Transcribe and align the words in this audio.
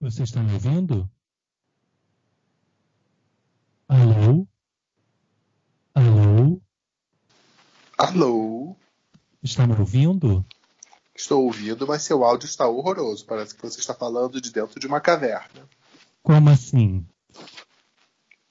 Você 0.00 0.22
está 0.22 0.40
me 0.42 0.54
ouvindo? 0.54 1.06
Alô? 3.86 4.46
Alô? 5.94 6.62
Alô? 7.98 8.76
Está 9.42 9.66
me 9.66 9.74
ouvindo? 9.78 10.42
Estou 11.14 11.44
ouvindo, 11.44 11.86
mas 11.86 12.00
seu 12.02 12.24
áudio 12.24 12.46
está 12.46 12.66
horroroso. 12.66 13.26
Parece 13.26 13.54
que 13.54 13.60
você 13.60 13.78
está 13.78 13.92
falando 13.92 14.40
de 14.40 14.50
dentro 14.50 14.80
de 14.80 14.86
uma 14.86 15.02
caverna. 15.02 15.68
Como 16.22 16.48
assim? 16.48 17.06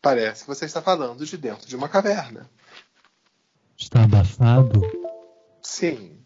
Parece 0.04 0.44
que 0.44 0.50
você 0.50 0.66
está 0.66 0.84
falando 0.84 1.26
de 1.26 1.36
dentro 1.36 1.68
de 1.68 1.76
uma 1.76 1.90
caverna. 1.90 2.48
Está 3.76 4.04
abafado? 4.04 4.82
Sim. 5.64 6.19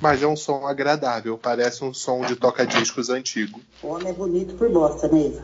Mas 0.00 0.22
é 0.22 0.26
um 0.26 0.36
som 0.36 0.66
agradável, 0.66 1.38
parece 1.38 1.84
um 1.84 1.92
som 1.92 2.20
de 2.22 2.36
toca-discos 2.36 3.08
antigo. 3.08 3.60
O 3.82 3.88
homem 3.88 4.08
é 4.08 4.12
bonito 4.12 4.54
por 4.54 4.68
bosta, 4.70 5.08
Neiva. 5.08 5.42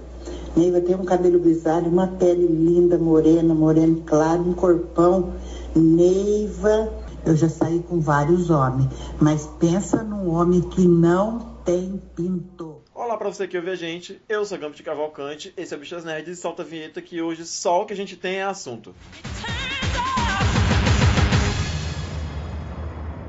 Neiva 0.57 0.81
tem 0.81 0.95
um 0.95 1.05
cabelo 1.05 1.41
grisalho, 1.41 1.89
uma 1.89 2.07
pele 2.07 2.47
linda, 2.47 2.99
morena, 2.99 3.55
moreno 3.55 4.03
claro, 4.07 4.43
um 4.43 4.55
corpão. 4.55 5.35
Neiva, 5.75 6.93
eu 7.25 7.35
já 7.35 7.49
saí 7.49 7.81
com 7.81 8.01
vários 8.01 8.51
homens, 8.51 8.89
mas 9.21 9.47
pensa 9.59 10.03
num 10.03 10.31
homem 10.31 10.61
que 10.61 10.87
não 10.87 11.39
tem 11.65 12.01
pinto. 12.15 12.83
Olá 12.95 13.17
pra 13.17 13.33
você 13.33 13.49
que 13.49 13.57
ouve 13.57 13.71
a 13.71 13.75
gente, 13.75 14.21
eu 14.29 14.45
sou 14.45 14.59
Gampo 14.59 14.77
de 14.77 14.83
Cavalcante, 14.83 15.53
esse 15.57 15.73
é 15.73 15.77
o 15.77 15.81
Bichas 15.81 16.05
Nerds 16.05 16.39
e 16.39 16.41
solta 16.41 16.63
a 16.63 16.65
vinheta 16.65 17.01
que 17.01 17.23
hoje 17.23 17.47
só 17.47 17.83
o 17.83 17.87
que 17.87 17.93
a 17.95 17.97
gente 17.97 18.17
tem 18.17 18.37
é 18.37 18.45
assunto. 18.45 18.95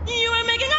You 0.05 0.31
are 0.33 0.45
making 0.45 0.72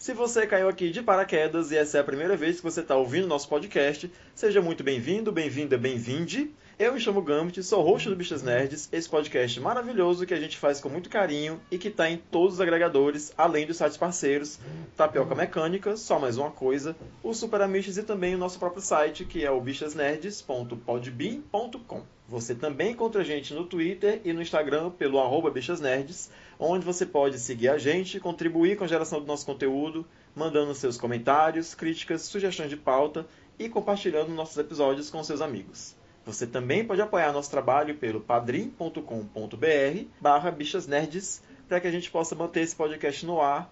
Se 0.00 0.12
você 0.12 0.46
caiu 0.46 0.68
aqui 0.68 0.90
de 0.90 1.00
paraquedas 1.00 1.70
e 1.70 1.76
essa 1.76 1.98
é 1.98 2.00
a 2.00 2.04
primeira 2.04 2.36
vez 2.36 2.56
que 2.56 2.62
você 2.62 2.80
está 2.80 2.96
ouvindo 2.96 3.28
nosso 3.28 3.48
podcast, 3.48 4.10
seja 4.34 4.60
muito 4.60 4.82
bem-vindo, 4.82 5.30
bem-vinda, 5.30 5.78
bem-vinde. 5.78 6.50
Eu 6.76 6.92
me 6.92 6.98
chamo 6.98 7.22
Gambit, 7.22 7.62
sou 7.62 7.84
host 7.84 8.08
do 8.08 8.16
Bichas 8.16 8.42
Nerds, 8.42 8.88
esse 8.90 9.08
podcast 9.08 9.60
maravilhoso 9.60 10.26
que 10.26 10.34
a 10.34 10.40
gente 10.40 10.58
faz 10.58 10.80
com 10.80 10.88
muito 10.88 11.08
carinho 11.08 11.60
e 11.70 11.78
que 11.78 11.86
está 11.86 12.10
em 12.10 12.16
todos 12.16 12.54
os 12.54 12.60
agregadores, 12.60 13.32
além 13.38 13.64
dos 13.64 13.76
sites 13.76 13.96
parceiros, 13.96 14.58
Tapioca 14.96 15.36
Mecânica, 15.36 15.96
só 15.96 16.18
mais 16.18 16.36
uma 16.36 16.50
coisa, 16.50 16.96
o 17.22 17.32
Super 17.32 17.62
Amiches 17.62 17.96
e 17.96 18.02
também 18.02 18.34
o 18.34 18.38
nosso 18.38 18.58
próprio 18.58 18.82
site, 18.82 19.24
que 19.24 19.44
é 19.44 19.50
o 19.52 19.60
bichasnerds.podbean.com. 19.60 22.02
Você 22.28 22.56
também 22.56 22.90
encontra 22.90 23.20
a 23.20 23.24
gente 23.24 23.54
no 23.54 23.66
Twitter 23.66 24.20
e 24.24 24.32
no 24.32 24.42
Instagram 24.42 24.90
pelo 24.90 25.20
arroba 25.20 25.52
bichasnerds, 25.52 26.28
onde 26.58 26.84
você 26.84 27.06
pode 27.06 27.38
seguir 27.38 27.68
a 27.68 27.78
gente, 27.78 28.18
contribuir 28.18 28.76
com 28.76 28.82
a 28.82 28.88
geração 28.88 29.20
do 29.20 29.26
nosso 29.26 29.46
conteúdo, 29.46 30.04
mandando 30.34 30.74
seus 30.74 30.96
comentários, 30.96 31.72
críticas, 31.72 32.22
sugestões 32.22 32.68
de 32.68 32.76
pauta 32.76 33.24
e 33.60 33.68
compartilhando 33.68 34.34
nossos 34.34 34.58
episódios 34.58 35.08
com 35.08 35.22
seus 35.22 35.40
amigos. 35.40 35.94
Você 36.26 36.46
também 36.46 36.84
pode 36.84 37.00
apoiar 37.02 37.32
nosso 37.32 37.50
trabalho 37.50 37.94
pelo 37.96 38.20
padrim.com.br 38.20 40.04
barra 40.20 40.50
bichasnerds 40.50 41.42
para 41.68 41.80
que 41.80 41.86
a 41.86 41.90
gente 41.90 42.10
possa 42.10 42.34
manter 42.34 42.60
esse 42.62 42.74
podcast 42.74 43.24
no 43.26 43.40
ar 43.40 43.70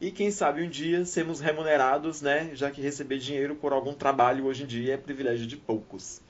e 0.00 0.10
quem 0.10 0.30
sabe 0.32 0.62
um 0.62 0.68
dia 0.68 1.04
sermos 1.04 1.38
remunerados, 1.40 2.20
né? 2.20 2.50
Já 2.54 2.70
que 2.70 2.80
receber 2.80 3.18
dinheiro 3.18 3.54
por 3.54 3.72
algum 3.72 3.94
trabalho 3.94 4.46
hoje 4.46 4.64
em 4.64 4.66
dia 4.66 4.94
é 4.94 4.96
privilégio 4.96 5.46
de 5.46 5.56
poucos. 5.56 6.20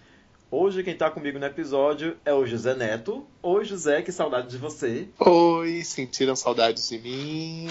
Hoje 0.51 0.83
quem 0.85 0.93
está 0.93 1.11
comigo 1.11 1.39
no 1.39 1.47
episódio 1.47 2.15
é 2.27 2.35
o 2.35 2.45
José 2.45 2.75
Neto. 2.75 3.27
Oi 3.43 3.65
José, 3.65 4.03
que 4.03 4.13
saudade 4.13 4.49
de 4.51 4.59
você. 4.59 5.09
Oi, 5.19 5.83
sentiram 5.85 6.37
saudades 6.37 6.87
de 6.91 6.99
mim? 6.99 7.67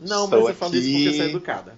Não, 0.00 0.24
Estou 0.24 0.40
mas 0.40 0.48
você 0.48 0.54
fala 0.54 0.76
isso 0.76 0.88
aqui. 0.88 0.92
porque 1.04 1.16
você 1.16 1.22
é 1.22 1.26
educada. 1.26 1.74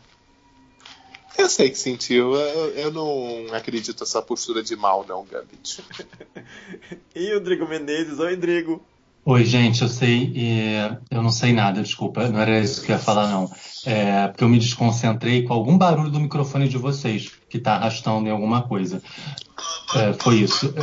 Eu 1.39 1.48
sei 1.48 1.70
que 1.70 1.78
sentiu. 1.78 2.34
Eu, 2.34 2.70
eu 2.70 2.91
não 2.92 3.55
acredito 3.55 4.00
nessa 4.00 4.20
postura 4.20 4.62
de 4.62 4.77
mal, 4.77 5.05
não, 5.09 5.25
Gambit. 5.25 5.83
E 7.14 7.35
o 7.35 7.41
Drigo 7.41 7.68
Menezes. 7.68 8.18
Oi, 8.18 8.36
Drigo. 8.36 8.83
Oi, 9.24 9.45
gente, 9.45 9.83
eu 9.83 9.89
sei, 9.89 10.33
é, 10.35 10.96
eu 11.11 11.23
não 11.23 11.30
sei 11.30 11.52
nada, 11.52 11.83
desculpa, 11.83 12.27
não 12.29 12.41
era 12.41 12.58
isso 12.58 12.83
que 12.83 12.91
eu 12.91 12.96
ia 12.96 13.02
falar, 13.02 13.29
não. 13.29 13.52
É, 13.85 14.29
porque 14.29 14.42
eu 14.42 14.48
me 14.48 14.58
desconcentrei 14.58 15.42
com 15.42 15.52
algum 15.52 15.77
barulho 15.77 16.11
do 16.11 16.18
microfone 16.18 16.67
de 16.67 16.79
vocês, 16.79 17.30
que 17.48 17.58
está 17.58 17.74
arrastando 17.74 18.27
em 18.27 18.33
alguma 18.33 18.62
coisa. 18.62 19.02
É, 19.95 20.14
foi 20.14 20.36
isso. 20.36 20.74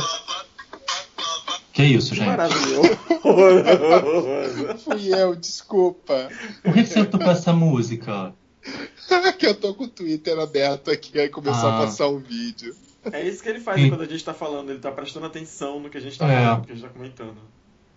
Que 1.72 1.82
isso, 1.82 2.14
gente? 2.14 2.26
Maravilhoso. 2.26 2.98
Fui 4.84 5.14
eu, 5.14 5.34
desculpa. 5.34 6.28
Por 6.62 6.74
que 6.74 6.84
que 6.84 6.88
você 6.88 7.04
tocou 7.04 7.30
essa 7.30 7.52
música? 7.52 8.32
que 9.38 9.46
eu 9.46 9.54
tô 9.54 9.74
com 9.74 9.84
o 9.84 9.88
Twitter 9.88 10.38
aberto 10.38 10.90
aqui, 10.90 11.18
aí 11.18 11.28
começou 11.28 11.68
Ah. 11.68 11.78
a 11.82 11.86
passar 11.86 12.08
um 12.08 12.18
vídeo. 12.18 12.74
É 13.12 13.26
isso 13.26 13.42
que 13.42 13.48
ele 13.48 13.60
faz 13.60 13.88
quando 13.88 14.02
a 14.02 14.06
gente 14.06 14.22
tá 14.24 14.34
falando, 14.34 14.70
ele 14.70 14.80
tá 14.80 14.90
prestando 14.90 15.26
atenção 15.26 15.80
no 15.80 15.88
que 15.88 15.96
a 15.96 16.00
gente 16.00 16.18
tá 16.18 16.30
É. 16.30 16.44
falando, 16.44 16.58
no 16.58 16.64
que 16.66 16.72
a 16.72 16.74
gente 16.74 16.84
tá 16.84 16.90
comentando. 16.90 17.36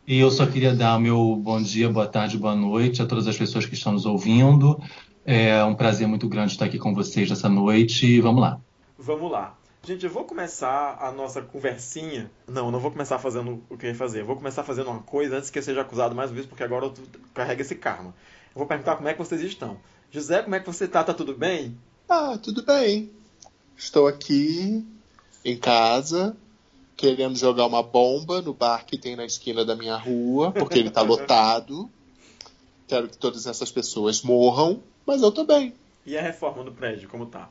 E 0.07 0.19
eu 0.19 0.31
só 0.31 0.45
queria 0.45 0.73
dar 0.73 0.97
o 0.97 0.99
meu 0.99 1.35
bom 1.35 1.61
dia, 1.61 1.89
boa 1.89 2.07
tarde, 2.07 2.37
boa 2.37 2.55
noite 2.55 3.01
a 3.01 3.05
todas 3.05 3.27
as 3.27 3.37
pessoas 3.37 3.65
que 3.65 3.73
estão 3.73 3.91
nos 3.93 4.05
ouvindo. 4.05 4.81
É 5.25 5.63
um 5.63 5.75
prazer 5.75 6.07
muito 6.07 6.27
grande 6.27 6.53
estar 6.53 6.65
aqui 6.65 6.79
com 6.79 6.93
vocês 6.93 7.29
nessa 7.29 7.47
noite. 7.49 8.19
Vamos 8.21 8.41
lá. 8.41 8.59
Vamos 8.97 9.31
lá. 9.31 9.55
Gente, 9.83 10.05
eu 10.05 10.11
vou 10.11 10.25
começar 10.25 10.99
a 11.01 11.11
nossa 11.11 11.41
conversinha. 11.41 12.29
Não, 12.47 12.69
não 12.69 12.79
vou 12.79 12.91
começar 12.91 13.17
fazendo 13.17 13.63
o 13.67 13.75
que 13.75 13.87
eu 13.87 13.89
ia 13.89 13.95
fazer. 13.95 14.21
Eu 14.21 14.27
vou 14.27 14.35
começar 14.35 14.63
fazendo 14.63 14.91
uma 14.91 15.01
coisa 15.01 15.37
antes 15.37 15.49
que 15.49 15.57
eu 15.57 15.63
seja 15.63 15.81
acusado 15.81 16.13
mais 16.13 16.29
uma 16.29 16.35
vez, 16.35 16.45
porque 16.45 16.63
agora 16.63 16.85
eu 16.85 16.93
carrego 17.33 17.61
esse 17.61 17.73
karma. 17.73 18.13
Eu 18.53 18.59
vou 18.59 18.67
perguntar 18.67 18.95
como 18.95 19.09
é 19.09 19.13
que 19.13 19.17
vocês 19.17 19.41
estão. 19.41 19.77
José, 20.11 20.43
como 20.43 20.53
é 20.53 20.59
que 20.59 20.67
você 20.67 20.87
tá? 20.87 21.03
Tá 21.03 21.15
tudo 21.15 21.33
bem? 21.33 21.75
Ah, 22.07 22.37
tudo 22.37 22.63
bem. 22.63 23.09
Estou 23.75 24.07
aqui 24.07 24.85
em 25.43 25.57
casa, 25.57 26.37
querendo 26.95 27.35
jogar 27.35 27.65
uma 27.65 27.81
bomba 27.81 28.39
no 28.39 28.53
bar 28.53 28.85
que 28.85 28.99
tem 28.99 29.15
na 29.15 29.25
esquina 29.25 29.65
da 29.65 29.75
minha 29.75 29.97
rua, 29.97 30.51
porque 30.51 30.77
ele 30.77 30.91
tá 30.91 31.01
lotado. 31.01 31.89
Quero 32.87 33.07
que 33.07 33.17
todas 33.17 33.47
essas 33.47 33.71
pessoas 33.71 34.21
morram, 34.21 34.83
mas 35.07 35.23
eu 35.23 35.31
tô 35.31 35.43
bem. 35.43 35.73
E 36.05 36.15
a 36.15 36.21
reforma 36.21 36.63
do 36.63 36.71
prédio, 36.71 37.09
como 37.09 37.25
tá? 37.25 37.49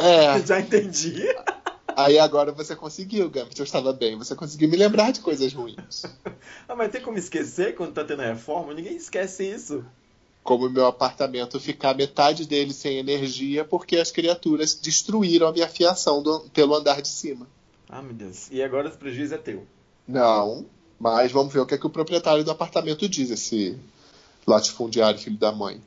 É, 0.00 0.40
Já 0.46 0.60
entendi. 0.60 1.24
aí 1.96 2.18
agora 2.18 2.52
você 2.52 2.74
conseguiu, 2.76 3.28
Gambit. 3.30 3.58
Eu 3.58 3.64
estava 3.64 3.92
bem. 3.92 4.16
Você 4.16 4.34
conseguiu 4.34 4.68
me 4.68 4.76
lembrar 4.76 5.10
de 5.12 5.20
coisas 5.20 5.52
ruins. 5.52 6.04
Ah, 6.68 6.74
mas 6.76 6.90
tem 6.90 7.00
como 7.02 7.18
esquecer 7.18 7.74
quando 7.74 7.92
tá 7.94 8.04
tendo 8.04 8.22
reforma? 8.22 8.72
Ninguém 8.74 8.96
esquece 8.96 9.44
isso. 9.44 9.84
Como 10.42 10.66
o 10.66 10.70
meu 10.70 10.86
apartamento 10.86 11.60
ficar 11.60 11.94
metade 11.94 12.46
dele 12.46 12.72
sem 12.72 12.98
energia 12.98 13.64
porque 13.64 13.96
as 13.96 14.10
criaturas 14.10 14.74
destruíram 14.74 15.46
a 15.46 15.52
minha 15.52 15.68
fiação 15.68 16.20
do- 16.22 16.40
pelo 16.52 16.74
andar 16.74 17.00
de 17.00 17.08
cima. 17.08 17.46
Ah, 17.88 18.02
meu 18.02 18.12
Deus. 18.14 18.48
E 18.50 18.60
agora 18.62 18.88
esse 18.88 18.96
prejuízo 18.98 19.34
é 19.34 19.38
teu. 19.38 19.64
Não, 20.08 20.66
mas 20.98 21.30
vamos 21.30 21.52
ver 21.52 21.60
o 21.60 21.66
que, 21.66 21.74
é 21.74 21.78
que 21.78 21.86
o 21.86 21.90
proprietário 21.90 22.42
do 22.42 22.50
apartamento 22.50 23.08
diz, 23.08 23.30
esse 23.30 23.78
latifundiário 24.44 25.20
filho 25.20 25.36
da 25.38 25.52
mãe. 25.52 25.80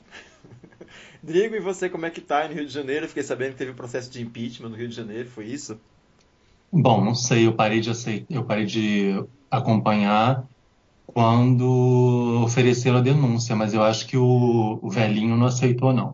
Drigo, 1.25 1.56
e 1.56 1.59
você 1.59 1.90
como 1.90 2.06
é 2.06 2.09
que 2.09 2.22
tá 2.22 2.40
aí 2.40 2.50
no 2.50 2.56
Rio 2.56 2.66
de 2.68 2.74
Janeiro? 2.74 3.06
Eu 3.06 3.09
Fiquei 3.09 3.24
sabendo 3.24 3.52
que 3.53 3.58
teve 3.58 3.72
um 3.72 3.75
processo 3.75 4.09
de 4.12 4.22
impeachment 4.22 4.69
no 4.69 4.75
Rio 4.75 4.88
de 4.88 4.96
Janeiro, 4.96 5.28
foi 5.30 5.46
isso? 5.46 5.80
Bom, 6.72 7.03
não 7.03 7.16
sei, 7.16 7.47
eu 7.47 7.53
parei 7.53 7.80
de 7.80 7.90
aceitar, 7.90 8.25
eu 8.30 8.44
parei 8.44 8.66
de 8.66 9.24
acompanhar 9.50 10.46
quando 11.08 12.41
ofereceram 12.44 12.97
a 12.97 13.02
denúncia, 13.02 13.56
mas 13.56 13.74
eu 13.74 13.81
acho 13.81 14.06
que 14.08 14.18
o, 14.18 14.80
o 14.81 14.90
velhinho 14.90 15.36
não 15.38 15.46
aceitou, 15.47 15.94
não. 15.94 16.13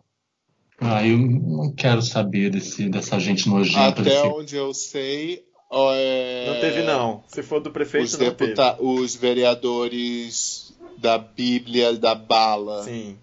Ah, 0.79 1.05
eu 1.05 1.17
não 1.17 1.71
quero 1.73 2.01
saber 2.01 2.49
desse, 2.49 2.89
dessa 2.89 3.19
gente 3.19 3.47
nojenta. 3.49 4.01
Até 4.01 4.03
desse- 4.03 4.27
onde 4.27 4.55
eu 4.55 4.73
sei, 4.73 5.43
ó, 5.69 5.91
é, 5.93 6.45
Não 6.47 6.59
teve 6.59 6.83
não. 6.83 7.23
Se 7.27 7.43
for 7.43 7.59
do 7.59 7.67
Os, 7.69 7.73
prefeito, 7.73 8.11
não 8.17 8.25
deputa- 8.29 8.77
os 8.81 9.15
vereadores 9.15 10.73
da 10.97 11.17
Bíblia 11.17 11.95
da 11.97 12.15
Bala 12.15 12.83
teve. 12.85 12.95
Sim. 12.97 13.17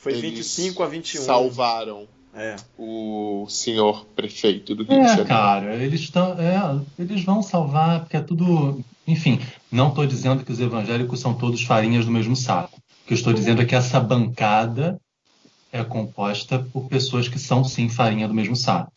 Foi 0.00 0.12
Eles 0.12 0.22
25 0.22 0.82
a 0.82 0.86
21. 0.88 1.22
salvaram 1.22 2.06
É. 2.34 2.56
o 2.78 3.46
senhor 3.48 4.06
prefeito 4.16 4.74
do 4.74 4.82
Rio 4.84 4.94
de 4.94 5.00
É, 5.04 5.08
Janeiro. 5.08 5.28
cara, 5.28 5.74
eles 5.76 6.00
estão, 6.00 6.32
é, 6.38 6.80
eles 6.98 7.22
vão 7.24 7.42
salvar, 7.42 8.00
porque 8.00 8.16
é 8.16 8.20
tudo, 8.20 8.82
enfim, 9.06 9.40
não 9.70 9.88
estou 9.88 10.06
dizendo 10.06 10.44
que 10.44 10.52
os 10.52 10.60
evangélicos 10.60 11.20
são 11.20 11.34
todos 11.34 11.62
farinhas 11.62 12.04
do 12.06 12.10
mesmo 12.12 12.34
saco. 12.36 12.78
O 13.04 13.06
que 13.08 13.12
eu 13.14 13.16
estou 13.16 13.32
dizendo 13.32 13.60
é 13.62 13.64
que 13.64 13.74
essa 13.74 13.98
bancada 14.00 14.98
é 15.72 15.82
composta 15.84 16.58
por 16.72 16.88
pessoas 16.88 17.28
que 17.28 17.38
são 17.38 17.62
sim 17.64 17.88
farinha 17.88 18.26
do 18.28 18.34
mesmo 18.34 18.56
saco. 18.56 18.92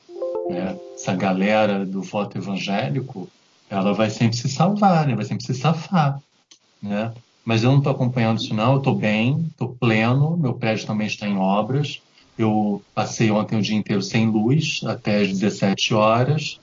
né? 0.49 0.77
Essa 0.95 1.13
galera 1.15 1.85
do 1.85 2.01
voto 2.01 2.37
evangélico, 2.37 3.27
ela 3.69 3.93
vai 3.93 4.09
sempre 4.09 4.37
se 4.37 4.47
salvar, 4.49 5.07
né? 5.07 5.15
Vai 5.15 5.25
sempre 5.25 5.43
se 5.45 5.53
safar, 5.55 6.19
né? 6.81 7.11
Mas 7.45 7.63
eu 7.63 7.71
não 7.71 7.79
estou 7.79 7.91
acompanhando 7.91 8.39
isso 8.39 8.53
não, 8.53 8.73
eu 8.73 8.77
estou 8.77 8.95
bem, 8.95 9.45
estou 9.51 9.75
pleno, 9.79 10.37
meu 10.37 10.53
prédio 10.53 10.87
também 10.87 11.07
está 11.07 11.27
em 11.27 11.37
obras. 11.37 12.01
Eu 12.37 12.81
passei 12.95 13.29
ontem 13.31 13.57
o 13.57 13.61
dia 13.61 13.75
inteiro 13.75 14.01
sem 14.01 14.27
luz, 14.29 14.81
até 14.85 15.21
às 15.21 15.27
17 15.27 15.93
horas. 15.93 16.57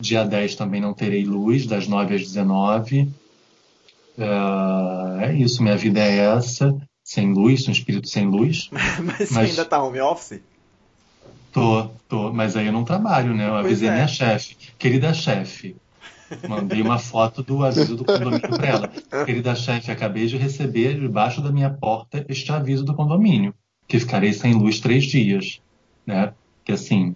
Dia 0.00 0.24
10 0.24 0.54
também 0.54 0.80
não 0.80 0.94
terei 0.94 1.24
luz, 1.24 1.66
das 1.66 1.86
9 1.86 2.14
às 2.14 2.22
19. 2.22 3.10
Ah, 4.18 5.18
é 5.22 5.34
isso, 5.34 5.62
minha 5.62 5.76
vida 5.76 6.00
é 6.00 6.18
essa, 6.36 6.74
sem 7.04 7.32
luz, 7.32 7.66
um 7.68 7.72
espírito 7.72 8.08
sem 8.08 8.26
luz. 8.26 8.68
Mas 9.02 9.28
você 9.28 9.34
Mas- 9.34 9.50
ainda 9.50 9.64
tá 9.64 9.82
home 9.82 10.00
office? 10.00 10.40
Tô, 11.52 11.88
tô, 12.08 12.32
mas 12.32 12.54
aí 12.56 12.66
eu 12.66 12.72
não 12.72 12.84
trabalho, 12.84 13.34
né? 13.34 13.46
Eu 13.48 13.54
Pois 13.54 13.64
avisei 13.64 13.88
é. 13.88 13.92
minha 13.92 14.06
chefe. 14.06 14.56
Querida 14.78 15.12
chefe, 15.12 15.74
mandei 16.48 16.82
uma 16.82 16.98
foto 16.98 17.42
do 17.42 17.64
aviso 17.64 17.96
do 17.96 18.04
condomínio 18.04 18.40
para 18.40 18.66
ela. 18.66 18.88
Querida 19.24 19.54
chefe, 19.54 19.90
acabei 19.90 20.26
de 20.26 20.36
receber 20.36 20.98
debaixo 20.98 21.40
da 21.40 21.50
minha 21.50 21.70
porta 21.70 22.24
este 22.28 22.50
aviso 22.52 22.84
do 22.84 22.94
condomínio, 22.94 23.54
que 23.86 23.98
ficarei 23.98 24.32
sem 24.32 24.54
luz 24.54 24.80
três 24.80 25.04
dias, 25.04 25.60
né? 26.06 26.32
Que 26.64 26.72
assim, 26.72 27.14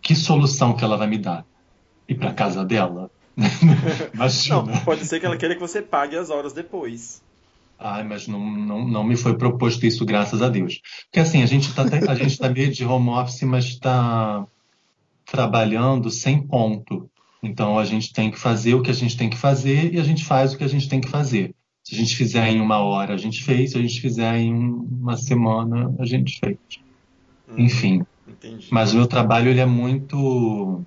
que 0.00 0.14
solução 0.14 0.74
que 0.74 0.84
ela 0.84 0.96
vai 0.96 1.06
me 1.06 1.18
dar? 1.18 1.44
Ir 2.08 2.16
para 2.16 2.32
casa 2.32 2.64
dela? 2.64 3.10
Imagina. 4.12 4.62
Não, 4.62 4.84
pode 4.84 5.06
ser 5.06 5.20
que 5.20 5.26
ela 5.26 5.36
queira 5.36 5.54
que 5.54 5.60
você 5.60 5.80
pague 5.80 6.16
as 6.16 6.30
horas 6.30 6.52
depois. 6.52 7.22
Ai, 7.78 8.04
mas 8.04 8.28
não, 8.28 8.38
não, 8.38 8.86
não 8.86 9.04
me 9.04 9.16
foi 9.16 9.36
proposto 9.36 9.84
isso, 9.84 10.04
graças 10.04 10.40
a 10.40 10.48
Deus. 10.48 10.80
Porque 11.04 11.20
assim, 11.20 11.42
a 11.42 11.46
gente 11.46 11.68
está 11.68 11.82
a 11.82 12.14
gente 12.14 12.38
tá 12.38 12.48
meio 12.48 12.70
de 12.70 12.84
home 12.84 13.08
office, 13.10 13.42
mas 13.42 13.64
está 13.64 14.46
trabalhando 15.24 16.10
sem 16.10 16.40
ponto. 16.40 17.10
Então 17.42 17.78
a 17.78 17.84
gente 17.84 18.12
tem 18.12 18.30
que 18.30 18.38
fazer 18.38 18.74
o 18.74 18.82
que 18.82 18.90
a 18.90 18.94
gente 18.94 19.16
tem 19.16 19.28
que 19.28 19.36
fazer 19.36 19.92
e 19.92 19.98
a 19.98 20.04
gente 20.04 20.24
faz 20.24 20.52
o 20.52 20.58
que 20.58 20.64
a 20.64 20.68
gente 20.68 20.88
tem 20.88 21.00
que 21.00 21.08
fazer. 21.08 21.54
Se 21.82 21.94
a 21.94 21.98
gente 21.98 22.16
fizer 22.16 22.48
em 22.48 22.60
uma 22.60 22.78
hora, 22.78 23.14
a 23.14 23.16
gente 23.16 23.42
fez. 23.42 23.72
Se 23.72 23.78
a 23.78 23.82
gente 23.82 24.00
fizer 24.00 24.38
em 24.38 24.54
uma 24.54 25.16
semana, 25.16 25.92
a 25.98 26.06
gente 26.06 26.38
fez. 26.38 26.56
Hum, 27.48 27.54
Enfim. 27.58 28.06
Entendi. 28.28 28.68
Mas 28.70 28.92
o 28.92 28.96
meu 28.96 29.06
trabalho 29.06 29.50
ele 29.50 29.60
é 29.60 29.66
muito 29.66 30.84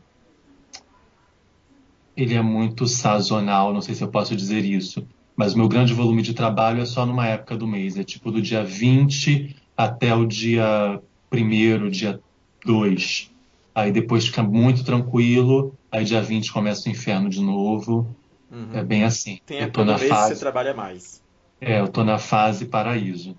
ele 2.15 2.33
é 2.33 2.41
muito 2.41 2.87
sazonal, 2.87 3.73
não 3.73 3.81
sei 3.81 3.93
se 3.93 4.01
eu 4.01 4.07
posso 4.07 4.35
dizer 4.35 4.63
isso, 4.63 5.05
mas 5.35 5.53
o 5.53 5.57
meu 5.57 5.67
grande 5.67 5.93
volume 5.93 6.21
de 6.21 6.33
trabalho 6.33 6.81
é 6.81 6.85
só 6.85 7.05
numa 7.05 7.27
época 7.27 7.57
do 7.57 7.67
mês, 7.67 7.97
é 7.97 8.03
tipo 8.05 8.31
do 8.31 8.41
dia 8.41 8.63
20 8.63 9.53
até 9.75 10.15
o 10.15 10.25
dia 10.25 11.01
1 11.31 11.89
dia 11.89 12.19
2. 12.65 13.34
Aí 13.75 13.91
depois 13.91 14.25
fica 14.25 14.41
muito 14.41 14.85
tranquilo, 14.85 15.75
aí 15.91 16.05
dia 16.05 16.21
20 16.21 16.51
começa 16.53 16.87
o 16.87 16.91
inferno 16.91 17.29
de 17.29 17.41
novo. 17.41 18.07
Uhum. 18.49 18.69
É 18.73 18.81
bem 18.81 19.03
assim. 19.03 19.37
Tem 19.45 19.59
eu 19.59 19.69
tô 19.71 19.83
na 19.83 19.95
que 19.95 20.01
você 20.01 20.07
fase, 20.07 20.39
trabalha 20.39 20.73
mais. 20.73 21.21
é, 21.59 21.81
eu 21.81 21.89
tô 21.89 22.01
na 22.03 22.17
fase 22.17 22.65
paraíso. 22.65 23.35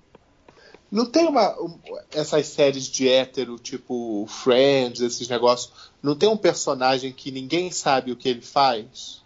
Não 0.92 1.06
tem 1.06 1.26
uma. 1.26 1.58
um- 1.60 1.78
essas 2.12 2.46
séries 2.46 2.84
de 2.86 3.08
hétero, 3.08 3.58
tipo 3.58 4.26
Friends, 4.28 5.00
esses 5.00 5.26
negócios. 5.28 5.72
Não 6.02 6.14
tem 6.14 6.28
um 6.28 6.36
personagem 6.36 7.12
que 7.12 7.30
ninguém 7.30 7.70
sabe 7.70 8.12
o 8.12 8.16
que 8.16 8.28
ele 8.28 8.42
faz? 8.42 9.22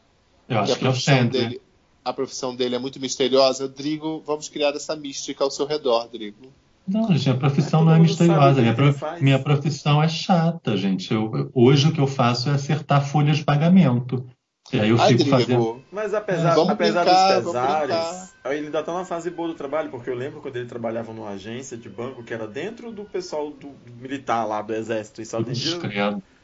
Eu 0.48 0.58
acho 0.60 0.72
a 0.72 0.76
que 0.76 0.86
é 0.86 0.88
o 0.88 0.94
Chandler. 0.94 1.48
dele. 1.48 1.60
A 2.04 2.12
profissão 2.12 2.56
dele 2.56 2.76
é 2.76 2.78
muito 2.78 2.98
misteriosa. 2.98 3.68
Drigo, 3.68 4.22
vamos 4.24 4.48
criar 4.48 4.74
essa 4.74 4.96
mística 4.96 5.44
ao 5.44 5.50
seu 5.50 5.66
redor, 5.66 6.08
Drigo. 6.08 6.50
Não, 6.90 7.06
gente, 7.08 7.28
minha 7.28 7.38
profissão 7.38 7.81
Todo 7.81 7.88
não 7.88 7.96
é 7.96 7.98
misteriosa. 8.00 8.60
Minha, 8.60 8.75
minha 9.20 9.38
profissão 9.38 10.02
é 10.02 10.08
chata, 10.08 10.76
gente. 10.76 11.14
Eu, 11.14 11.50
hoje 11.54 11.88
o 11.88 11.92
que 11.92 12.00
eu 12.00 12.06
faço 12.06 12.48
é 12.48 12.52
acertar 12.52 13.06
folhas 13.06 13.38
de 13.38 13.44
pagamento. 13.44 14.26
E 14.72 14.81
aí 14.81 14.90
eu 14.90 15.00
Ai, 15.00 15.16
fico 15.16 15.31
fazendo. 15.31 15.82
Mas 15.90 16.14
apesar, 16.14 16.54
Vamos 16.54 16.70
apesar 16.70 17.04
brincar, 17.04 17.40
dos 17.40 17.52
pesares, 17.52 18.34
ele 18.44 18.66
ainda 18.66 18.82
tá 18.82 18.92
na 18.92 19.04
fase 19.04 19.31
boa 19.31 19.48
do 19.48 19.54
trabalho, 19.54 19.90
porque 19.90 20.10
eu 20.10 20.14
lembro 20.14 20.40
quando 20.40 20.56
ele 20.56 20.66
trabalhava 20.66 21.12
numa 21.12 21.31
agência 21.31 21.76
de 21.76 21.88
banco 21.88 22.22
que 22.22 22.32
era 22.32 22.46
dentro 22.46 22.92
do 22.92 23.04
pessoal 23.04 23.50
do 23.50 23.72
militar 24.00 24.44
lá 24.44 24.62
do 24.62 24.72
exército 24.72 25.22
e 25.22 25.26
só 25.26 25.40
atendia. 25.40 25.78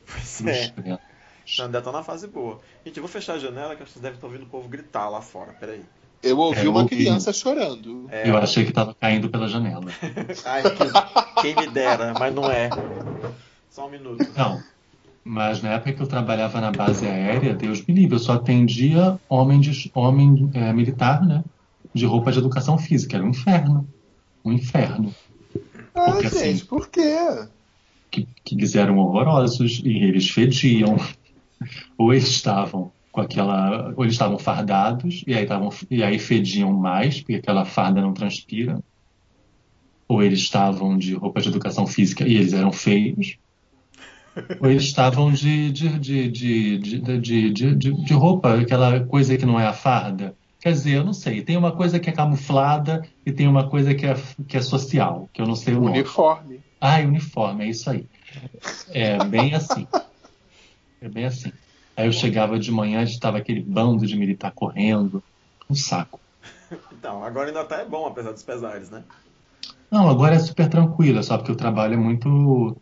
Pois 0.06 0.46
é, 0.46 0.68
credo. 0.70 0.98
então 1.44 1.66
ainda 1.66 1.82
tá 1.82 1.92
na 1.92 2.02
fase 2.02 2.26
boa. 2.28 2.60
Gente, 2.84 2.96
eu 2.96 3.02
vou 3.02 3.10
fechar 3.10 3.34
a 3.34 3.38
janela 3.38 3.74
que 3.74 3.82
vocês 3.82 4.00
devem 4.00 4.16
estar 4.16 4.26
ouvindo 4.26 4.44
o 4.44 4.48
povo 4.48 4.68
gritar 4.68 5.08
lá 5.08 5.20
fora. 5.20 5.52
Peraí. 5.52 5.82
Eu 6.26 6.38
ouvi 6.38 6.60
É, 6.60 6.66
eu 6.66 6.70
uma 6.70 6.82
ouvi. 6.82 6.96
criança 6.96 7.32
chorando. 7.32 8.06
É, 8.10 8.28
Eu 8.28 8.36
achei 8.36 8.64
que 8.64 8.70
estava 8.70 8.94
caindo 8.94 9.28
pela 9.28 9.48
janela. 9.48 9.86
Ai, 10.44 10.62
que- 10.62 11.42
quem 11.42 11.54
me 11.56 11.66
dera, 11.70 12.12
mas 12.18 12.34
não 12.34 12.50
é. 12.50 12.68
Só 13.70 13.86
um 13.86 13.90
minuto. 13.90 14.26
Não. 14.36 14.60
Mas 15.24 15.60
na 15.60 15.70
época 15.72 15.92
que 15.92 16.00
eu 16.02 16.06
trabalhava 16.06 16.60
na 16.60 16.70
base 16.70 17.06
aérea, 17.06 17.52
Deus 17.54 17.84
me 17.84 17.94
livre, 17.94 18.14
eu 18.14 18.18
só 18.20 18.34
atendia 18.34 19.18
homem, 19.28 19.60
de, 19.60 19.90
homem 19.94 20.50
é, 20.54 20.72
militar, 20.72 21.24
né? 21.26 21.42
De 21.92 22.04
roupa 22.06 22.30
de 22.30 22.38
educação 22.38 22.78
física. 22.78 23.16
Era 23.16 23.24
um 23.26 23.30
inferno. 23.30 23.88
Um 24.44 24.52
inferno. 24.52 25.12
Ah, 25.94 26.12
Porque 26.12 26.26
assim- 26.28 26.38
gente, 26.52 26.64
por 26.66 26.88
quê? 26.88 27.16
que, 28.10 28.26
que 28.44 28.54
eles 28.54 28.74
eram 28.76 28.98
horrorosos 28.98 29.80
e 29.84 29.98
eles 30.04 30.30
fediam. 30.30 30.96
Ou 31.98 32.12
eles 32.12 32.28
estavam 32.28 32.92
com 33.16 33.22
aquela. 33.22 33.94
Ou 33.96 34.04
eles 34.04 34.12
estavam 34.14 34.38
fardados 34.38 35.24
e 35.26 35.32
aí, 35.32 35.44
estavam, 35.44 35.70
e 35.90 36.02
aí 36.02 36.18
fediam 36.18 36.70
mais, 36.74 37.18
porque 37.20 37.36
aquela 37.36 37.64
farda 37.64 38.02
não 38.02 38.12
transpira. 38.12 38.78
Ou 40.06 40.22
eles 40.22 40.40
estavam 40.40 40.98
de 40.98 41.14
roupa 41.14 41.40
de 41.40 41.48
educação 41.48 41.86
física 41.86 42.28
e 42.28 42.36
eles 42.36 42.52
eram 42.52 42.70
feios. 42.70 43.38
Ou 44.60 44.70
eles 44.70 44.82
estavam 44.84 45.32
de, 45.32 45.72
de, 45.72 45.98
de, 45.98 46.28
de, 46.30 46.78
de, 46.78 46.98
de, 47.00 47.50
de, 47.50 47.74
de- 47.74 48.04
de 48.04 48.12
roupa, 48.12 48.54
aquela 48.60 49.00
coisa 49.06 49.36
que 49.36 49.46
não 49.46 49.58
é 49.58 49.66
a 49.66 49.72
farda. 49.72 50.36
Quer 50.60 50.72
dizer, 50.72 50.96
eu 50.96 51.04
não 51.04 51.14
sei. 51.14 51.42
Tem 51.42 51.56
uma 51.56 51.72
coisa 51.72 51.98
que 51.98 52.10
é 52.10 52.12
camuflada 52.12 53.02
e 53.24 53.32
tem 53.32 53.48
uma 53.48 53.68
coisa 53.68 53.94
que 53.94 54.04
é, 54.04 54.14
que 54.46 54.58
é 54.58 54.60
social, 54.60 55.28
que 55.32 55.40
eu 55.40 55.46
não 55.46 55.56
sei 55.56 55.74
o 55.74 55.80
nome. 55.80 56.00
Uniforme. 56.00 56.60
Ah, 56.80 56.98
uniforme, 56.98 57.64
é 57.64 57.68
isso 57.70 57.88
aí. 57.88 58.06
É 58.90 59.16
bem 59.24 59.54
assim. 59.54 59.86
É 61.00 61.08
bem 61.08 61.24
assim. 61.24 61.50
Aí 61.96 62.06
eu 62.06 62.12
chegava 62.12 62.58
de 62.58 62.70
manhã, 62.70 63.02
estava 63.02 63.38
aquele 63.38 63.62
bando 63.62 64.06
de 64.06 64.16
militar 64.16 64.52
correndo. 64.54 65.22
Um 65.68 65.74
saco. 65.74 66.20
Então, 66.92 67.22
agora 67.22 67.48
ainda 67.48 67.64
tá 67.64 67.76
é 67.76 67.84
bom, 67.84 68.06
apesar 68.06 68.32
dos 68.32 68.42
pesares, 68.42 68.90
né? 68.90 69.02
Não, 69.90 70.08
agora 70.08 70.34
é 70.34 70.38
super 70.38 70.68
tranquilo, 70.68 71.22
só 71.22 71.38
porque 71.38 71.52
o 71.52 71.56
trabalho 71.56 71.94
é 71.94 71.96
muito 71.96 72.76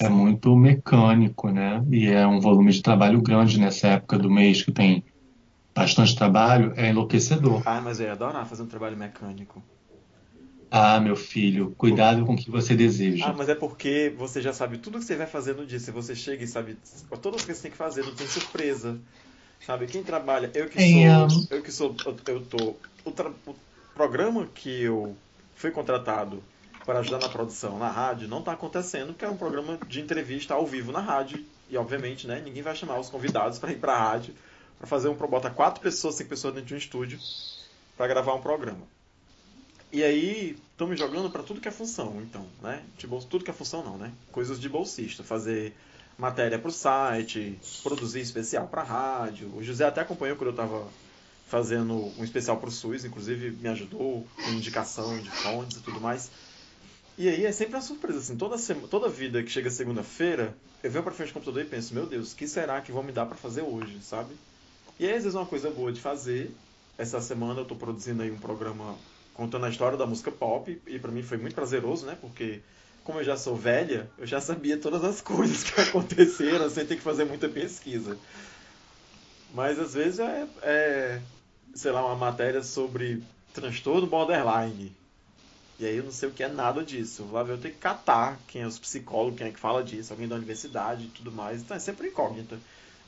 é 0.00 0.08
muito 0.08 0.54
mecânico, 0.54 1.50
né? 1.50 1.82
E 1.90 2.06
é 2.06 2.26
um 2.26 2.40
volume 2.40 2.70
de 2.70 2.82
trabalho 2.82 3.20
grande 3.20 3.58
nessa 3.58 3.88
época 3.88 4.18
do 4.18 4.30
mês 4.30 4.62
que 4.62 4.72
tem 4.72 5.04
bastante 5.74 6.14
trabalho, 6.14 6.72
é 6.76 6.90
enlouquecedor. 6.90 7.62
Ah, 7.66 7.80
mas 7.80 7.98
eu 7.98 8.06
ia 8.06 8.12
adorar 8.12 8.46
fazer 8.46 8.62
um 8.62 8.66
trabalho 8.66 8.96
mecânico. 8.96 9.62
Ah, 10.70 11.00
meu 11.00 11.16
filho, 11.16 11.74
cuidado 11.76 12.26
com 12.26 12.34
o 12.34 12.36
que 12.36 12.50
você 12.50 12.72
Ah, 12.72 12.76
deseja. 12.76 13.32
mas 13.32 13.48
é 13.48 13.54
porque 13.54 14.12
você 14.16 14.40
já 14.42 14.52
sabe 14.52 14.78
tudo 14.78 14.98
que 14.98 15.04
você 15.04 15.16
vai 15.16 15.26
fazer 15.26 15.54
no 15.54 15.66
dia. 15.66 15.78
Se 15.80 15.90
você 15.90 16.14
chega 16.14 16.44
e 16.44 16.46
sabe 16.46 16.76
todas 17.22 17.40
as 17.40 17.46
coisas 17.46 17.46
que 17.46 17.54
você 17.54 17.62
tem 17.62 17.70
que 17.70 17.76
fazer, 17.76 18.04
não 18.04 18.14
tem 18.14 18.26
surpresa. 18.26 18.98
Sabe? 19.66 19.86
Quem 19.86 20.02
trabalha, 20.02 20.50
eu 20.54 20.68
que 20.68 20.80
sou. 20.80 21.00
um, 21.00 21.46
Eu 21.50 21.62
que 21.62 21.72
sou. 21.72 21.94
Eu, 22.04 22.16
eu 22.34 22.46
tô. 22.46 22.76
O, 23.04 23.10
tra- 23.10 23.32
o 23.46 23.54
programa 23.94 24.46
que 24.46 24.82
eu 24.82 25.16
fui 25.56 25.70
contratado 25.70 26.42
para 26.84 27.00
ajudar 27.00 27.18
na 27.18 27.28
produção 27.28 27.78
na 27.78 27.90
rádio 27.90 28.28
não 28.28 28.38
está 28.40 28.52
acontecendo, 28.52 29.08
porque 29.08 29.24
é 29.24 29.28
um 29.28 29.36
programa 29.36 29.78
de 29.88 30.00
entrevista 30.00 30.54
ao 30.54 30.66
vivo 30.66 30.92
na 30.92 31.00
rádio. 31.00 31.44
E 31.68 31.76
obviamente, 31.76 32.26
né, 32.26 32.40
ninguém 32.44 32.62
vai 32.62 32.74
chamar 32.74 32.98
os 32.98 33.10
convidados 33.10 33.58
para 33.58 33.72
ir 33.72 33.78
para 33.78 33.92
a 33.94 33.98
rádio 33.98 34.34
para 34.78 34.86
fazer 34.86 35.08
um 35.08 35.14
bota 35.14 35.50
quatro 35.50 35.82
pessoas, 35.82 36.14
cinco 36.14 36.30
pessoas 36.30 36.54
dentro 36.54 36.68
de 36.68 36.74
um 36.74 36.78
estúdio 36.78 37.18
para 37.96 38.06
gravar 38.06 38.34
um 38.34 38.40
programa. 38.40 38.97
E 39.90 40.02
aí, 40.04 40.50
estão 40.70 40.86
me 40.86 40.96
jogando 40.96 41.30
para 41.30 41.42
tudo 41.42 41.60
que 41.60 41.68
é 41.68 41.70
função, 41.70 42.20
então, 42.20 42.50
né? 42.60 42.86
Bol- 43.06 43.22
tudo 43.24 43.44
que 43.44 43.50
é 43.50 43.54
função 43.54 43.82
não, 43.82 43.96
né? 43.98 44.14
Coisas 44.30 44.60
de 44.60 44.68
bolsista, 44.68 45.24
fazer 45.24 45.74
matéria 46.16 46.58
para 46.58 46.68
o 46.68 46.72
site, 46.72 47.58
produzir 47.82 48.20
especial 48.20 48.68
para 48.68 48.82
rádio. 48.82 49.54
O 49.54 49.62
José 49.62 49.84
até 49.86 50.00
acompanhou 50.02 50.36
quando 50.36 50.48
eu 50.48 50.50
estava 50.50 50.92
fazendo 51.42 52.12
um 52.18 52.22
especial 52.24 52.58
para 52.58 52.68
o 52.68 52.72
SUS, 52.72 53.04
inclusive 53.04 53.50
me 53.52 53.68
ajudou 53.68 54.28
com 54.42 54.52
indicação 54.52 55.20
de 55.22 55.30
fontes 55.30 55.78
e 55.78 55.82
tudo 55.82 56.00
mais. 56.00 56.30
E 57.16 57.28
aí 57.28 57.44
é 57.44 57.52
sempre 57.52 57.74
uma 57.74 57.80
surpresa, 57.82 58.18
assim, 58.18 58.36
toda, 58.36 58.56
sema, 58.58 58.86
toda 58.88 59.08
vida 59.08 59.42
que 59.42 59.50
chega 59.50 59.70
segunda-feira, 59.70 60.56
eu 60.82 60.90
venho 60.90 61.02
para 61.04 61.12
frente 61.12 61.30
do 61.30 61.34
computador 61.34 61.62
e 61.62 61.66
penso, 61.68 61.92
meu 61.94 62.06
Deus, 62.06 62.32
o 62.32 62.36
que 62.36 62.46
será 62.46 62.80
que 62.80 62.92
vão 62.92 63.02
me 63.02 63.12
dar 63.12 63.26
para 63.26 63.36
fazer 63.36 63.62
hoje, 63.62 64.00
sabe? 64.02 64.38
E 64.98 65.06
aí, 65.06 65.12
às 65.14 65.24
vezes 65.24 65.34
uma 65.34 65.46
coisa 65.46 65.70
boa 65.70 65.92
de 65.92 66.00
fazer. 66.00 66.56
Essa 66.98 67.20
semana 67.20 67.60
eu 67.60 67.64
estou 67.64 67.78
produzindo 67.78 68.22
aí 68.22 68.30
um 68.30 68.38
programa 68.40 69.00
contando 69.38 69.66
a 69.66 69.70
história 69.70 69.96
da 69.96 70.04
música 70.04 70.32
pop 70.32 70.82
e 70.84 70.98
para 70.98 71.12
mim 71.12 71.22
foi 71.22 71.38
muito 71.38 71.54
prazeroso, 71.54 72.04
né? 72.04 72.18
Porque 72.20 72.60
como 73.04 73.20
eu 73.20 73.24
já 73.24 73.36
sou 73.36 73.54
velha, 73.54 74.10
eu 74.18 74.26
já 74.26 74.40
sabia 74.40 74.76
todas 74.76 75.04
as 75.04 75.20
coisas 75.22 75.62
que 75.62 75.80
aconteceram 75.80 76.68
sem 76.68 76.84
ter 76.84 76.96
que 76.96 77.02
fazer 77.02 77.24
muita 77.24 77.48
pesquisa. 77.48 78.18
Mas 79.54 79.78
às 79.78 79.94
vezes 79.94 80.18
é, 80.18 80.44
é 80.62 81.20
sei 81.72 81.92
lá, 81.92 82.04
uma 82.04 82.16
matéria 82.16 82.64
sobre 82.64 83.22
transtorno 83.54 84.08
borderline. 84.08 84.92
E 85.78 85.86
aí 85.86 85.96
eu 85.96 86.02
não 86.02 86.10
sei 86.10 86.28
o 86.28 86.32
que 86.32 86.42
é 86.42 86.48
nada 86.48 86.82
disso. 86.82 87.24
Lá 87.30 87.42
eu 87.42 87.56
tenho 87.56 87.74
que 87.74 87.80
catar 87.80 88.36
quem 88.48 88.62
é 88.62 88.66
os 88.66 88.76
psicólogos, 88.76 89.38
quem 89.38 89.46
é 89.46 89.52
que 89.52 89.60
fala 89.60 89.84
disso, 89.84 90.12
alguém 90.12 90.26
da 90.26 90.34
universidade 90.34 91.04
e 91.04 91.08
tudo 91.10 91.30
mais. 91.30 91.60
Então 91.60 91.76
é 91.76 91.80
sempre 91.80 92.08
incógnita. 92.08 92.58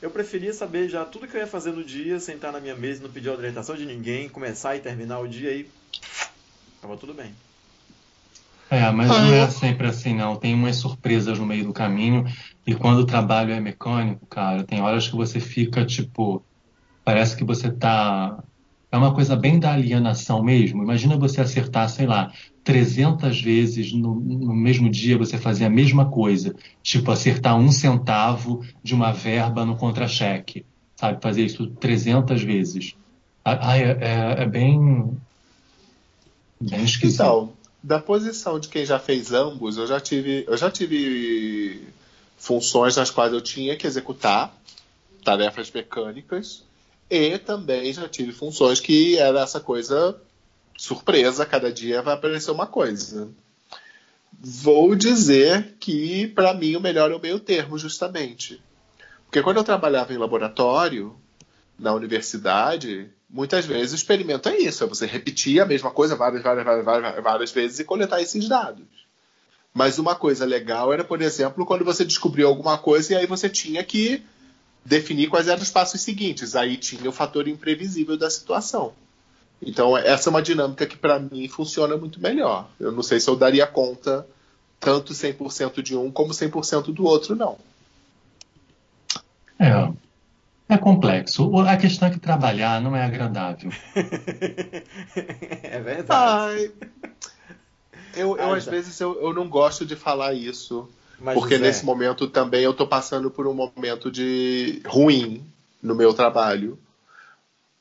Eu 0.01 0.09
preferia 0.09 0.53
saber 0.53 0.87
já 0.87 1.03
tudo 1.03 1.27
que 1.27 1.35
eu 1.35 1.41
ia 1.41 1.47
fazer 1.47 1.73
no 1.73 1.83
dia, 1.83 2.21
sentar 2.21 2.53
na 2.53 2.61
minha 2.61 2.75
mesa, 2.75 3.03
não 3.03 3.11
pedir 3.11 3.29
orientação 3.29 3.75
de 3.75 3.85
ninguém, 3.85 4.29
começar 4.29 4.77
e 4.77 4.79
terminar 4.79 5.19
o 5.19 5.27
dia 5.27 5.51
e. 5.51 5.69
Tava 6.81 6.97
tudo 6.97 7.13
bem. 7.13 7.35
É, 8.69 8.89
mas 8.91 9.11
Ah, 9.11 9.19
não 9.21 9.33
é 9.33 9.43
eu- 9.43 9.51
sempre 9.51 9.87
assim, 9.87 10.15
não. 10.15 10.37
Tem 10.37 10.53
umas 10.53 10.77
surpresas 10.77 11.37
no 11.37 11.45
meio 11.45 11.65
do 11.65 11.73
caminho. 11.73 12.23
E 12.65 12.73
quando 12.73 12.99
o 12.99 13.05
trabalho 13.05 13.51
é 13.51 13.59
mecânico, 13.59 14.25
cara, 14.27 14.63
tem 14.65 14.81
horas 14.81 15.07
que 15.09 15.15
você 15.15 15.39
fica, 15.39 15.85
tipo, 15.85 16.45
parece 17.05 17.37
que 17.37 17.43
você 17.45 17.71
tá 17.71 18.43
É 18.91 18.97
uma 18.97 19.13
coisa 19.13 19.35
bem 19.35 19.59
da 19.59 19.73
alienação 19.73 20.43
mesmo. 20.43 20.83
Imagina 20.83 21.17
você 21.17 21.41
acertar, 21.41 21.89
sei 21.89 22.07
lá, 22.07 22.31
300 22.63 23.41
vezes 23.41 23.93
no, 23.93 24.15
no 24.15 24.55
mesmo 24.55 24.89
dia 24.89 25.17
você 25.17 25.37
fazer 25.37 25.65
a 25.65 25.69
mesma 25.69 26.09
coisa. 26.11 26.53
Tipo, 26.83 27.11
acertar 27.11 27.57
um 27.57 27.71
centavo 27.71 28.61
de 28.83 28.95
uma 28.95 29.11
verba 29.13 29.65
no 29.65 29.77
contra-cheque. 29.77 30.65
Sabe? 30.99 31.19
Fazer 31.23 31.45
isso 31.45 31.71
300 31.77 32.43
vezes. 32.43 32.95
Ah, 33.45 33.77
é, 33.77 33.83
é, 34.39 34.43
é 34.43 34.45
bem. 34.47 34.79
Então, 37.07 37.53
da 37.81 37.99
posição 37.99 38.59
de 38.59 38.69
quem 38.69 38.85
já 38.85 38.99
fez 38.99 39.31
ambos, 39.33 39.77
eu 39.77 39.87
já 39.87 39.99
tive, 39.99 40.45
eu 40.47 40.55
já 40.55 40.69
tive 40.69 41.87
funções 42.37 42.95
nas 42.95 43.09
quais 43.09 43.33
eu 43.33 43.41
tinha 43.41 43.75
que 43.75 43.87
executar 43.87 44.55
tarefas 45.23 45.71
mecânicas 45.71 46.63
e 47.09 47.37
também 47.37 47.91
já 47.93 48.07
tive 48.07 48.31
funções 48.31 48.79
que 48.79 49.17
era 49.17 49.41
essa 49.41 49.59
coisa 49.59 50.19
surpresa, 50.77 51.45
cada 51.45 51.71
dia 51.71 52.01
vai 52.01 52.13
aparecer 52.13 52.51
uma 52.51 52.65
coisa. 52.65 53.29
Vou 54.39 54.95
dizer 54.95 55.75
que 55.79 56.27
para 56.29 56.53
mim 56.53 56.75
o 56.75 56.81
melhor 56.81 57.11
é 57.11 57.15
o 57.15 57.21
meio 57.21 57.39
termo, 57.39 57.77
justamente. 57.77 58.61
Porque 59.25 59.43
quando 59.43 59.57
eu 59.57 59.63
trabalhava 59.63 60.13
em 60.13 60.17
laboratório, 60.17 61.15
na 61.77 61.93
universidade, 61.93 63.09
muitas 63.31 63.65
vezes 63.65 63.93
o 63.93 63.95
experimento 63.95 64.49
é 64.49 64.57
isso, 64.57 64.83
é 64.83 64.87
você 64.87 65.05
repetir 65.05 65.61
a 65.61 65.65
mesma 65.65 65.89
coisa 65.89 66.15
várias, 66.15 66.43
várias, 66.43 66.65
várias, 66.65 67.23
várias, 67.23 67.51
vezes 67.51 67.79
e 67.79 67.83
coletar 67.83 68.21
esses 68.21 68.47
dados. 68.47 68.85
Mas 69.73 69.97
uma 69.97 70.15
coisa 70.15 70.45
legal 70.45 70.91
era, 70.91 71.03
por 71.03 71.21
exemplo, 71.21 71.65
quando 71.65 71.85
você 71.85 72.03
descobriu 72.03 72.47
alguma 72.47 72.77
coisa 72.77 73.13
e 73.13 73.15
aí 73.15 73.25
você 73.25 73.49
tinha 73.49 73.83
que 73.83 74.21
definir 74.83 75.29
quais 75.29 75.47
eram 75.47 75.61
os 75.61 75.69
passos 75.69 76.01
seguintes. 76.01 76.55
Aí 76.55 76.75
tinha 76.75 77.09
o 77.09 77.13
fator 77.13 77.47
imprevisível 77.47 78.17
da 78.17 78.29
situação. 78.29 78.93
Então, 79.61 79.97
essa 79.97 80.27
é 80.27 80.31
uma 80.31 80.41
dinâmica 80.41 80.85
que 80.85 80.97
para 80.97 81.19
mim 81.19 81.47
funciona 81.47 81.95
muito 81.95 82.19
melhor. 82.19 82.69
Eu 82.79 82.91
não 82.91 83.03
sei 83.03 83.19
se 83.19 83.29
eu 83.29 83.35
daria 83.35 83.65
conta 83.65 84.27
tanto 84.79 85.13
100% 85.13 85.81
de 85.81 85.95
um 85.95 86.11
como 86.11 86.31
100% 86.31 86.91
do 86.91 87.05
outro, 87.05 87.35
não. 87.35 87.57
É, 89.59 89.93
é 90.73 90.77
complexo. 90.77 91.57
A 91.59 91.77
questão 91.77 92.07
é 92.07 92.11
que 92.11 92.19
trabalhar 92.19 92.81
não 92.81 92.95
é 92.95 93.03
agradável. 93.03 93.71
é 95.63 95.79
verdade. 95.79 96.09
Ai, 96.09 96.71
eu, 98.15 98.37
eu 98.37 98.51
Ah, 98.51 98.57
às 98.57 98.65
tá. 98.65 98.71
vezes 98.71 98.99
eu, 98.99 99.21
eu 99.21 99.33
não 99.33 99.47
gosto 99.47 99.85
de 99.85 99.95
falar 99.95 100.33
isso. 100.33 100.89
Mas, 101.19 101.37
porque 101.37 101.55
José, 101.55 101.67
nesse 101.67 101.85
momento 101.85 102.27
também 102.27 102.63
eu 102.63 102.73
tô 102.73 102.87
passando 102.87 103.29
por 103.29 103.47
um 103.47 103.53
momento 103.53 104.09
de 104.11 104.81
ruim 104.85 105.45
no 105.81 105.93
meu 105.95 106.13
trabalho. 106.13 106.77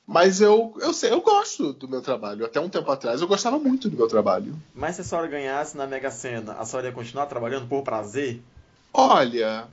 Mas 0.07 0.41
eu, 0.41 0.75
eu 0.81 0.93
sei, 0.93 1.13
eu 1.13 1.21
gosto 1.21 1.73
do 1.73 1.89
meu 1.89 2.03
trabalho. 2.03 2.45
Até 2.45 2.61
um 2.61 2.69
tempo 2.69 2.91
atrás 2.91 3.21
eu 3.21 3.29
gostava 3.29 3.59
muito 3.59 3.89
do 3.89 3.97
meu 3.97 4.09
trabalho. 4.09 4.55
Mas 4.75 4.97
se 4.97 5.03
a 5.03 5.05
senhora 5.05 5.29
ganhasse 5.29 5.77
na 5.77 5.87
Mega 5.87 6.11
Sena, 6.11 6.55
a 6.55 6.65
senhora 6.67 6.89
ia 6.89 6.93
continuar 6.93 7.27
trabalhando 7.27 7.69
por 7.69 7.83
prazer? 7.83 8.43
Olha, 8.93 9.69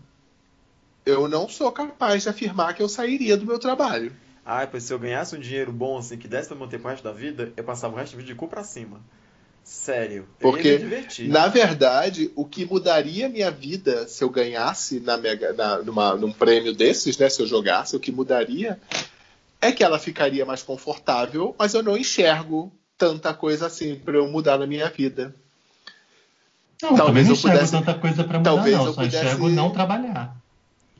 eu 1.07 1.27
não 1.27 1.47
sou 1.49 1.71
capaz 1.71 2.23
de 2.23 2.29
afirmar 2.29 2.73
que 2.73 2.81
eu 2.81 2.89
sairia 2.89 3.35
do 3.37 3.45
meu 3.45 3.57
trabalho. 3.59 4.11
Ah, 4.45 4.65
pois 4.65 4.83
se 4.83 4.93
eu 4.93 4.99
ganhasse 4.99 5.35
um 5.35 5.39
dinheiro 5.39 5.71
bom 5.73 5.97
assim 5.97 6.17
que 6.17 6.27
desse 6.27 6.47
pra 6.47 6.57
manter 6.57 6.79
pro 6.79 6.89
resto 6.89 7.03
da 7.03 7.11
vida, 7.11 7.51
eu 7.57 7.63
passava 7.63 7.93
o 7.93 7.97
resto 7.97 8.13
da 8.13 8.17
vida 8.21 8.27
de 8.33 8.35
cu 8.35 8.47
pra 8.47 8.63
cima. 8.63 9.01
Sério. 9.63 10.25
Eu 10.39 10.51
Porque. 10.51 10.79
Na 11.27 11.47
verdade, 11.49 12.31
o 12.35 12.45
que 12.45 12.63
mudaria 12.65 13.27
minha 13.27 13.51
vida 13.51 14.07
se 14.07 14.23
eu 14.23 14.29
ganhasse 14.29 15.01
na 15.01 15.17
mega, 15.17 15.51
na, 15.51 15.79
numa, 15.79 16.15
num 16.15 16.31
prêmio 16.31 16.73
desses, 16.73 17.17
né? 17.17 17.27
Se 17.29 17.41
eu 17.41 17.47
jogasse, 17.47 17.93
o 17.95 17.99
que 17.99 18.09
mudaria 18.11 18.79
é 19.59 19.71
que 19.73 19.83
ela 19.83 19.99
ficaria 19.99 20.45
mais 20.45 20.63
confortável, 20.63 21.53
mas 21.59 21.73
eu 21.73 21.83
não 21.83 21.97
enxergo 21.97 22.71
tanta 22.97 23.33
coisa 23.33 23.65
assim 23.67 23.95
para 23.95 24.15
eu 24.15 24.27
mudar 24.29 24.57
na 24.57 24.65
minha 24.65 24.89
vida. 24.89 25.35
Não, 26.81 26.95
Talvez 26.95 27.07
também 27.07 27.23
não 27.23 27.29
eu 27.31 27.33
enxergo 27.33 27.55
pudesse- 27.57 27.71
tanta 27.73 27.93
coisa 27.95 28.23
para 28.23 28.37
mudar, 28.37 28.51
talvez 28.51 28.77
não. 28.77 28.85
eu 28.85 28.93
Só 28.93 29.01
pudesse- 29.03 29.25
enxergo 29.25 29.49
não 29.49 29.69
trabalhar. 29.71 30.33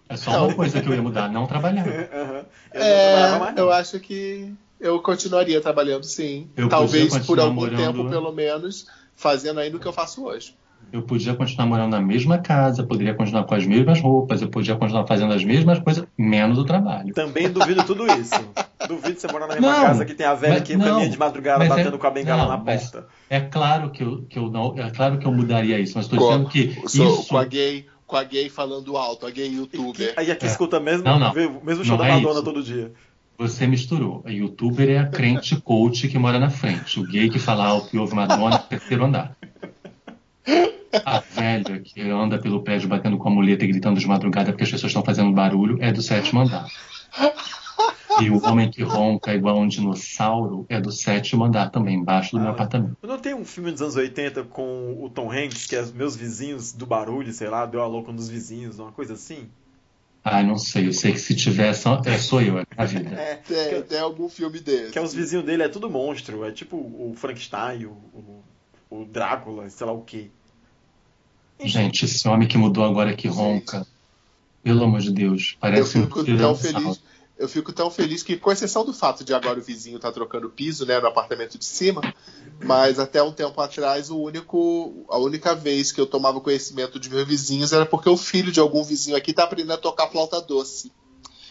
É 0.10 0.16
só 0.18 0.32
Não. 0.32 0.48
uma 0.48 0.56
coisa 0.56 0.82
que 0.82 0.88
eu 0.88 0.94
ia 0.96 1.02
mudar, 1.02 1.30
não 1.30 1.46
trabalhar. 1.48 1.86
Aham. 2.14 2.46
Eu 2.74 2.80
não 2.80 2.86
É, 2.88 3.12
trabalhava 3.14 3.40
mais, 3.40 3.56
não. 3.56 3.64
eu 3.64 3.72
acho 3.72 4.00
que 4.00 4.54
eu 4.80 5.00
continuaria 5.02 5.60
trabalhando 5.62 6.04
sim. 6.06 6.48
Eu 6.56 6.70
Talvez 6.70 7.18
por 7.26 7.40
algum 7.40 7.54
morando- 7.54 7.78
tempo, 7.78 8.10
pelo 8.10 8.32
menos, 8.32 8.88
fazendo 9.16 9.60
ainda 9.60 9.78
o 9.78 9.80
que 9.80 9.88
eu 9.88 9.94
faço 9.94 10.24
hoje. 10.26 10.56
Eu 10.94 11.02
podia 11.02 11.34
continuar 11.34 11.66
morando 11.66 11.92
na 11.92 12.00
mesma 12.00 12.38
casa, 12.38 12.82
poderia 12.84 13.14
continuar 13.14 13.44
com 13.44 13.54
as 13.54 13.66
mesmas 13.66 14.00
roupas, 14.00 14.42
eu 14.42 14.48
podia 14.48 14.74
continuar 14.78 15.06
fazendo 15.06 15.34
as 15.34 15.44
mesmas 15.44 15.80
coisas, 15.80 16.06
menos 16.18 16.58
o 16.58 16.64
trabalho. 16.64 17.14
Também 17.14 17.50
duvido 17.50 17.84
tudo 17.84 18.06
isso. 18.08 18.36
Duvido 18.88 19.20
você 19.20 19.28
morar 19.30 19.48
na 19.48 19.56
mesma 19.56 19.70
Não, 19.72 19.82
casa 19.82 20.06
que 20.06 20.14
tem 20.14 20.26
a 20.26 20.34
velha 20.36 20.62
que 20.62 20.78
não, 20.78 20.86
caminha 20.86 21.10
de 21.10 21.18
madrugada 21.18 21.66
é- 21.66 21.68
batendo 21.68 21.98
com 21.98 22.08
a 22.08 22.12
bengala 22.12 22.44
não, 22.44 22.50
na 22.52 22.58
porta. 22.60 23.08
É 23.30 23.42
claro 23.42 23.90
que 23.90 24.02
eu, 24.04 24.22
que 24.30 24.40
eu 24.40 24.50
não, 24.50 24.76
é 24.80 24.90
claro 24.92 25.18
que 25.18 25.26
eu 25.28 25.32
mudaria 25.34 25.78
isso, 25.80 25.94
mas 25.98 26.06
estou 26.06 26.20
Com- 26.20 26.28
dizendo 26.28 26.50
que 26.50 26.88
Sou- 26.88 27.06
isso 27.20 27.28
Com 27.28 27.38
a 27.38 27.44
gay, 27.44 27.86
com 28.08 28.16
a 28.16 28.24
gay 28.24 28.50
falando 28.50 28.96
alto, 28.98 29.28
a 29.28 29.30
gay 29.30 29.48
youtuber. 29.54 30.14
Aí 30.18 30.32
aqui 30.32 30.46
É. 30.46 30.50
escuta 30.50 30.80
mesmo, 30.80 31.04
Não, 31.04 31.20
não. 31.20 31.34
mesmo 31.62 31.84
show 31.84 31.98
Não 31.98 32.06
da 32.06 32.08
é 32.08 32.12
Madonna 32.14 32.34
isso. 32.36 32.44
todo 32.44 32.64
dia. 32.64 32.92
você 33.38 33.68
misturou. 33.68 34.24
A 34.26 34.32
youtuber 34.32 34.90
é 34.90 34.98
a 34.98 35.06
crente 35.06 35.56
coach 35.62 36.08
que 36.08 36.18
mora 36.18 36.40
na 36.40 36.50
frente, 36.50 37.00
o 37.00 37.04
gay 37.04 37.30
que 37.30 37.38
fala 37.38 37.66
alto 37.68 37.96
e 37.96 38.00
ouve 38.00 38.16
Madonna 38.16 38.58
no 38.58 38.64
terceiro 38.64 39.06
andar. 39.06 39.36
A 41.06 41.20
velha 41.20 41.80
que 41.82 42.02
anda 42.10 42.40
pelo 42.40 42.64
prédio 42.64 42.88
batendo 42.88 43.18
com 43.18 43.28
a 43.28 43.32
muleta 43.32 43.66
e 43.66 43.68
gritando 43.68 44.00
de 44.00 44.08
madrugada 44.08 44.52
porque 44.52 44.64
as 44.64 44.72
pessoas 44.72 44.90
estão 44.90 45.04
fazendo 45.04 45.32
barulho 45.34 45.78
é 45.82 45.92
do 45.92 46.02
sétimo 46.02 46.40
andar. 46.42 46.66
E 48.20 48.30
o 48.32 48.44
homem 48.44 48.70
que 48.72 48.82
ronca 48.82 49.34
igual 49.34 49.60
um 49.60 49.68
dinossauro 49.68 50.66
é 50.70 50.82
do 50.82 50.92
sétimo 50.92 51.44
andar 51.44 51.70
também, 51.70 51.96
embaixo 51.98 52.32
do 52.32 52.40
meu 52.40 52.50
Ah. 52.50 52.52
apartamento. 52.52 52.98
Não 53.04 53.20
tem 53.20 53.34
um 53.36 53.46
filme 53.46 53.72
dos 53.72 53.82
anos 53.82 53.96
80 53.96 54.44
com 54.46 54.98
o 55.04 55.10
Tom 55.10 55.32
Hanks, 55.32 55.68
que 55.68 55.76
é 55.76 55.82
os 55.82 55.92
meus 55.92 56.16
vizinhos 56.16 56.72
do 56.74 56.86
barulho, 56.86 57.32
sei 57.32 57.48
lá, 57.50 57.66
deu 57.66 57.82
a 57.82 57.86
louca 57.88 58.12
nos 58.12 58.28
vizinhos, 58.28 58.80
uma 58.80 58.92
coisa 58.92 59.14
assim? 59.14 59.48
Ah, 60.24 60.42
não 60.42 60.58
sei. 60.58 60.88
Eu 60.88 60.94
sei 60.94 61.12
que 61.14 61.20
se 61.20 61.36
tiver, 61.36 61.74
só, 61.74 62.02
é, 62.06 62.18
sou 62.18 62.42
eu, 62.42 62.58
é 62.60 62.66
a 62.76 62.86
vida. 62.86 63.16
É, 63.16 63.36
Tem, 63.36 63.82
tem 63.84 64.00
algum 64.00 64.28
filme 64.28 64.60
desse. 64.60 64.92
que 64.92 64.98
é 64.98 65.02
os 65.02 65.14
vizinhos 65.14 65.46
dele 65.46 65.64
é 65.64 65.70
tudo 65.70 65.90
monstro, 65.90 66.44
é 66.44 66.52
tipo 66.52 66.76
o 66.76 67.14
Frankenstein, 67.16 67.86
o, 67.86 67.92
o, 68.14 68.44
o 68.90 69.06
Drácula, 69.06 69.70
sei 69.70 69.86
lá 69.86 69.94
o 69.94 70.02
quê. 70.02 70.30
Gente, 71.64 72.06
esse 72.06 72.28
homem 72.28 72.48
que 72.48 72.58
mudou 72.58 72.84
agora 72.84 73.16
que 73.16 73.28
ronca. 73.28 73.86
Pelo 74.64 74.84
amor 74.84 75.00
de 75.00 75.12
Deus. 75.14 75.52
Eu 75.54 75.60
Parece 75.62 75.98
um 75.98 76.04
fico 76.04 76.24
tão 76.26 76.56
feliz. 76.56 77.02
Eu 77.38 77.48
fico 77.48 77.72
tão 77.72 77.92
feliz 77.92 78.24
que, 78.24 78.36
com 78.36 78.52
exceção 78.52 78.84
do 78.84 78.94
fato 78.94 79.24
de 79.24 79.34
agora 79.34 79.60
o 79.60 79.64
vizinho 79.64 80.00
tá 80.00 80.12
trocando 80.12 80.50
piso, 80.50 80.86
né, 80.86 81.00
no 81.00 81.08
apartamento 81.08 81.58
de 81.58 81.66
cima, 81.66 82.02
mas 82.64 82.98
até 82.98 83.22
um 83.22 83.32
tempo 83.32 83.62
atrás 83.62 84.10
o 84.10 84.18
único, 84.20 85.06
a 85.08 85.20
única 85.20 85.54
vez 85.54 85.92
que 85.92 86.02
eu 86.02 86.08
tomava 86.08 86.42
conhecimento 86.42 87.00
de 87.00 87.10
meus 87.10 87.28
vizinhos 87.28 87.74
era 87.74 87.86
porque 87.86 88.10
o 88.10 88.18
filho 88.18 88.52
de 88.52 88.60
algum 88.60 88.84
vizinho 88.84 89.16
aqui 89.16 89.34
tá 89.34 89.44
aprendendo 89.44 89.74
a 89.74 89.78
tocar 89.78 90.08
flauta 90.10 90.42
doce. 90.42 90.92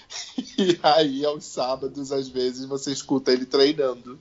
E 0.59 0.79
aí, 0.83 1.25
aos 1.25 1.45
sábados, 1.45 2.13
às 2.13 2.29
vezes, 2.29 2.65
você 2.65 2.91
escuta 2.91 3.33
ele 3.33 3.45
treinando. 3.45 4.19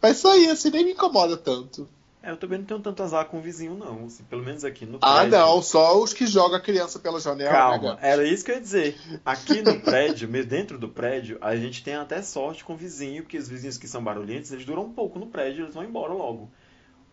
Mas 0.00 0.18
só 0.18 0.36
isso, 0.36 0.70
nem 0.70 0.84
me 0.84 0.92
incomoda 0.92 1.36
tanto. 1.36 1.88
É, 2.22 2.30
eu 2.30 2.36
também 2.36 2.58
não 2.58 2.64
tenho 2.64 2.78
tanto 2.80 3.02
azar 3.02 3.26
com 3.26 3.38
o 3.38 3.40
vizinho, 3.40 3.74
não. 3.76 4.04
assim, 4.06 4.22
pelo 4.24 4.44
menos 4.44 4.64
aqui 4.64 4.86
no 4.86 4.98
Ah, 5.02 5.20
prédio. 5.20 5.38
não, 5.38 5.60
só 5.60 6.00
os 6.00 6.12
que 6.14 6.26
jogam 6.26 6.56
a 6.56 6.60
criança 6.60 6.98
pela 7.00 7.18
janela. 7.18 7.50
Calma, 7.50 7.94
né, 7.94 7.98
era 8.00 8.24
isso 8.24 8.44
que 8.44 8.52
eu 8.52 8.54
ia 8.54 8.60
dizer. 8.60 8.96
Aqui 9.24 9.60
no 9.60 9.80
prédio, 9.80 10.28
mesmo 10.28 10.48
dentro 10.50 10.78
do 10.78 10.88
prédio, 10.88 11.36
a 11.40 11.56
gente 11.56 11.82
tem 11.82 11.94
até 11.96 12.22
sorte 12.22 12.62
com 12.64 12.74
o 12.74 12.76
vizinho, 12.76 13.22
porque 13.24 13.36
os 13.36 13.48
vizinhos 13.48 13.76
que 13.76 13.88
são 13.88 14.02
barulhentos, 14.04 14.52
eles 14.52 14.64
duram 14.64 14.84
um 14.84 14.92
pouco 14.92 15.18
no 15.18 15.26
prédio, 15.26 15.64
eles 15.64 15.74
vão 15.74 15.82
embora 15.84 16.12
logo. 16.12 16.48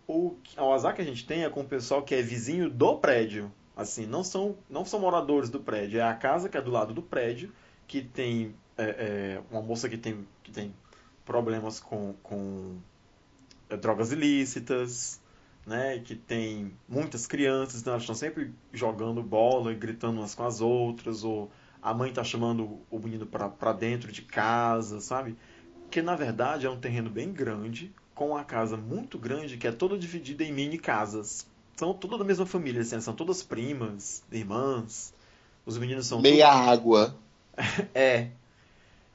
O, 0.07 0.35
o 0.57 0.73
azar 0.73 0.95
que 0.95 1.01
a 1.01 1.05
gente 1.05 1.25
tem 1.25 1.43
é 1.43 1.49
com 1.49 1.61
o 1.61 1.65
pessoal 1.65 2.03
que 2.03 2.13
é 2.13 2.21
vizinho 2.21 2.69
do 2.69 2.97
prédio. 2.97 3.51
Assim, 3.75 4.05
não 4.05 4.23
são, 4.23 4.57
não 4.69 4.83
são 4.83 4.99
moradores 4.99 5.49
do 5.49 5.59
prédio, 5.59 5.99
é 5.99 6.03
a 6.03 6.13
casa 6.13 6.49
que 6.49 6.57
é 6.57 6.61
do 6.61 6.69
lado 6.69 6.93
do 6.93 7.01
prédio, 7.01 7.51
que 7.87 8.01
tem 8.01 8.53
é, 8.77 8.83
é, 8.83 9.41
uma 9.49 9.61
moça 9.61 9.87
que 9.87 9.97
tem, 9.97 10.27
que 10.43 10.51
tem 10.51 10.73
problemas 11.25 11.79
com, 11.79 12.13
com 12.21 12.75
drogas 13.77 14.11
ilícitas, 14.11 15.21
né, 15.65 15.99
que 15.99 16.15
tem 16.15 16.73
muitas 16.87 17.27
crianças, 17.27 17.81
então 17.81 17.93
elas 17.93 18.03
estão 18.03 18.15
sempre 18.15 18.51
jogando 18.73 19.21
bola 19.21 19.71
e 19.71 19.75
gritando 19.75 20.19
umas 20.19 20.33
com 20.33 20.43
as 20.43 20.61
outras, 20.61 21.23
ou 21.23 21.51
a 21.81 21.93
mãe 21.93 22.09
está 22.09 22.23
chamando 22.23 22.79
o 22.89 22.99
menino 22.99 23.25
para 23.25 23.73
dentro 23.73 24.11
de 24.11 24.21
casa, 24.21 24.99
sabe? 24.99 25.37
Que 25.91 26.01
na 26.01 26.15
verdade 26.15 26.65
é 26.65 26.69
um 26.69 26.79
terreno 26.79 27.09
bem 27.09 27.31
grande, 27.31 27.93
com 28.13 28.31
uma 28.31 28.43
casa 28.43 28.75
muito 28.75 29.17
grande 29.17 29.57
que 29.57 29.67
é 29.67 29.71
toda 29.71 29.97
dividida 29.97 30.43
em 30.43 30.51
mini 30.51 30.77
casas. 30.77 31.47
São 31.75 31.93
todas 31.93 32.19
da 32.19 32.25
mesma 32.25 32.45
família, 32.45 32.81
assim, 32.81 32.99
são 32.99 33.13
todas 33.13 33.41
primas, 33.41 34.21
irmãs. 34.31 35.13
Os 35.65 35.77
meninos 35.77 36.07
são 36.07 36.21
Meia 36.21 36.49
água. 36.49 37.15
é. 37.93 38.31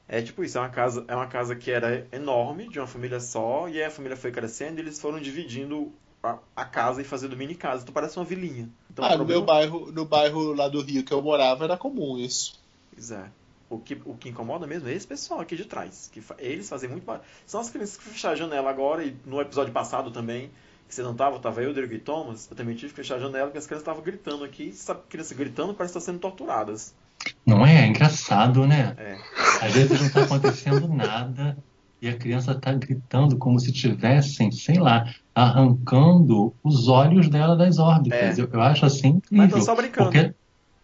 É 0.07 0.21
tipo 0.21 0.43
isso, 0.43 0.57
é 0.57 0.61
uma 0.61 0.69
casa, 0.69 1.03
é 1.07 1.15
uma 1.15 1.27
casa 1.27 1.55
que 1.55 1.71
era 1.71 2.07
enorme, 2.11 2.69
de 2.69 2.79
uma 2.79 2.87
família 2.87 3.19
só, 3.19 3.67
e 3.67 3.77
aí 3.79 3.85
a 3.85 3.91
família 3.91 4.15
foi 4.15 4.31
crescendo 4.31 4.77
e 4.77 4.81
eles 4.81 4.99
foram 4.99 5.19
dividindo 5.19 5.91
a, 6.23 6.37
a 6.55 6.65
casa 6.65 7.01
e 7.01 7.03
fazendo 7.03 7.35
mini 7.35 7.55
casa. 7.55 7.81
Então 7.83 7.93
parece 7.93 8.17
uma 8.17 8.25
vilinha. 8.25 8.69
Então, 8.91 9.03
ah, 9.03 9.09
no 9.11 9.17
problema- 9.17 9.39
meu 9.39 9.45
bairro, 9.47 9.91
no 9.91 10.05
bairro 10.05 10.53
lá 10.53 10.67
do 10.67 10.81
Rio 10.81 11.03
que 11.03 11.11
eu 11.13 11.21
morava 11.21 11.63
era 11.65 11.75
comum 11.77 12.17
isso. 12.19 12.59
Pois 12.93 13.11
é. 13.11 13.29
O 13.67 13.79
que, 13.79 13.99
o 14.05 14.15
que 14.15 14.29
incomoda 14.29 14.67
mesmo 14.67 14.87
é 14.87 14.93
esse 14.93 15.07
pessoal 15.07 15.39
aqui 15.39 15.55
de 15.55 15.65
trás. 15.65 16.07
que 16.13 16.21
fa- 16.21 16.35
Eles 16.37 16.69
fazem 16.69 16.87
muito 16.87 17.03
barulho. 17.03 17.25
São 17.47 17.59
as 17.59 17.69
crianças 17.71 17.97
que 17.97 18.03
fecharam 18.03 18.33
a 18.33 18.37
janela 18.37 18.69
agora, 18.69 19.03
e 19.03 19.17
no 19.25 19.41
episódio 19.41 19.73
passado 19.73 20.11
também, 20.11 20.51
que 20.87 20.93
você 20.93 21.01
não 21.01 21.15
tava, 21.15 21.39
tava 21.39 21.63
eu, 21.63 21.73
Diego 21.73 21.91
e 21.93 21.99
Thomas, 21.99 22.47
eu 22.49 22.55
também 22.55 22.75
tive 22.75 22.91
que 22.91 22.95
fechar 22.97 23.15
a 23.15 23.19
janela, 23.19 23.47
porque 23.47 23.57
as 23.57 23.65
crianças 23.65 23.81
estavam 23.81 24.03
gritando 24.03 24.43
aqui. 24.43 24.71
Sabe, 24.71 25.01
crianças 25.09 25.35
gritando 25.35 25.73
parece 25.73 25.93
que 25.93 25.97
estão 25.97 26.13
sendo 26.13 26.21
torturadas. 26.21 26.93
Não 27.45 27.65
é? 27.65 27.83
É 27.83 27.87
engraçado, 27.87 28.65
né? 28.67 28.95
É. 28.97 29.17
Às 29.65 29.73
vezes 29.73 29.99
não 29.99 30.07
está 30.07 30.23
acontecendo 30.23 30.87
nada 30.87 31.57
e 32.01 32.07
a 32.09 32.15
criança 32.17 32.51
está 32.51 32.73
gritando 32.73 33.37
como 33.37 33.59
se 33.59 33.71
tivessem, 33.71 34.51
sei 34.51 34.77
lá, 34.79 35.11
arrancando 35.33 36.53
os 36.63 36.87
olhos 36.87 37.29
dela 37.29 37.55
das 37.55 37.79
órbitas. 37.79 38.37
É. 38.37 38.41
Eu, 38.41 38.49
eu 38.51 38.61
acho 38.61 38.85
assim 38.85 39.13
Mas 39.13 39.17
incrível. 39.25 39.45
estão 39.45 39.61
só 39.61 39.75
brincando. 39.75 40.11
Porque 40.11 40.33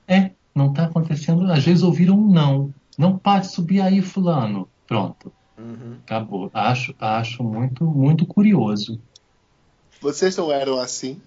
é, 0.07 0.31
não 0.55 0.69
está 0.69 0.85
acontecendo. 0.85 1.51
Às 1.51 1.63
vezes 1.63 1.83
ouviram 1.83 2.15
um 2.17 2.27
não. 2.31 2.73
Não 2.97 3.17
pode 3.17 3.47
subir 3.47 3.81
aí, 3.81 4.01
fulano. 4.01 4.67
Pronto, 4.87 5.31
Uhum. 5.57 5.95
acabou. 6.05 6.49
Acho, 6.53 6.93
acho 6.99 7.43
muito, 7.43 7.85
muito 7.85 8.25
curioso. 8.25 8.99
Vocês 10.01 10.35
não 10.35 10.51
eram 10.51 10.79
assim? 10.79 11.21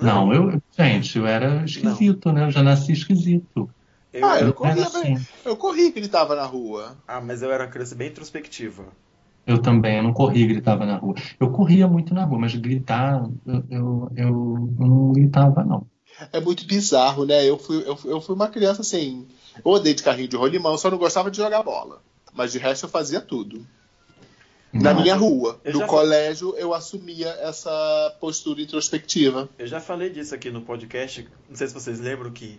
Não, 0.00 0.32
eu, 0.32 0.62
gente, 0.78 1.18
eu 1.18 1.26
era 1.26 1.64
esquisito, 1.64 2.30
né? 2.30 2.44
Eu 2.44 2.50
já 2.50 2.62
nasci 2.62 2.92
esquisito. 2.92 3.68
Eu 4.12 4.26
Ah, 4.26 4.40
eu 4.40 4.52
corria, 4.54 4.86
assim. 4.86 5.16
eu 5.44 5.56
corri 5.56 5.86
e 5.86 5.90
gritava 5.92 6.34
na 6.34 6.44
rua. 6.44 6.96
ah, 7.06 7.20
mas 7.20 7.42
eu 7.42 7.50
era 7.52 7.64
uma 7.64 7.70
criança 7.70 7.94
bem 7.94 8.08
introspectiva. 8.08 8.86
Eu 9.46 9.58
também, 9.62 9.96
eu 9.96 10.02
não 10.02 10.12
corria, 10.12 10.46
gritava 10.46 10.84
na 10.84 10.96
rua. 10.96 11.14
Eu 11.40 11.50
corria 11.50 11.86
muito 11.88 12.12
na 12.14 12.24
rua, 12.24 12.38
mas 12.38 12.54
gritar, 12.54 13.22
eu, 13.46 13.64
eu, 13.70 14.12
eu 14.16 14.68
não 14.78 15.12
gritava, 15.12 15.64
não. 15.64 15.86
É 16.32 16.40
muito 16.40 16.66
bizarro, 16.66 17.24
né? 17.24 17.44
Eu 17.48 17.56
fui, 17.58 17.82
eu, 17.86 17.96
fui- 17.96 18.12
eu 18.12 18.20
fui 18.20 18.34
uma 18.34 18.48
criança 18.48 18.82
assim. 18.82 19.26
Eu 19.64 19.70
odeio 19.70 19.94
de 19.94 20.02
carrinho 20.02 20.28
de 20.28 20.36
rolimão, 20.36 20.76
só 20.76 20.90
não 20.90 20.98
gostava 20.98 21.30
de 21.30 21.36
jogar 21.38 21.62
bola. 21.62 22.02
Mas 22.34 22.52
de 22.52 22.58
resto 22.58 22.84
eu 22.86 22.90
fazia 22.90 23.20
tudo. 23.20 23.64
Na 24.72 24.92
Não. 24.92 25.00
minha 25.00 25.14
rua. 25.16 25.58
Eu 25.64 25.72
No 25.80 25.86
colégio 25.86 26.54
eu 26.58 26.74
assumia 26.74 27.28
essa 27.40 28.14
postura 28.20 28.60
introspectiva. 28.60 29.48
Eu 29.58 29.66
já 29.66 29.80
falei 29.80 30.10
disso 30.10 30.34
aqui 30.34 30.50
no 30.50 30.60
podcast. 30.60 31.26
Não 31.48 31.56
sei 31.56 31.68
se 31.68 31.74
vocês 31.74 31.98
lembram 32.00 32.30
que. 32.30 32.58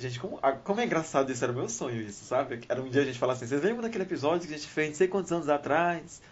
Gente, 0.00 0.18
como, 0.18 0.40
como 0.64 0.80
é 0.80 0.86
engraçado 0.86 1.30
isso, 1.30 1.44
era 1.44 1.52
meu 1.52 1.68
sonho 1.68 2.00
isso, 2.00 2.24
sabe? 2.24 2.60
Era 2.70 2.80
um 2.80 2.88
dia 2.88 3.02
a 3.02 3.04
gente 3.04 3.18
falar 3.18 3.34
assim, 3.34 3.46
vocês 3.46 3.62
lembram 3.62 3.82
daquele 3.82 4.04
episódio 4.04 4.48
que 4.48 4.54
a 4.54 4.56
gente 4.56 4.66
fez 4.66 4.88
não 4.88 4.94
sei 4.94 5.08
quantos 5.08 5.30
anos 5.30 5.50
atrás? 5.50 6.22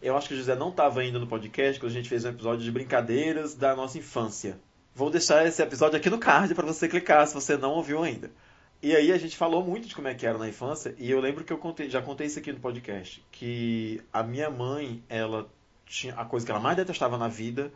Eu 0.00 0.16
acho 0.16 0.28
que 0.28 0.34
o 0.34 0.36
José 0.36 0.54
não 0.54 0.68
estava 0.68 1.00
ainda 1.00 1.18
no 1.18 1.26
podcast, 1.26 1.80
quando 1.80 1.90
a 1.90 1.94
gente 1.94 2.08
fez 2.08 2.24
um 2.24 2.28
episódio 2.28 2.64
de 2.64 2.70
brincadeiras 2.70 3.56
da 3.56 3.74
nossa 3.74 3.98
infância. 3.98 4.56
Vou 4.94 5.10
deixar 5.10 5.44
esse 5.44 5.60
episódio 5.60 5.96
aqui 5.96 6.08
no 6.08 6.18
card 6.18 6.54
para 6.54 6.64
você 6.64 6.86
clicar, 6.86 7.26
se 7.26 7.34
você 7.34 7.56
não 7.56 7.72
ouviu 7.72 8.04
ainda. 8.04 8.30
E 8.80 8.94
aí 8.94 9.10
a 9.10 9.18
gente 9.18 9.36
falou 9.36 9.64
muito 9.64 9.88
de 9.88 9.96
como 9.96 10.06
é 10.06 10.14
que 10.14 10.24
era 10.24 10.38
na 10.38 10.48
infância, 10.48 10.94
e 10.96 11.10
eu 11.10 11.18
lembro 11.18 11.42
que 11.42 11.52
eu 11.52 11.58
contei, 11.58 11.90
já 11.90 12.00
contei 12.00 12.28
isso 12.28 12.38
aqui 12.38 12.52
no 12.52 12.60
podcast, 12.60 13.20
que 13.32 14.00
a 14.12 14.22
minha 14.22 14.48
mãe, 14.48 15.02
ela 15.08 15.50
tinha 15.84 16.14
a 16.14 16.24
coisa 16.24 16.46
que 16.46 16.52
ela 16.52 16.60
mais 16.60 16.76
detestava 16.76 17.18
na 17.18 17.26
vida 17.26 17.72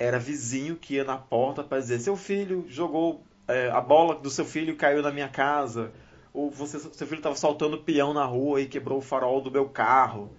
era 0.00 0.18
vizinho 0.18 0.76
que 0.76 0.94
ia 0.94 1.04
na 1.04 1.18
porta 1.18 1.62
para 1.62 1.78
dizer: 1.78 2.00
seu 2.00 2.16
filho 2.16 2.64
jogou 2.68 3.22
é, 3.52 3.70
a 3.70 3.80
bola 3.80 4.14
do 4.14 4.30
seu 4.30 4.44
filho 4.44 4.76
caiu 4.76 5.02
na 5.02 5.10
minha 5.10 5.28
casa, 5.28 5.90
ou 6.32 6.50
você, 6.50 6.78
seu 6.78 7.06
filho 7.06 7.18
estava 7.18 7.36
soltando 7.36 7.78
peão 7.78 8.12
na 8.14 8.24
rua 8.24 8.60
e 8.60 8.66
quebrou 8.66 8.98
o 8.98 9.02
farol 9.02 9.40
do 9.40 9.50
meu 9.50 9.68
carro. 9.68 10.30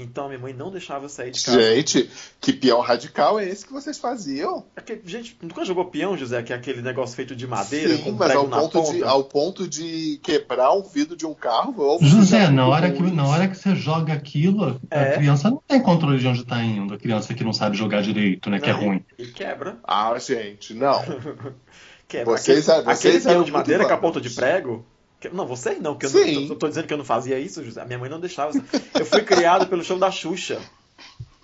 Então 0.00 0.28
minha 0.28 0.38
mãe 0.38 0.52
não 0.52 0.70
deixava 0.70 1.06
eu 1.06 1.08
sair 1.08 1.32
de 1.32 1.42
casa. 1.42 1.60
Gente, 1.60 2.08
que 2.40 2.52
peão 2.52 2.80
radical 2.80 3.36
é 3.40 3.48
esse 3.48 3.66
que 3.66 3.72
vocês 3.72 3.98
faziam? 3.98 4.64
É 4.76 4.80
que, 4.80 5.00
gente, 5.04 5.36
nunca 5.42 5.64
jogou 5.64 5.86
peão, 5.86 6.16
José? 6.16 6.40
Que 6.40 6.52
é 6.52 6.56
aquele 6.56 6.80
negócio 6.80 7.16
feito 7.16 7.34
de 7.34 7.48
madeira 7.48 7.96
Sim, 7.96 8.04
com 8.04 8.12
mas 8.12 8.28
prego 8.28 8.42
ao 8.42 8.48
na 8.48 8.58
ponto, 8.58 8.78
ponta? 8.80 8.92
de, 8.92 9.02
ao 9.02 9.24
ponto 9.24 9.66
de 9.66 10.20
quebrar 10.22 10.72
um 10.72 10.82
vidro 10.84 11.16
de 11.16 11.26
um 11.26 11.34
carro. 11.34 11.98
José, 12.00 12.48
na 12.48 12.68
hora, 12.68 12.92
que, 12.92 13.02
na 13.02 13.26
hora 13.26 13.48
que 13.48 13.56
você 13.56 13.74
joga 13.74 14.12
aquilo, 14.12 14.80
É. 14.88 15.14
a 15.14 15.16
criança 15.16 15.50
não 15.50 15.60
tem 15.66 15.82
controle 15.82 16.18
de 16.20 16.28
onde 16.28 16.42
está 16.42 16.62
indo. 16.62 16.94
A 16.94 16.98
criança 16.98 17.34
que 17.34 17.42
não 17.42 17.52
sabe 17.52 17.76
jogar 17.76 18.00
direito, 18.00 18.48
né? 18.50 18.60
Que 18.60 18.70
é 18.70 18.74
Não, 18.74 18.80
ruim. 18.80 19.04
E 19.18 19.26
quebra. 19.26 19.78
Ah, 19.82 20.16
gente, 20.20 20.74
não. 20.74 21.02
quebra. 22.08 22.36
Vocês- 22.36 22.68
aquele, 22.68 22.94
vocês 22.96 23.26
aquele 23.26 23.44
de 23.44 23.52
madeira 23.52 23.86
com 23.86 23.92
a 23.92 23.98
ponta 23.98 24.20
de 24.20 24.30
prego. 24.30 24.84
que- 25.20 25.28
não, 25.28 25.46
você 25.46 25.74
não, 25.74 25.96
que 25.96 26.06
eu 26.06 26.10
Sim. 26.10 26.34
não, 26.46 26.52
eu 26.54 26.56
tô 26.56 26.68
dizendo 26.68 26.86
que 26.86 26.92
eu 26.94 26.98
não 26.98 27.04
fazia 27.04 27.38
isso, 27.38 27.62
José. 27.64 27.84
Minha 27.84 27.98
mãe 27.98 28.08
não 28.10 28.18
deixava. 28.20 28.52
Eu 28.98 29.04
fui 29.06 29.22
criado 29.22 29.66
pelo 29.66 29.84
show 29.84 29.98
da 29.98 30.10
Xuxa. 30.10 30.60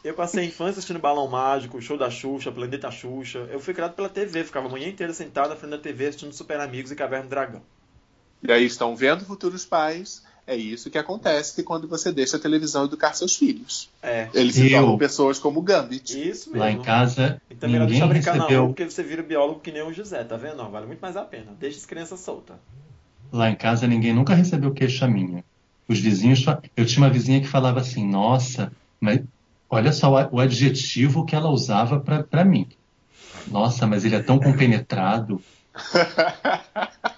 Eu 0.03 0.14
passei 0.14 0.42
a 0.42 0.46
infância 0.46 0.72
assistindo 0.72 0.98
Balão 0.98 1.27
Mágico, 1.29 1.81
show 1.81 1.96
da 1.96 2.11
Xuxa, 2.11 2.50
Planeta 2.53 2.90
Xuxa. 2.90 3.48
Eu 3.50 3.59
fui 3.61 3.72
criado 3.72 3.94
pela 3.94 4.09
TV, 4.09 4.44
ficava 4.44 4.66
a 4.66 4.70
manhã 4.70 4.88
inteira 4.88 5.12
sentado 5.14 5.48
na 5.50 5.57
frente 5.57 5.70
da 5.70 5.79
TV 5.79 6.07
assistindo 6.09 6.33
Super 6.35 6.61
Amigos 6.61 6.90
e 6.90 6.96
Caverna 6.96 7.24
do 7.27 7.31
Dragão. 7.31 7.62
E 8.42 8.53
aí 8.53 8.64
estão 8.66 8.94
vendo 8.96 9.24
futuros 9.24 9.64
pais. 9.64 10.22
É 10.46 10.54
isso 10.54 10.90
que 10.90 10.98
acontece 10.98 11.62
quando 11.62 11.88
você 11.88 12.12
deixa 12.12 12.37
a 12.37 12.40
televisão 12.40 12.85
educar 12.85 13.14
seus 13.14 13.35
filhos. 13.35 13.88
É, 14.02 14.28
Eles 14.35 14.54
se 14.54 14.68
tornam 14.70 14.98
pessoas 14.98 15.38
como 15.38 15.62
Gambit. 15.62 16.12
isso 16.20 16.50
mesmo. 16.50 16.59
Lá 16.59 16.70
em 16.70 16.83
casa, 16.83 17.40
Então 17.50 17.66
melhor 17.68 17.87
ninguém 17.87 18.00
deixar 18.00 18.07
brincar 18.09 18.33
na 18.33 18.37
rua, 18.42 18.48
recebeu. 18.48 18.66
porque 18.68 18.85
você 18.85 19.02
vira 19.02 19.22
biólogo 19.22 19.61
que 19.61 19.72
nem 19.72 19.83
o 19.83 19.92
José, 19.92 20.22
tá 20.22 20.37
vendo? 20.37 20.57
Vale 20.70 20.87
muito 20.87 21.00
mais 21.00 21.16
a 21.16 21.22
pena. 21.22 21.46
Deixa 21.59 21.78
as 21.78 21.87
crianças 21.87 22.20
soltas. 22.20 22.57
Lá 23.33 23.48
em 23.50 23.57
casa 23.57 23.87
ninguém 23.87 24.12
nunca 24.12 24.35
recebeu 24.35 24.70
queixa 24.72 25.09
minha. 25.09 25.42
Os 25.88 25.98
vizinhos, 25.98 26.44
eu 26.76 26.85
tinha 26.85 27.02
uma 27.04 27.11
vizinha 27.11 27.40
que 27.40 27.48
falava 27.48 27.80
assim: 27.80 28.07
"Nossa, 28.07 28.70
mas 29.00 29.20
olha 29.70 29.92
só 29.92 30.11
o 30.30 30.37
o 30.37 30.40
adjetivo 30.40 31.24
que 31.24 31.35
ela 31.35 31.48
usava 31.48 31.98
para 32.00 32.44
mim. 32.44 32.68
Nossa, 33.48 33.87
mas 33.87 34.04
ele 34.04 34.14
é 34.16 34.22
tão 34.22 34.38
compenetrado." 34.40 35.40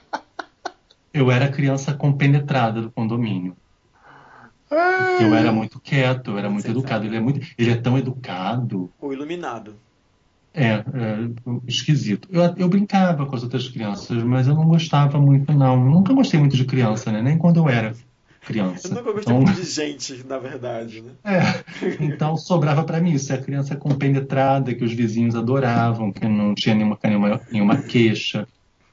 Eu 1.16 1.30
era 1.30 1.48
criança 1.48 1.94
compenetrada 1.94 2.82
do 2.82 2.90
condomínio. 2.90 3.56
Eu 5.20 5.34
era 5.34 5.52
muito 5.52 5.80
quieto, 5.80 6.32
eu 6.32 6.38
era 6.38 6.50
muito 6.50 6.64
Você 6.64 6.70
educado. 6.72 6.94
sabe. 6.94 7.06
Ele 7.06 7.16
é 7.16 7.20
muito, 7.20 7.40
ele 7.56 7.70
é 7.70 7.76
tão 7.76 7.96
educado. 7.96 8.90
O 9.00 9.12
iluminado. 9.12 9.74
É, 10.52 10.72
é, 10.72 10.84
esquisito. 11.66 12.28
Eu, 12.32 12.42
eu 12.56 12.68
brincava 12.68 13.26
com 13.26 13.36
as 13.36 13.42
outras 13.42 13.68
crianças, 13.68 14.22
mas 14.22 14.48
eu 14.48 14.54
não 14.54 14.66
gostava 14.66 15.18
muito, 15.20 15.52
não. 15.52 15.74
Eu 15.84 15.90
nunca 15.90 16.12
gostei 16.14 16.40
muito 16.40 16.56
de 16.56 16.64
criança, 16.64 17.12
né? 17.12 17.22
Nem 17.22 17.38
quando 17.38 17.58
eu 17.58 17.68
era 17.68 17.94
criança. 18.40 18.88
Eu 18.88 18.94
nunca 18.94 19.12
gostei 19.12 19.34
Então, 19.34 19.36
muito 19.36 19.52
de 19.60 19.64
gente, 19.64 20.24
na 20.26 20.38
verdade, 20.38 21.02
né? 21.02 21.12
é, 21.24 21.40
então 22.02 22.36
sobrava 22.36 22.84
para 22.84 23.00
mim 23.00 23.12
isso. 23.12 23.32
É 23.32 23.36
a 23.36 23.42
criança 23.42 23.76
compenetrada, 23.76 24.74
que 24.74 24.84
os 24.84 24.92
vizinhos 24.92 25.34
adoravam, 25.36 26.10
que 26.12 26.26
não 26.26 26.54
tinha 26.54 26.74
nenhuma, 26.74 26.98
nenhuma, 27.04 27.40
nenhuma 27.50 27.82
queixa. 27.82 28.46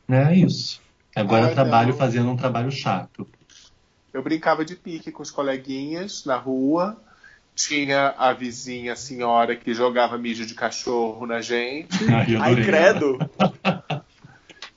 Né? 0.07 0.33
É 0.33 0.37
isso. 0.37 0.81
Agora 1.15 1.45
Ah, 1.45 1.49
eu 1.49 1.53
trabalho 1.53 1.89
não. 1.89 1.97
fazendo 1.97 2.29
um 2.31 2.35
trabalho 2.37 2.71
chato. 2.71 3.27
Eu 4.13 4.21
brincava 4.21 4.63
de 4.63 4.75
pique 4.75 5.11
com 5.11 5.23
os 5.23 5.31
coleguinhas 5.31 6.25
na 6.25 6.37
rua. 6.37 6.97
Tinha 7.55 8.15
a 8.17 8.33
vizinha, 8.33 8.93
a 8.93 8.95
senhora, 8.95 9.55
que 9.55 9.73
jogava 9.73 10.17
mijo 10.17 10.45
de 10.45 10.55
cachorro 10.55 11.25
na 11.27 11.39
gente. 11.41 11.97
Ai, 12.11 12.35
Ai, 12.35 12.55
credo! 12.63 13.17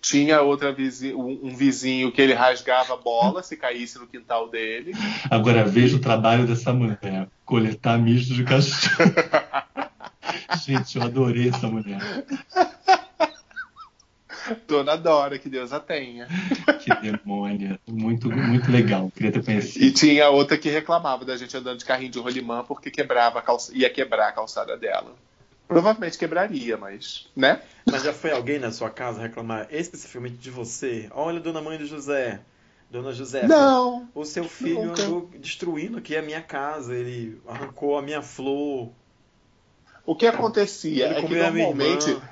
Tinha 0.01 0.41
outra 0.43 0.73
vizinha, 0.73 1.17
um, 1.17 1.41
um 1.49 1.57
vizinho 1.57 2.13
que 2.13 2.21
ele 2.23 2.33
rasgava 2.35 2.95
a 2.95 2.97
bola 2.97 3.43
se 3.43 3.57
caísse 3.57 3.99
no 3.99 4.07
quintal 4.07 4.49
dele. 4.49 4.93
Agora 5.31 5.65
veja 5.65 5.97
o 5.97 6.01
trabalho 6.01 6.47
dessa 6.47 6.73
mulher. 6.73 7.29
Coletar 7.45 7.99
mijo 7.99 8.35
de 8.35 8.45
cachorro. 8.45 9.11
Gente, 10.65 10.97
eu 10.97 11.03
adorei 11.03 11.49
essa 11.49 11.67
mulher. 11.67 11.99
Dona 14.67 14.97
Dora, 14.97 15.39
que 15.39 15.49
Deus 15.49 15.73
a 15.73 15.81
tenha. 15.81 16.27
Que 16.81 16.95
demônia. 17.01 17.79
Muito, 17.87 18.31
muito 18.31 18.71
legal. 18.71 19.11
Queria 19.15 19.33
ter 19.33 19.45
conhecido. 19.45 19.85
E 19.85 19.91
tinha 19.91 20.29
outra 20.29 20.57
que 20.57 20.69
reclamava 20.69 21.25
da 21.25 21.37
gente 21.37 21.57
andando 21.57 21.79
de 21.79 21.85
carrinho 21.85 22.11
de 22.11 22.19
rolimã 22.19 22.65
porque 22.65 22.91
quebrava 22.91 23.39
a 23.39 23.43
calça, 23.43 23.73
ia 23.75 23.91
quebrar 23.91 24.29
a 24.29 24.33
calçada 24.33 24.77
dela. 24.77 25.15
Provavelmente 25.67 26.17
quebraria, 26.17 26.77
mas, 26.77 27.27
né? 27.35 27.61
Mas 27.91 28.05
já 28.05 28.13
foi 28.13 28.31
alguém 28.31 28.59
na 28.59 28.71
sua 28.71 28.89
casa 28.89 29.21
reclamar 29.21 29.67
especificamente 29.71 30.37
de 30.37 30.51
você? 30.51 31.09
Olha, 31.11 31.41
dona 31.41 31.61
mãe 31.61 31.77
do 31.77 31.87
José. 31.87 32.41
Dona 32.89 33.13
Josefa. 33.13 33.49
Não. 33.49 34.09
O 34.15 34.25
seu 34.25 34.45
filho 34.45 34.87
Nunca. 34.87 35.03
andou 35.03 35.29
destruindo 35.41 35.99
aqui 35.99 36.17
a 36.17 36.23
minha 36.23 36.41
casa. 36.41 36.95
Ele 36.95 37.41
arrancou 37.49 37.99
a 37.99 38.03
minha 38.03 38.23
flor. 38.23 38.91
O 40.05 40.15
que 40.15 40.27
acontecia 40.27 41.07
Ele 41.07 41.15
é 41.15 41.17
que 41.17 41.23
comeu 41.23 41.47
a 41.47 41.51
minha 41.51 41.67
normalmente 41.67 42.11
irmã. 42.11 42.23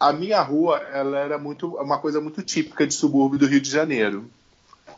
A 0.00 0.14
minha 0.14 0.40
rua 0.40 0.78
ela 0.92 1.18
era 1.18 1.38
muito 1.38 1.76
uma 1.76 1.98
coisa 1.98 2.22
muito 2.22 2.42
típica 2.42 2.86
de 2.86 2.94
subúrbio 2.94 3.38
do 3.38 3.46
Rio 3.46 3.60
de 3.60 3.70
Janeiro, 3.70 4.30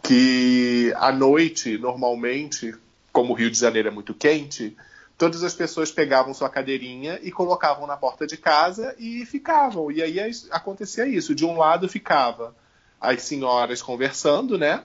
que 0.00 0.94
à 0.96 1.10
noite 1.10 1.76
normalmente, 1.76 2.72
como 3.12 3.32
o 3.32 3.36
Rio 3.36 3.50
de 3.50 3.58
Janeiro 3.58 3.88
é 3.88 3.90
muito 3.90 4.14
quente, 4.14 4.76
todas 5.18 5.42
as 5.42 5.54
pessoas 5.54 5.90
pegavam 5.90 6.32
sua 6.32 6.48
cadeirinha 6.48 7.18
e 7.20 7.32
colocavam 7.32 7.84
na 7.84 7.96
porta 7.96 8.28
de 8.28 8.36
casa 8.36 8.94
e 8.96 9.26
ficavam. 9.26 9.90
E 9.90 10.00
aí 10.00 10.18
acontecia 10.52 11.06
isso. 11.06 11.34
De 11.34 11.44
um 11.44 11.58
lado 11.58 11.88
ficava 11.88 12.54
as 13.00 13.22
senhoras 13.22 13.82
conversando, 13.82 14.56
né? 14.56 14.84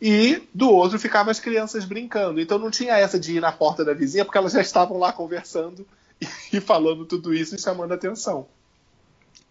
E 0.00 0.42
do 0.54 0.70
outro 0.70 0.98
ficavam 0.98 1.30
as 1.30 1.40
crianças 1.40 1.86
brincando. 1.86 2.38
Então 2.38 2.58
não 2.58 2.70
tinha 2.70 2.98
essa 2.98 3.18
de 3.18 3.36
ir 3.36 3.40
na 3.40 3.50
porta 3.50 3.82
da 3.82 3.94
vizinha, 3.94 4.24
porque 4.26 4.38
elas 4.38 4.52
já 4.52 4.60
estavam 4.60 4.98
lá 4.98 5.10
conversando 5.10 5.86
e 6.52 6.60
falando 6.60 7.06
tudo 7.06 7.32
isso 7.32 7.54
e 7.54 7.60
chamando 7.60 7.92
atenção. 7.92 8.46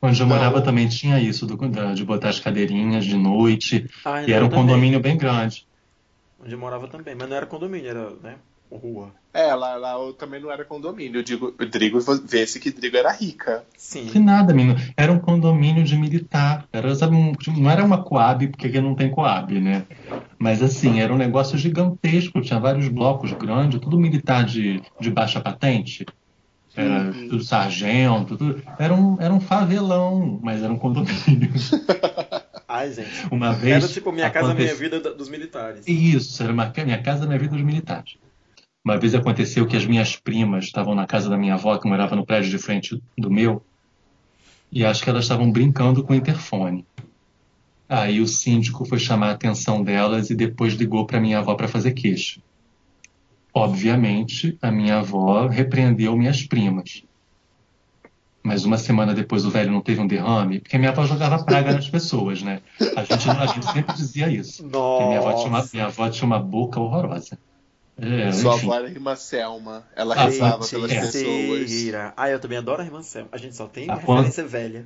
Onde 0.02 0.22
eu 0.22 0.28
Não. 0.28 0.36
morava 0.36 0.62
também 0.62 0.88
tinha 0.88 1.20
isso, 1.20 1.46
do- 1.46 1.58
da- 1.70 1.94
de 1.94 2.04
botar 2.06 2.30
as 2.30 2.40
cadeirinhas 2.40 3.04
de 3.06 3.18
noite. 3.18 3.90
Ai, 4.06 4.26
E 4.30 4.34
era 4.34 4.46
um 4.46 4.50
também. 4.50 4.66
condomínio 4.66 5.00
bem 5.00 5.18
grande. 5.18 5.66
onde 6.40 6.54
eu 6.54 6.60
morava 6.60 6.88
também, 6.88 7.16
mas 7.16 7.28
não 7.28 7.36
era 7.36 7.48
condomínio, 7.48 7.90
era, 7.90 8.12
né, 8.22 8.36
rua. 8.72 9.12
É, 9.34 9.56
lá, 9.56 9.76
lá 9.76 9.94
eu 9.94 10.14
também 10.14 10.40
não 10.40 10.52
era 10.52 10.64
condomínio. 10.64 11.20
Eu 11.20 11.24
digo, 11.24 11.48
o 11.60 11.66
Drigo, 11.66 12.00
vê-se 12.24 12.60
que 12.60 12.70
Drigo 12.72 12.96
era 12.96 13.12
rica. 13.12 13.64
Sim. 13.76 14.06
Que 14.06 14.20
nada, 14.20 14.54
menino. 14.54 14.80
Era 14.96 15.12
um 15.12 15.18
condomínio 15.20 15.84
de 15.84 15.98
militar. 15.98 16.68
Era, 16.72 16.94
sabe, 16.94 17.16
um- 17.16 17.34
não 17.58 17.72
era 17.72 17.84
uma 17.84 18.04
Coab, 18.04 18.48
porque 18.50 18.68
aqui 18.68 18.80
não 18.80 18.94
tem 18.94 19.10
Coab, 19.10 19.60
né? 19.60 19.86
Mas 20.38 20.62
assim, 20.62 21.00
era 21.00 21.12
um 21.12 21.18
negócio 21.18 21.58
gigantesco. 21.58 22.40
Tinha 22.42 22.60
vários 22.60 22.88
blocos 22.88 23.32
grandes, 23.34 23.80
tudo 23.80 24.00
militar 24.00 24.44
de, 24.46 24.80
de 25.00 25.10
baixa 25.10 25.42
patente. 25.42 26.06
Era 26.78 27.10
Uhum. 27.12 27.28
tudo 27.30 27.44
sargento, 27.44 28.38
tudo. 28.38 28.62
Era 28.78 28.94
um, 28.94 29.20
era 29.20 29.34
um 29.34 29.40
favelão, 29.40 30.40
mas 30.44 30.62
era 30.62 30.72
um 30.72 30.78
condomínio. 30.78 31.52
Ai, 32.70 32.92
gente. 32.94 33.10
Uma 33.32 33.54
vez. 33.54 33.84
Era 33.84 33.92
tipo 33.92 34.12
Minha 34.12 34.30
Casa 34.30 34.54
Minha 34.54 34.76
Vida 34.76 35.00
da- 35.00 35.12
dos 35.12 35.28
militares. 35.28 35.88
Isso, 35.88 36.44
era 36.44 36.54
uma, 36.54 36.72
minha 36.86 37.02
casa, 37.02 37.26
minha 37.26 37.40
vida 37.40 37.56
dos 37.56 37.66
militares. 37.66 38.18
Uma 38.86 38.98
vez 38.98 39.16
aconteceu 39.16 39.66
que 39.66 39.76
as 39.76 39.86
minhas 39.86 40.16
primas 40.16 40.66
estavam 40.66 40.94
na 40.94 41.08
casa 41.08 41.30
da 41.30 41.38
minha 41.38 41.56
avó, 41.56 41.78
que 41.78 41.88
morava 41.88 42.16
no 42.16 42.26
prédio 42.26 42.52
de 42.52 42.58
frente 42.60 43.02
do 43.18 43.32
meu, 43.32 43.66
e 44.72 44.86
acho 44.86 45.04
que 45.04 45.10
elas 45.10 45.24
estavam 45.24 45.52
brincando 45.52 46.04
com 46.04 46.14
o 46.14 46.16
interfone. 46.16 46.86
Aí 47.90 48.20
o 48.22 48.28
síndico 48.28 48.86
foi 48.86 49.00
chamar 49.00 49.30
a 49.30 49.32
atenção 49.32 49.82
delas 49.82 50.30
e 50.30 50.36
depois 50.36 50.74
ligou 50.74 51.06
para 51.06 51.20
minha 51.22 51.40
avó 51.40 51.56
para 51.56 51.68
fazer 51.68 51.94
queixa. 51.94 52.40
Obviamente, 53.54 54.58
a 54.62 54.72
minha 54.72 55.00
avó 55.00 55.48
repreendeu 55.48 56.16
minhas 56.16 56.44
primas. 56.44 57.04
Mas 58.44 58.64
uma 58.64 58.78
semana 58.78 59.14
depois 59.14 59.46
o 59.46 59.50
velho 59.50 59.72
não 59.72 59.82
teve 59.82 60.00
um 60.00 60.08
derrame, 60.08 60.60
porque 60.60 60.78
minha 60.78 60.92
avó 60.92 61.06
jogava 61.06 61.44
praga 61.44 61.74
nas 61.74 61.90
pessoas, 61.90 62.42
né? 62.42 62.62
A 62.96 63.04
gente, 63.04 63.30
a 63.30 63.46
gente 63.48 63.66
sempre 63.66 63.94
dizia 63.94 64.30
isso. 64.30 64.64
Minha 64.66 65.18
avó, 65.20 65.34
tinha 65.34 65.48
uma, 65.50 65.70
minha 65.74 65.86
avó 65.88 66.10
tinha 66.10 66.26
uma 66.26 66.40
boca 66.40 66.80
horrorosa. 66.80 67.38
É, 68.00 68.32
Sua 68.32 68.56
enfim. 68.56 68.68
avó 68.68 68.76
era 68.76 68.88
a 68.88 68.92
irmã 68.92 69.16
Selma. 69.16 69.84
Ela 69.96 70.16
Ah, 70.16 70.26
rezava 70.26 70.64
sim, 70.64 70.76
pelas 70.76 70.92
é. 70.92 71.02
pessoas. 71.02 71.26
Mentira. 71.60 72.14
Ah, 72.16 72.30
eu 72.30 72.40
também 72.40 72.58
adoro 72.60 72.82
a 72.82 72.86
irmã 72.86 73.02
Selma. 73.02 73.30
A 73.32 73.38
gente 73.38 73.56
só 73.56 73.68
tem 73.68 73.90
Ah, 73.90 73.96
referência 73.96 74.46
velha. 74.46 74.86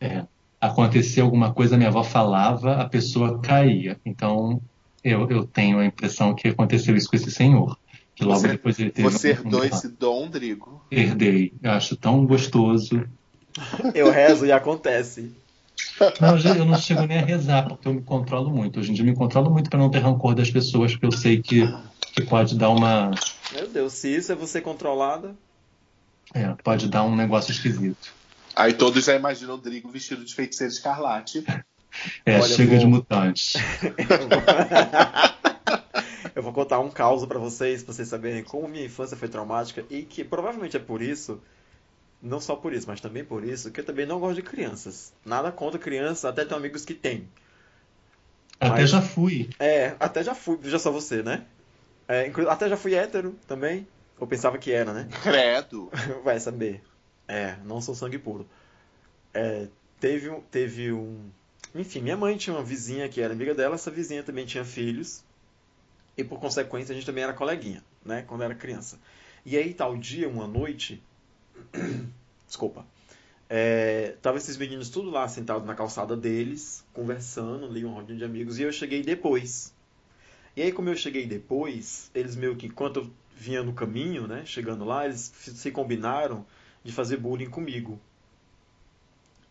É. 0.00 0.26
Acontecia 0.60 1.22
alguma 1.22 1.54
coisa, 1.54 1.76
minha 1.78 1.88
avó 1.88 2.02
falava, 2.02 2.74
a 2.74 2.88
pessoa 2.88 3.38
caía. 3.40 3.98
Então, 4.04 4.60
eu, 5.02 5.26
eu 5.30 5.46
tenho 5.46 5.78
a 5.78 5.86
impressão 5.86 6.34
que 6.34 6.48
aconteceu 6.48 6.94
isso 6.94 7.08
com 7.08 7.16
esse 7.16 7.30
senhor. 7.30 7.78
Que 8.20 8.26
logo 8.26 8.40
Você- 8.40 8.48
depois 8.48 8.78
ele 8.78 8.90
teve 8.90 9.08
Você 9.08 9.30
herdou 9.30 9.64
esse 9.64 9.88
dom, 9.88 10.28
Drigo? 10.28 10.84
Herdei. 10.90 11.54
Eu 11.62 11.70
acho 11.70 11.96
tão 11.96 12.26
gostoso. 12.26 13.02
Eu 13.94 14.10
rezo 14.10 14.44
e 14.44 14.52
acontece. 14.52 15.32
Não, 16.20 16.36
eu, 16.36 16.54
eu 16.56 16.64
não 16.66 16.76
chego 16.78 17.06
nem 17.06 17.18
a 17.18 17.24
rezar, 17.24 17.66
porque 17.66 17.88
eu 17.88 17.94
me 17.94 18.02
controlo 18.02 18.50
muito. 18.50 18.78
Hoje 18.78 18.90
em 18.90 18.94
dia 18.94 19.02
eu 19.02 19.08
me 19.08 19.16
controlo 19.16 19.50
muito 19.50 19.70
para 19.70 19.78
não 19.78 19.90
ter 19.90 20.00
rancor 20.00 20.34
das 20.34 20.50
pessoas, 20.50 20.92
porque 20.92 21.06
eu 21.06 21.12
sei 21.12 21.40
que, 21.40 21.62
que 22.14 22.20
pode 22.26 22.58
dar 22.58 22.68
uma. 22.68 23.10
Meu 23.54 23.66
Deus, 23.66 23.94
se 23.94 24.14
isso 24.14 24.30
é 24.32 24.34
você 24.34 24.60
controlada. 24.60 25.34
é, 26.34 26.46
pode 26.62 26.88
dar 26.88 27.02
um 27.04 27.16
negócio 27.16 27.52
esquisito. 27.52 28.12
Aí 28.54 28.74
todos 28.74 29.02
já 29.02 29.14
imaginam 29.16 29.54
o 29.54 29.58
Drigo 29.58 29.88
vestido 29.88 30.22
de 30.26 30.34
feiticeiro 30.34 30.70
escarlate. 30.70 31.42
É, 32.26 32.38
Olha, 32.38 32.42
chega 32.54 32.72
vou- 32.72 32.78
de 32.80 32.86
mutantes. 32.86 33.54
Eu 36.34 36.42
vou 36.42 36.52
contar 36.52 36.78
um 36.80 36.90
caos 36.90 37.24
pra 37.26 37.38
vocês, 37.38 37.82
pra 37.82 37.92
vocês 37.92 38.08
saberem 38.08 38.42
como 38.44 38.68
minha 38.68 38.84
infância 38.84 39.16
foi 39.16 39.28
traumática 39.28 39.84
e 39.90 40.02
que 40.02 40.22
provavelmente 40.24 40.76
é 40.76 40.80
por 40.80 41.00
isso, 41.02 41.40
não 42.22 42.40
só 42.40 42.56
por 42.56 42.72
isso, 42.72 42.86
mas 42.86 43.00
também 43.00 43.24
por 43.24 43.44
isso, 43.44 43.70
que 43.70 43.80
eu 43.80 43.84
também 43.84 44.06
não 44.06 44.20
gosto 44.20 44.36
de 44.36 44.42
crianças. 44.42 45.12
Nada 45.24 45.50
contra 45.52 45.78
crianças, 45.78 46.24
até 46.24 46.44
tenho 46.44 46.58
amigos 46.58 46.84
que 46.84 46.94
têm. 46.94 47.28
Até 48.58 48.80
Mas- 48.82 48.90
já 48.90 49.00
fui. 49.00 49.48
É, 49.58 49.94
até 49.98 50.22
já 50.22 50.34
fui, 50.34 50.58
já 50.64 50.78
só 50.78 50.90
você, 50.90 51.22
né? 51.22 51.44
É, 52.06 52.30
até 52.48 52.68
já 52.68 52.76
fui 52.76 52.94
hétero 52.94 53.34
também. 53.46 53.86
Ou 54.18 54.26
pensava 54.26 54.58
que 54.58 54.70
era, 54.70 54.92
né? 54.92 55.08
Credo. 55.22 55.90
Vai 56.22 56.38
saber. 56.38 56.82
É, 57.26 57.56
não 57.64 57.80
sou 57.80 57.94
sangue 57.94 58.18
puro. 58.18 58.46
É, 59.32 59.68
teve, 59.98 60.30
teve 60.50 60.92
um. 60.92 61.30
Enfim, 61.74 62.00
minha 62.02 62.16
mãe 62.16 62.36
tinha 62.36 62.54
uma 62.54 62.62
vizinha 62.64 63.08
que 63.08 63.20
era 63.20 63.32
amiga 63.32 63.54
dela, 63.54 63.76
essa 63.76 63.90
vizinha 63.90 64.22
também 64.22 64.44
tinha 64.44 64.64
filhos. 64.64 65.22
E 66.16 66.24
por 66.24 66.38
consequência 66.38 66.92
a 66.92 66.94
gente 66.94 67.06
também 67.06 67.24
era 67.24 67.32
coleguinha, 67.32 67.82
né? 68.04 68.22
Quando 68.22 68.42
era 68.42 68.54
criança. 68.54 68.98
E 69.44 69.56
aí, 69.56 69.72
tal 69.72 69.96
dia, 69.96 70.28
uma 70.28 70.46
noite. 70.46 71.02
Desculpa. 72.46 72.84
É, 73.48 74.14
tava 74.22 74.38
esses 74.38 74.56
meninos 74.56 74.90
tudo 74.90 75.10
lá 75.10 75.26
sentados 75.26 75.66
na 75.66 75.74
calçada 75.74 76.16
deles, 76.16 76.84
conversando, 76.92 77.66
ali, 77.66 77.84
um 77.84 77.94
rodinho 77.94 78.18
de 78.18 78.24
amigos, 78.24 78.58
e 78.58 78.62
eu 78.62 78.72
cheguei 78.72 79.02
depois. 79.02 79.74
E 80.56 80.62
aí, 80.62 80.72
como 80.72 80.88
eu 80.88 80.96
cheguei 80.96 81.26
depois, 81.26 82.10
eles 82.14 82.36
meio 82.36 82.54
que, 82.54 82.66
enquanto 82.66 83.00
eu 83.00 83.10
vinha 83.36 83.62
no 83.62 83.72
caminho, 83.72 84.28
né, 84.28 84.44
chegando 84.44 84.84
lá, 84.84 85.04
eles 85.04 85.32
se 85.34 85.70
combinaram 85.70 86.46
de 86.84 86.92
fazer 86.92 87.16
bullying 87.16 87.50
comigo. 87.50 87.98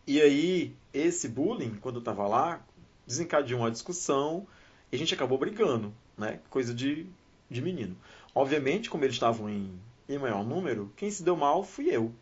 E 0.06 0.20
aí, 0.20 0.74
esse 0.94 1.28
bullying, 1.28 1.74
quando 1.74 1.96
eu 1.96 2.02
tava 2.02 2.26
lá, 2.26 2.64
desencadeou 3.06 3.60
uma 3.60 3.70
discussão 3.70 4.46
e 4.92 4.96
a 4.96 4.98
gente 4.98 5.14
acabou 5.14 5.38
brigando, 5.38 5.92
né? 6.18 6.40
Coisa 6.50 6.74
de, 6.74 7.06
de 7.50 7.62
menino. 7.62 7.96
Obviamente, 8.34 8.90
como 8.90 9.04
eles 9.04 9.16
estavam 9.16 9.48
em, 9.50 9.72
em 10.08 10.18
maior 10.18 10.44
número, 10.44 10.92
quem 10.96 11.10
se 11.10 11.22
deu 11.22 11.36
mal 11.36 11.64
fui 11.64 11.88
eu. 11.94 12.12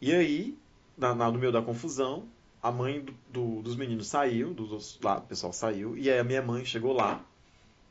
E 0.00 0.12
aí, 0.12 0.58
na, 0.96 1.14
na- 1.14 1.30
no 1.30 1.38
meio 1.38 1.52
da 1.52 1.62
confusão, 1.62 2.24
a 2.62 2.70
mãe 2.70 3.00
do- 3.00 3.14
do- 3.30 3.62
dos 3.62 3.76
meninos 3.76 4.08
saiu, 4.08 4.52
dos, 4.54 4.98
lá, 5.02 5.18
o 5.18 5.22
pessoal 5.22 5.52
saiu, 5.52 5.96
e 5.96 6.10
aí 6.10 6.18
a 6.18 6.24
minha 6.24 6.42
mãe 6.42 6.64
chegou 6.64 6.92
lá, 6.92 7.24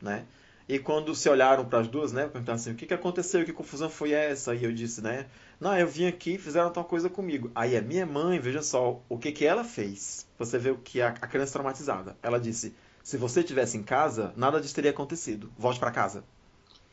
né? 0.00 0.24
E 0.68 0.78
quando 0.78 1.14
se 1.14 1.28
olharam 1.30 1.64
para 1.64 1.80
as 1.80 1.88
duas, 1.88 2.12
né, 2.12 2.28
perguntaram 2.28 2.56
assim, 2.56 2.72
o 2.72 2.74
que, 2.74 2.86
que 2.86 2.94
aconteceu, 2.94 3.44
que 3.44 3.52
confusão 3.54 3.88
foi 3.88 4.12
essa? 4.12 4.54
E 4.54 4.64
eu 4.64 4.72
disse, 4.72 5.00
né, 5.02 5.26
não, 5.60 5.76
eu 5.78 5.88
vim 5.88 6.06
aqui 6.06 6.34
e 6.34 6.38
fizeram 6.38 6.70
tal 6.70 6.84
coisa 6.84 7.08
comigo. 7.08 7.50
Aí 7.54 7.76
a 7.76 7.80
minha 7.82 8.04
mãe, 8.06 8.38
veja 8.38 8.62
só, 8.62 9.00
o 9.08 9.18
que 9.18 9.32
que 9.32 9.46
ela 9.46 9.64
fez? 9.64 10.26
Você 10.38 10.58
vê 10.58 10.70
o 10.70 10.76
que 10.78 11.00
a, 11.00 11.08
a 11.08 11.26
criança 11.26 11.54
traumatizada. 11.54 12.16
Ela 12.22 12.38
disse, 12.38 12.74
se 13.08 13.16
você 13.16 13.42
tivesse 13.42 13.78
em 13.78 13.82
casa, 13.82 14.34
nada 14.36 14.60
disso 14.60 14.74
teria 14.74 14.90
acontecido. 14.90 15.50
Volte 15.56 15.80
para 15.80 15.90
casa. 15.90 16.22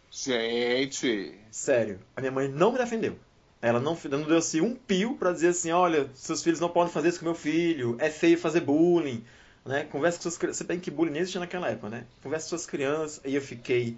Gente. 0.09 1.37
Sério, 1.51 1.99
a 2.15 2.21
minha 2.21 2.31
mãe 2.31 2.47
não 2.47 2.71
me 2.71 2.77
defendeu. 2.77 3.19
Ela 3.61 3.81
não, 3.81 3.97
não 4.09 4.23
deu 4.23 4.37
assim 4.37 4.61
um 4.61 4.73
pio 4.73 5.17
pra 5.17 5.33
dizer 5.33 5.49
assim, 5.49 5.73
olha, 5.73 6.09
seus 6.13 6.41
filhos 6.41 6.61
não 6.61 6.69
podem 6.69 6.93
fazer 6.93 7.09
isso 7.09 7.19
com 7.19 7.25
meu 7.25 7.35
filho, 7.35 7.97
é 7.99 8.09
feio 8.09 8.37
fazer 8.37 8.61
bullying, 8.61 9.25
né? 9.65 9.83
Conversa 9.83 10.19
com 10.19 10.21
suas 10.21 10.37
crianças. 10.37 10.59
Você 10.59 10.63
bem 10.63 10.79
que 10.79 10.89
bullying 10.89 11.11
nem 11.11 11.21
existia 11.21 11.41
naquela 11.41 11.67
época, 11.67 11.89
né? 11.89 12.05
Conversa 12.23 12.45
com 12.45 12.49
suas 12.51 12.65
crianças. 12.65 13.19
E 13.25 13.35
eu 13.35 13.41
fiquei 13.41 13.97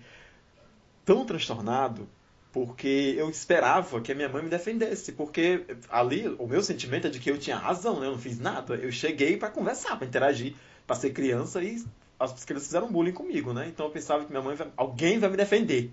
tão 1.05 1.23
transtornado 1.23 2.09
porque 2.51 3.13
eu 3.15 3.29
esperava 3.29 4.01
que 4.01 4.11
a 4.11 4.15
minha 4.15 4.27
mãe 4.27 4.41
me 4.41 4.49
defendesse, 4.49 5.11
porque 5.11 5.67
ali 5.87 6.27
o 6.39 6.47
meu 6.47 6.63
sentimento 6.63 7.05
é 7.05 7.11
de 7.11 7.19
que 7.19 7.29
eu 7.29 7.37
tinha 7.37 7.57
razão, 7.57 7.99
né? 7.99 8.07
Eu 8.07 8.13
não 8.13 8.19
fiz 8.19 8.39
nada. 8.39 8.73
Eu 8.73 8.91
cheguei 8.91 9.37
pra 9.37 9.51
conversar, 9.51 9.97
pra 9.97 10.07
interagir, 10.07 10.55
pra 10.87 10.95
ser 10.95 11.11
criança 11.11 11.61
e 11.61 11.83
as 12.19 12.45
crianças 12.45 12.67
fizeram 12.67 12.91
bullying 12.91 13.11
comigo, 13.11 13.53
né? 13.53 13.67
Então 13.67 13.85
eu 13.85 13.91
pensava 13.91 14.25
que 14.25 14.31
minha 14.31 14.41
mãe, 14.41 14.55
vai, 14.55 14.67
alguém 14.75 15.19
vai 15.19 15.29
me 15.29 15.37
defender. 15.37 15.91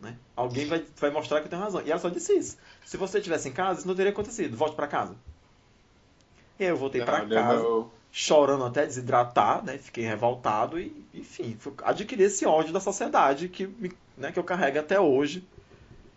Né? 0.00 0.16
Alguém 0.36 0.66
vai, 0.66 0.84
vai 0.96 1.10
mostrar 1.10 1.40
que 1.40 1.46
eu 1.46 1.50
tenho 1.50 1.62
razão. 1.62 1.82
E 1.84 1.90
ela 1.90 2.00
só 2.00 2.08
disse 2.08 2.32
isso. 2.32 2.56
Se 2.84 2.96
você 2.96 3.18
estivesse 3.18 3.48
em 3.48 3.52
casa, 3.52 3.80
isso 3.80 3.88
não 3.88 3.94
teria 3.94 4.12
acontecido. 4.12 4.56
Volte 4.56 4.76
pra 4.76 4.86
casa. 4.86 5.16
E 6.58 6.64
aí 6.64 6.70
eu 6.70 6.76
voltei 6.76 7.02
pra 7.02 7.22
Olha, 7.22 7.42
casa, 7.42 7.62
não. 7.62 7.90
chorando 8.12 8.64
até 8.64 8.86
desidratar, 8.86 9.64
né? 9.64 9.78
Fiquei 9.78 10.04
revoltado 10.04 10.78
e, 10.78 11.04
enfim, 11.12 11.56
adquiri 11.82 12.24
esse 12.24 12.46
ódio 12.46 12.72
da 12.72 12.80
sociedade 12.80 13.48
que, 13.48 13.68
né, 14.16 14.30
que 14.30 14.38
eu 14.38 14.44
carrego 14.44 14.78
até 14.78 15.00
hoje. 15.00 15.44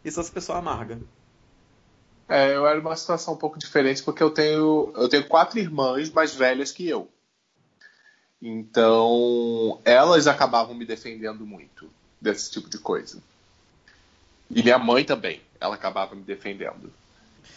E 0.05 0.11
sou 0.11 0.21
essa 0.21 0.31
pessoa 0.31 0.59
amarga. 0.59 0.99
É, 2.29 2.55
eu 2.55 2.67
era 2.67 2.79
uma 2.79 2.95
situação 2.95 3.33
um 3.33 3.37
pouco 3.37 3.57
diferente 3.57 4.03
porque 4.03 4.21
eu 4.21 4.29
tenho, 4.29 4.91
eu 4.95 5.07
tenho 5.07 5.27
quatro 5.27 5.57
irmãs 5.59 6.11
mais 6.11 6.35
velhas 6.35 6.71
que 6.71 6.87
eu. 6.87 7.09
Então, 8.41 9.79
elas 9.83 10.27
acabavam 10.27 10.75
me 10.75 10.85
defendendo 10.85 11.45
muito 11.45 11.89
desse 12.21 12.51
tipo 12.51 12.69
de 12.69 12.77
coisa. 12.77 13.21
E 14.49 14.61
minha 14.63 14.77
mãe 14.77 15.03
também, 15.03 15.41
ela 15.59 15.75
acabava 15.75 16.15
me 16.15 16.21
defendendo. 16.21 16.91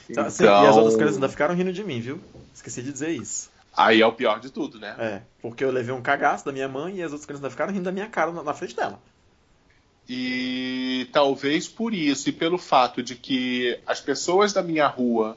Então, 0.08 0.24
E 0.24 0.66
as 0.66 0.76
outras 0.76 0.96
crianças 0.96 1.16
ainda 1.16 1.28
ficaram 1.28 1.54
rindo 1.54 1.72
de 1.72 1.84
mim, 1.84 2.00
viu? 2.00 2.20
Esqueci 2.54 2.82
de 2.82 2.92
dizer 2.92 3.10
isso. 3.10 3.50
aí 3.76 4.00
é 4.00 4.06
o 4.06 4.12
pior 4.12 4.40
de 4.40 4.50
tudo, 4.50 4.78
né? 4.78 4.96
É, 4.98 5.22
porque 5.40 5.62
eu 5.62 5.70
levei 5.70 5.94
um 5.94 6.02
cagaço 6.02 6.44
da 6.44 6.52
minha 6.52 6.68
mãe 6.68 6.96
e 6.96 7.02
as 7.02 7.12
outras 7.12 7.26
crianças 7.26 7.44
ainda 7.44 7.50
ficaram 7.50 7.72
rindo 7.72 7.84
da 7.84 7.92
minha 7.92 8.08
cara 8.08 8.32
na, 8.32 8.42
na 8.42 8.54
frente 8.54 8.74
dela. 8.74 9.00
E 10.08 11.08
talvez 11.12 11.68
por 11.68 11.94
isso 11.94 12.28
e 12.28 12.32
pelo 12.32 12.58
fato 12.58 13.02
de 13.02 13.14
que 13.14 13.78
as 13.86 14.00
pessoas 14.00 14.52
da 14.52 14.62
minha 14.62 14.88
rua 14.88 15.36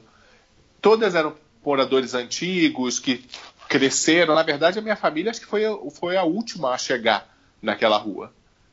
todas 0.82 1.14
eram 1.14 1.34
moradores 1.64 2.12
antigos 2.12 2.98
que 2.98 3.24
cresceram. 3.68 4.34
Na 4.34 4.42
verdade, 4.42 4.78
a 4.78 4.82
minha 4.82 4.96
família 4.96 5.30
acho 5.30 5.40
que 5.40 5.46
foi, 5.46 5.62
foi 5.92 6.16
a 6.16 6.24
última 6.24 6.70
a 6.70 6.78
chegar 6.78 7.34
naquela 7.60 7.96
rua. 7.96 8.32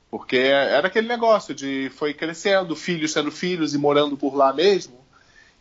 Porque 0.09 0.37
era 0.37 0.87
aquele 0.87 1.07
negócio 1.07 1.55
de 1.55 1.89
foi 1.95 2.13
crescendo, 2.13 2.75
filhos 2.75 3.13
sendo 3.13 3.31
filhos 3.31 3.73
e 3.73 3.77
morando 3.77 4.17
por 4.17 4.35
lá 4.35 4.51
mesmo. 4.51 4.99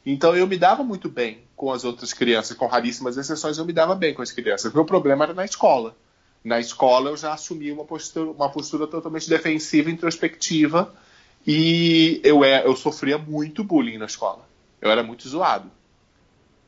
Então 0.04 0.34
eu 0.34 0.46
me 0.46 0.56
dava 0.56 0.82
muito 0.82 1.08
bem 1.08 1.42
com 1.54 1.70
as 1.72 1.84
outras 1.84 2.12
crianças, 2.12 2.56
com 2.56 2.66
raríssimas 2.66 3.16
exceções, 3.16 3.58
eu 3.58 3.64
me 3.64 3.72
dava 3.72 3.94
bem 3.94 4.14
com 4.14 4.22
as 4.22 4.32
crianças. 4.32 4.72
Meu 4.72 4.84
problema 4.84 5.24
era 5.24 5.34
na 5.34 5.44
escola. 5.44 5.94
Na 6.42 6.58
escola 6.58 7.10
eu 7.10 7.16
já 7.16 7.34
assumi 7.34 7.70
uma 7.70 7.84
postura, 7.84 8.30
uma 8.30 8.48
postura 8.48 8.86
totalmente 8.86 9.28
defensiva, 9.28 9.90
introspectiva, 9.90 10.92
e 11.46 12.20
eu, 12.24 12.42
é, 12.42 12.66
eu 12.66 12.74
sofria 12.74 13.18
muito 13.18 13.62
bullying 13.62 13.98
na 13.98 14.06
escola. 14.06 14.48
Eu 14.80 14.90
era 14.90 15.02
muito 15.02 15.28
zoado. 15.28 15.70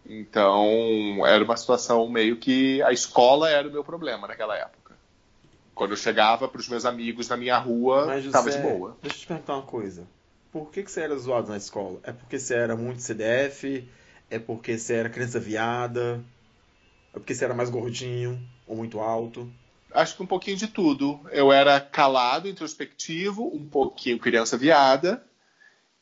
Então, 0.04 1.24
era 1.26 1.44
uma 1.44 1.56
situação 1.56 2.08
meio 2.08 2.36
que 2.36 2.82
a 2.82 2.92
escola 2.92 3.48
era 3.48 3.68
o 3.68 3.70
meu 3.70 3.84
problema 3.84 4.26
naquela 4.26 4.56
época. 4.56 4.96
Quando 5.74 5.92
eu 5.92 5.96
chegava 5.96 6.48
para 6.48 6.60
os 6.60 6.68
meus 6.68 6.84
amigos 6.84 7.28
na 7.28 7.36
minha 7.36 7.56
rua, 7.58 8.06
Mas, 8.06 8.24
estava 8.24 8.50
de 8.50 8.56
José, 8.56 8.72
boa. 8.72 8.96
Deixa 9.00 9.16
eu 9.16 9.20
te 9.20 9.26
perguntar 9.26 9.54
uma 9.54 9.62
coisa. 9.62 10.06
Por 10.50 10.70
que, 10.70 10.82
que 10.82 10.90
você 10.90 11.00
era 11.00 11.16
zoado 11.16 11.48
na 11.48 11.56
escola? 11.56 12.00
É 12.02 12.12
porque 12.12 12.38
você 12.38 12.54
era 12.54 12.76
muito 12.76 13.00
CDF? 13.00 13.88
É 14.28 14.38
porque 14.38 14.76
você 14.76 14.94
era 14.94 15.08
criança 15.08 15.40
viada? 15.40 16.22
É 17.14 17.18
porque 17.18 17.34
você 17.34 17.44
era 17.44 17.54
mais 17.54 17.70
gordinho? 17.70 18.40
Ou 18.66 18.76
muito 18.76 19.00
alto? 19.00 19.50
Acho 19.94 20.16
que 20.16 20.22
um 20.22 20.26
pouquinho 20.26 20.56
de 20.56 20.68
tudo. 20.68 21.20
Eu 21.30 21.52
era 21.52 21.80
calado, 21.80 22.48
introspectivo, 22.48 23.54
um 23.54 23.66
pouquinho 23.66 24.18
criança 24.18 24.56
viada. 24.56 25.24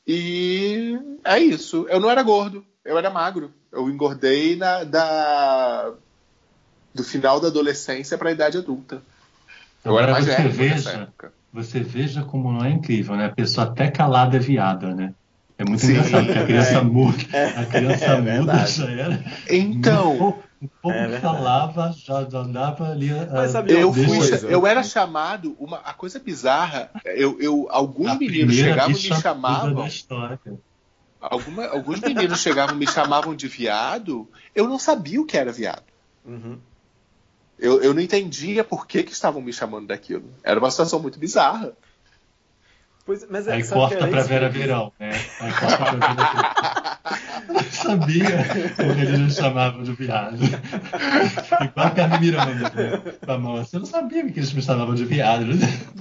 E 0.07 0.99
é 1.25 1.39
isso. 1.39 1.87
Eu 1.89 2.01
não 2.01 2.11
era 2.11 2.23
gordo, 2.23 2.65
eu 2.85 2.99
era 2.99 3.11
magro. 3.11 3.53
Eu 3.73 3.89
engordei 3.89 4.57
na, 4.57 4.85
da, 4.85 5.95
do 6.95 7.03
final 7.05 7.41
da 7.41 7.49
adolescência 7.49 8.17
para 8.19 8.29
a 8.31 8.33
idade 8.33 8.59
adulta. 8.59 9.03
Eu 9.85 9.91
Agora 9.93 10.05
era 10.05 10.13
mais 10.13 10.25
você 10.27 10.43
velho 10.43 10.55
nessa 10.67 10.91
veja, 10.93 11.13
você 11.53 11.81
veja 11.81 12.25
como 12.25 12.53
não 12.53 12.65
é 12.65 12.71
incrível, 12.71 13.17
né? 13.17 13.27
A 13.27 13.35
pessoa 13.35 13.67
até 13.67 13.91
calada 13.91 14.37
é 14.37 14.41
viada, 14.41 14.95
né? 14.95 15.15
É 15.59 15.65
muito 15.65 15.85
Sim, 15.85 15.93
engraçado, 15.93 16.27
porque 16.27 16.39
a 16.39 16.47
criança 16.47 16.79
é. 16.79 16.85
muda, 16.85 17.23
a 17.55 17.67
criança 17.67 18.05
É 18.15 18.21
muda 18.21 18.67
já 18.67 18.91
era. 18.91 19.25
Então, 19.51 20.13
Um 20.13 20.17
pouco, 20.19 20.49
um 20.63 20.69
pouco 20.83 20.99
É 20.99 21.09
que 21.09 21.21
falava, 21.21 21.93
já, 21.93 22.29
já 22.29 22.43
dava 22.43 22.91
ali. 22.91 23.11
a- 23.11 23.31
Mas 23.37 23.51
sabe 23.53 23.73
eu, 23.73 23.93
fui, 23.93 24.19
coisa? 24.19 24.47
eu 24.49 24.67
era 24.67 24.83
chamado, 24.83 25.57
uma, 25.59 25.79
a 25.79 25.95
coisa 25.95 26.19
bizarra, 26.19 26.91
eu, 27.05 27.41
eu, 27.41 27.67
alguns 27.71 28.11
a 28.11 28.15
meninos 28.17 28.55
chegavam 28.55 28.99
e 28.99 29.03
me 29.03 29.15
chamavam. 29.15 29.75
da 29.83 29.87
história. 29.89 30.41
Alguma, 31.21 31.67
alguns 31.67 32.01
meninos 32.01 32.41
chegavam 32.41 32.75
e 32.75 32.79
me 32.79 32.87
chamavam 32.87 33.35
de 33.35 33.47
viado, 33.47 34.27
eu 34.55 34.67
não 34.67 34.79
sabia 34.79 35.21
o 35.21 35.27
que 35.27 35.37
era 35.37 35.53
viado. 35.53 35.85
Uhum. 36.25 36.59
Eu, 37.59 37.83
eu 37.83 37.93
não 37.93 38.01
entendia 38.01 38.65
por 38.65 38.87
que, 38.87 39.03
que 39.03 39.13
estavam 39.13 39.43
me 39.43 39.53
chamando 39.53 39.89
daquilo. 39.89 40.25
Era 40.43 40.59
uma 40.59 40.71
situação 40.71 40.99
muito 40.99 41.19
bizarra. 41.19 41.77
Pois, 43.05 43.27
mas 43.29 43.49
é, 43.49 43.55
Aí 43.55 43.65
sabe 43.65 43.81
que 43.81 43.89
corta 43.89 43.95
era 43.97 44.09
pra 44.09 44.23
que 44.23 44.29
Vera 44.29 44.49
Verão, 44.49 44.93
né? 45.01 45.11
Aí 45.41 45.53
corta 45.53 45.77
pra 45.77 45.93
Vera 45.93 46.15
Verão. 46.15 46.91
Eu 47.49 47.55
não 47.55 47.63
sabia 47.73 48.27
como 48.77 48.93
eles 48.93 49.19
me 49.19 49.31
chamavam 49.31 49.83
de 49.83 49.93
viado. 49.93 50.37
Igual 50.45 51.87
a 51.87 51.91
Carmen 51.91 52.21
Miranda, 52.21 52.71
né? 52.71 53.13
com 53.25 53.33
a 53.33 53.39
mão 53.39 53.57
assim. 53.57 53.77
Eu 53.77 53.81
não 53.81 53.87
sabia 53.87 54.31
que 54.31 54.39
eles 54.39 54.53
me 54.53 54.63
chamavam 54.63 54.95
de 54.95 55.05
viado. 55.05 55.47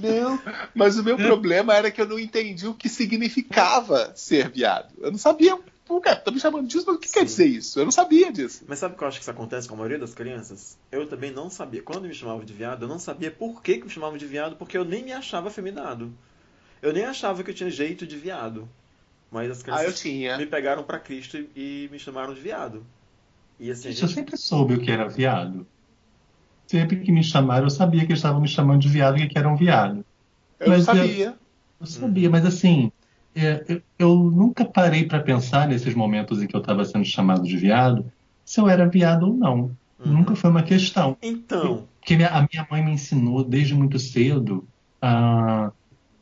Não, 0.00 0.38
mas 0.74 0.98
o 0.98 1.04
meu 1.04 1.16
problema 1.16 1.74
era 1.74 1.90
que 1.90 2.00
eu 2.00 2.06
não 2.06 2.18
entendi 2.18 2.66
o 2.66 2.74
que 2.74 2.88
significava 2.88 4.12
ser 4.14 4.50
viado. 4.50 4.94
Eu 5.00 5.10
não 5.10 5.18
sabia. 5.18 5.58
Pô, 5.84 6.00
cara, 6.00 6.16
tá 6.16 6.30
me 6.30 6.38
chamando 6.38 6.68
disso, 6.68 6.84
mas 6.86 6.96
o 6.96 7.00
que 7.00 7.08
quer 7.08 7.20
Sim. 7.20 7.24
dizer 7.24 7.46
isso? 7.46 7.80
Eu 7.80 7.84
não 7.84 7.90
sabia 7.90 8.32
disso. 8.32 8.64
Mas 8.68 8.78
sabe 8.78 8.94
o 8.94 8.98
que 8.98 9.02
eu 9.02 9.08
acho 9.08 9.18
que 9.18 9.22
isso 9.22 9.30
acontece 9.30 9.66
com 9.66 9.74
a 9.74 9.78
maioria 9.78 9.98
das 9.98 10.14
crianças? 10.14 10.78
Eu 10.92 11.08
também 11.08 11.32
não 11.32 11.50
sabia. 11.50 11.82
Quando 11.82 12.06
me 12.06 12.14
chamavam 12.14 12.44
de 12.44 12.52
viado, 12.52 12.84
eu 12.84 12.88
não 12.88 13.00
sabia 13.00 13.30
por 13.30 13.60
que, 13.60 13.78
que 13.78 13.84
me 13.84 13.90
chamavam 13.90 14.16
de 14.16 14.26
viado, 14.26 14.54
porque 14.54 14.78
eu 14.78 14.84
nem 14.84 15.02
me 15.02 15.12
achava 15.12 15.48
afeminado. 15.48 16.12
Eu 16.82 16.92
nem 16.92 17.04
achava 17.04 17.42
que 17.44 17.50
eu 17.50 17.54
tinha 17.54 17.70
jeito 17.70 18.06
de 18.06 18.16
viado. 18.18 18.68
Mas 19.30 19.50
as 19.50 19.62
Ah, 19.68 19.84
eu 19.84 19.92
crianças 19.92 20.00
tinha. 20.02 20.38
me 20.38 20.46
pegaram 20.46 20.82
pra 20.84 20.98
Cristo 21.00 21.36
e, 21.56 21.86
e 21.86 21.88
me 21.90 21.98
chamaram 21.98 22.34
de 22.34 22.40
viado. 22.40 22.84
E 23.60 23.70
assim, 23.70 23.88
a 23.88 23.92
Gente, 23.92 24.02
eu 24.02 24.08
gente... 24.08 24.14
sempre 24.14 24.36
soube 24.36 24.74
o 24.74 24.80
que 24.80 24.90
era 24.90 25.08
viado. 25.08 25.66
Sempre 26.70 27.02
que 27.02 27.10
me 27.12 27.22
chamaram, 27.24 27.66
eu 27.66 27.70
sabia 27.70 28.00
que 28.02 28.06
eles 28.12 28.18
estavam 28.20 28.40
me 28.40 28.48
chamando 28.48 28.80
de 28.82 28.88
viado 28.88 29.18
e 29.18 29.28
que 29.28 29.38
era 29.38 29.48
um 29.48 29.56
viado. 29.56 30.04
Eu 30.60 30.68
Mas 30.68 30.92
eu- 30.92 30.96
sabia. 30.96 31.38
Eu 31.80 31.86
sabia, 31.86 32.30
mas 32.30 32.46
assim, 32.46 32.92
é, 33.34 33.64
eu, 33.68 33.82
eu 33.98 34.16
nunca 34.30 34.64
parei 34.64 35.06
para 35.06 35.22
pensar 35.22 35.68
nesses 35.68 35.94
momentos 35.94 36.42
em 36.42 36.46
que 36.48 36.56
eu 36.56 36.60
estava 36.60 36.84
sendo 36.84 37.04
chamado 37.04 37.42
de 37.44 37.56
viado, 37.56 38.12
se 38.44 38.60
eu 38.60 38.68
era 38.68 38.88
viado 38.88 39.24
ou 39.28 39.36
não. 39.36 39.76
Uhum. 39.98 40.12
Nunca 40.14 40.36
foi 40.36 40.50
uma 40.50 40.62
questão. 40.64 41.18
Então, 41.22 41.88
Porque 42.00 42.16
minha- 42.16 42.30
a 42.30 42.42
minha 42.52 42.66
mãe 42.70 42.84
me 42.84 42.92
ensinou 42.92 43.44
desde 43.44 43.74
muito 43.74 43.98
cedo 43.98 44.68
a 45.02 45.72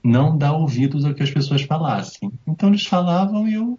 não 0.02 0.36
dar 0.36 0.52
ouvidos 0.52 1.04
ao 1.04 1.14
que 1.14 1.22
as 1.22 1.30
pessoas 1.30 1.62
falassem. 1.62 2.32
Então 2.46 2.68
eles 2.68 2.86
falavam 2.86 3.48
e 3.48 3.54
eu. 3.54 3.78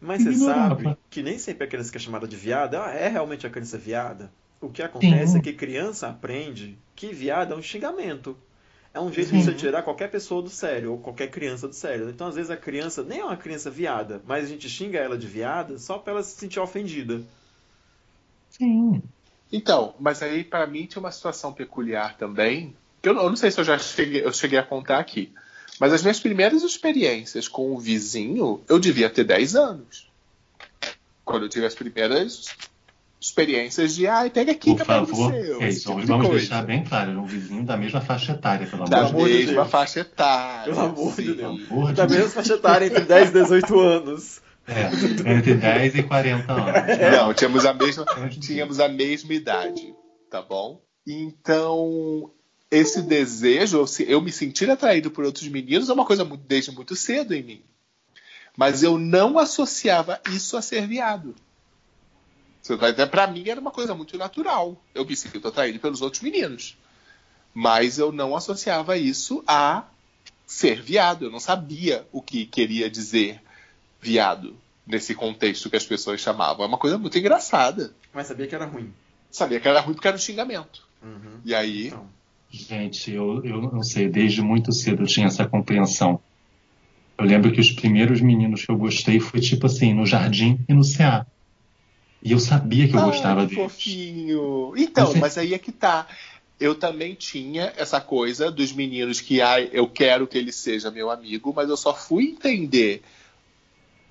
mas 0.00 0.22
você 0.22 0.34
sabe 0.34 0.96
que 1.08 1.22
nem 1.22 1.38
sempre 1.38 1.64
a 1.64 1.68
criança 1.68 1.90
que 1.90 1.98
é 1.98 2.00
chamada 2.00 2.26
de 2.26 2.36
viada 2.36 2.76
ela 2.76 2.92
é 2.92 3.08
realmente 3.08 3.46
a 3.46 3.50
criança 3.50 3.78
viada. 3.78 4.32
O 4.60 4.68
que 4.68 4.82
acontece 4.82 5.32
Sim. 5.32 5.38
é 5.38 5.40
que 5.40 5.52
criança 5.54 6.08
aprende 6.08 6.78
que 6.94 7.12
viado 7.12 7.54
é 7.54 7.56
um 7.56 7.62
xingamento. 7.62 8.36
É 8.92 9.00
um 9.00 9.10
jeito 9.12 9.30
Sim. 9.30 9.38
de 9.38 9.44
você 9.44 9.54
tirar 9.54 9.82
qualquer 9.82 10.10
pessoa 10.10 10.42
do 10.42 10.50
sério, 10.50 10.92
ou 10.92 10.98
qualquer 10.98 11.30
criança 11.30 11.68
do 11.68 11.74
sério. 11.74 12.10
Então, 12.10 12.26
às 12.26 12.34
vezes, 12.34 12.50
a 12.50 12.56
criança 12.56 13.04
nem 13.04 13.20
é 13.20 13.24
uma 13.24 13.36
criança 13.36 13.70
viada, 13.70 14.20
mas 14.26 14.44
a 14.44 14.48
gente 14.48 14.68
xinga 14.68 14.98
ela 14.98 15.16
de 15.16 15.28
viada 15.28 15.78
só 15.78 15.96
pra 15.96 16.12
ela 16.12 16.22
se 16.22 16.36
sentir 16.36 16.58
ofendida. 16.58 17.22
Sim. 18.50 19.00
Então, 19.52 19.94
mas 19.98 20.22
aí 20.22 20.44
pra 20.44 20.66
mim 20.66 20.86
tinha 20.86 21.00
uma 21.00 21.12
situação 21.12 21.52
peculiar 21.52 22.16
também, 22.16 22.74
eu, 23.02 23.14
não- 23.14 23.22
eu 23.24 23.28
não 23.30 23.36
sei 23.36 23.50
se 23.50 23.58
eu 23.60 23.64
já 23.64 23.78
cheguei, 23.78 24.24
eu 24.24 24.32
cheguei 24.32 24.58
a 24.58 24.62
contar 24.62 24.98
aqui, 24.98 25.32
mas 25.78 25.92
as 25.92 26.02
minhas 26.02 26.20
primeiras 26.20 26.62
experiências 26.62 27.48
com 27.48 27.72
o 27.74 27.78
vizinho, 27.78 28.62
eu 28.68 28.78
devia 28.78 29.08
ter 29.10 29.24
10 29.24 29.54
anos. 29.56 30.08
Quando 31.24 31.44
eu 31.44 31.48
tive 31.48 31.66
as 31.66 31.74
primeiras 31.74 32.44
experiências 33.20 33.94
de, 33.94 34.06
ai, 34.06 34.30
pega 34.30 34.52
aqui 34.52 34.72
Por 34.72 34.80
é 34.80 34.84
favor, 34.84 35.30
você. 35.32 35.52
é 35.60 35.68
isso, 35.68 35.88
tipo 35.88 36.00
de 36.00 36.06
vamos 36.06 36.26
coisa. 36.26 36.40
deixar 36.40 36.62
bem 36.62 36.82
claro, 36.82 37.10
era 37.10 37.20
um 37.20 37.26
vizinho 37.26 37.64
da 37.64 37.76
mesma 37.76 38.00
faixa 38.00 38.32
etária, 38.32 38.66
pelo 38.66 38.82
amor 38.82 38.90
Da 38.90 39.02
de 39.02 39.10
amor 39.10 39.28
de 39.28 39.34
mesma 39.34 39.52
Deus. 39.54 39.70
faixa 39.70 40.00
etária. 40.00 40.72
Pelo 40.74 40.86
amor 40.86 41.10
de 41.14 41.26
sim. 41.26 41.34
Deus. 41.34 41.36
Pelo 41.68 41.80
amor 41.80 41.92
Da 41.92 42.06
de 42.06 42.12
mesma 42.14 42.30
faixa 42.30 42.54
etária, 42.54 42.86
entre 42.86 43.00
10 43.04 43.28
e 43.28 43.32
18 43.32 43.78
anos. 43.80 44.40
É, 44.66 45.32
entre 45.36 45.54
10 45.54 45.94
e 45.96 46.02
40 46.02 46.52
anos. 46.52 46.98
Não, 47.18 47.34
tínhamos 47.34 47.66
a 47.66 47.74
mesma, 47.74 48.04
de- 48.28 48.40
tínhamos 48.40 48.80
a 48.80 48.88
mesma 48.88 49.34
idade, 49.34 49.94
tá 50.30 50.40
bom? 50.42 50.80
Então, 51.06 52.30
esse 52.70 53.02
desejo, 53.02 53.78
eu 53.78 53.86
se- 53.86 54.08
eu 54.08 54.20
me 54.20 54.30
sentir 54.32 54.70
atraído 54.70 55.10
por 55.10 55.24
outros 55.24 55.46
meninos 55.48 55.88
é 55.88 55.92
uma 55.92 56.04
coisa 56.06 56.24
muito- 56.24 56.44
desde 56.46 56.70
muito 56.70 56.94
cedo 56.94 57.34
em 57.34 57.42
mim. 57.42 57.62
Mas 58.56 58.82
eu 58.82 58.98
não 58.98 59.38
associava 59.38 60.20
isso 60.30 60.56
a 60.56 60.62
ser 60.62 60.86
viado. 60.86 61.34
Entender? 62.68 63.06
Pra 63.06 63.26
mim 63.26 63.48
era 63.48 63.60
uma 63.60 63.70
coisa 63.70 63.94
muito 63.94 64.16
natural. 64.18 64.80
Eu 64.94 65.04
me 65.04 65.16
sinto 65.16 65.46
atraído 65.48 65.80
pelos 65.80 66.00
outros 66.02 66.22
meninos. 66.22 66.76
Mas 67.52 67.98
eu 67.98 68.12
não 68.12 68.36
associava 68.36 68.96
isso 68.96 69.42
a 69.46 69.84
ser 70.46 70.80
viado. 70.82 71.24
Eu 71.24 71.30
não 71.30 71.40
sabia 71.40 72.06
o 72.12 72.22
que 72.22 72.44
queria 72.46 72.88
dizer 72.88 73.40
viado 74.00 74.56
nesse 74.86 75.14
contexto 75.14 75.68
que 75.70 75.76
as 75.76 75.84
pessoas 75.86 76.20
chamavam. 76.20 76.64
É 76.64 76.68
uma 76.68 76.78
coisa 76.78 76.98
muito 76.98 77.18
engraçada. 77.18 77.92
Mas 78.12 78.26
sabia 78.28 78.46
que 78.46 78.54
era 78.54 78.66
ruim. 78.66 78.92
Sabia 79.30 79.58
que 79.58 79.66
era 79.66 79.80
ruim 79.80 79.94
porque 79.94 80.08
era 80.08 80.16
um 80.16 80.20
xingamento. 80.20 80.86
Uhum. 81.02 81.40
E 81.44 81.54
aí, 81.54 81.86
Então, 81.88 82.08
Gente, 82.50 83.12
eu, 83.12 83.44
eu 83.44 83.60
não 83.62 83.82
sei, 83.82 84.08
desde 84.08 84.42
muito 84.42 84.72
cedo 84.72 85.02
eu 85.02 85.06
tinha 85.06 85.26
essa 85.26 85.46
compreensão. 85.46 86.20
Eu 87.16 87.24
lembro 87.24 87.52
que 87.52 87.60
os 87.60 87.70
primeiros 87.70 88.20
meninos 88.20 88.64
que 88.64 88.72
eu 88.72 88.76
gostei 88.76 89.20
foi 89.20 89.40
tipo 89.40 89.66
assim, 89.66 89.94
no 89.94 90.04
jardim 90.04 90.58
e 90.68 90.74
no 90.74 90.82
CA. 90.82 91.26
E 92.22 92.32
eu 92.32 92.40
sabia 92.40 92.88
que 92.88 92.96
eu 92.96 93.02
gostava 93.02 93.40
Ai, 93.42 93.46
que 93.46 93.54
deles. 93.54 93.70
fofinho. 93.72 94.72
Então, 94.76 95.06
Você- 95.06 95.18
mas 95.20 95.38
aí 95.38 95.54
é 95.54 95.58
que 95.58 95.70
tá. 95.72 96.06
Eu 96.58 96.74
também 96.74 97.14
tinha 97.14 97.72
essa 97.76 98.00
coisa 98.00 98.50
dos 98.50 98.72
meninos 98.72 99.20
que, 99.20 99.40
ai, 99.40 99.70
eu 99.72 99.88
quero 99.88 100.26
que 100.26 100.36
ele 100.36 100.52
seja 100.52 100.90
meu 100.90 101.10
amigo, 101.10 101.52
mas 101.56 101.70
eu 101.70 101.76
só 101.76 101.94
fui 101.94 102.24
entender 102.24 103.02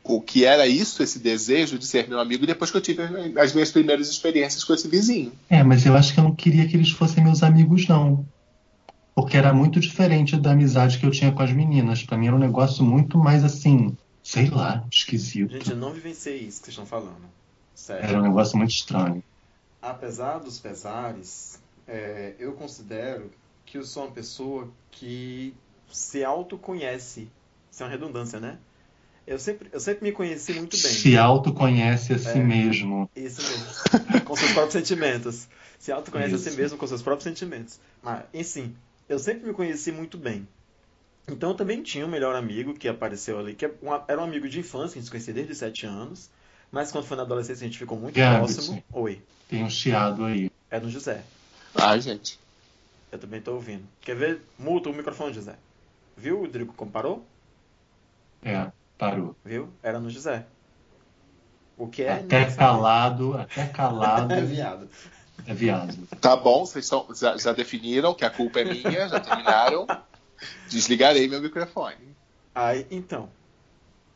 o 0.03 0.21
que 0.21 0.45
era 0.45 0.65
isso, 0.67 1.03
esse 1.03 1.19
desejo 1.19 1.77
de 1.77 1.85
ser 1.85 2.07
meu 2.07 2.19
amigo, 2.19 2.45
depois 2.45 2.71
que 2.71 2.77
eu 2.77 2.81
tive 2.81 3.03
as 3.39 3.53
minhas 3.53 3.71
primeiras 3.71 4.09
experiências 4.09 4.63
com 4.63 4.73
esse 4.73 4.87
vizinho. 4.87 5.31
É, 5.49 5.63
mas 5.63 5.85
eu 5.85 5.95
acho 5.95 6.13
que 6.13 6.19
eu 6.19 6.23
não 6.23 6.33
queria 6.33 6.67
que 6.67 6.75
eles 6.75 6.89
fossem 6.91 7.23
meus 7.23 7.43
amigos, 7.43 7.87
não. 7.87 8.25
Porque 9.13 9.37
era 9.37 9.53
muito 9.53 9.79
diferente 9.79 10.37
da 10.37 10.51
amizade 10.51 10.97
que 10.97 11.05
eu 11.05 11.11
tinha 11.11 11.31
com 11.31 11.43
as 11.43 11.51
meninas. 11.51 12.03
Pra 12.03 12.17
mim 12.17 12.27
era 12.27 12.35
um 12.35 12.39
negócio 12.39 12.83
muito 12.83 13.17
mais 13.17 13.43
assim, 13.43 13.95
sei 14.23 14.49
lá, 14.49 14.85
esquisito. 14.91 15.51
gente, 15.51 15.71
eu 15.71 15.77
não 15.77 15.91
vivenciei 15.91 16.37
isso 16.37 16.59
que 16.59 16.65
vocês 16.65 16.69
estão 16.69 16.85
falando. 16.85 17.29
Sério. 17.75 18.05
Era 18.05 18.19
um 18.19 18.23
negócio 18.23 18.57
muito 18.57 18.71
estranho. 18.71 19.23
Apesar 19.81 20.39
dos 20.39 20.59
pesares, 20.59 21.59
é, 21.87 22.33
eu 22.39 22.53
considero 22.53 23.31
que 23.65 23.77
eu 23.77 23.83
sou 23.83 24.03
uma 24.03 24.11
pessoa 24.11 24.69
que 24.91 25.53
se 25.91 26.23
autoconhece. 26.23 27.29
Isso 27.71 27.83
é 27.83 27.85
uma 27.85 27.91
redundância, 27.91 28.39
né? 28.39 28.57
Eu 29.29 29.37
sempre, 29.37 29.69
eu 29.71 29.79
sempre 29.79 30.03
me 30.05 30.11
conheci 30.11 30.53
muito 30.53 30.71
bem. 30.75 30.91
Se 30.91 31.15
autoconhece 31.15 32.13
a 32.13 32.17
si 32.17 32.29
É. 32.29 32.43
mesmo. 32.43 33.07
Isso 33.15 33.39
mesmo. 33.43 34.21
com 34.25 34.35
seus 34.35 34.51
próprios 34.53 34.73
sentimentos. 34.73 35.47
Se 35.77 35.91
autoconhece 35.91 36.33
a 36.33 36.37
si 36.39 36.49
Isso. 36.49 36.57
mesmo 36.57 36.77
com 36.79 36.87
seus 36.87 37.03
próprios 37.03 37.25
sentimentos. 37.25 37.79
Mas, 38.01 38.23
enfim, 38.33 38.75
eu 39.07 39.19
sempre 39.19 39.45
me 39.47 39.53
conheci 39.53 39.91
muito 39.91 40.17
bem. 40.17 40.47
Então 41.27 41.51
eu 41.51 41.55
também 41.55 41.83
tinha 41.83 42.03
um 42.07 42.09
melhor 42.09 42.35
amigo 42.35 42.73
que 42.73 42.87
apareceu 42.87 43.37
ali, 43.37 43.53
que 43.53 43.65
é 43.67 43.71
era 44.07 44.19
um 44.19 44.23
amigo 44.23 44.49
de 44.49 44.59
infância, 44.59 44.93
que 44.93 44.97
a 44.97 45.01
gente 45.01 45.05
se 45.05 45.11
conhecia 45.11 45.33
desde 45.35 45.51
os 45.51 45.59
7 45.59 45.85
anos. 45.85 46.27
Mas 46.71 46.91
quando 46.91 47.05
foi 47.05 47.15
na 47.15 47.21
adolescência 47.21 47.63
a 47.63 47.67
gente 47.67 47.77
ficou 47.77 47.99
muito 47.99 48.15
Gabs. 48.15 48.55
próximo. 48.55 48.83
Oi, 48.91 49.21
Tem 49.47 49.63
um 49.63 49.69
chiado 49.69 50.25
aí. 50.25 50.49
é 50.71 50.79
no 50.79 50.89
José. 50.89 51.23
Ai, 51.75 52.01
gente. 52.01 52.39
Eu 53.11 53.19
também 53.19 53.39
tô 53.41 53.53
ouvindo. 53.53 53.83
Quer 54.01 54.15
ver? 54.15 54.41
Muta 54.57 54.89
o 54.89 54.93
microfone, 54.93 55.33
José. 55.33 55.55
Viu, 56.17 56.39
Rodrigo, 56.39 56.73
como 56.73 56.89
parou? 56.89 57.23
É, 58.43 58.71
parou. 58.99 59.35
Viu? 59.43 59.69
Era 59.81 59.99
no 59.99 60.09
José. 60.11 60.45
O 61.75 61.87
que 61.87 62.03
é 62.03 62.11
Até 62.11 62.45
calado, 62.51 63.35
até 63.37 63.65
calado 63.65 64.33
É 64.35 64.41
viado. 64.41 64.87
é 65.47 65.53
viado. 65.53 65.97
Tá 66.21 66.35
bom, 66.35 66.65
vocês 66.65 66.85
são- 66.85 67.07
já, 67.15 67.37
já 67.37 67.53
definiram 67.53 68.13
que 68.13 68.25
a 68.25 68.29
culpa 68.29 68.59
é 68.59 68.65
minha, 68.65 69.07
já 69.07 69.19
terminaram. 69.19 69.87
Desligarei 70.69 71.27
meu 71.27 71.41
microfone. 71.41 72.15
Aí, 72.53 72.85
então, 72.91 73.29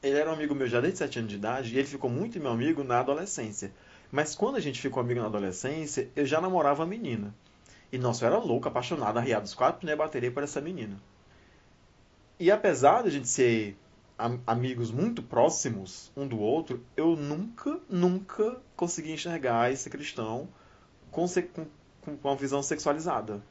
ele 0.01 0.17
era 0.17 0.29
um 0.29 0.33
amigo 0.33 0.53
meu 0.53 0.67
já 0.67 0.81
desde 0.81 0.99
7 0.99 1.19
anos 1.19 1.31
de 1.31 1.37
idade 1.37 1.73
e 1.73 1.77
ele 1.79 1.87
ficou 1.87 2.09
muito 2.09 2.39
meu 2.39 2.51
amigo 2.51 2.83
na 2.83 2.99
adolescência. 2.99 3.71
Mas 4.11 4.35
quando 4.35 4.57
a 4.57 4.59
gente 4.59 4.79
ficou 4.81 5.01
amigo 5.01 5.21
na 5.21 5.25
adolescência, 5.27 6.09
eu 6.15 6.25
já 6.25 6.39
namorava 6.41 6.83
a 6.83 6.85
menina. 6.85 7.33
E 7.91 7.97
nossa, 7.97 8.25
eu 8.25 8.29
era 8.29 8.37
louco, 8.39 8.67
apaixonado, 8.67 9.17
arriado 9.17 9.45
os 9.45 9.53
quatro 9.53 9.79
pneus 9.81 9.97
bateria 9.97 10.31
por 10.31 10.43
essa 10.43 10.59
menina. 10.59 10.97
E 12.39 12.51
apesar 12.51 13.03
de 13.03 13.07
a 13.07 13.11
gente 13.11 13.27
ser 13.27 13.77
am- 14.17 14.41
amigos 14.45 14.91
muito 14.91 15.21
próximos 15.23 16.11
um 16.15 16.27
do 16.27 16.39
outro, 16.39 16.83
eu 16.95 17.15
nunca, 17.15 17.79
nunca 17.89 18.61
consegui 18.75 19.11
enxergar 19.11 19.71
esse 19.71 19.89
cristão 19.89 20.47
com, 21.11 21.25
com, 21.53 22.15
com 22.17 22.29
uma 22.29 22.35
visão 22.35 22.61
sexualizada. 22.63 23.41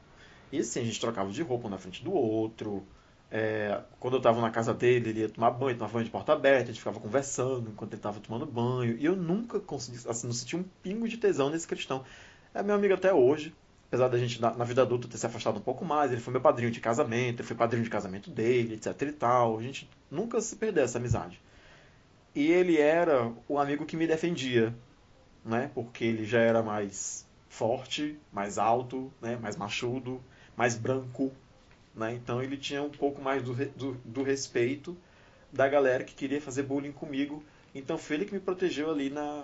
E 0.51 0.59
assim, 0.59 0.81
a 0.81 0.85
gente 0.85 0.99
trocava 0.99 1.31
de 1.31 1.41
roupa 1.41 1.67
um 1.67 1.71
na 1.71 1.77
frente 1.77 2.03
do 2.03 2.13
outro. 2.13 2.83
É, 3.31 3.81
quando 3.99 4.15
eu 4.17 4.21
tava 4.21 4.39
na 4.41 4.51
casa 4.51 4.73
dele, 4.73 5.09
ele 5.09 5.19
ia 5.21 5.29
tomar 5.29 5.49
banho, 5.51 5.75
tomava 5.75 5.93
banho 5.93 6.05
de 6.05 6.11
porta 6.11 6.33
aberta, 6.33 6.65
a 6.65 6.67
gente 6.67 6.79
ficava 6.79 6.99
conversando 6.99 7.71
enquanto 7.71 7.93
ele 7.93 8.01
tava 8.01 8.19
tomando 8.19 8.45
banho. 8.45 8.95
E 8.97 9.05
eu 9.05 9.15
nunca 9.15 9.59
consegui, 9.59 9.97
assim, 10.07 10.27
não 10.27 10.33
senti 10.33 10.55
um 10.55 10.63
pingo 10.83 11.07
de 11.07 11.17
tesão 11.17 11.49
nesse 11.49 11.67
cristão. 11.67 12.03
É 12.53 12.61
meu 12.61 12.75
amigo 12.75 12.93
até 12.93 13.11
hoje, 13.11 13.55
apesar 13.93 14.07
da 14.07 14.17
gente 14.17 14.41
na, 14.41 14.51
na 14.55 14.65
vida 14.65 14.81
adulta 14.81 15.07
ter 15.07 15.19
se 15.19 15.25
afastado 15.27 15.57
um 15.57 15.61
pouco 15.61 15.85
mais. 15.85 16.11
Ele 16.11 16.19
foi 16.19 16.31
meu 16.31 16.41
padrinho 16.41 16.71
de 16.71 16.79
casamento, 16.79 17.41
eu 17.41 17.45
fui 17.45 17.55
padrinho 17.55 17.83
de 17.83 17.91
casamento 17.91 18.31
dele, 18.31 18.73
etc 18.73 18.99
e 19.03 19.11
tal. 19.11 19.59
A 19.59 19.61
gente 19.61 19.87
nunca 20.09 20.41
se 20.41 20.55
perdeu 20.55 20.83
essa 20.83 20.97
amizade. 20.97 21.39
E 22.33 22.51
ele 22.51 22.79
era 22.79 23.31
o 23.47 23.59
amigo 23.59 23.85
que 23.85 23.95
me 23.95 24.07
defendia, 24.07 24.73
né? 25.45 25.69
Porque 25.75 26.03
ele 26.03 26.25
já 26.25 26.39
era 26.39 26.63
mais 26.63 27.23
forte, 27.47 28.17
mais 28.31 28.57
alto, 28.57 29.13
né? 29.21 29.37
Mais 29.39 29.55
machudo, 29.55 30.19
mais 30.57 30.75
branco, 30.75 31.31
né? 31.93 32.15
Então 32.15 32.41
ele 32.41 32.57
tinha 32.57 32.81
um 32.81 32.89
pouco 32.89 33.21
mais 33.21 33.43
do, 33.43 33.53
do, 33.53 33.93
do 34.03 34.23
respeito 34.23 34.97
da 35.51 35.67
galera 35.67 36.03
que 36.03 36.15
queria 36.15 36.41
fazer 36.41 36.63
bullying 36.63 36.91
comigo. 36.91 37.43
Então 37.75 37.99
foi 37.99 38.15
ele 38.15 38.25
que 38.25 38.33
me 38.33 38.39
protegeu 38.39 38.89
ali 38.89 39.11
na 39.11 39.43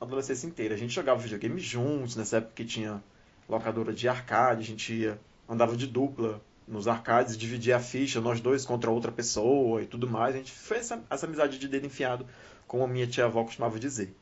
adolescência 0.00 0.46
inteira. 0.46 0.74
A 0.74 0.78
gente 0.78 0.94
jogava 0.94 1.20
videogame 1.20 1.60
juntos, 1.60 2.16
nessa 2.16 2.38
época 2.38 2.54
que 2.54 2.64
tinha 2.64 3.02
locadora 3.50 3.92
de 3.92 4.08
arcade, 4.08 4.62
a 4.62 4.64
gente 4.64 4.94
ia, 4.94 5.20
andava 5.48 5.76
de 5.76 5.86
dupla 5.86 6.40
nos 6.66 6.86
arcades, 6.86 7.36
dividia 7.36 7.76
a 7.76 7.80
ficha, 7.80 8.20
nós 8.20 8.40
dois 8.40 8.64
contra 8.64 8.90
outra 8.90 9.10
pessoa 9.10 9.82
e 9.82 9.86
tudo 9.86 10.08
mais. 10.08 10.34
A 10.34 10.38
gente 10.38 10.52
fez 10.52 10.82
essa, 10.82 11.02
essa 11.10 11.26
amizade 11.26 11.58
de 11.58 11.68
dedo 11.68 11.86
enfiado, 11.86 12.24
como 12.66 12.84
a 12.84 12.88
minha 12.88 13.06
tia-avó 13.06 13.42
costumava 13.42 13.78
dizer. 13.78 14.14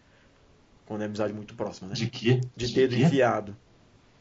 Quando 0.87 1.03
é 1.03 1.05
amizade 1.05 1.35
muito 1.35 1.55
próxima, 1.55 1.89
né? 1.89 1.95
De 1.95 2.09
quê? 2.09 2.41
De 2.57 2.73
dedo 2.73 2.97
quê? 2.97 3.03
enfiado. 3.03 3.55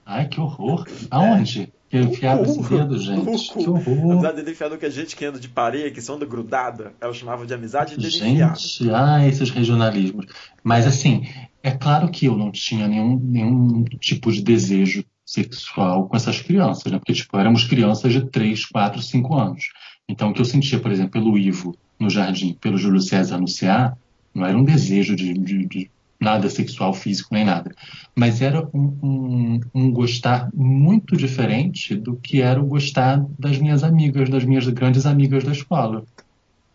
Ai, 0.06 0.28
que 0.28 0.39
horror. 0.39 0.86
Aonde? 1.10 1.72
Que 1.89 1.98
enfiava 2.00 2.41
esse 2.41 2.62
dedo, 2.62 3.00
gente. 3.00 3.54
Que 3.54 3.70
horror. 3.70 4.12
Amizade 4.12 4.36
de 4.36 4.41
dedo 4.43 4.52
enfiado 4.52 4.78
que 4.78 4.86
a 4.86 4.89
gente 4.89 5.15
que 5.15 5.24
anda 5.24 5.39
de 5.39 5.48
pareia, 5.48 5.89
que 5.89 6.02
são 6.02 6.20
grudada, 6.20 6.93
ela 7.00 7.13
chamava 7.13 7.46
de 7.46 7.54
amizade 7.54 7.96
de 7.96 8.10
dedo 8.10 8.26
enfiado. 8.26 8.60
Gente, 8.60 8.91
ah, 8.91 9.26
esses 9.26 9.50
regionalismos. 9.50 10.26
Mas 10.62 10.86
assim, 10.86 11.26
é 11.67 11.71
claro 11.77 12.10
que 12.10 12.25
eu 12.25 12.38
não 12.38 12.51
tinha 12.51 12.88
nenhum, 12.88 13.19
nenhum 13.19 13.84
tipo 13.99 14.32
de 14.32 14.41
desejo 14.41 15.03
sexual 15.25 16.08
com 16.08 16.15
essas 16.15 16.41
crianças, 16.41 16.91
né? 16.91 16.97
Porque, 16.99 17.13
tipo, 17.13 17.38
éramos 17.38 17.65
crianças 17.65 18.13
de 18.13 18.30
3, 18.30 18.65
4, 18.65 19.01
5 19.01 19.36
anos. 19.36 19.65
Então, 20.08 20.30
o 20.30 20.34
que 20.34 20.39
eu 20.41 20.45
sentia, 20.45 20.80
por 20.80 20.91
exemplo, 20.91 21.12
pelo 21.12 21.38
Ivo 21.38 21.75
no 21.99 22.10
jardim, 22.10 22.53
pelo 22.62 22.77
Júlio 22.77 23.01
César 23.01 23.38
no 23.39 23.47
CA, 23.47 23.93
não 24.34 24.45
era 24.45 24.58
um 24.58 24.63
desejo 24.63 25.15
de, 25.15 25.34
de- 25.34 25.65
de 25.67 25.91
nada 26.21 26.49
sexual, 26.49 26.93
físico, 26.93 27.30
nem 27.34 27.43
nada. 27.45 27.75
Mas 28.17 28.41
era 28.41 28.67
um, 28.73 28.97
um- 29.03 29.60
um 29.75 29.91
gostar 29.91 30.49
muito 30.53 31.15
diferente 31.17 31.95
do 31.95 32.15
que 32.15 32.41
era 32.41 32.62
o 32.62 32.65
gostar 32.65 33.23
das 33.38 33.58
minhas 33.60 33.84
amigas, 33.84 34.30
das 34.30 34.43
minhas 34.45 34.67
grandes 34.69 35.06
amigas 35.06 35.43
da 35.43 35.51
escola. 35.51 36.03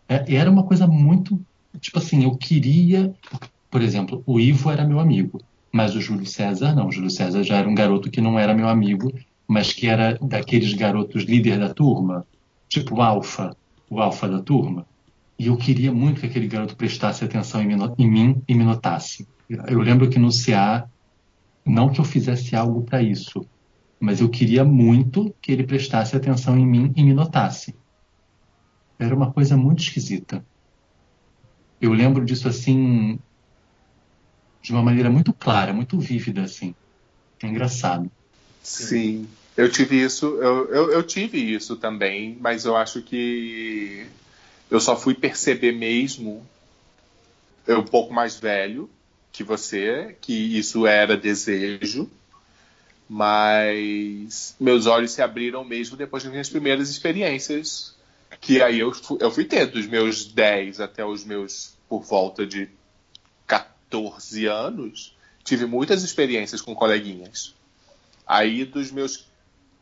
É, 0.07 0.35
era 0.35 0.51
uma 0.51 0.63
coisa 0.63 0.87
muito. 0.87 1.41
Tipo 1.79 1.97
assim, 1.99 2.23
eu 2.23 2.37
queria. 2.37 3.13
Por 3.73 3.81
exemplo, 3.81 4.21
o 4.27 4.39
Ivo 4.39 4.69
era 4.69 4.85
meu 4.85 4.99
amigo, 4.99 5.41
mas 5.71 5.95
o 5.95 5.99
Júlio 5.99 6.27
César 6.27 6.75
não. 6.75 6.89
O 6.89 6.91
Júlio 6.91 7.09
César 7.09 7.41
já 7.41 7.57
era 7.57 7.67
um 7.67 7.73
garoto 7.73 8.11
que 8.11 8.21
não 8.21 8.37
era 8.37 8.53
meu 8.53 8.67
amigo, 8.67 9.11
mas 9.47 9.73
que 9.73 9.87
era 9.87 10.15
daqueles 10.21 10.75
garotos 10.75 11.23
líder 11.23 11.57
da 11.57 11.73
turma, 11.73 12.23
tipo 12.69 12.97
o 12.97 13.01
Alfa, 13.01 13.57
o 13.89 13.99
Alfa 13.99 14.29
da 14.29 14.39
turma. 14.43 14.85
E 15.39 15.47
eu 15.47 15.57
queria 15.57 15.91
muito 15.91 16.21
que 16.21 16.27
aquele 16.27 16.47
garoto 16.47 16.75
prestasse 16.75 17.25
atenção 17.25 17.63
em, 17.63 17.75
em 17.97 18.07
mim 18.07 18.43
e 18.47 18.53
me 18.53 18.63
notasse. 18.63 19.27
Eu 19.49 19.79
lembro 19.79 20.07
que 20.07 20.19
no 20.19 20.29
CA, 20.29 20.87
não 21.65 21.89
que 21.89 21.99
eu 21.99 22.05
fizesse 22.05 22.55
algo 22.55 22.83
para 22.83 23.01
isso, 23.01 23.43
mas 23.99 24.21
eu 24.21 24.29
queria 24.29 24.63
muito 24.63 25.33
que 25.41 25.51
ele 25.51 25.63
prestasse 25.63 26.15
atenção 26.15 26.59
em 26.59 26.67
mim 26.67 26.93
e 26.95 27.03
me 27.03 27.11
notasse. 27.11 27.73
Era 28.99 29.15
uma 29.15 29.31
coisa 29.31 29.57
muito 29.57 29.81
esquisita. 29.81 30.45
Eu 31.81 31.91
lembro 31.91 32.23
disso 32.23 32.47
assim 32.47 33.17
de 34.63 34.71
uma 34.71 34.81
maneira 34.81 35.09
muito 35.09 35.33
clara, 35.33 35.73
muito 35.73 35.99
vívida 35.99 36.41
assim. 36.41 36.73
É 37.43 37.47
engraçado. 37.47 38.09
Sim. 38.63 39.27
Eu 39.57 39.69
tive 39.69 40.01
isso, 40.01 40.25
eu, 40.25 40.73
eu, 40.73 40.91
eu 40.91 41.03
tive 41.03 41.37
isso 41.37 41.75
também, 41.75 42.37
mas 42.39 42.65
eu 42.65 42.75
acho 42.75 43.01
que 43.01 44.07
eu 44.71 44.79
só 44.79 44.95
fui 44.95 45.13
perceber 45.13 45.73
mesmo, 45.73 46.43
eu 47.67 47.81
um 47.81 47.85
pouco 47.85 48.11
mais 48.11 48.39
velho 48.39 48.89
que 49.31 49.43
você, 49.43 50.15
que 50.21 50.57
isso 50.57 50.87
era 50.87 51.15
desejo, 51.17 52.09
mas 53.07 54.55
meus 54.59 54.87
olhos 54.87 55.11
se 55.11 55.21
abriram 55.21 55.63
mesmo 55.63 55.97
depois 55.97 56.23
das 56.23 56.31
minhas 56.31 56.49
primeiras 56.49 56.89
experiências, 56.89 57.93
que 58.41 58.61
aí 58.61 58.79
eu 58.79 58.91
eu 59.19 59.29
fui 59.29 59.45
ter 59.45 59.67
dos 59.67 59.85
meus 59.85 60.25
10 60.25 60.79
até 60.79 61.05
os 61.05 61.23
meus, 61.23 61.73
por 61.87 62.01
volta 62.01 62.45
de 62.45 62.69
14 64.03 64.45
anos, 64.47 65.15
tive 65.43 65.65
muitas 65.65 66.03
experiências 66.03 66.61
com 66.61 66.73
coleguinhas. 66.73 67.53
Aí 68.25 68.65
dos 68.65 68.91
meus 68.91 69.25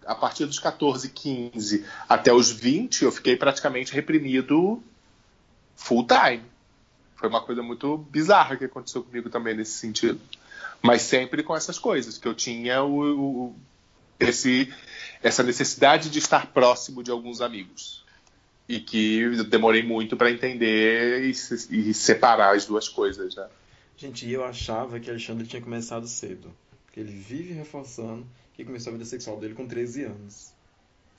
a 0.05 0.15
partir 0.15 0.45
dos 0.47 0.57
14, 0.59 1.09
15 1.09 1.85
até 2.09 2.33
os 2.33 2.49
20, 2.51 3.03
eu 3.03 3.11
fiquei 3.11 3.35
praticamente 3.37 3.93
reprimido 3.93 4.81
full 5.75 6.05
time. 6.07 6.43
Foi 7.15 7.29
uma 7.29 7.41
coisa 7.41 7.61
muito 7.61 7.97
bizarra 7.97 8.57
que 8.57 8.65
aconteceu 8.65 9.03
comigo 9.03 9.29
também 9.29 9.55
nesse 9.55 9.73
sentido. 9.73 10.19
Mas 10.81 11.03
sempre 11.03 11.43
com 11.43 11.55
essas 11.55 11.77
coisas, 11.77 12.17
que 12.17 12.27
eu 12.27 12.33
tinha 12.33 12.81
o, 12.83 13.49
o- 13.49 13.55
esse, 14.19 14.73
essa 15.21 15.43
necessidade 15.43 16.09
de 16.09 16.17
estar 16.17 16.47
próximo 16.47 17.03
de 17.03 17.11
alguns 17.11 17.39
amigos. 17.39 18.03
E 18.67 18.79
que 18.79 19.43
demorei 19.43 19.83
muito 19.83 20.17
para 20.17 20.31
entender 20.31 21.25
e, 21.25 21.33
se- 21.35 21.67
e 21.69 21.93
separar 21.93 22.55
as 22.55 22.65
duas 22.65 22.89
coisas, 22.89 23.35
né? 23.35 23.47
Gente, 24.01 24.27
eu 24.27 24.43
achava 24.43 24.99
que 24.99 25.11
Alexandre 25.11 25.45
tinha 25.45 25.61
começado 25.61 26.07
cedo. 26.07 26.51
Porque 26.85 26.99
ele 26.99 27.11
vive 27.11 27.53
reforçando 27.53 28.25
que 28.55 28.65
começou 28.65 28.89
a 28.89 28.93
vida 28.93 29.05
sexual 29.05 29.39
dele 29.39 29.53
com 29.53 29.67
13 29.67 30.05
anos. 30.05 30.51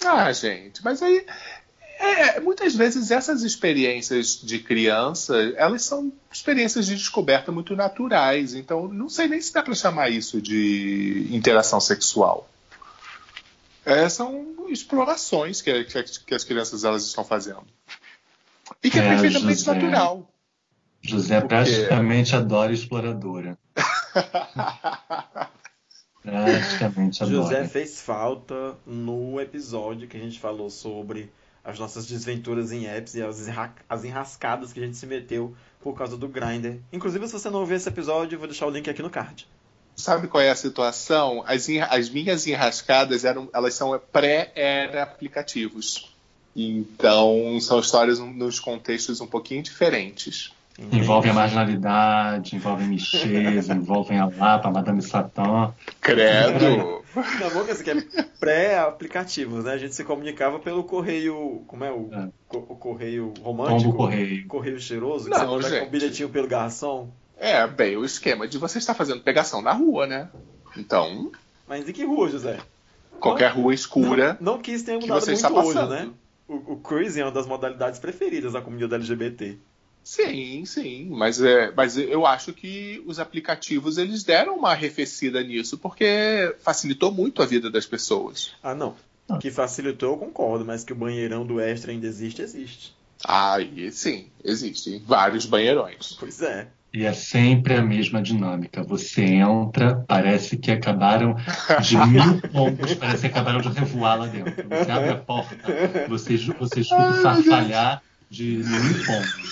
Ah, 0.04 0.32
gente, 0.32 0.82
mas 0.82 1.00
aí 1.00 1.24
é, 1.96 2.40
muitas 2.40 2.74
vezes 2.74 3.12
essas 3.12 3.44
experiências 3.44 4.40
de 4.42 4.58
criança, 4.58 5.36
elas 5.56 5.84
são 5.84 6.12
experiências 6.32 6.86
de 6.86 6.96
descoberta 6.96 7.52
muito 7.52 7.76
naturais. 7.76 8.52
Então, 8.52 8.88
não 8.88 9.08
sei 9.08 9.28
nem 9.28 9.40
se 9.40 9.52
dá 9.52 9.62
para 9.62 9.76
chamar 9.76 10.10
isso 10.10 10.42
de 10.42 11.28
interação 11.30 11.78
sexual. 11.78 12.50
É, 13.84 14.08
são 14.08 14.66
explorações 14.68 15.62
que, 15.62 15.84
que, 15.84 16.02
que 16.02 16.34
as 16.34 16.42
crianças 16.42 16.82
elas 16.82 17.06
estão 17.06 17.24
fazendo. 17.24 17.64
E 18.82 18.90
que 18.90 18.98
é, 18.98 19.04
É, 19.04 19.08
perfeitamente 19.08 19.60
José. 19.60 19.72
natural. 19.72 20.31
José 21.02 21.40
Por 21.40 21.48
quê? 21.48 21.56
praticamente 21.56 22.36
adora 22.36 22.72
exploradora. 22.72 23.58
Praticamente 26.22 27.22
adora. 27.22 27.42
José 27.42 27.66
fez 27.66 28.00
falta 28.00 28.76
no 28.86 29.40
episódio 29.40 30.06
que 30.06 30.16
a 30.16 30.20
gente 30.20 30.38
falou 30.38 30.70
sobre 30.70 31.30
as 31.64 31.78
nossas 31.78 32.06
desventuras 32.06 32.72
em 32.72 32.86
apps 32.86 33.14
e 33.14 33.22
as, 33.22 33.48
as 33.88 34.04
enrascadas 34.04 34.72
que 34.72 34.80
a 34.80 34.86
gente 34.86 34.96
se 34.96 35.06
meteu 35.06 35.54
por 35.80 35.96
causa 35.96 36.16
do 36.16 36.28
Grindr. 36.28 36.78
Inclusive, 36.92 37.26
se 37.26 37.32
você 37.32 37.50
não 37.50 37.60
ouviu 37.60 37.76
esse 37.76 37.88
episódio, 37.88 38.36
eu 38.36 38.38
vou 38.38 38.48
deixar 38.48 38.66
o 38.66 38.70
link 38.70 38.88
aqui 38.88 39.02
no 39.02 39.10
card. 39.10 39.48
Sabe 39.96 40.26
qual 40.28 40.40
é 40.42 40.50
a 40.50 40.56
situação? 40.56 41.44
As, 41.46 41.68
as 41.90 42.08
minhas 42.08 42.46
enrascadas 42.46 43.24
eram, 43.24 43.48
elas 43.52 43.74
são 43.74 44.00
pré-era 44.12 45.02
aplicativos. 45.02 46.12
Então 46.54 47.58
são 47.60 47.80
histórias 47.80 48.18
nos 48.18 48.60
contextos 48.60 49.20
um 49.20 49.26
pouquinho 49.26 49.62
diferentes. 49.62 50.52
Envolvem 50.90 51.30
a 51.30 51.34
marginalidade, 51.34 52.56
envolvem 52.56 52.88
Michês, 52.88 53.68
envolvem 53.70 54.18
a 54.18 54.26
Lapa, 54.26 54.68
a 54.68 54.70
Madame 54.70 55.02
Satã. 55.02 55.72
Credo! 56.00 57.02
Na 57.40 57.50
boca, 57.50 57.72
assim, 57.72 57.84
que 57.84 57.90
é 57.90 58.02
pré-aplicativos, 58.40 59.64
né? 59.64 59.72
A 59.72 59.78
gente 59.78 59.94
se 59.94 60.02
comunicava 60.02 60.58
pelo 60.58 60.82
correio. 60.84 61.62
Como 61.66 61.84
é 61.84 61.90
o, 61.92 62.08
É. 62.12 62.28
o 62.56 62.60
correio 62.76 63.34
romântico? 63.42 63.82
Pombo 63.82 63.96
correio. 63.96 64.46
Correio 64.46 64.80
cheiroso, 64.80 65.30
que 65.30 65.38
Não, 65.38 65.60
você 65.60 65.80
com 65.80 65.86
um 65.86 65.90
bilhetinho 65.90 66.28
pelo 66.28 66.48
garçom. 66.48 67.10
É, 67.38 67.66
bem, 67.66 67.96
o 67.96 68.04
esquema 68.04 68.48
de 68.48 68.56
você 68.56 68.78
estar 68.78 68.94
fazendo 68.94 69.20
pegação 69.22 69.60
na 69.60 69.72
rua, 69.72 70.06
né? 70.06 70.28
Então, 70.76 71.30
Mas 71.68 71.88
em 71.88 71.92
que 71.92 72.04
rua, 72.04 72.28
José? 72.28 72.58
qualquer 73.20 73.52
rua 73.52 73.72
escura. 73.74 74.36
Não, 74.40 74.54
não 74.54 74.62
que 74.62 74.72
isso 74.72 74.84
tenha 74.84 74.98
que 74.98 75.04
mudado 75.06 75.20
você 75.20 75.32
muito 75.32 75.44
está 75.44 75.82
hoje, 75.82 75.88
né? 75.90 76.10
O, 76.48 76.72
o 76.72 76.76
cruising 76.76 77.20
é 77.20 77.24
uma 77.24 77.30
das 77.32 77.46
modalidades 77.46 77.98
preferidas 78.00 78.52
da 78.52 78.60
comunidade 78.60 78.94
LGBT. 78.94 79.58
Sim, 80.04 80.64
sim, 80.64 81.08
mas, 81.10 81.40
é, 81.40 81.72
mas 81.76 81.96
eu 81.96 82.26
acho 82.26 82.52
que 82.52 83.02
os 83.06 83.18
aplicativos 83.18 83.98
eles 83.98 84.24
deram 84.24 84.56
uma 84.56 84.70
arrefecida 84.70 85.42
nisso 85.42 85.78
porque 85.78 86.54
facilitou 86.60 87.12
muito 87.12 87.42
a 87.42 87.46
vida 87.46 87.70
das 87.70 87.86
pessoas. 87.86 88.52
Ah, 88.62 88.74
não. 88.74 88.96
Que 89.40 89.50
facilitou, 89.50 90.10
eu 90.12 90.18
concordo, 90.18 90.64
mas 90.64 90.84
que 90.84 90.92
o 90.92 90.96
banheirão 90.96 91.46
do 91.46 91.60
extra 91.60 91.92
ainda 91.92 92.06
existe, 92.06 92.42
existe. 92.42 92.94
Ah, 93.24 93.60
e 93.60 93.90
sim, 93.92 94.26
existem 94.44 94.98
vários 95.06 95.46
banheirões. 95.46 96.16
Pois 96.18 96.42
é. 96.42 96.68
E 96.92 97.04
é 97.06 97.12
sempre 97.14 97.74
a 97.74 97.80
mesma 97.80 98.20
dinâmica. 98.20 98.82
Você 98.82 99.24
entra, 99.24 100.04
parece 100.06 100.58
que 100.58 100.70
acabaram 100.70 101.34
de 101.80 101.96
mil 102.06 102.40
pombos, 102.52 102.94
parece 102.94 103.22
que 103.22 103.26
acabaram 103.28 103.62
de 103.62 103.68
revoar 103.68 104.18
lá 104.18 104.26
dentro. 104.26 104.68
Você 104.68 104.90
abre 104.90 105.10
a 105.10 105.16
porta, 105.16 105.72
você, 106.08 106.36
você 106.36 106.80
escuta 106.80 107.10
o 107.10 107.22
farfalhar 107.22 108.02
de 108.32 108.62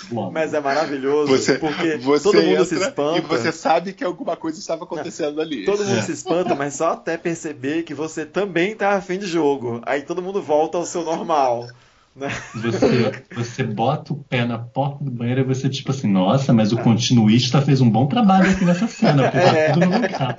voando. 0.09 0.31
Mas 0.31 0.53
é 0.55 0.59
maravilhoso, 0.59 1.31
Você, 1.31 1.59
porque 1.59 1.97
você 1.97 2.23
todo 2.23 2.41
mundo 2.41 2.65
se 2.65 2.75
espanta. 2.75 3.17
e 3.19 3.21
você 3.21 3.51
sabe 3.51 3.93
que 3.93 4.03
alguma 4.03 4.35
coisa 4.35 4.57
estava 4.59 4.85
acontecendo 4.85 5.39
ali. 5.39 5.63
Todo 5.65 5.85
mundo 5.85 5.99
É. 5.99 6.01
se 6.01 6.11
espanta, 6.11 6.55
mas 6.55 6.73
só 6.73 6.93
até 6.93 7.15
perceber 7.15 7.83
que 7.83 7.93
você 7.93 8.25
também 8.25 8.75
tá 8.75 8.93
afim 8.95 9.19
de 9.19 9.27
jogo. 9.27 9.81
Aí 9.85 10.01
todo 10.01 10.19
mundo 10.21 10.41
volta 10.41 10.79
ao 10.79 10.85
seu 10.85 11.03
normal. 11.03 11.67
Né? 12.15 12.27
Você, 12.55 13.23
você 13.35 13.63
bota 13.63 14.11
o 14.13 14.17
pé 14.17 14.45
na 14.45 14.57
porta 14.57 15.01
do 15.03 15.11
banheiro 15.11 15.41
e 15.41 15.43
você, 15.43 15.69
tipo 15.69 15.91
assim, 15.91 16.11
nossa, 16.11 16.51
mas 16.51 16.73
o 16.73 16.77
continuista 16.77 17.61
fez 17.61 17.79
um 17.81 17.89
bom 17.89 18.07
trabalho 18.07 18.49
aqui 18.51 18.65
nessa 18.65 18.87
cena, 18.87 19.29
porque 19.31 19.37
É. 19.37 19.67
tá 19.67 19.73
tudo 19.73 19.85
no 19.85 19.95
lugar. 20.01 20.35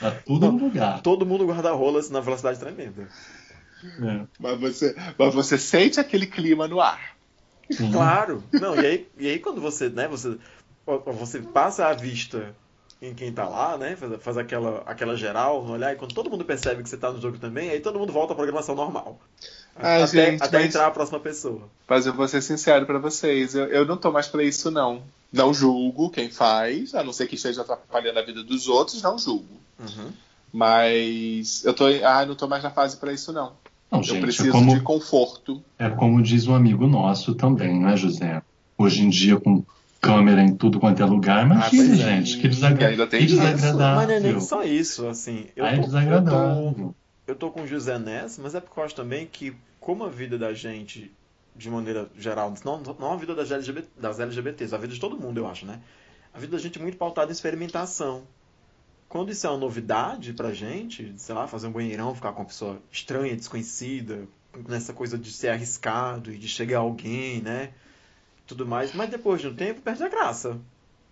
Tá 0.00 0.10
tudo 0.24 0.52
no 0.52 0.58
lugar. 0.58 1.00
Todo 1.00 1.26
mundo 1.26 1.46
guarda 1.46 1.72
rolas 1.72 2.10
na 2.10 2.20
velocidade 2.20 2.60
tremenda. 2.60 3.08
É. 4.02 4.20
Mas, 4.38 4.60
você, 4.60 4.94
mas 5.18 5.34
você 5.34 5.58
sente 5.58 5.98
aquele 5.98 6.26
clima 6.26 6.68
no 6.68 6.80
ar. 6.80 7.13
Sim. 7.70 7.90
Claro. 7.92 8.42
Não, 8.52 8.74
e 8.76 8.86
aí, 8.86 9.08
e 9.18 9.28
aí 9.28 9.38
quando 9.38 9.60
você, 9.60 9.88
né, 9.88 10.06
você, 10.08 10.36
você 11.06 11.40
passa 11.40 11.86
a 11.86 11.94
vista 11.94 12.54
em 13.02 13.14
quem 13.14 13.32
tá 13.32 13.46
lá, 13.46 13.76
né, 13.76 13.96
faz, 13.96 14.22
faz 14.22 14.38
aquela, 14.38 14.82
aquela 14.86 15.16
geral 15.16 15.62
no 15.64 15.72
olhar, 15.72 15.92
e 15.92 15.96
quando 15.96 16.14
todo 16.14 16.30
mundo 16.30 16.44
percebe 16.44 16.82
que 16.82 16.88
você 16.88 16.96
tá 16.96 17.10
no 17.10 17.20
jogo 17.20 17.38
também, 17.38 17.68
aí 17.70 17.80
todo 17.80 17.98
mundo 17.98 18.12
volta 18.12 18.32
à 18.32 18.36
programação 18.36 18.74
normal. 18.74 19.18
Ah, 19.76 19.96
até 19.96 20.06
gente, 20.06 20.42
até 20.42 20.58
mas- 20.58 20.66
entrar 20.66 20.86
a 20.86 20.90
próxima 20.90 21.20
pessoa. 21.20 21.68
Mas 21.88 22.06
eu 22.06 22.12
vou 22.14 22.26
ser 22.28 22.40
sincero 22.40 22.86
pra 22.86 22.98
vocês, 22.98 23.54
eu, 23.54 23.66
eu 23.66 23.84
não 23.84 23.96
tô 23.96 24.10
mais 24.10 24.26
pra 24.28 24.42
isso 24.42 24.70
não. 24.70 25.02
Não 25.32 25.52
julgo 25.52 26.10
quem 26.10 26.30
faz, 26.30 26.94
a 26.94 27.02
não 27.02 27.12
ser 27.12 27.26
que 27.26 27.34
esteja 27.34 27.62
atrapalhando 27.62 28.20
a 28.20 28.22
vida 28.22 28.42
dos 28.44 28.68
outros, 28.68 29.02
não 29.02 29.18
julgo. 29.18 29.60
Uhum. 29.80 30.12
Mas 30.52 31.64
eu 31.64 31.74
tô, 31.74 31.86
ah, 32.04 32.24
não 32.24 32.36
tô 32.36 32.46
mais 32.46 32.62
na 32.62 32.70
fase 32.70 32.96
pra 32.96 33.12
isso 33.12 33.32
não. 33.32 33.52
Não, 33.90 34.00
eu 34.00 34.02
gente, 34.04 34.18
é 34.18 34.20
preciso 34.22 34.50
como, 34.50 34.74
de 34.74 34.80
conforto. 34.80 35.62
é 35.78 35.88
como 35.88 36.20
diz 36.22 36.46
um 36.46 36.54
amigo 36.54 36.86
nosso 36.86 37.34
também, 37.34 37.80
não 37.80 37.88
é, 37.88 37.96
José? 37.96 38.42
Hoje 38.76 39.02
em 39.02 39.08
dia, 39.08 39.38
com 39.38 39.64
câmera 40.00 40.42
em 40.42 40.54
tudo 40.54 40.78
quanto 40.80 41.02
é 41.02 41.06
lugar, 41.06 41.44
imagina, 41.46 41.92
Ah, 41.92 41.96
gente, 41.96 42.38
que, 42.38 42.48
desagra... 42.48 42.88
ainda 42.88 43.06
tem 43.06 43.20
que 43.20 43.26
desagradável. 43.26 43.96
Mas 43.96 44.08
não 44.08 44.14
é 44.14 44.20
nem 44.20 44.40
só 44.40 44.62
isso, 44.62 45.06
assim. 45.06 45.46
Eu 45.56 45.64
Ah, 45.64 45.68
é 45.68 45.70
tô, 45.70 45.76
eu 45.76 45.80
tô, 45.82 45.86
desagradável. 45.86 46.94
eu 47.26 47.34
tô 47.36 47.50
com 47.50 47.62
o 47.62 47.66
José 47.66 47.98
nessa, 47.98 48.42
mas 48.42 48.54
é 48.54 48.60
porque 48.60 48.78
eu 48.78 48.84
acho 48.84 48.94
também 48.94 49.26
que, 49.30 49.54
como 49.80 50.04
a 50.04 50.08
vida 50.08 50.36
da 50.36 50.52
gente, 50.52 51.10
de 51.56 51.70
maneira 51.70 52.08
geral, 52.18 52.52
não, 52.64 52.82
não 52.98 53.12
a 53.12 53.16
vida 53.16 53.34
das, 53.34 53.50
LGBT, 53.50 53.88
das 53.98 54.20
LGBTs, 54.20 54.74
a 54.74 54.78
vida 54.78 54.92
de 54.92 55.00
todo 55.00 55.16
mundo, 55.16 55.38
eu 55.38 55.46
acho, 55.46 55.64
né? 55.64 55.80
A 56.34 56.38
vida 56.38 56.56
da 56.56 56.62
gente 56.62 56.78
é 56.78 56.82
muito 56.82 56.98
pautada 56.98 57.30
em 57.30 57.32
experimentação. 57.32 58.22
Quando 59.14 59.30
isso 59.30 59.46
é 59.46 59.50
uma 59.50 59.58
novidade 59.58 60.32
pra 60.32 60.52
gente, 60.52 61.14
sei 61.18 61.36
lá, 61.36 61.46
fazer 61.46 61.68
um 61.68 61.70
banheirão, 61.70 62.12
ficar 62.16 62.32
com 62.32 62.40
uma 62.40 62.46
pessoa 62.46 62.82
estranha, 62.90 63.36
desconhecida, 63.36 64.26
nessa 64.68 64.92
coisa 64.92 65.16
de 65.16 65.30
ser 65.30 65.50
arriscado 65.50 66.32
e 66.32 66.36
de 66.36 66.48
chegar 66.48 66.80
alguém, 66.80 67.40
né? 67.40 67.72
Tudo 68.44 68.66
mais. 68.66 68.92
Mas 68.92 69.08
depois 69.08 69.40
de 69.40 69.46
um 69.46 69.54
tempo, 69.54 69.80
perde 69.82 70.02
a 70.02 70.08
graça. 70.08 70.60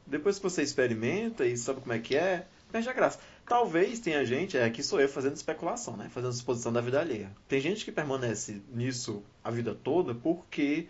Depois 0.04 0.36
que 0.36 0.42
você 0.42 0.64
experimenta 0.64 1.46
e 1.46 1.56
sabe 1.56 1.80
como 1.80 1.92
é 1.92 2.00
que 2.00 2.16
é, 2.16 2.44
perde 2.72 2.88
a 2.88 2.92
graça. 2.92 3.20
Talvez 3.46 4.00
tenha 4.00 4.26
gente, 4.26 4.56
é 4.56 4.64
aqui 4.64 4.82
sou 4.82 5.00
eu 5.00 5.08
fazendo 5.08 5.36
especulação, 5.36 5.96
né? 5.96 6.08
Fazendo 6.12 6.32
exposição 6.32 6.72
da 6.72 6.80
vida 6.80 6.98
alheia. 6.98 7.30
Tem 7.46 7.60
gente 7.60 7.84
que 7.84 7.92
permanece 7.92 8.60
nisso 8.74 9.22
a 9.44 9.50
vida 9.52 9.76
toda 9.76 10.12
porque 10.12 10.88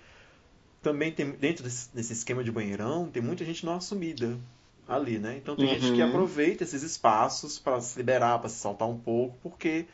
também 0.81 1.13
tem 1.13 1.31
dentro 1.33 1.63
desse, 1.63 1.95
desse 1.95 2.15
esquema 2.15 2.43
de 2.43 2.51
banheirão, 2.51 3.11
tem 3.11 3.23
muita 3.23 3.45
gente 3.45 3.67
não 3.67 3.75
assumida 3.75 4.41
ali, 4.89 5.19
né? 5.19 5.37
Então 5.37 5.57
tem 5.57 5.69
gente 5.69 5.93
que 5.93 6.03
Uhum. 6.03 6.09
aproveita 6.09 6.65
esses 6.65 6.83
espaços 6.83 7.59
para 7.59 7.81
se 7.81 7.97
liberar, 7.99 8.39
para 8.39 8.49
se 8.49 8.59
soltar 8.61 8.89
um 8.89 8.99
pouco, 8.99 9.39
porque 9.43 9.87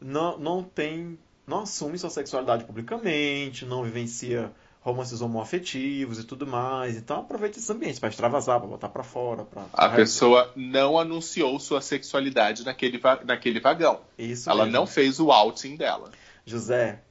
não, 0.00 0.38
não 0.38 0.62
tem, 0.62 1.18
não 1.46 1.60
assume 1.60 1.98
sua 1.98 2.10
sexualidade 2.10 2.64
publicamente, 2.64 3.64
não 3.66 3.82
vivencia 3.82 4.52
romances 4.80 5.20
homoafetivos 5.20 6.18
e 6.18 6.24
tudo 6.24 6.46
mais. 6.46 6.96
Então 6.96 7.18
aproveita 7.20 7.58
esses 7.58 7.68
ambientes 7.68 7.98
para 7.98 8.08
extravasar, 8.08 8.58
para 8.60 8.68
botar 8.68 8.88
para 8.88 9.02
fora, 9.02 9.44
para 9.44 9.66
A 9.72 9.88
pessoa 9.90 10.50
não 10.56 10.98
anunciou 10.98 11.58
sua 11.60 11.80
sexualidade 11.80 12.64
naquele, 12.64 13.00
naquele 13.24 13.60
vagão. 13.60 14.00
Isso 14.18 14.48
Ela 14.48 14.64
mesmo. 14.64 14.78
não 14.78 14.86
fez 14.86 15.20
o 15.20 15.30
outing 15.30 15.76
dela. 15.76 16.10
José, 16.46 17.02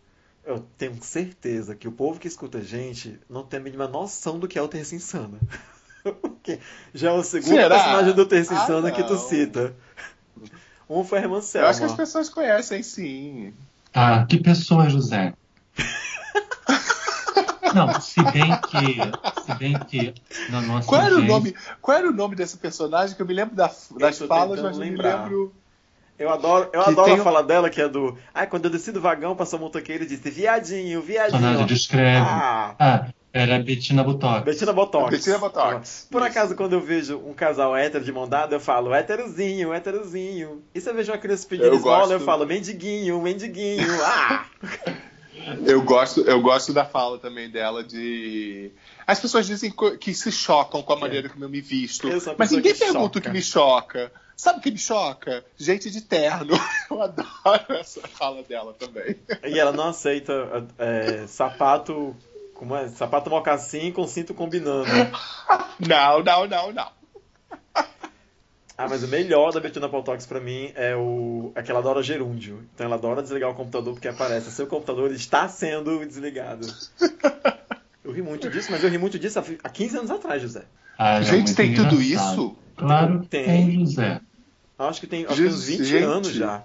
eu 0.44 0.66
tenho 0.78 0.98
certeza 1.04 1.76
que 1.76 1.88
o 1.88 1.92
povo 1.92 2.20
que 2.20 2.28
escuta 2.28 2.58
a 2.60 2.64
gente 2.64 3.20
não 3.30 3.44
tem 3.44 3.60
a 3.60 3.64
mínima 3.64 3.88
noção 3.88 4.40
do 4.40 4.48
que 4.48 4.58
é 4.58 4.62
o 4.62 4.68
Terça 4.68 4.96
Insana. 4.96 5.38
Já 6.94 7.10
é 7.10 7.14
o 7.14 7.24
segundo 7.24 7.50
Será? 7.56 7.76
personagem 7.76 8.14
do 8.14 8.28
Ah, 8.32 8.38
Insana 8.40 8.92
que 8.92 9.04
tu 9.04 9.18
cita. 9.18 9.74
Um 10.90 11.04
foi 11.04 11.20
a 11.20 11.22
irmã 11.24 11.38
Eu 11.38 11.42
Selma. 11.42 11.68
acho 11.70 11.80
que 11.80 11.86
as 11.86 11.94
pessoas 11.96 12.30
conhecem 12.30 12.82
sim. 12.84 13.54
Ah, 13.94 14.26
que 14.28 14.38
pessoa, 14.38 14.90
José? 14.90 15.34
Não, 17.74 18.00
se 18.00 18.24
bem 18.24 18.58
que, 18.62 19.42
se 19.44 19.54
bem 19.56 19.78
que 19.80 20.14
na 20.50 20.62
nossa 20.62 20.88
Qual 20.88 21.02
era, 21.02 21.12
o 21.16 21.18
audiência- 21.18 21.34
nome, 21.36 21.56
qual 21.82 21.98
era 21.98 22.10
o 22.10 22.14
nome 22.14 22.36
desse 22.36 22.58
personagem? 22.58 23.16
Que 23.16 23.22
eu 23.22 23.26
me 23.26 23.34
lembro 23.34 23.56
da- 23.56 23.72
das 24.00 24.18
falas, 24.20 24.62
mas 24.62 24.78
não 24.78 24.84
me 24.86 24.92
lembrar. 24.92 25.24
lembro. 25.24 25.54
Eu 26.18 26.32
adoro, 26.32 26.70
eu 26.74 26.84
Que 26.84 26.90
adoro 26.90 27.06
tem 27.06 27.18
a 27.18 27.22
um- 27.22 27.24
fala 27.24 27.44
dela, 27.44 27.70
que 27.70 27.80
é 27.80 27.88
do. 27.88 28.18
Ai, 28.34 28.48
quando 28.48 28.66
eu 28.66 28.72
desci 28.72 28.92
do 28.92 29.00
vagão, 29.02 29.36
passou 29.36 29.60
o 29.60 29.62
motoqueiro 29.62 30.04
e 30.04 30.08
disse: 30.08 30.30
Viadinho, 30.32 31.00
O 31.00 31.04
personagem 31.04 31.40
viadinho. 31.50 31.68
descreve. 31.68 32.26
Ah, 32.26 32.76
Ah, 32.80 33.06
era 33.34 33.56
a 33.56 33.60
Bettina 33.60 34.04
Butox. 34.04 34.44
Bettina 34.44 34.74
Botox. 34.74 35.10
Bettina 35.12 35.38
Botox. 35.38 36.08
Por 36.10 36.22
Isso. 36.22 36.30
acaso, 36.32 36.56
quando 36.56 36.74
eu 36.74 36.82
vejo 36.82 37.18
um 37.18 37.34
casal 37.34 37.76
hétero 37.76 38.04
de 38.04 38.12
mão 38.12 38.28
dada, 38.28 38.56
eu 38.56 38.60
falo 38.60 38.94
héterozinho, 38.94 39.74
héterozinho. 39.74 40.64
E 40.74 40.82
se 40.82 40.90
eu 40.90 40.96
vejo 40.96 41.12
uma 41.12 41.18
criança 41.18 41.48
pedindo 41.48 41.68
Eu 41.68 41.76
esmola, 41.76 41.98
gosto- 42.00 42.12
eu 42.14 42.20
falo 42.22 42.46
mendiguinho, 42.48 43.22
mendiguinho. 43.22 43.88
Ah! 44.04 44.46
Eu 45.66 45.82
gosto, 45.82 46.22
eu 46.22 46.42
gosto 46.42 46.74
da 46.74 46.84
fala 46.84 47.18
também 47.20 47.50
dela 47.50 47.82
de. 47.84 48.72
As 49.06 49.18
pessoas 49.20 49.46
dizem 49.48 49.72
que 50.00 50.14
se 50.14 50.30
chocam 50.32 50.82
com 50.82 50.92
a 50.92 50.98
maneira 50.98 51.30
como 51.30 51.46
eu 51.46 51.50
me 51.50 51.62
visto. 51.62 52.08
Eu 52.10 52.20
Mas 52.38 52.52
ninguém 52.52 52.76
pergunta 52.76 53.00
choca. 53.00 53.20
o 53.20 53.22
que 53.22 53.30
me 53.30 53.42
choca. 53.42 54.12
Sabe 54.36 54.60
o 54.60 54.62
que 54.62 54.70
me 54.72 54.78
choca? 54.78 55.46
Gente 55.58 55.90
de 55.90 56.02
terno. 56.02 56.54
Eu 56.92 57.02
adoro 57.02 57.66
essa 57.70 58.02
fala 58.08 58.44
dela 58.44 58.74
também. 58.78 59.16
E 59.46 59.58
ela 59.58 59.72
não 59.72 59.88
aceita 59.90 60.68
é, 60.78 61.26
sapato. 61.28 62.16
Como 62.58 62.76
é? 62.76 62.88
Sapato 62.90 63.30
mocassim 63.30 63.92
com 63.92 64.08
cinto 64.08 64.34
combinando. 64.34 64.88
Não, 65.80 66.24
não, 66.24 66.48
não, 66.48 66.74
não. 66.74 66.90
Ah, 68.76 68.88
mas 68.90 69.04
o 69.04 69.08
melhor 69.08 69.52
da 69.54 69.60
Bettina 69.60 69.88
Botox 69.88 70.26
pra 70.26 70.40
mim 70.40 70.72
é 70.76 70.96
o 70.96 71.52
é 71.54 71.62
que 71.62 71.70
ela 71.70 71.80
adora 71.80 72.02
gerúndio. 72.02 72.64
Então 72.74 72.88
ela 72.88 72.96
adora 72.96 73.22
desligar 73.22 73.52
o 73.52 73.54
computador 73.54 73.94
porque 73.94 74.08
aparece 74.08 74.50
seu 74.52 74.66
computador 74.66 75.12
está 75.12 75.48
sendo 75.48 76.04
desligado. 76.04 76.66
Eu 78.04 78.12
ri 78.12 78.24
muito 78.24 78.50
disso, 78.50 78.70
mas 78.72 78.84
eu 78.84 78.90
ri 78.90 78.98
muito 78.98 79.20
disso 79.20 79.38
há 79.40 79.44
há 79.64 79.70
15 79.70 79.98
anos 79.98 80.12
atrás, 80.12 80.42
José. 80.42 80.64
Ah, 80.98 81.22
Gente, 81.22 81.54
tem 81.54 81.76
tudo 81.76 82.02
engraçado. 82.02 82.34
isso? 82.34 82.56
Claro 82.76 83.20
que 83.22 83.28
Tem. 83.28 83.46
tem, 83.46 83.86
José. 83.86 84.22
Acho 84.80 85.00
que 85.02 85.08
tem, 85.08 85.26
acho 85.26 85.36
que 85.36 85.46
uns 85.48 85.64
20 85.64 85.84
Gente. 85.84 86.04
anos 86.04 86.28
já. 86.34 86.64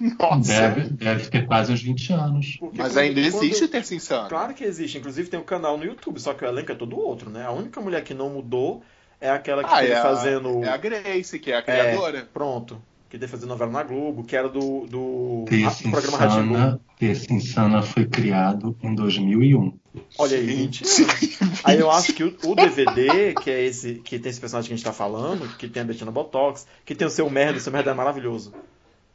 Nossa. 0.00 0.52
Deve, 0.52 0.80
deve 0.90 1.26
ter 1.28 1.46
quase 1.46 1.72
uns 1.72 1.82
20 1.82 2.12
anos. 2.12 2.56
Porque 2.60 2.78
Mas 2.78 2.96
ainda 2.96 3.20
quando- 3.30 3.42
existe 3.44 3.68
ter 3.68 3.84
insano. 3.94 4.28
Claro 4.28 4.54
que 4.54 4.64
existe. 4.64 4.98
Inclusive 4.98 5.28
tem 5.28 5.40
um 5.40 5.44
canal 5.44 5.76
no 5.76 5.84
YouTube, 5.84 6.20
só 6.20 6.34
que 6.34 6.44
o 6.44 6.48
elenco 6.48 6.70
é 6.70 6.74
todo 6.74 6.98
outro, 6.98 7.30
né? 7.30 7.44
A 7.44 7.50
única 7.50 7.80
mulher 7.80 8.02
que 8.04 8.14
não 8.14 8.30
mudou 8.30 8.82
é 9.20 9.28
aquela 9.30 9.64
que 9.64 9.72
Ah, 9.72 9.78
teve 9.80 9.92
é, 9.92 10.00
fazendo. 10.02 10.62
a, 10.62 10.66
é 10.66 10.68
a 10.70 10.76
Grace, 10.76 11.38
que 11.38 11.50
é 11.50 11.56
a 11.56 11.58
É, 11.58 11.62
criadora. 11.62 12.28
pronto. 12.32 12.80
Que 13.10 13.18
teve 13.18 13.30
fazendo 13.32 13.48
novela 13.48 13.70
na 13.72 13.82
Globo, 13.82 14.22
que 14.22 14.36
era 14.36 14.50
do, 14.50 14.86
do, 14.86 15.44
Terça 15.48 15.88
programa. 15.88 16.26
Insana, 16.26 16.80
Terça 16.98 17.32
Insana 17.32 17.82
foi 17.82 18.04
criado 18.04 18.76
em 18.82 18.94
2001. 18.94 19.72
Olha 20.18 20.36
aí, 20.36 20.44
20 20.46 20.82
anos. 20.84 21.38
Aí 21.64 21.78
eu 21.80 21.90
acho 21.90 22.12
que 22.12 22.22
o, 22.22 22.36
o 22.44 22.54
DVD, 22.54 23.32
que 23.42 23.50
é 23.50 23.64
esse, 23.64 23.94
que 24.04 24.18
tem 24.18 24.28
esse 24.28 24.38
personagem 24.38 24.68
que 24.68 24.74
a 24.74 24.76
gente 24.76 24.84
tá 24.84 24.92
falando, 24.92 25.48
que 25.56 25.66
tem 25.68 25.82
a 25.82 25.86
Bettina 25.86 26.10
Botox, 26.10 26.66
que 26.84 26.94
tem 26.94 27.06
o 27.06 27.10
seu 27.10 27.28
merda, 27.30 27.56
o 27.56 27.60
seu 27.62 27.72
merda 27.72 27.90
é 27.92 27.94
maravilhoso. 27.94 28.52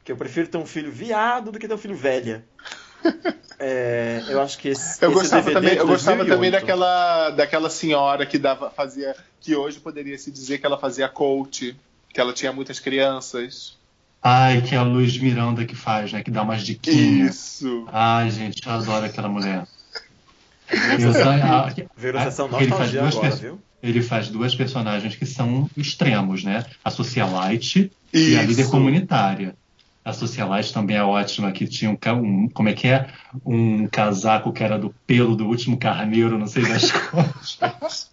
Que 0.03 0.11
eu 0.11 0.17
prefiro 0.17 0.47
ter 0.47 0.57
um 0.57 0.65
filho 0.65 0.91
viado 0.91 1.51
do 1.51 1.59
que 1.59 1.67
ter 1.67 1.73
um 1.73 1.77
filho 1.77 1.95
velha. 1.95 2.43
É, 3.65 4.21
eu 4.27 4.41
acho 4.41 4.57
que 4.57 4.69
esse, 4.69 5.01
Eu 5.01 5.11
esse 5.11 5.19
gostava 5.19 5.43
DVD 5.43 5.53
também, 5.53 5.77
eu 5.77 5.87
gostava 5.87 6.17
2008, 6.17 6.35
também 6.35 6.51
daquela, 6.51 7.29
daquela 7.29 7.69
senhora 7.69 8.25
que 8.25 8.37
dava, 8.37 8.69
fazia, 8.69 9.15
que 9.39 9.55
hoje 9.55 9.79
poderia 9.79 10.17
se 10.17 10.31
dizer 10.31 10.57
que 10.57 10.65
ela 10.65 10.77
fazia 10.77 11.07
coach, 11.07 11.73
que 12.09 12.19
ela 12.19 12.33
tinha 12.33 12.51
muitas 12.51 12.79
crianças. 12.79 13.77
Ai, 14.21 14.61
que 14.61 14.75
é 14.75 14.77
a 14.77 14.83
Luz 14.83 15.17
Miranda 15.17 15.63
que 15.63 15.75
faz, 15.75 16.11
né? 16.11 16.21
Que 16.21 16.31
dá 16.31 16.41
umas 16.41 16.61
diquinhas. 16.63 17.35
Isso. 17.35 17.87
Ai, 17.91 18.29
gente, 18.31 18.65
eu 18.65 18.73
adoro 18.73 19.05
aquela 19.05 19.29
mulher. 19.29 19.65
Virou 21.95 22.21
sessão 22.21 22.49
porque 22.49 22.63
ele 22.63 22.71
faz 22.71 22.91
nostalgia 22.91 23.01
duas 23.01 23.13
agora, 23.15 23.29
perso- 23.29 23.41
viu? 23.43 23.61
Ele 23.81 24.01
faz 24.01 24.29
duas 24.29 24.55
personagens 24.55 25.15
que 25.15 25.25
são 25.25 25.69
extremos, 25.77 26.43
né? 26.43 26.65
A 26.83 26.89
socialite 26.89 27.91
e 28.13 28.35
a 28.37 28.41
líder 28.41 28.63
Isso. 28.63 28.71
comunitária. 28.71 29.55
A 30.05 30.11
socialite 30.11 30.73
também 30.73 30.97
é 30.97 31.03
ótima, 31.03 31.51
que 31.51 31.65
tinha 31.65 31.89
um, 31.91 31.97
um- 32.17 32.49
como 32.49 32.67
é 32.69 32.73
que 32.73 32.87
é? 32.87 33.07
Um 33.45 33.87
casaco 33.87 34.51
que 34.51 34.63
era 34.63 34.77
do 34.77 34.93
pelo 35.07 35.35
do 35.35 35.45
último 35.47 35.77
carneiro, 35.77 36.37
não 36.37 36.47
sei 36.47 36.63
das 36.63 36.91
costas. 37.09 38.11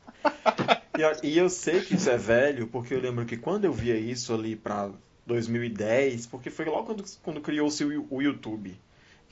E, 0.97 1.01
eu- 1.03 1.17
e 1.25 1.39
eu 1.39 1.49
sei 1.49 1.81
que 1.81 1.95
isso 1.95 2.09
é 2.09 2.17
velho, 2.17 2.69
porque 2.69 2.95
eu 2.95 3.01
lembro 3.01 3.25
que 3.25 3.37
quando 3.37 3.65
eu 3.65 3.73
via 3.73 3.99
isso 3.99 4.33
ali 4.33 4.55
pra 4.55 4.91
2010, 5.27 6.27
porque 6.27 6.51
foi 6.51 6.65
logo 6.67 6.85
quando, 6.85 7.05
quando 7.23 7.41
criou-se 7.41 7.85
o, 7.85 8.07
o 8.11 8.23
YouTube. 8.23 8.75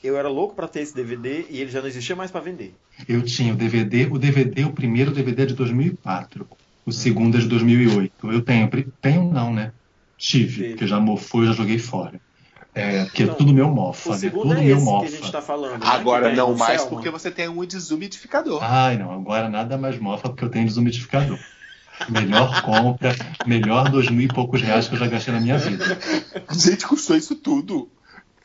Eu 0.02 0.16
era 0.16 0.28
louco 0.28 0.54
pra 0.54 0.68
ter 0.68 0.80
esse 0.80 0.94
DVD 0.94 1.44
e 1.50 1.60
ele 1.60 1.70
já 1.70 1.80
não 1.80 1.88
existia 1.88 2.14
mais 2.14 2.30
pra 2.30 2.40
vender. 2.40 2.72
Eu 3.08 3.20
tinha 3.22 3.52
o 3.52 3.56
DVD, 3.56 4.06
o 4.06 4.16
DVD, 4.18 4.64
o 4.64 4.72
primeiro 4.72 5.10
DVD 5.10 5.42
é 5.42 5.46
de 5.46 5.54
2004, 5.54 6.46
o 6.86 6.92
segundo 6.92 7.36
é 7.36 7.40
de 7.40 7.48
2008. 7.48 8.32
Eu 8.32 8.40
tenho, 8.42 8.70
tenho 9.00 9.30
não, 9.32 9.52
né? 9.52 9.72
Tive, 10.16 10.56
Teve. 10.62 10.68
porque 10.70 10.86
já 10.86 11.00
mofou, 11.00 11.44
já 11.44 11.52
joguei 11.52 11.78
fora. 11.78 12.20
É, 12.74 13.04
porque 13.06 13.22
Então, 13.24 13.34
tudo 13.34 13.52
meu 13.52 13.68
mofa, 13.68 14.10
O 14.10 14.12
né? 14.12 14.30
Tudo 14.30 14.52
é 14.54 14.62
meu 14.62 14.76
esse 14.76 14.84
mofa. 14.84 15.06
que 15.06 15.14
a 15.14 15.16
gente 15.16 15.32
tá 15.32 15.42
falando. 15.42 15.80
né? 15.80 15.90
Agora 15.90 16.30
Que 16.30 16.36
não 16.36 16.54
mais 16.54 16.80
Selma. 16.82 16.96
porque 16.96 17.10
você 17.10 17.30
tem 17.30 17.48
um 17.48 17.64
desumidificador. 17.64 18.62
Ai, 18.62 18.96
não, 18.96 19.10
agora 19.10 19.48
nada 19.48 19.76
mais 19.76 19.98
mofa 19.98 20.28
porque 20.28 20.44
eu 20.44 20.50
tenho 20.50 20.66
desumidificador. 20.66 21.38
Melhor 22.08 22.62
compra, 22.62 23.10
melhor 23.46 23.90
dois 23.90 24.08
mil 24.08 24.22
e 24.22 24.28
poucos 24.28 24.62
reais 24.62 24.86
que 24.86 24.94
eu 24.94 24.98
já 24.98 25.08
gastei 25.08 25.34
na 25.34 25.40
minha 25.40 25.58
vida. 25.58 25.84
Gente, 26.52 26.86
custou 26.86 27.16
isso 27.16 27.34
tudo. 27.34 27.90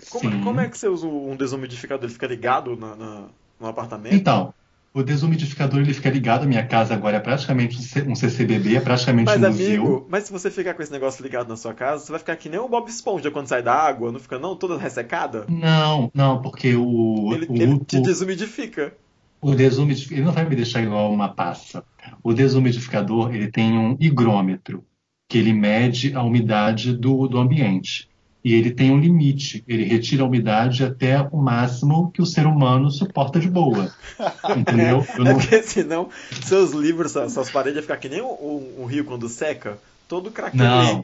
Como, 0.10 0.44
como 0.44 0.60
é 0.60 0.68
que 0.68 0.78
você 0.78 0.88
usa 0.88 1.06
um 1.06 1.36
desumidificador? 1.36 2.04
Ele 2.06 2.14
fica 2.14 2.26
ligado 2.28 2.76
na, 2.76 2.96
na- 2.96 3.28
no 3.60 3.68
apartamento? 3.68 4.16
Então, 4.16 4.54
o 4.94 5.02
desumidificador 5.02 5.80
ele 5.80 5.94
fica 5.94 6.10
ligado 6.10 6.44
à 6.44 6.46
minha 6.46 6.66
casa 6.66 6.94
agora, 6.94 7.18
é 7.18 7.20
praticamente 7.20 7.78
um 8.08 8.14
CCBB, 8.14 8.76
é 8.76 8.80
praticamente 8.80 9.26
Mas, 9.26 9.42
um 9.42 9.48
museu. 9.48 9.82
amigo, 9.82 10.08
mas 10.08 10.26
se 10.26 10.32
você 10.32 10.52
ficar 10.52 10.76
com 10.76 10.84
esse 10.84 10.92
negócio 10.92 11.24
ligado 11.24 11.48
na 11.48 11.58
sua 11.58 11.74
casa, 11.74 12.06
você 12.06 12.12
vai 12.12 12.20
ficar 12.20 12.36
que 12.36 12.48
nem 12.48 12.60
o 12.60 12.70
Bob 12.70 12.88
Esponja 12.88 13.32
quando 13.32 13.48
sai 13.48 13.64
da 13.64 13.74
água, 13.74 14.12
não 14.12 14.20
fica 14.20 14.38
não 14.38 14.56
toda 14.56 14.78
ressecada? 14.78 15.46
Não, 15.50 16.12
não, 16.14 16.42
porque 16.42 16.76
o, 16.76 17.34
Ele, 17.34 17.48
o, 17.50 17.56
ele 17.56 17.80
te 17.80 18.00
desumidifica. 18.02 18.96
O 19.42 19.56
desumidificador, 19.56 20.18
ele 20.18 20.26
não 20.26 20.32
vai 20.34 20.48
me 20.48 20.56
deixar 20.56 20.82
igual 20.84 21.12
uma 21.12 21.30
passa. 21.30 21.84
O 22.22 22.32
desumidificador, 22.32 23.34
ele 23.34 23.50
tem 23.50 23.78
um 23.78 23.98
higrômetro, 24.00 24.86
que 25.28 25.40
ele 25.40 25.54
mede 25.54 26.14
a 26.16 26.22
umidade 26.22 26.96
do, 26.96 27.28
do 27.28 27.40
ambiente. 27.40 28.08
E 28.44 28.54
ele 28.54 28.72
tem 28.72 28.92
um 28.92 29.00
limite. 29.00 29.64
Ele 29.68 29.84
retira 29.86 30.24
a 30.24 30.26
umidade 30.26 30.84
até 30.84 31.22
o 31.22 31.38
máximo 31.38 32.12
que 32.12 32.22
o 32.22 32.26
ser 32.26 32.46
humano 32.46 32.92
suporta 32.92 33.40
de 33.40 33.50
boa. 33.50 33.92
Entendeu? 34.58 35.06
Eu 35.18 35.26
É 35.26 35.30
não- 35.30 35.40
porque 35.40 35.64
senão 35.64 36.10
seus 36.44 36.72
livros, 36.72 37.12
suas, 37.14 37.50
paredes 37.50 37.78
iam 37.78 37.84
ficar 37.84 37.98
que 37.98 38.10
nem 38.10 38.22
um, 38.22 38.28
um- 38.32 38.82
um 38.82 38.86
rio 38.86 39.06
quando 39.06 39.30
seca, 39.30 39.78
todo 40.08 40.30
craqueado. 40.32 41.04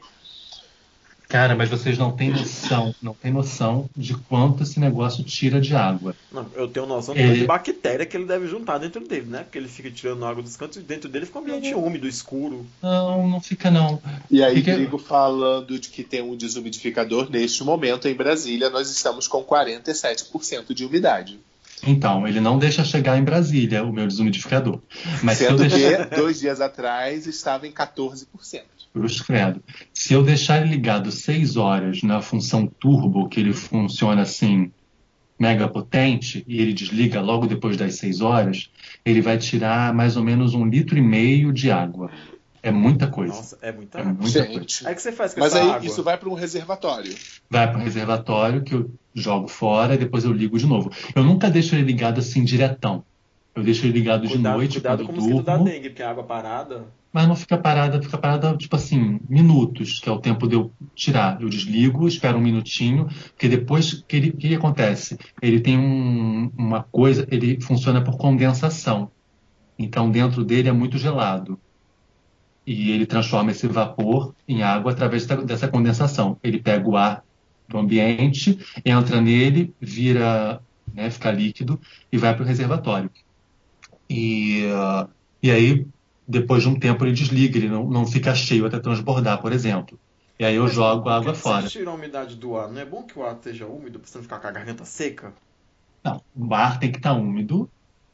Cara, 1.30 1.54
mas 1.54 1.68
vocês 1.70 1.96
não 1.96 2.10
têm 2.10 2.30
noção, 2.30 2.92
não 3.00 3.14
têm 3.14 3.32
noção 3.32 3.88
de 3.96 4.14
quanto 4.14 4.64
esse 4.64 4.80
negócio 4.80 5.22
tira 5.22 5.60
de 5.60 5.74
água. 5.76 6.14
Não, 6.32 6.44
eu 6.56 6.66
tenho 6.66 6.86
noção 6.86 7.14
tanto 7.14 7.34
de 7.34 7.44
bactéria 7.46 8.04
que 8.04 8.16
ele 8.16 8.24
deve 8.26 8.48
juntar 8.48 8.78
dentro 8.78 9.06
dele, 9.06 9.26
né? 9.28 9.44
Porque 9.44 9.56
ele 9.56 9.68
fica 9.68 9.88
tirando 9.92 10.24
água 10.26 10.42
dos 10.42 10.56
cantos 10.56 10.78
e 10.78 10.80
dentro 10.80 11.08
dele 11.08 11.26
fica 11.26 11.38
um 11.38 11.42
ambiente 11.42 11.72
úmido, 11.72 12.08
escuro. 12.08 12.66
Não, 12.82 13.28
não 13.28 13.40
fica 13.40 13.70
não. 13.70 14.02
E 14.28 14.42
aí, 14.42 14.56
Fica- 14.56 14.74
Grigo 14.74 14.98
falando 14.98 15.78
de 15.78 15.88
que 15.88 16.02
tem 16.02 16.20
um 16.20 16.34
desumidificador, 16.36 17.30
neste 17.30 17.62
momento 17.62 18.08
em 18.08 18.14
Brasília 18.14 18.68
nós 18.68 18.90
estamos 18.90 19.28
com 19.28 19.44
47% 19.44 20.74
de 20.74 20.84
umidade. 20.84 21.38
Então, 21.86 22.26
ele 22.28 22.40
não 22.40 22.58
deixa 22.58 22.84
chegar 22.84 23.16
em 23.16 23.22
Brasília 23.24 23.82
o 23.84 23.92
meu 23.92 24.06
desumidificador. 24.06 24.80
Mas 25.22 25.38
se 25.38 25.44
eu 25.44 25.56
Sendo 25.56 25.68
deixar. 25.68 26.08
que 26.08 26.16
dois 26.16 26.40
dias 26.40 26.60
atrás 26.60 27.26
estava 27.26 27.66
em 27.66 27.72
14%. 27.72 28.26
Cruz 28.92 29.20
credo. 29.20 29.62
Se 29.94 30.14
eu 30.14 30.22
deixar 30.22 30.60
ele 30.60 30.70
ligado 30.70 31.12
6 31.12 31.56
horas 31.56 32.02
na 32.02 32.20
função 32.20 32.66
turbo, 32.66 33.28
que 33.28 33.38
ele 33.38 33.52
funciona 33.52 34.22
assim, 34.22 34.70
mega 35.38 35.68
potente, 35.68 36.44
e 36.46 36.60
ele 36.60 36.72
desliga 36.72 37.20
logo 37.20 37.46
depois 37.46 37.76
das 37.76 37.94
6 37.96 38.20
horas, 38.20 38.70
ele 39.04 39.22
vai 39.22 39.38
tirar 39.38 39.94
mais 39.94 40.16
ou 40.16 40.24
menos 40.24 40.54
um 40.54 40.66
litro 40.66 40.98
e 40.98 41.00
meio 41.00 41.52
de 41.52 41.70
água. 41.70 42.10
É 42.62 42.70
muita 42.70 43.06
coisa. 43.06 43.32
Nossa, 43.32 43.58
é 43.62 43.72
muita 43.72 44.00
É 44.00 44.04
muita 44.04 44.44
coisa. 44.46 44.86
Aí 44.86 44.92
o 44.92 44.96
que 44.96 45.00
você 45.02 45.12
faz 45.12 45.32
com 45.32 45.40
Mas 45.40 45.54
essa 45.54 45.64
aí 45.64 45.70
água? 45.70 45.86
isso 45.86 46.02
vai 46.02 46.18
para 46.18 46.28
um 46.28 46.34
reservatório. 46.34 47.14
Vai 47.48 47.70
para 47.70 47.80
o 47.80 47.82
reservatório, 47.82 48.62
que 48.62 48.74
eu 48.74 48.90
jogo 49.14 49.48
fora, 49.48 49.94
e 49.94 49.98
depois 49.98 50.24
eu 50.24 50.32
ligo 50.32 50.58
de 50.58 50.66
novo. 50.66 50.90
Eu 51.14 51.24
nunca 51.24 51.48
deixo 51.48 51.74
ele 51.74 51.84
ligado 51.84 52.18
assim 52.18 52.44
diretão. 52.44 53.02
Eu 53.54 53.62
deixo 53.62 53.86
ele 53.86 53.94
ligado 53.94 54.26
de 54.26 54.34
Cuidado, 54.34 54.56
noite 54.56 54.72
cuidado 54.74 55.04
quando 55.04 55.06
com 55.06 55.12
o 55.12 55.16
eu 55.16 55.22
mosquito 55.22 55.46
da 55.46 55.56
durmo. 55.56 55.70
dengue, 55.70 55.88
porque 55.88 56.02
a 56.02 56.10
água 56.10 56.24
parada. 56.24 56.84
Mas 57.12 57.26
não 57.26 57.34
fica 57.36 57.58
parada, 57.58 58.00
fica 58.02 58.18
parada, 58.18 58.56
tipo 58.56 58.76
assim, 58.76 59.18
minutos, 59.28 59.98
que 60.00 60.08
é 60.08 60.12
o 60.12 60.20
tempo 60.20 60.46
de 60.48 60.54
eu 60.56 60.72
tirar. 60.94 61.40
Eu 61.42 61.48
desligo, 61.48 62.06
espero 62.06 62.38
um 62.38 62.40
minutinho, 62.40 63.06
porque 63.30 63.48
depois, 63.48 64.02
que 64.06 64.16
ele- 64.16 64.32
que, 64.32 64.54
acontece? 64.54 65.16
Ele 65.42 65.60
tem 65.60 65.76
um- 65.78 66.48
uma 66.56 66.84
coisa, 66.84 67.26
ele 67.30 67.60
funciona 67.60 68.02
por 68.04 68.16
condensação. 68.16 69.12
Então, 69.78 70.10
dentro 70.10 70.44
dele 70.44 70.68
é 70.68 70.72
muito 70.72 70.98
gelado. 70.98 71.60
E 72.66 72.90
ele 72.92 73.06
transforma 73.06 73.50
esse 73.50 73.66
vapor 73.66 74.34
em 74.46 74.62
água 74.62 74.92
através 74.92 75.26
dessa 75.26 75.68
condensação. 75.68 76.38
Ele 76.42 76.62
pega 76.62 76.88
o 76.88 76.96
ar 76.96 77.24
do 77.68 77.78
ambiente, 77.78 78.58
entra 78.84 79.20
nele, 79.20 79.74
vira, 79.80 80.62
né, 80.92 81.10
fica 81.10 81.30
líquido 81.30 81.80
e 82.12 82.18
vai 82.18 82.34
para 82.34 82.42
o 82.44 82.46
reservatório. 82.46 83.10
E, 84.10 84.66
ah, 84.74 85.08
e 85.42 85.50
aí, 85.50 85.86
depois 86.30 86.62
de 86.62 86.68
um 86.68 86.78
tempo, 86.78 87.04
ele 87.04 87.12
desliga, 87.12 87.58
ele 87.58 87.68
não, 87.68 87.88
não 87.88 88.06
fica 88.06 88.34
cheio 88.34 88.66
até 88.66 88.78
transbordar, 88.78 89.42
por 89.42 89.52
exemplo. 89.52 89.98
E 90.38 90.44
aí 90.44 90.54
eu 90.54 90.64
Mas 90.64 90.72
jogo 90.72 91.08
a 91.08 91.16
água 91.16 91.34
fora. 91.34 91.62
Você 91.62 91.78
tira 91.78 91.90
a 91.90 91.94
umidade 91.94 92.36
do 92.36 92.56
ar. 92.56 92.70
Não 92.70 92.80
é 92.80 92.84
bom 92.84 93.02
que 93.02 93.18
o 93.18 93.22
ar 93.22 93.34
esteja 93.34 93.66
úmido 93.66 93.98
pra 93.98 94.08
você 94.08 94.16
não 94.16 94.22
ficar 94.22 94.38
com 94.38 94.46
a 94.46 94.50
garganta 94.50 94.84
seca? 94.84 95.34
Não, 96.02 96.22
o 96.34 96.54
ar 96.54 96.78
tem 96.78 96.90
que 96.90 96.96
estar 96.96 97.12
úmido, 97.12 97.68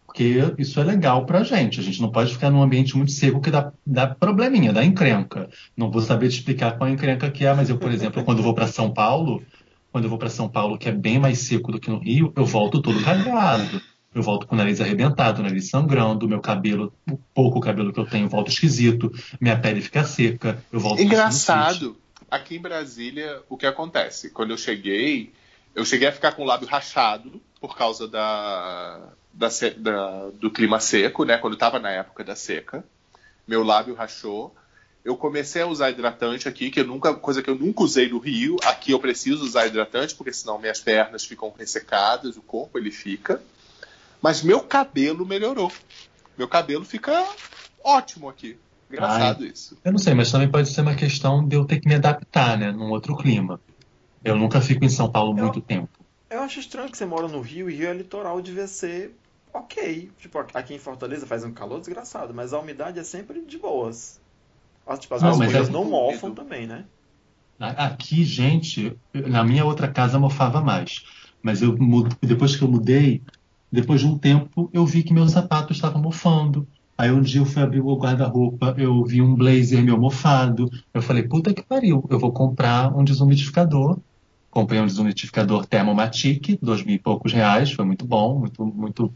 porque 0.05 0.43
isso 0.59 0.81
é 0.81 0.85
legal 0.85 1.25
pra 1.25 1.45
gente. 1.45 1.79
A 1.79 1.83
gente 1.83 2.03
não 2.03 2.11
pode 2.11 2.33
ficar 2.33 2.51
num 2.51 2.62
ambiente 2.62 2.97
muito 2.97 3.12
seco 3.12 3.41
que 3.41 3.51
dá, 3.51 3.73
dá 3.87 4.09
probleminha, 4.09 4.73
dá 4.73 4.85
encrenca. 4.85 5.49
Não 5.77 5.91
vou 5.91 6.03
saber 6.03 6.29
te 6.29 6.39
explicar 6.39 6.77
qual 6.77 6.91
encrenca 6.91 7.31
que 7.31 7.45
é, 7.45 7.55
mas 7.55 7.71
eu, 7.71 7.79
por 7.79 7.93
exemplo, 7.93 8.25
quando 8.25 8.43
vou 8.43 8.55
para 8.55 8.67
São 8.67 8.93
Paulo, 8.93 9.41
quando 9.93 10.05
eu 10.05 10.11
vou 10.11 10.19
para 10.19 10.29
São 10.29 10.49
Paulo, 10.49 10.79
que 10.79 10.89
é 10.89 10.93
bem 10.93 11.21
mais 11.21 11.39
seco 11.41 11.71
do 11.71 11.79
que 11.79 11.91
no 11.91 12.01
Rio, 12.01 12.33
eu 12.35 12.45
volto 12.45 12.83
todo 12.83 13.05
cagado. 13.05 13.81
Eu 14.17 14.23
volto 14.23 14.47
com 14.47 14.55
o 14.55 14.59
nariz 14.59 14.81
arrebentado, 14.81 15.41
o 15.41 15.45
nariz 15.45 15.69
sangrando, 15.69 16.27
meu 16.27 16.41
cabelo, 16.41 16.91
o 17.07 17.19
pouco 17.35 17.61
cabelo 17.61 17.93
que 17.93 18.01
eu 18.01 18.07
tenho, 18.07 18.27
volta 18.31 18.51
esquisito, 18.51 19.12
minha 19.39 19.61
pele 19.61 19.83
fica 19.83 20.05
seca, 20.05 20.59
eu 20.73 20.81
volto. 20.81 21.03
Engraçado. 21.03 21.95
Aqui 22.31 22.57
em 22.57 22.61
Brasília, 22.61 23.43
o 23.47 23.59
que 23.59 23.67
acontece? 23.67 24.31
Quando 24.31 24.53
eu 24.53 24.57
cheguei, 24.57 25.35
eu 25.75 25.85
cheguei 25.85 26.09
a 26.09 26.12
ficar 26.12 26.33
com 26.33 26.43
o 26.43 26.47
lábio 26.47 26.67
rachado 26.67 27.43
por 27.61 27.77
causa 27.77 28.09
da, 28.09 29.01
da 29.35 29.49
da- 29.77 30.31
do 30.41 30.51
clima 30.51 30.81
seco, 30.81 31.25
né? 31.27 31.37
Quando 31.37 31.53
estava 31.53 31.79
na 31.79 31.91
época 31.91 32.25
da 32.25 32.35
seca. 32.35 32.83
Meu 33.47 33.62
lábio 33.62 33.95
rachou. 33.95 34.55
Eu 35.05 35.14
comecei 35.17 35.61
a 35.61 35.67
usar 35.67 35.91
hidratante 35.91 36.49
aqui, 36.49 36.71
que 36.71 36.81
eu 36.81 36.87
nunca, 36.87 37.12
coisa 37.12 37.43
que 37.43 37.51
eu 37.51 37.55
nunca 37.55 37.83
usei 37.83 38.09
no 38.09 38.19
Rio. 38.19 38.57
Aqui 38.64 38.93
eu 38.93 38.99
preciso 38.99 39.45
usar 39.45 39.67
hidratante, 39.67 40.14
porque 40.14 40.33
senão 40.33 40.59
minhas 40.59 40.81
pernas 40.81 41.25
ficam 41.27 41.53
ressecadas, 41.57 42.39
o 42.39 42.43
corpo 42.43 42.79
ele 42.79 42.91
fica. 42.91 43.41
Mas 44.23 44.43
meu 44.43 44.61
cabelo 44.62 45.27
melhorou. 45.27 45.71
Meu 46.37 46.49
cabelo 46.49 46.85
fica 46.85 47.12
ótimo 47.85 48.29
aqui. 48.29 48.59
Engraçado 48.91 49.45
isso. 49.45 49.77
Eu 49.85 49.93
não 49.93 49.99
sei, 49.99 50.14
mas 50.14 50.31
também 50.31 50.51
pode 50.51 50.69
ser 50.69 50.81
uma 50.81 50.95
questão 50.97 51.47
de 51.47 51.57
eu 51.57 51.64
ter 51.64 51.81
que 51.81 51.89
me 51.89 51.95
adaptar, 51.95 52.59
né, 52.59 52.73
num 52.73 52.91
outro 52.91 53.17
clima. 53.17 53.61
Eu 54.25 54.37
nunca 54.37 54.61
fico 54.61 54.85
em 54.85 54.89
São 54.89 55.11
Paulo 55.11 55.35
Eu- 55.37 55.47
muito 55.47 55.61
tempo. 55.62 55.91
Eu 56.31 56.41
acho 56.43 56.61
estranho 56.61 56.91
que 56.91 56.99
você 56.99 57.07
mora 57.07 57.29
no 57.29 57.41
Rio 57.41 57.71
e 57.71 57.75
Rio 57.77 57.89
é 57.89 57.95
litoral, 57.95 58.43
devia 58.43 58.67
ser 58.67 59.14
ok. 59.53 60.11
Tipo, 60.19 60.39
aqui 60.55 60.75
em 60.75 60.79
Fortaleza 60.79 61.27
faz 61.27 61.45
um 61.45 61.53
calor 61.55 61.79
desgraçado, 61.81 62.35
mas 62.35 62.53
a 62.53 62.59
umidade 62.61 62.99
é 62.99 63.05
sempre 63.05 63.45
de 63.47 63.59
boas. 63.59 64.21
As, 64.87 64.99
tipo, 65.01 65.14
as 65.14 65.23
Não, 65.23 65.43
coisas 65.43 65.69
é 65.69 65.73
não 65.73 65.85
mofam 65.85 66.35
também, 66.35 66.67
né? 66.67 66.87
Aqui, 67.59 68.23
gente, 68.25 68.95
na 69.14 69.43
minha 69.43 69.64
outra 69.64 69.91
casa 69.91 70.19
mofava 70.19 70.61
mais. 70.61 71.01
Mas 71.43 71.62
eu 71.62 71.75
depois 72.23 72.55
que 72.57 72.62
eu 72.62 72.69
mudei, 72.71 73.23
depois 73.77 74.01
de 74.01 74.07
um 74.07 74.18
tempo, 74.18 74.68
eu 74.72 74.85
vi 74.85 75.03
que 75.03 75.12
meus 75.12 75.33
sapatos 75.33 75.77
estavam 75.77 76.01
mofando. 76.01 76.66
Aí 76.99 77.11
um 77.11 77.20
dia 77.20 77.41
eu 77.41 77.47
fui 77.47 77.62
abrir 77.62 77.81
o 77.81 77.97
guarda-roupa, 77.97 78.74
eu 78.79 79.05
vi 79.05 79.20
um 79.20 79.35
blazer 79.35 79.83
meu 79.83 79.99
mofado. 79.99 80.70
Eu 80.93 81.03
falei, 81.03 81.22
puta 81.22 81.53
que 81.53 81.62
pariu, 81.62 82.05
eu 82.11 82.18
vou 82.18 82.33
comprar 82.33 82.97
um 82.97 83.05
desumidificador 83.05 83.99
Comprei 84.57 84.81
um 84.81 84.87
desunidificador 84.87 85.66
Thermomatic, 85.66 86.59
dois 86.62 86.83
mil 86.83 86.95
e 86.95 86.99
poucos 86.99 87.31
reais, 87.31 87.70
foi 87.70 87.85
muito 87.85 88.07
bom, 88.07 88.39
muito, 88.39 88.64
muito. 88.64 89.12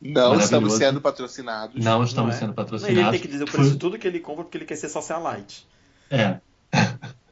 Não 0.00 0.38
estamos 0.38 0.74
sendo 0.74 1.00
patrocinados. 1.00 1.84
Não 1.84 1.98
Não 1.98 2.04
estamos 2.04 2.36
é? 2.36 2.38
sendo 2.38 2.54
Não, 2.54 2.54
ele 2.54 2.64
patrocinados. 2.64 3.10
tem 3.10 3.20
que 3.20 3.26
dizer 3.26 3.42
o 3.42 3.50
preço 3.50 3.72
de 3.72 3.76
tudo 3.76 3.98
que 3.98 4.06
ele 4.06 4.20
compra 4.20 4.44
porque 4.44 4.56
ele 4.56 4.64
quer 4.64 4.76
ser 4.76 4.88
socialite. 4.88 5.66
É. 6.08 6.38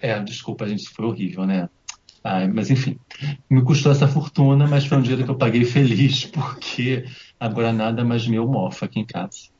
É, 0.00 0.18
desculpa, 0.20 0.66
gente, 0.66 0.84
isso 0.84 0.94
foi 0.94 1.04
horrível, 1.04 1.44
né? 1.44 1.68
Ai, 2.24 2.48
mas 2.48 2.70
enfim, 2.70 2.98
me 3.50 3.62
custou 3.62 3.92
essa 3.92 4.08
fortuna, 4.08 4.66
mas 4.66 4.86
foi 4.86 4.96
um 4.96 5.02
dia 5.02 5.22
que 5.22 5.28
eu 5.28 5.34
paguei 5.34 5.62
feliz, 5.66 6.24
porque 6.24 7.04
agora 7.38 7.70
nada 7.70 8.02
mais 8.02 8.26
meu 8.26 8.48
mofa 8.48 8.86
aqui 8.86 9.00
em 9.00 9.04
casa. 9.04 9.50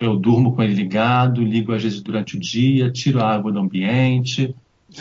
Eu 0.00 0.16
durmo 0.16 0.56
com 0.56 0.62
ele 0.62 0.74
ligado, 0.74 1.40
ligo 1.40 1.72
às 1.72 1.84
vezes 1.84 2.00
durante 2.02 2.36
o 2.36 2.40
dia, 2.40 2.90
tiro 2.90 3.20
a 3.20 3.32
água 3.32 3.52
do 3.52 3.60
ambiente, 3.60 4.54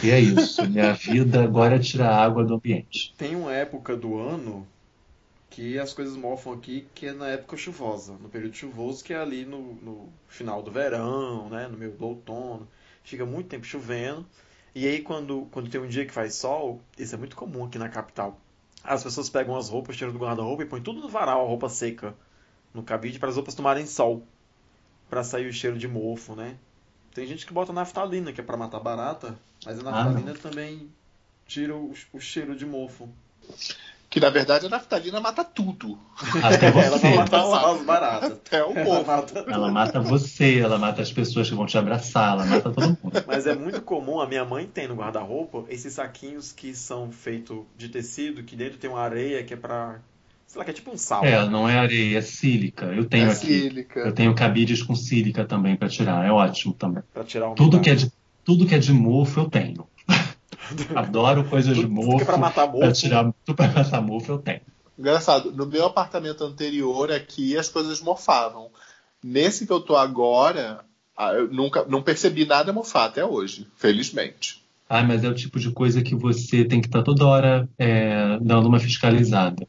e 0.03 0.11
é 0.11 0.19
isso. 0.19 0.69
Minha 0.69 0.93
vida 0.93 1.43
agora 1.43 1.77
é 1.77 1.79
tirar 1.79 2.11
a 2.11 2.23
água 2.23 2.43
do 2.43 2.53
ambiente. 2.53 3.11
Tem 3.17 3.35
uma 3.35 3.51
época 3.51 3.97
do 3.97 4.19
ano 4.19 4.67
que 5.49 5.79
as 5.79 5.93
coisas 5.93 6.15
mofam 6.15 6.53
aqui, 6.53 6.85
que 6.93 7.07
é 7.07 7.13
na 7.13 7.27
época 7.27 7.57
chuvosa, 7.57 8.13
no 8.21 8.29
período 8.29 8.55
chuvoso, 8.55 9.03
que 9.03 9.13
é 9.13 9.17
ali 9.17 9.45
no, 9.45 9.75
no 9.81 10.09
final 10.27 10.61
do 10.61 10.71
verão, 10.71 11.49
né, 11.49 11.67
no 11.67 11.77
meio 11.77 11.91
do 11.91 12.05
outono. 12.05 12.67
Fica 13.03 13.25
muito 13.25 13.49
tempo 13.49 13.65
chovendo. 13.65 14.25
E 14.75 14.87
aí, 14.87 15.01
quando, 15.01 15.47
quando 15.51 15.69
tem 15.69 15.79
um 15.81 15.87
dia 15.87 16.05
que 16.05 16.13
faz 16.13 16.35
sol, 16.35 16.81
isso 16.97 17.13
é 17.15 17.17
muito 17.17 17.35
comum 17.35 17.65
aqui 17.65 17.77
na 17.77 17.89
capital. 17.89 18.39
As 18.83 19.03
pessoas 19.03 19.29
pegam 19.29 19.55
as 19.55 19.69
roupas, 19.69 19.95
tiram 19.95 20.11
do 20.11 20.19
guarda-roupa 20.19 20.63
e 20.63 20.65
põem 20.65 20.81
tudo 20.81 20.99
no 21.01 21.09
varal, 21.09 21.43
a 21.45 21.47
roupa 21.47 21.69
seca, 21.69 22.15
no 22.73 22.83
cabide, 22.83 23.19
para 23.19 23.29
as 23.29 23.35
roupas 23.35 23.55
tomarem 23.55 23.85
sol, 23.85 24.27
para 25.09 25.23
sair 25.23 25.47
o 25.47 25.53
cheiro 25.53 25.77
de 25.77 25.87
mofo, 25.87 26.35
né? 26.35 26.57
Tem 27.13 27.27
gente 27.27 27.45
que 27.45 27.53
bota 27.53 27.73
naftalina, 27.73 28.33
que 28.33 28.41
é 28.41 28.43
para 28.43 28.57
matar 28.57 28.79
barata, 28.79 29.37
mas 29.65 29.79
a 29.79 29.81
Ah, 29.81 29.83
naftalina 29.91 30.33
também 30.35 30.91
tira 31.47 31.75
o, 31.75 31.93
o 32.13 32.19
cheiro 32.19 32.55
de 32.55 32.65
mofo. 32.65 33.09
Que 34.13 34.19
na 34.19 34.29
verdade 34.29 34.67
a 34.67 34.69
naftalina 34.69 35.19
mata 35.19 35.43
tudo. 35.43 35.97
Até 36.43 36.67
Ela 36.69 36.99
você. 36.99 37.07
vai 37.07 37.17
matar 37.17 37.71
as 37.73 37.81
baratas. 37.81 38.31
Até 38.33 38.63
o 38.63 38.71
Ela 38.77 38.85
povo. 38.85 39.05
mata 39.07 39.45
Ela 39.47 39.71
mata 39.71 39.99
você, 40.01 40.59
ela 40.59 40.77
mata 40.77 41.01
as 41.01 41.11
pessoas 41.11 41.49
que 41.49 41.55
vão 41.55 41.65
te 41.65 41.79
abraçar, 41.79 42.33
ela 42.33 42.45
mata 42.45 42.69
todo 42.69 42.89
mundo. 42.89 43.23
Mas 43.25 43.47
é 43.47 43.55
muito 43.55 43.81
comum, 43.81 44.19
a 44.21 44.27
minha 44.27 44.45
mãe 44.45 44.67
tem 44.71 44.87
no 44.87 44.93
guarda-roupa 44.93 45.63
esses 45.67 45.93
saquinhos 45.93 46.51
que 46.51 46.75
são 46.75 47.11
feitos 47.11 47.57
de 47.75 47.89
tecido, 47.89 48.43
que 48.43 48.55
dentro 48.55 48.77
tem 48.77 48.87
uma 48.87 49.01
areia 49.01 49.43
que 49.43 49.55
é 49.55 49.57
pra. 49.57 49.95
Sei 50.45 50.59
lá, 50.59 50.63
que 50.65 50.69
é 50.69 50.73
tipo 50.75 50.91
um 50.91 50.97
sal. 50.97 51.25
É, 51.25 51.49
não 51.49 51.67
é 51.67 51.79
areia, 51.79 52.19
é 52.19 52.21
sílica. 52.21 52.85
Eu 52.85 53.05
tenho 53.05 53.29
É 53.29 53.31
aqui. 53.31 53.47
sílica. 53.47 53.99
Eu 54.01 54.11
tenho 54.11 54.35
cabides 54.35 54.83
com 54.83 54.93
sílica 54.95 55.43
também 55.43 55.75
para 55.75 55.89
tirar, 55.89 56.23
é 56.23 56.31
ótimo 56.31 56.71
também. 56.75 57.01
Pra 57.11 57.23
tirar 57.23 57.49
o 57.49 57.55
Tudo 57.55 57.81
que 57.81 57.89
é 57.89 57.95
de, 57.95 58.11
tudo 58.45 58.67
que 58.67 58.75
é 58.75 58.77
de 58.77 58.93
mofo 58.93 59.39
eu 59.39 59.49
tenho. 59.49 59.87
Adoro 60.95 61.43
coisas 61.45 61.75
de 61.75 61.87
mofo. 61.87 62.11
tudo 62.11 62.21
é 62.21 62.25
pra 62.25 62.37
matar 62.37 62.67
Pra 62.67 62.79
mofo. 62.87 62.93
tirar 62.93 63.33
tudo 63.45 63.55
pra 63.55 63.67
matar 63.67 64.01
mofo 64.01 64.31
eu 64.33 64.37
tenho. 64.39 64.61
Engraçado, 64.97 65.51
no 65.51 65.65
meu 65.65 65.85
apartamento 65.85 66.43
anterior 66.43 67.11
aqui 67.11 67.57
as 67.57 67.67
coisas 67.69 67.99
mofavam. 68.01 68.69
Nesse 69.23 69.65
que 69.65 69.73
eu 69.73 69.79
tô 69.81 69.95
agora, 69.95 70.81
ah, 71.17 71.33
eu 71.33 71.47
nunca 71.51 71.83
não 71.85 72.01
percebi 72.03 72.45
nada 72.45 72.71
mofar 72.73 73.05
até 73.05 73.25
hoje, 73.25 73.67
felizmente. 73.75 74.61
Ah, 74.89 75.01
mas 75.01 75.23
é 75.23 75.29
o 75.29 75.33
tipo 75.33 75.59
de 75.59 75.71
coisa 75.71 76.01
que 76.03 76.13
você 76.13 76.63
tem 76.65 76.79
que 76.81 76.87
estar 76.87 77.01
toda 77.01 77.25
hora 77.25 77.67
é, 77.79 78.37
dando 78.41 78.67
uma 78.67 78.79
fiscalizada. 78.79 79.65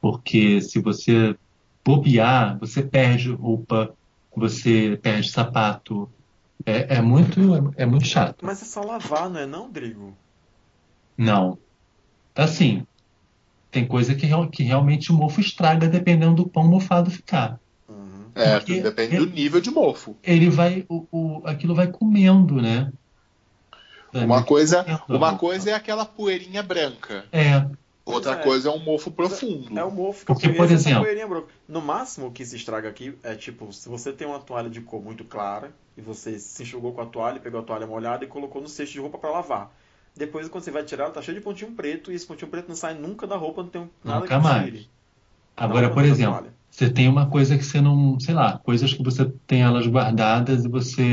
Porque 0.00 0.60
se 0.62 0.78
você 0.80 1.36
bobear, 1.84 2.58
você 2.58 2.82
perde 2.82 3.30
roupa, 3.32 3.92
você 4.34 4.98
perde 5.02 5.28
sapato. 5.30 6.08
É, 6.64 6.96
é 6.96 7.02
muito, 7.02 7.72
é 7.76 7.84
muito 7.84 8.06
chato. 8.06 8.44
Mas 8.46 8.62
é 8.62 8.64
só 8.64 8.80
lavar, 8.82 9.28
não 9.28 9.40
é 9.40 9.46
não, 9.46 9.70
Drigo? 9.70 10.16
Não. 11.16 11.58
Assim, 12.34 12.86
tem 13.70 13.86
coisa 13.86 14.14
que, 14.14 14.26
real- 14.26 14.48
que 14.48 14.62
realmente 14.62 15.10
o 15.10 15.14
mofo 15.14 15.40
estraga 15.40 15.88
dependendo 15.88 16.34
do 16.36 16.48
quão 16.48 16.66
mofado 16.66 17.10
ficar. 17.10 17.58
Uhum. 17.88 18.26
É, 18.34 18.58
Porque- 18.58 18.80
depende 18.80 19.16
do 19.16 19.26
nível 19.26 19.60
de 19.60 19.70
mofo. 19.70 20.16
Ele 20.22 20.48
vai, 20.48 20.84
o, 20.88 21.06
o- 21.12 21.42
aquilo 21.44 21.74
vai 21.74 21.86
comendo, 21.88 22.60
né? 22.60 22.90
Vai 24.12 24.24
Uma 24.24 24.42
coisa, 24.44 24.84
comendo 24.84 25.04
uma 25.08 25.38
coisa 25.38 25.70
é 25.70 25.74
aquela 25.74 26.04
poeirinha 26.04 26.62
branca. 26.62 27.24
É, 27.32 27.64
Outra 28.04 28.32
é. 28.32 28.36
coisa 28.36 28.68
é 28.68 28.72
um 28.72 28.78
mofo 28.82 29.10
profundo. 29.10 29.78
É 29.78 29.84
o 29.84 29.90
mofo 29.90 30.20
que 30.20 30.26
Porque, 30.26 30.48
por 30.50 30.70
exemplo- 30.70 31.02
poeirinha 31.02 31.26
branca. 31.26 31.46
No 31.68 31.80
máximo 31.80 32.26
o 32.26 32.30
que 32.32 32.44
se 32.44 32.56
estraga 32.56 32.88
aqui 32.88 33.14
é 33.22 33.34
tipo, 33.34 33.72
se 33.72 33.88
você 33.88 34.12
tem 34.12 34.26
uma 34.26 34.38
toalha 34.40 34.68
de 34.68 34.80
cor 34.80 35.02
muito 35.02 35.24
clara 35.24 35.70
e 35.96 36.00
você 36.02 36.38
se 36.38 36.62
enxugou 36.62 36.92
com 36.92 37.00
a 37.00 37.06
toalha, 37.06 37.40
pegou 37.40 37.60
a 37.60 37.62
toalha 37.62 37.86
molhada 37.86 38.24
e 38.24 38.28
colocou 38.28 38.60
no 38.60 38.68
cesto 38.68 38.92
de 38.92 39.00
roupa 39.00 39.16
pra 39.18 39.30
lavar. 39.30 39.70
Depois, 40.16 40.48
quando 40.48 40.64
você 40.64 40.70
vai 40.70 40.84
tirar, 40.84 41.04
ela 41.04 41.12
tá 41.12 41.22
cheia 41.22 41.38
de 41.38 41.44
pontinho 41.44 41.72
preto 41.72 42.12
e 42.12 42.14
esse 42.14 42.26
pontinho 42.26 42.50
preto 42.50 42.68
não 42.68 42.76
sai 42.76 42.94
nunca 42.94 43.26
da 43.26 43.36
roupa, 43.36 43.62
não 43.62 43.70
tem 43.70 43.90
nada 44.04 44.20
Nunca 44.20 44.36
que 44.36 44.42
mais. 44.42 44.64
tire. 44.64 44.88
Agora, 45.56 45.90
por 45.90 46.04
exemplo, 46.04 46.46
você 46.70 46.88
tem 46.88 47.08
uma 47.08 47.26
coisa 47.26 47.56
que 47.58 47.64
você 47.64 47.80
não, 47.80 48.18
sei 48.18 48.34
lá, 48.34 48.58
coisas 48.58 48.92
que 48.94 49.02
você 49.02 49.30
tem 49.46 49.62
elas 49.62 49.86
guardadas 49.86 50.64
e 50.64 50.68
você 50.68 51.04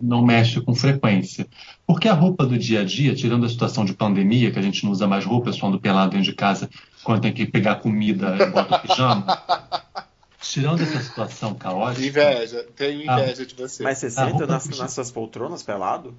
não 0.00 0.24
mexe 0.24 0.60
com 0.60 0.74
frequência. 0.74 1.46
Porque 1.86 2.08
a 2.08 2.14
roupa 2.14 2.44
do 2.46 2.58
dia 2.58 2.80
a 2.80 2.84
dia, 2.84 3.14
tirando 3.14 3.46
a 3.46 3.48
situação 3.48 3.84
de 3.84 3.94
pandemia, 3.94 4.50
que 4.50 4.58
a 4.58 4.62
gente 4.62 4.84
não 4.84 4.92
usa 4.92 5.06
mais 5.06 5.24
roupa, 5.24 5.52
só 5.52 5.66
ando 5.66 5.80
pelado 5.80 6.10
dentro 6.10 6.26
de 6.26 6.34
casa 6.34 6.68
quando 7.02 7.22
tem 7.22 7.32
que 7.32 7.46
pegar 7.46 7.76
comida 7.76 8.36
e 8.36 8.46
bota 8.50 8.76
o 8.76 8.80
pijama. 8.80 9.26
Tirando 10.40 10.80
essa 10.82 11.00
situação 11.00 11.54
caótica. 11.54 12.06
Inveja, 12.06 12.64
tenho 12.76 13.02
inveja 13.02 13.44
de 13.44 13.54
você. 13.54 13.82
Mas 13.82 13.98
você 13.98 14.06
A 14.06 14.10
senta 14.10 14.24
roupa 14.26 14.46
nas, 14.46 14.68
nas 14.68 14.92
suas 14.92 15.10
poltronas 15.10 15.62
pelado? 15.62 16.14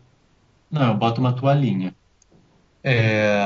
Não, 0.70 0.88
eu 0.92 0.98
boto 0.98 1.22
uma 1.22 1.34
toalhinha. 1.36 1.96
É... 2.84 3.38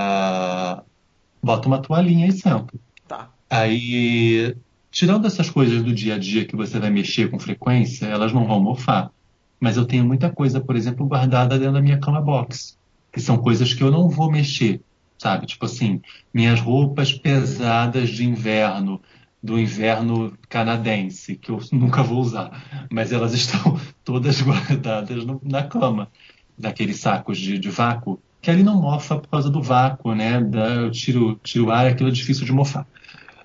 Boto 1.43 1.67
uma 1.67 1.81
toalhinha 1.81 2.27
e 2.27 2.31
sento. 2.31 2.79
Tá. 3.07 3.33
Aí, 3.49 4.55
tirando 4.91 5.27
essas 5.27 5.49
coisas 5.49 5.83
do 5.83 5.93
dia 5.93 6.15
a 6.15 6.19
dia 6.19 6.45
que 6.47 6.55
você 6.55 6.79
vai 6.79 6.89
mexer 6.89 7.29
com 7.29 7.39
frequência, 7.39 8.05
elas 8.07 8.33
não 8.33 8.45
vão 8.47 8.61
mofar. 8.61 9.11
Mas 9.59 9.77
eu 9.77 9.85
tenho 9.85 10.05
muita 10.05 10.31
coisa, 10.31 10.61
por 10.61 10.75
exemplo, 10.75 11.07
guardada 11.07 11.57
dentro 11.57 11.73
da 11.75 11.81
minha 11.81 11.99
cama 11.99 12.21
box, 12.21 12.77
que 13.11 13.19
são 13.21 13.37
coisas 13.37 13.73
que 13.73 13.83
eu 13.83 13.91
não 13.91 14.09
vou 14.09 14.31
mexer, 14.31 14.81
sabe? 15.21 15.45
Tipo 15.47 15.65
assim, 15.65 16.01
minhas 16.33 16.59
roupas 16.59 17.13
pesadas 17.13 18.09
de 18.09 18.25
inverno, 18.25 19.01
do 19.41 19.59
inverno 19.59 20.37
canadense, 20.49 21.35
que 21.37 21.51
eu 21.51 21.59
nunca 21.71 22.03
vou 22.03 22.19
usar, 22.21 22.87
mas 22.91 23.11
elas 23.11 23.33
estão 23.33 23.79
todas 24.03 24.41
guardadas 24.41 25.25
no- 25.25 25.41
na 25.43 25.63
cama, 25.67 26.11
naqueles 26.57 26.99
sacos 26.99 27.37
de, 27.37 27.57
de 27.57 27.69
vácuo, 27.69 28.19
que 28.41 28.49
ali 28.49 28.63
não 28.63 28.81
mofa 28.81 29.19
por 29.19 29.29
causa 29.29 29.49
do 29.49 29.61
vácuo, 29.61 30.13
né? 30.15 30.41
Da- 30.41 30.75
eu 30.75 30.91
tiro, 30.91 31.35
tiro 31.43 31.65
o 31.67 31.71
ar, 31.71 31.87
aquilo 31.87 32.09
é 32.09 32.11
difícil 32.11 32.45
de 32.45 32.51
mofar. 32.51 32.87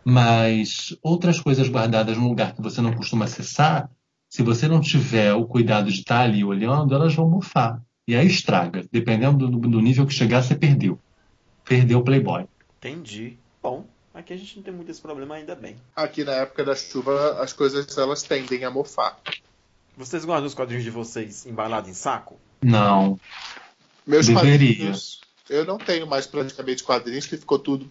Mas 0.05 0.97
outras 1.03 1.41
coisas 1.41 1.69
guardadas 1.69 2.17
num 2.17 2.29
lugar 2.29 2.55
que 2.55 2.63
você 2.63 2.81
não 2.81 2.93
costuma 2.95 3.25
acessar, 3.25 3.91
se 4.29 4.43
você 4.43 4.69
não 4.69 4.81
tiver 4.81 5.33
o 5.35 5.45
cuidado 5.47 5.91
de 5.91 5.99
estar 5.99 6.21
ali 6.21 6.45
olhando, 6.45 6.95
elas 6.95 7.15
vão 7.15 7.29
mofar. 7.29 7.83
E 8.07 8.15
aí 8.15 8.27
estraga. 8.27 8.85
Dependendo 8.93 9.49
do, 9.51 9.59
do 9.59 9.81
nível 9.81 10.07
que 10.07 10.15
chegar, 10.15 10.43
você 10.43 10.55
perdeu. 10.55 10.99
Perdeu 11.65 11.99
o 11.99 12.05
Playboy. 12.05 12.47
Entendi. 12.79 13.37
Bom, 13.61 13.85
aqui 14.15 14.33
a 14.33 14.37
gente 14.37 14.57
não 14.57 14.63
tem 14.63 14.73
muito 14.73 14.91
esse 14.91 15.01
problema 15.03 15.35
ainda 15.35 15.57
bem. 15.57 15.77
Aqui 15.95 16.23
na 16.23 16.33
época 16.33 16.65
da 16.65 16.77
chuva 16.77 17.43
as 17.43 17.53
coisas 17.53 17.99
elas 17.99 18.23
tendem 18.23 18.65
a 18.65 18.71
mofar. 18.71 19.19
Vocês 19.97 20.25
guardam 20.25 20.47
os 20.47 20.55
quadrinhos 20.55 20.85
de 20.85 20.91
vocês 20.91 21.47
embalados 21.47 21.91
em 21.91 21.95
saco? 21.95 22.37
Não. 22.63 23.19
Meus 24.07 24.27
Deveria. 24.27 24.51
quadrinhos, 24.53 25.21
eu 25.49 25.65
não 25.65 25.79
tenho 25.79 26.07
mais 26.07 26.27
praticamente 26.27 26.83
quadrinhos, 26.83 27.27
que 27.27 27.37
ficou 27.37 27.59
tudo 27.59 27.89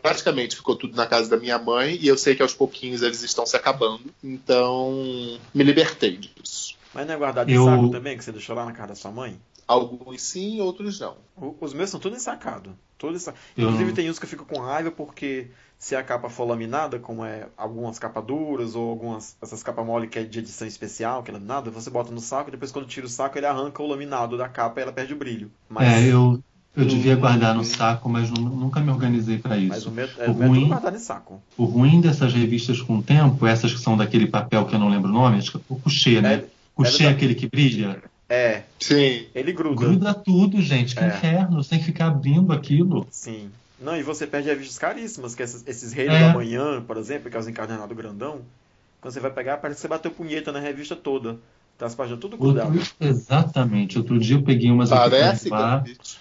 praticamente 0.00 0.56
ficou 0.56 0.74
tudo 0.76 0.96
na 0.96 1.06
casa 1.06 1.28
da 1.28 1.36
minha 1.36 1.58
mãe 1.58 1.98
e 2.00 2.08
eu 2.08 2.16
sei 2.16 2.34
que 2.34 2.40
aos 2.40 2.54
pouquinhos 2.54 3.02
eles 3.02 3.22
estão 3.22 3.44
se 3.44 3.54
acabando. 3.54 4.00
Então, 4.22 5.38
me 5.52 5.62
libertei 5.62 6.16
disso. 6.16 6.74
Mas 6.94 7.06
não 7.06 7.14
é 7.14 7.16
guardado 7.18 7.50
Eu- 7.50 7.62
em 7.62 7.64
saco 7.66 7.90
também, 7.90 8.16
que 8.16 8.24
você 8.24 8.32
deixou 8.32 8.56
lá 8.56 8.64
na 8.64 8.72
casa 8.72 8.88
da 8.88 8.94
sua 8.94 9.10
mãe? 9.10 9.38
Alguns 9.66 10.22
sim, 10.22 10.60
outros 10.60 11.00
não. 11.00 11.16
Os 11.60 11.72
meus 11.72 11.90
são 11.90 11.98
todos 12.00 12.18
ensacados. 12.18 12.72
Todos 12.98 13.22
ensacados. 13.22 13.46
Eu 13.56 13.64
Inclusive 13.64 13.92
tem 13.92 14.10
uns 14.10 14.18
que 14.18 14.24
eu 14.24 14.28
fico 14.28 14.44
com 14.44 14.60
raiva 14.60 14.90
porque 14.90 15.48
se 15.78 15.96
a 15.96 16.02
capa 16.02 16.28
for 16.28 16.44
laminada, 16.44 16.98
como 16.98 17.24
é 17.24 17.48
algumas 17.56 17.98
capas 17.98 18.24
duras 18.24 18.74
ou 18.74 18.90
algumas 18.90 19.36
essas 19.42 19.62
capas 19.62 19.84
mole 19.84 20.06
que 20.06 20.18
é 20.18 20.22
de 20.24 20.38
edição 20.38 20.66
especial, 20.66 21.22
que 21.22 21.30
é 21.30 21.34
laminada, 21.34 21.70
você 21.70 21.90
bota 21.90 22.10
no 22.12 22.20
saco 22.20 22.50
e 22.50 22.52
depois 22.52 22.70
quando 22.72 22.86
tira 22.86 23.06
o 23.06 23.08
saco 23.08 23.38
ele 23.38 23.46
arranca 23.46 23.82
o 23.82 23.86
laminado 23.86 24.36
da 24.36 24.48
capa 24.48 24.80
e 24.80 24.82
ela 24.82 24.92
perde 24.92 25.12
o 25.14 25.16
brilho. 25.16 25.50
Mas, 25.68 25.88
É, 25.88 26.12
eu, 26.12 26.42
eu 26.76 26.84
devia 26.86 27.16
Hum. 27.16 27.20
guardar 27.20 27.54
no 27.54 27.64
saco, 27.64 28.08
mas 28.08 28.30
nu- 28.30 28.56
nunca 28.56 28.80
me 28.80 28.90
organizei 28.90 29.38
para 29.38 29.56
mas 29.56 29.78
isso. 29.78 29.88
o 29.88 29.92
meu, 29.92 30.08
é, 30.18 30.30
O 30.30 30.42
é 30.42 30.46
ruim- 30.46 30.68
guardado 30.68 30.96
em 30.96 31.00
saco. 31.00 31.40
O 31.56 31.64
ruim 31.64 32.00
dessas 32.00 32.32
revistas 32.32 32.80
com 32.80 32.98
o 32.98 33.02
tempo, 33.02 33.46
essas 33.46 33.72
que 33.72 33.80
são 33.80 33.96
daquele 33.96 34.26
papel 34.26 34.66
que 34.66 34.74
eu 34.74 34.78
não 34.78 34.88
lembro 34.88 35.08
o 35.10 35.12
nome, 35.12 35.38
acho 35.38 35.52
que 35.52 35.56
é 35.56 35.60
o 35.68 35.76
coucher, 35.80 36.20
né? 36.22 36.34
É, 36.34 36.46
coucher 36.74 37.06
é 37.06 37.10
é 37.10 37.12
aquele 37.12 37.34
que 37.34 37.48
brilha. 37.48 38.02
É, 38.28 38.62
Sim. 38.80 39.26
ele 39.34 39.52
gruda. 39.52 39.74
Gruda 39.86 40.14
tudo, 40.14 40.60
gente. 40.62 40.94
Que 40.94 41.04
É. 41.04 41.08
inferno. 41.08 41.62
Você 41.62 41.70
tem 41.70 41.78
que 41.78 41.84
ficar 41.84 42.06
abrindo 42.08 42.52
aquilo. 42.52 43.06
Sim. 43.10 43.50
Não, 43.80 43.96
e 43.96 44.02
você 44.02 44.26
perde 44.26 44.48
revistas 44.48 44.78
caríssimas, 44.78 45.34
que 45.34 45.42
esses, 45.42 45.62
esses 45.66 45.92
Reis 45.92 46.10
É. 46.10 46.20
da 46.20 46.32
Manhã, 46.32 46.80
por 46.80 46.96
exemplo, 46.96 47.30
que 47.30 47.36
é 47.36 47.40
os 47.40 47.48
encadernados 47.48 47.96
grandão. 47.96 48.40
Quando 49.00 49.12
você 49.12 49.20
vai 49.20 49.30
pegar, 49.30 49.58
parece 49.58 49.78
que 49.78 49.82
você 49.82 49.88
bateu 49.88 50.10
punheta 50.10 50.50
na 50.52 50.60
revista 50.60 50.96
toda. 50.96 51.36
Tá 51.76 51.86
as 51.86 51.94
páginas 51.94 52.20
tudo 52.20 52.36
grudadas. 52.36 52.70
Outro, 52.74 52.94
exatamente. 53.00 53.98
Outro 53.98 54.18
dia 54.18 54.36
eu 54.36 54.42
peguei 54.42 54.70
umas 54.70 54.88
Parece. 54.90 55.50
Gambit. 55.50 56.18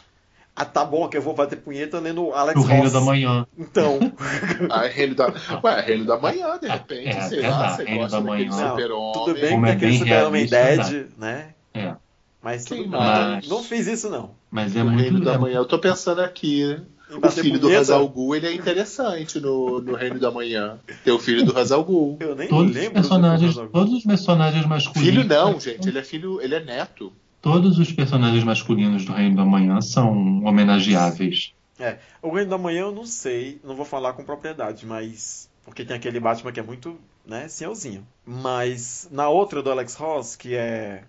Ah, 0.56 0.66
tá 0.66 0.84
bom, 0.86 1.08
que 1.08 1.16
eu 1.18 1.22
vou 1.22 1.34
bater 1.34 1.58
punheta 1.58 2.00
lendo 2.00 2.32
Alex 2.34 2.60
O 2.60 2.64
Reino 2.64 2.84
Ross. 2.84 2.94
da 2.94 3.02
Manhã. 3.02 3.48
Então, 3.58 3.98
Ah, 4.70 4.86
Reino 4.88 5.16
da... 5.16 5.34
Ué, 5.64 5.82
Reino 5.82 6.06
da 6.06 6.18
Manhã, 6.18 6.58
de 6.60 6.68
repente, 6.68 7.08
É, 7.10 7.22
sei 7.22 7.40
é 7.44 7.50
lá, 7.50 7.70
você 7.76 7.84
Reino 7.86 8.02
gosta 8.02 8.22
da 8.22 8.30
daquele 8.30 8.50
Manhã. 8.50 8.70
super-homem. 8.70 9.14
tudo 9.14 9.34
bem 9.34 9.50
Como 9.52 9.66
que 9.66 9.72
é 9.72 9.76
bem 9.76 9.98
Super-Homem 10.00 10.46
Dead, 10.48 11.08
né? 11.18 11.48
É. 11.74 11.96
Mas 12.42 12.66
tudo 12.66 12.84
Sim, 12.84 12.90
mas- 12.90 13.48
Não 13.48 13.64
fiz 13.64 13.88
isso, 13.88 14.10
não. 14.10 14.32
Mas 14.52 14.76
é 14.76 14.84
O 14.84 14.88
Reino 14.88 15.14
muito. 15.14 15.26
da 15.26 15.34
é- 15.34 15.38
Manhã, 15.38 15.58
eu 15.58 15.66
tô 15.66 15.80
pensando 15.80 16.20
aqui, 16.22 16.66
né? 16.66 16.82
O 17.22 17.30
filho 17.30 17.60
do 17.60 17.70
Hazal 17.76 18.08
Ghul, 18.10 18.36
ele 18.36 18.48
é 18.48 18.54
interessante 18.54 19.40
no, 19.40 19.80
no 19.82 19.94
Reino 19.94 20.20
da 20.20 20.32
Manhã. 20.32 20.80
Tem 21.04 21.14
o 21.14 21.20
filho 21.20 21.46
do 21.46 21.56
Hazal 21.58 21.84
Ghul. 21.84 22.18
Eu 22.20 22.36
nem 22.36 22.48
Todos 22.48 22.72
os 22.72 22.76
lembro. 22.76 22.94
personagens, 22.94 23.56
todos 23.56 23.94
os 23.94 24.04
personagens 24.04 24.66
masculinos. 24.66 25.10
Filho 25.10 25.24
não, 25.28 25.60
gente, 25.60 25.88
ele 25.88 26.00
é 26.00 26.04
filho, 26.04 26.42
ele 26.42 26.56
é 26.56 26.60
neto. 26.64 27.14
Todos 27.42 27.78
os 27.78 27.92
personagens 27.92 28.44
masculinos 28.44 29.06
do 29.06 29.12
Reino 29.14 29.36
da 29.36 29.46
Manhã 29.46 29.80
são 29.82 30.44
homenageáveis. 30.44 31.54
É, 31.80 31.98
o 32.22 32.34
Reino 32.34 32.50
da 32.50 32.58
Manhã 32.58 32.82
eu 32.82 32.92
não 32.92 33.06
sei, 33.06 33.60
não 33.64 33.76
vou 33.76 33.86
falar 33.86 34.14
com 34.14 34.24
propriedade, 34.24 34.86
mas. 34.86 35.50
Porque 35.66 35.86
tem 35.86 35.96
aquele 35.96 36.20
Batman 36.20 36.52
que 36.52 36.60
é 36.60 36.64
muito, 36.64 36.98
né, 37.26 37.48
senhorzinho. 37.48 38.06
Mas 38.26 39.08
na 39.12 39.30
outra 39.30 39.62
do 39.62 39.72
Alex 39.72 39.96
Ross, 39.96 40.36
que 40.36 40.56
é. 40.56 41.04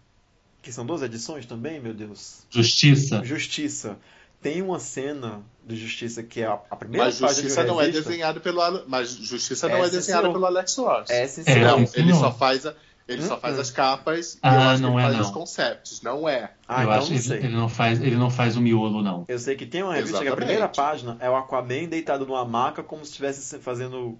Que 0.64 0.72
são 0.72 0.86
duas 0.86 1.02
edições 1.02 1.44
também, 1.44 1.78
meu 1.78 1.92
Deus. 1.92 2.46
Justiça. 2.48 3.22
Justiça. 3.22 3.98
Tem 4.40 4.62
uma 4.62 4.78
cena 4.78 5.42
de 5.62 5.76
Justiça 5.76 6.22
que 6.22 6.40
é 6.40 6.46
a, 6.46 6.54
a 6.70 6.74
primeira 6.76 7.04
Mas 7.04 7.18
página 7.20 7.42
Justiça 7.42 7.60
de 7.62 7.68
não 7.68 7.80
é 7.80 7.88
desenhado 7.90 8.40
pelo 8.40 8.60
mas 8.88 9.10
Justiça 9.10 9.68
não 9.68 9.76
É, 9.76 9.86
é, 9.86 9.90
desenhado 9.90 10.32
pelo 10.32 10.46
Alex 10.46 10.74
Ross. 10.76 11.10
É, 11.10 11.26
sim, 11.28 11.42
É, 11.46 11.60
não, 11.60 11.84
ele 11.94 12.14
só 12.14 12.32
faz 12.32 12.64
a- 12.64 12.74
ele 13.06 13.20
só 13.20 13.36
Hum, 13.36 13.40
faz 13.40 13.58
hum. 13.58 13.60
as 13.60 13.70
capas 13.70 14.34
e 14.36 14.38
Ah, 14.42 14.54
eu 14.54 14.60
acho 14.70 14.82
não 14.82 14.92
que 14.92 14.96
ele 14.96 15.00
é, 15.00 15.04
faz 15.04 15.16
não. 15.18 15.24
os 15.26 15.30
concepts, 15.30 16.00
não 16.02 16.26
é. 16.26 16.50
Ah, 16.66 16.76
eu 16.82 16.88
então 16.88 16.98
acho 16.98 17.12
não 17.12 17.20
que 17.20 17.28
ele, 17.28 17.44
ele 17.46 17.56
não 17.56 17.68
faz, 17.68 18.00
ele 18.00 18.16
não 18.16 18.30
faz 18.30 18.56
o 18.56 18.62
miolo, 18.62 19.02
não. 19.02 19.24
Eu 19.28 19.38
sei 19.38 19.56
que 19.56 19.66
tem 19.66 19.82
uma 19.82 19.92
revista 19.92 20.16
que 20.16 20.22
a 20.24 20.28
Exatamente. 20.28 20.46
primeira 20.46 20.68
página 20.68 21.16
é 21.20 21.28
o 21.28 21.36
Aquaman 21.36 21.84
deitado 21.86 22.24
numa 22.24 22.46
maca 22.46 22.82
como 22.82 23.04
se 23.04 23.10
estivesse 23.10 23.58
fazendo 23.58 24.18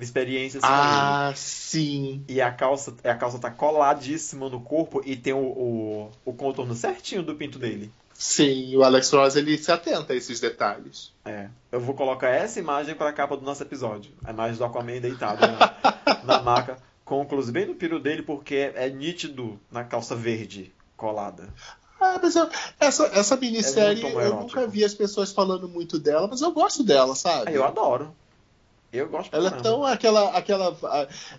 experiências. 0.00 0.62
Ah, 0.64 1.32
sim. 1.36 2.24
E 2.28 2.40
a 2.40 2.50
calça, 2.52 2.94
a 3.04 3.14
calça 3.14 3.38
tá 3.38 3.50
coladíssima 3.50 4.48
no 4.48 4.60
corpo 4.60 5.02
e 5.04 5.16
tem 5.16 5.32
o, 5.32 5.38
o, 5.38 6.10
o 6.24 6.32
contorno 6.32 6.74
certinho 6.74 7.22
do 7.22 7.34
pinto 7.34 7.58
dele. 7.58 7.90
Sim, 8.14 8.74
o 8.76 8.82
Alex 8.82 9.10
Ross 9.12 9.36
ele 9.36 9.58
se 9.58 9.70
atenta 9.70 10.12
a 10.14 10.16
esses 10.16 10.40
detalhes. 10.40 11.12
É. 11.24 11.48
Eu 11.70 11.80
vou 11.80 11.94
colocar 11.94 12.28
essa 12.28 12.58
imagem 12.58 12.94
pra 12.94 13.12
capa 13.12 13.36
do 13.36 13.44
nosso 13.44 13.62
episódio. 13.62 14.10
A 14.24 14.30
imagem 14.30 14.56
do 14.56 14.64
Aquaman 14.64 15.00
deitado 15.00 15.40
na, 15.46 16.22
na 16.24 16.42
maca, 16.42 16.78
com 17.04 17.20
o 17.20 17.26
close 17.26 17.52
bem 17.52 17.66
no 17.66 17.74
piro 17.74 18.00
dele, 18.00 18.22
porque 18.22 18.54
é, 18.74 18.86
é 18.86 18.88
nítido 18.90 19.60
na 19.70 19.84
calça 19.84 20.16
verde 20.16 20.72
colada. 20.96 21.52
Ah, 22.00 22.18
mas 22.22 22.34
eu- 22.36 22.48
essa, 22.80 23.06
essa 23.08 23.36
minissérie 23.36 24.04
É 24.04 24.26
eu 24.26 24.34
nunca 24.36 24.66
vi 24.66 24.82
as 24.84 24.94
pessoas 24.94 25.30
falando 25.32 25.68
muito 25.68 25.98
dela, 25.98 26.26
mas 26.26 26.40
eu 26.40 26.52
gosto 26.52 26.82
dela, 26.82 27.14
sabe? 27.14 27.50
Ah, 27.50 27.52
eu 27.52 27.64
adoro. 27.64 28.14
Eu 28.92 29.08
gosto 29.08 29.34
Ela 29.34 29.48
é 29.48 29.60
tão 29.62 29.84
aquela. 29.84 30.30
aquela 30.30 30.76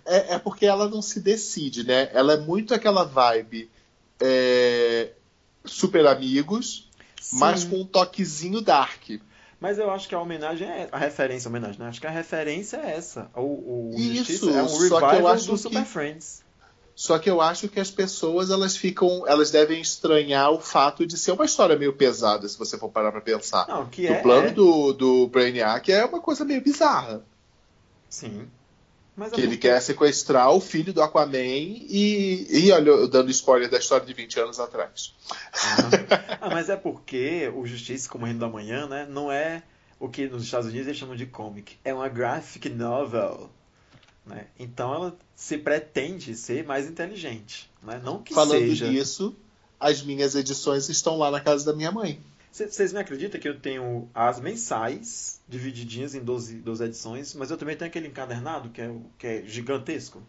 é, 0.06 0.34
é 0.34 0.38
porque 0.38 0.66
ela 0.66 0.88
não 0.88 1.02
se 1.02 1.20
decide, 1.20 1.84
né? 1.84 2.08
Ela 2.12 2.34
é 2.34 2.36
muito 2.36 2.72
aquela 2.74 3.04
vibe 3.04 3.70
é, 4.20 5.10
super 5.64 6.06
amigos, 6.06 6.88
Sim. 7.20 7.38
mas 7.38 7.64
com 7.64 7.76
um 7.80 7.84
toquezinho 7.86 8.60
dark. 8.60 9.02
Mas 9.60 9.76
eu 9.78 9.90
acho 9.90 10.08
que 10.08 10.14
a 10.14 10.20
homenagem 10.20 10.68
é. 10.68 10.88
A 10.92 10.98
referência, 10.98 11.48
a 11.48 11.50
homenagem, 11.50 11.80
né? 11.80 11.88
Acho 11.88 12.00
que 12.00 12.06
a 12.06 12.10
referência 12.10 12.76
é 12.76 12.92
essa. 12.96 13.28
O, 13.34 13.90
o 13.92 13.94
Isso, 13.96 14.48
é 14.50 14.62
um 14.62 14.68
só 14.68 14.98
que 14.98 15.04
eu 15.04 15.08
revival 15.08 15.26
acho 15.32 15.46
do 15.46 15.52
que- 15.52 15.58
Super 15.58 15.84
Friends. 15.84 16.42
Só 16.94 17.16
que 17.16 17.30
eu 17.30 17.40
acho 17.40 17.68
que 17.68 17.78
as 17.78 17.92
pessoas 17.92 18.50
elas 18.50 18.76
ficam, 18.76 19.24
elas 19.26 19.52
devem 19.52 19.80
estranhar 19.80 20.50
o 20.50 20.58
fato 20.58 21.06
de 21.06 21.16
ser 21.16 21.30
uma 21.30 21.44
história 21.44 21.76
meio 21.76 21.92
pesada, 21.92 22.48
se 22.48 22.58
você 22.58 22.76
for 22.76 22.88
parar 22.88 23.12
pra 23.12 23.20
pensar. 23.20 23.68
Não, 23.68 23.86
que 23.86 24.02
o 24.06 24.12
é. 24.12 24.20
plano 24.20 24.48
é- 24.48 24.50
do, 24.50 24.92
do 24.92 25.26
Brainiac 25.28 25.90
é 25.92 26.04
uma 26.04 26.20
coisa 26.20 26.44
meio 26.44 26.60
bizarra. 26.60 27.22
Sim. 28.08 28.48
Mas 29.16 29.32
Que 29.32 29.40
ele 29.40 29.56
quer 29.56 29.82
sequestrar 29.82 30.52
o 30.52 30.60
filho 30.60 30.92
do 30.92 31.02
Aquaman 31.02 31.34
e, 31.36 32.46
e 32.48 32.70
olha, 32.70 32.90
eu 32.90 33.08
dando 33.08 33.30
spoiler 33.32 33.68
da 33.68 33.76
história 33.78 34.06
de 34.06 34.14
20 34.14 34.38
anos 34.38 34.60
atrás. 34.60 35.12
Ah, 35.52 36.38
ah, 36.42 36.50
mas 36.50 36.70
é 36.70 36.76
porque 36.76 37.52
o 37.52 37.66
Justiça 37.66 38.08
como 38.08 38.26
Reino 38.26 38.38
da 38.38 38.48
Manhã, 38.48 38.86
né, 38.86 39.08
não 39.10 39.30
é 39.30 39.64
o 39.98 40.08
que 40.08 40.28
nos 40.28 40.44
Estados 40.44 40.68
Unidos 40.68 40.86
eles 40.86 40.98
chamam 40.98 41.16
de 41.16 41.26
comic, 41.26 41.76
é 41.84 41.92
uma 41.92 42.08
graphic 42.08 42.68
novel, 42.68 43.50
né? 44.24 44.46
Então 44.56 44.94
ela 44.94 45.18
se 45.34 45.58
pretende 45.58 46.36
ser 46.36 46.64
mais 46.64 46.86
inteligente, 46.86 47.68
né? 47.82 48.00
Não 48.04 48.22
que 48.22 48.32
Falando 48.32 48.60
seja. 48.60 48.88
nisso, 48.88 49.34
as 49.80 50.00
minhas 50.00 50.36
edições 50.36 50.88
estão 50.88 51.18
lá 51.18 51.28
na 51.28 51.40
casa 51.40 51.64
da 51.64 51.72
minha 51.72 51.90
mãe. 51.90 52.20
Vocês 52.66 52.92
me 52.92 52.98
acreditam 52.98 53.40
que 53.40 53.48
eu 53.48 53.58
tenho 53.58 54.08
as 54.14 54.40
mensais 54.40 55.40
divididinhas 55.48 56.14
em 56.14 56.20
12, 56.20 56.56
12 56.56 56.84
edições, 56.84 57.34
mas 57.34 57.50
eu 57.50 57.56
também 57.56 57.76
tenho 57.76 57.88
aquele 57.88 58.08
encadernado 58.08 58.68
que 58.70 58.80
é, 58.80 58.88
o- 58.88 59.02
que 59.18 59.26
é 59.26 59.42
gigantesco. 59.46 60.22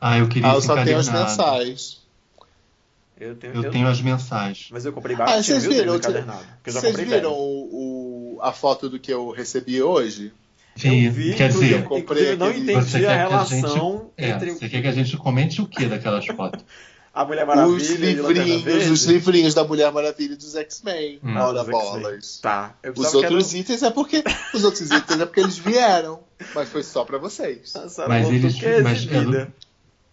Ah, 0.00 0.18
eu 0.18 0.28
queria 0.28 0.50
Ah, 0.50 0.54
eu 0.54 0.60
só 0.62 0.82
tenho 0.82 0.98
as 0.98 1.08
mensais. 1.08 2.00
Eu 3.18 3.36
tenho, 3.36 3.52
Eu 3.54 3.64
eu- 3.64 3.70
tenho 3.70 3.86
as 3.86 4.00
mensais. 4.00 4.68
mas 4.70 4.86
eu 4.86 4.92
comprei 4.92 5.14
Ah, 5.14 5.18
baratinho, 5.18 5.44
vocês 5.44 5.62
viu, 5.62 5.72
viram? 5.72 5.92
o 5.92 5.96
encadernado. 5.96 6.44
Porque 6.56 6.70
eu 6.70 6.74
já 6.74 6.80
Vocês 6.80 6.96
viram 6.96 7.32
o, 7.34 8.36
o- 8.36 8.38
a 8.42 8.50
foto 8.52 8.88
do 8.88 8.98
que 8.98 9.12
eu 9.12 9.30
recebi 9.30 9.82
hoje? 9.82 10.32
Vi, 10.76 11.04
Eu 11.06 11.12
vi, 11.12 11.34
quer 11.34 11.48
dizer, 11.50 11.72
eu 11.72 11.82
comprei 11.82 12.30
eu 12.32 12.36
não 12.38 12.50
entendi 12.50 12.72
Você 12.72 12.96
a 12.98 13.00
que 13.00 13.06
a 13.06 13.16
relação 13.28 14.10
é, 14.16 14.30
entre 14.30 14.52
você 14.52 14.68
quer 14.68 14.80
que 14.80 14.88
a 14.88 14.92
gente 14.92 15.16
comente 15.18 15.60
o 15.60 15.66
que 15.66 15.84
daquelas 15.84 16.24
fotos? 16.26 16.64
a 17.12 17.24
Mulher 17.24 17.44
Maravilha 17.46 17.76
os 17.76 17.90
e 17.90 17.96
livrinhos, 17.96 18.90
os 18.90 19.04
livrinhos 19.04 19.54
da 19.54 19.64
Mulher 19.64 19.92
Maravilha 19.92 20.34
e 20.34 20.36
dos 20.36 20.54
X-Men. 20.54 21.18
Hum. 21.24 21.36
Ora 21.36 21.64
bolas. 21.64 22.38
Tá. 22.40 22.74
Eu 22.82 22.92
Os 22.96 23.10
que 23.10 23.16
outros 23.16 23.50
era- 23.52 23.58
itens 23.60 23.82
é 23.82 23.90
porque 23.90 24.22
os 24.54 24.62
outros 24.64 24.90
itens 24.90 25.20
é 25.20 25.26
porque 25.26 25.40
eles 25.40 25.58
vieram, 25.58 26.20
mas 26.54 26.68
foi 26.68 26.82
só 26.82 27.04
pra 27.04 27.18
vocês. 27.18 27.72
Mas 28.08 28.28
eles- 28.28 28.54
que 28.54 28.80
mas. 28.82 29.08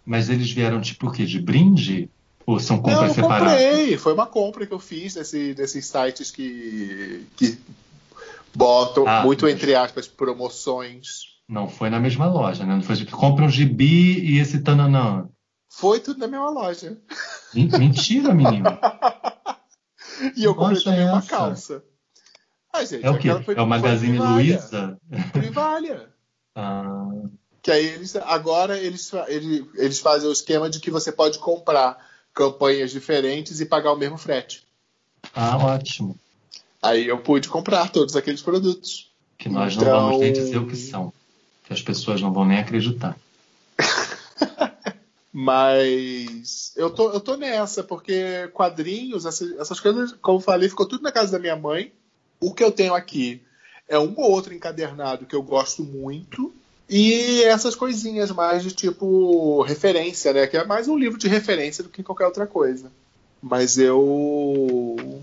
Mas 0.04 0.28
eles 0.30 0.50
vieram 0.50 0.80
tipo 0.80 1.08
o 1.08 1.12
quê? 1.12 1.24
De 1.24 1.38
brinde? 1.38 2.08
Ou 2.46 2.58
são 2.58 2.76
Não, 2.76 2.82
compras 2.82 3.08
eu 3.10 3.14
separadas? 3.14 3.62
comprei. 3.62 3.96
Foi 3.98 4.14
uma 4.14 4.26
compra 4.26 4.66
que 4.66 4.72
eu 4.72 4.78
fiz 4.78 5.12
desse, 5.14 5.52
desses 5.52 5.84
sites 5.84 6.30
que, 6.30 7.26
que 7.36 7.58
botam, 8.54 9.06
Ah, 9.06 9.22
muito 9.22 9.44
mas- 9.44 9.54
entre 9.54 9.74
aspas, 9.74 10.08
promoções. 10.08 11.36
Não 11.48 11.68
foi 11.68 11.90
na 11.90 12.00
mesma 12.00 12.26
loja, 12.26 12.64
né? 12.64 12.74
Não 12.74 12.82
foi 12.82 12.96
tipo, 12.96 13.14
compra 13.16 13.44
um 13.44 13.50
gibi 13.50 14.18
e 14.20 14.38
esse 14.38 14.60
tananã. 14.60 15.28
Foi 15.68 16.00
tudo 16.00 16.18
na 16.20 16.26
mesma 16.26 16.50
loja. 16.50 16.96
Men- 17.54 17.68
Mentira, 17.78 18.34
menino. 18.34 18.64
E 20.36 20.42
eu 20.42 20.52
comprei 20.54 20.82
também 20.82 21.04
uma 21.04 21.18
essa. 21.18 21.28
calça. 21.28 21.84
Ah, 22.72 22.84
gente, 22.84 23.04
É 23.06 23.10
o 23.10 23.18
quê? 23.18 23.28
foi- 23.44 23.54
É 23.56 23.62
o 23.62 23.66
Magazine. 23.66 24.18
Luiza? 24.18 24.98
Privalha. 25.32 26.08
Ah, 26.60 27.08
Que 27.62 27.70
aí 27.70 27.86
eles 27.86 28.16
agora 28.16 28.76
eles, 28.76 29.10
fa- 29.10 29.26
ele- 29.28 29.64
eles 29.74 30.00
fazem 30.00 30.28
o 30.28 30.32
esquema 30.32 30.68
de 30.68 30.80
que 30.80 30.90
você 30.90 31.12
pode 31.12 31.38
comprar 31.38 31.96
campanhas 32.34 32.90
diferentes 32.90 33.60
e 33.60 33.66
pagar 33.66 33.92
o 33.92 33.96
mesmo 33.96 34.18
frete. 34.18 34.66
ah, 35.36 35.56
ótimo. 35.56 36.18
Aí 36.82 37.06
eu 37.06 37.18
pude 37.18 37.48
comprar 37.48 37.90
todos 37.92 38.16
aqueles 38.16 38.42
produtos. 38.42 39.08
Que 39.38 39.48
nós 39.48 39.74
Então- 39.76 39.86
não 39.86 40.00
vamos 40.06 40.20
nem 40.20 40.32
dizer 40.32 40.58
o 40.58 40.66
que 40.66 40.74
são. 40.76 41.12
Que 41.62 41.72
as 41.72 41.80
pessoas 41.80 42.20
não 42.20 42.32
vão 42.32 42.44
nem 42.44 42.58
acreditar. 42.58 43.16
Mas 45.40 46.72
eu 46.74 46.90
tô, 46.90 47.12
eu 47.12 47.20
tô 47.20 47.36
nessa, 47.36 47.84
porque 47.84 48.48
quadrinhos, 48.52 49.24
essas, 49.24 49.52
essas 49.56 49.78
coisas, 49.78 50.12
como 50.20 50.40
falei, 50.40 50.68
ficou 50.68 50.84
tudo 50.84 51.04
na 51.04 51.12
casa 51.12 51.30
da 51.30 51.38
minha 51.38 51.54
mãe. 51.54 51.92
O 52.40 52.52
que 52.52 52.64
eu 52.64 52.72
tenho 52.72 52.92
aqui 52.92 53.40
é 53.86 53.96
um 53.96 54.14
ou 54.16 54.32
outro 54.32 54.52
encadernado 54.52 55.26
que 55.26 55.36
eu 55.36 55.42
gosto 55.44 55.84
muito. 55.84 56.52
E 56.90 57.40
essas 57.44 57.76
coisinhas 57.76 58.32
mais 58.32 58.64
de 58.64 58.72
tipo 58.72 59.62
referência, 59.62 60.32
né? 60.32 60.44
Que 60.48 60.56
é 60.56 60.64
mais 60.64 60.88
um 60.88 60.98
livro 60.98 61.16
de 61.16 61.28
referência 61.28 61.84
do 61.84 61.90
que 61.90 62.02
qualquer 62.02 62.26
outra 62.26 62.44
coisa. 62.44 62.90
Mas 63.40 63.78
eu. 63.78 65.22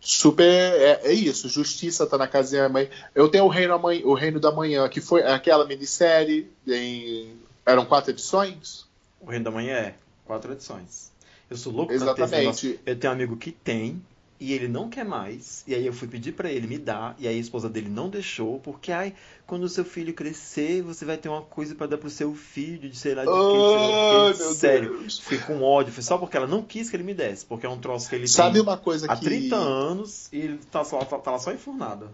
Super. 0.00 0.44
É, 0.50 1.00
é 1.04 1.12
isso. 1.12 1.48
Justiça 1.48 2.06
tá 2.06 2.18
na 2.18 2.26
casa 2.26 2.50
da 2.50 2.56
minha 2.56 2.68
mãe. 2.68 2.90
Eu 3.14 3.28
tenho 3.28 3.44
o 3.44 3.48
Reino, 3.48 3.74
Amanhã- 3.74 4.04
o 4.04 4.14
Reino 4.14 4.40
da 4.40 4.50
Manhã, 4.50 4.88
que 4.88 5.00
foi 5.00 5.22
aquela 5.22 5.64
minissérie. 5.64 6.50
Em, 6.66 7.36
eram 7.64 7.86
quatro 7.86 8.10
edições? 8.10 8.83
O 9.26 9.30
Reino 9.30 9.44
da 9.44 9.50
Manhã 9.50 9.74
é 9.74 9.94
quatro 10.24 10.52
edições. 10.52 11.12
Eu 11.50 11.56
sou 11.56 11.72
louco 11.72 11.88
pra 11.96 12.14
ter 12.14 12.22
esse 12.22 12.34
Exatamente. 12.34 12.80
Eu 12.84 12.96
tenho 12.98 13.12
um 13.12 13.16
amigo 13.16 13.36
que 13.36 13.52
tem 13.52 14.02
e 14.40 14.52
ele 14.52 14.66
não 14.68 14.88
quer 14.90 15.04
mais. 15.04 15.62
E 15.66 15.74
aí 15.74 15.86
eu 15.86 15.92
fui 15.92 16.08
pedir 16.08 16.32
pra 16.32 16.50
ele 16.50 16.66
me 16.66 16.78
dar 16.78 17.14
e 17.18 17.28
aí 17.28 17.36
a 17.36 17.40
esposa 17.40 17.68
dele 17.68 17.88
não 17.88 18.08
deixou 18.08 18.58
porque 18.60 18.90
ai, 18.92 19.14
quando 19.46 19.62
o 19.64 19.68
seu 19.68 19.84
filho 19.84 20.12
crescer, 20.12 20.82
você 20.82 21.04
vai 21.04 21.16
ter 21.16 21.28
uma 21.28 21.42
coisa 21.42 21.74
pra 21.74 21.86
dar 21.86 21.98
pro 21.98 22.10
seu 22.10 22.34
filho, 22.34 22.88
de 22.90 22.96
sei 22.96 23.14
lá 23.14 23.22
de 23.24 23.30
quê, 23.30 23.36
sei 23.36 24.46
lá 24.46 24.50
de 24.50 24.54
Sério. 24.56 24.98
Deus. 24.98 25.18
Fiquei 25.20 25.38
com 25.38 25.62
ódio, 25.62 25.92
foi 25.92 26.02
só 26.02 26.18
porque 26.18 26.36
ela 26.36 26.46
não 26.46 26.62
quis 26.62 26.90
que 26.90 26.96
ele 26.96 27.04
me 27.04 27.14
desse, 27.14 27.46
porque 27.46 27.66
é 27.66 27.68
um 27.68 27.78
troço 27.78 28.08
que 28.08 28.14
ele 28.14 28.26
Sabe 28.28 28.54
tem 28.54 28.62
uma 28.62 28.76
coisa 28.76 29.06
há 29.10 29.16
que 29.16 29.24
30 29.24 29.56
anos 29.56 30.28
e 30.32 30.38
ele 30.38 30.58
tá, 30.70 30.84
só, 30.84 30.98
tá, 31.04 31.18
tá 31.18 31.30
lá 31.30 31.38
só 31.38 31.52
enfurnado. 31.52 32.10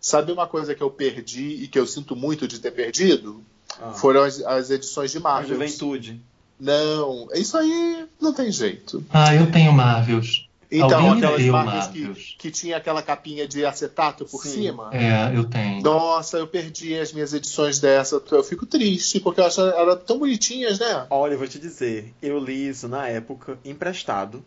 Sabe 0.00 0.30
uma 0.30 0.46
coisa 0.46 0.74
que 0.74 0.82
eu 0.82 0.90
perdi 0.90 1.64
e 1.64 1.68
que 1.68 1.78
eu 1.78 1.86
sinto 1.86 2.14
muito 2.14 2.46
de 2.46 2.60
ter 2.60 2.70
perdido? 2.70 3.42
Ah, 3.80 3.92
Foram 3.92 4.22
as, 4.22 4.40
as 4.40 4.70
edições 4.70 5.10
de 5.10 5.18
a 5.18 5.20
Marvel. 5.20 5.48
juventude. 5.56 6.20
Não, 6.60 7.28
isso 7.34 7.56
aí 7.56 8.06
não 8.20 8.32
tem 8.32 8.50
jeito. 8.50 9.04
Ah, 9.10 9.34
eu 9.34 9.50
tenho 9.50 9.72
Marvels. 9.72 10.48
Então, 10.70 11.12
aquelas 11.12 11.44
marcas 11.46 11.86
que, 11.88 12.36
que 12.36 12.50
tinha 12.50 12.76
aquela 12.76 13.02
capinha 13.02 13.48
de 13.48 13.64
acetato 13.64 14.26
por 14.26 14.42
Sim. 14.42 14.50
cima. 14.50 14.90
É, 14.92 15.34
eu 15.34 15.44
tenho. 15.44 15.82
Nossa, 15.82 16.36
eu 16.36 16.46
perdi 16.46 16.94
as 16.98 17.12
minhas 17.12 17.32
edições 17.32 17.80
dessa. 17.80 18.22
Eu 18.30 18.44
fico 18.44 18.66
triste, 18.66 19.18
porque 19.18 19.40
eu 19.40 19.46
acho 19.46 19.60
elas 19.62 20.02
tão 20.04 20.18
bonitinhas, 20.18 20.78
né? 20.78 21.06
Olha, 21.08 21.32
eu 21.32 21.38
vou 21.38 21.48
te 21.48 21.58
dizer, 21.58 22.12
eu 22.20 22.38
li 22.38 22.68
isso 22.68 22.86
na 22.86 23.08
época, 23.08 23.58
emprestado. 23.64 24.44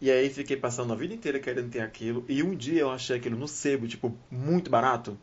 E 0.00 0.10
aí 0.10 0.30
fiquei 0.30 0.56
passando 0.56 0.92
a 0.92 0.96
vida 0.96 1.12
inteira 1.12 1.38
querendo 1.38 1.70
ter 1.70 1.80
aquilo. 1.80 2.24
E 2.28 2.42
um 2.42 2.54
dia 2.54 2.80
eu 2.80 2.90
achei 2.90 3.16
aquilo 3.16 3.36
no 3.36 3.48
sebo, 3.48 3.86
tipo, 3.86 4.16
muito 4.30 4.70
barato. 4.70 5.18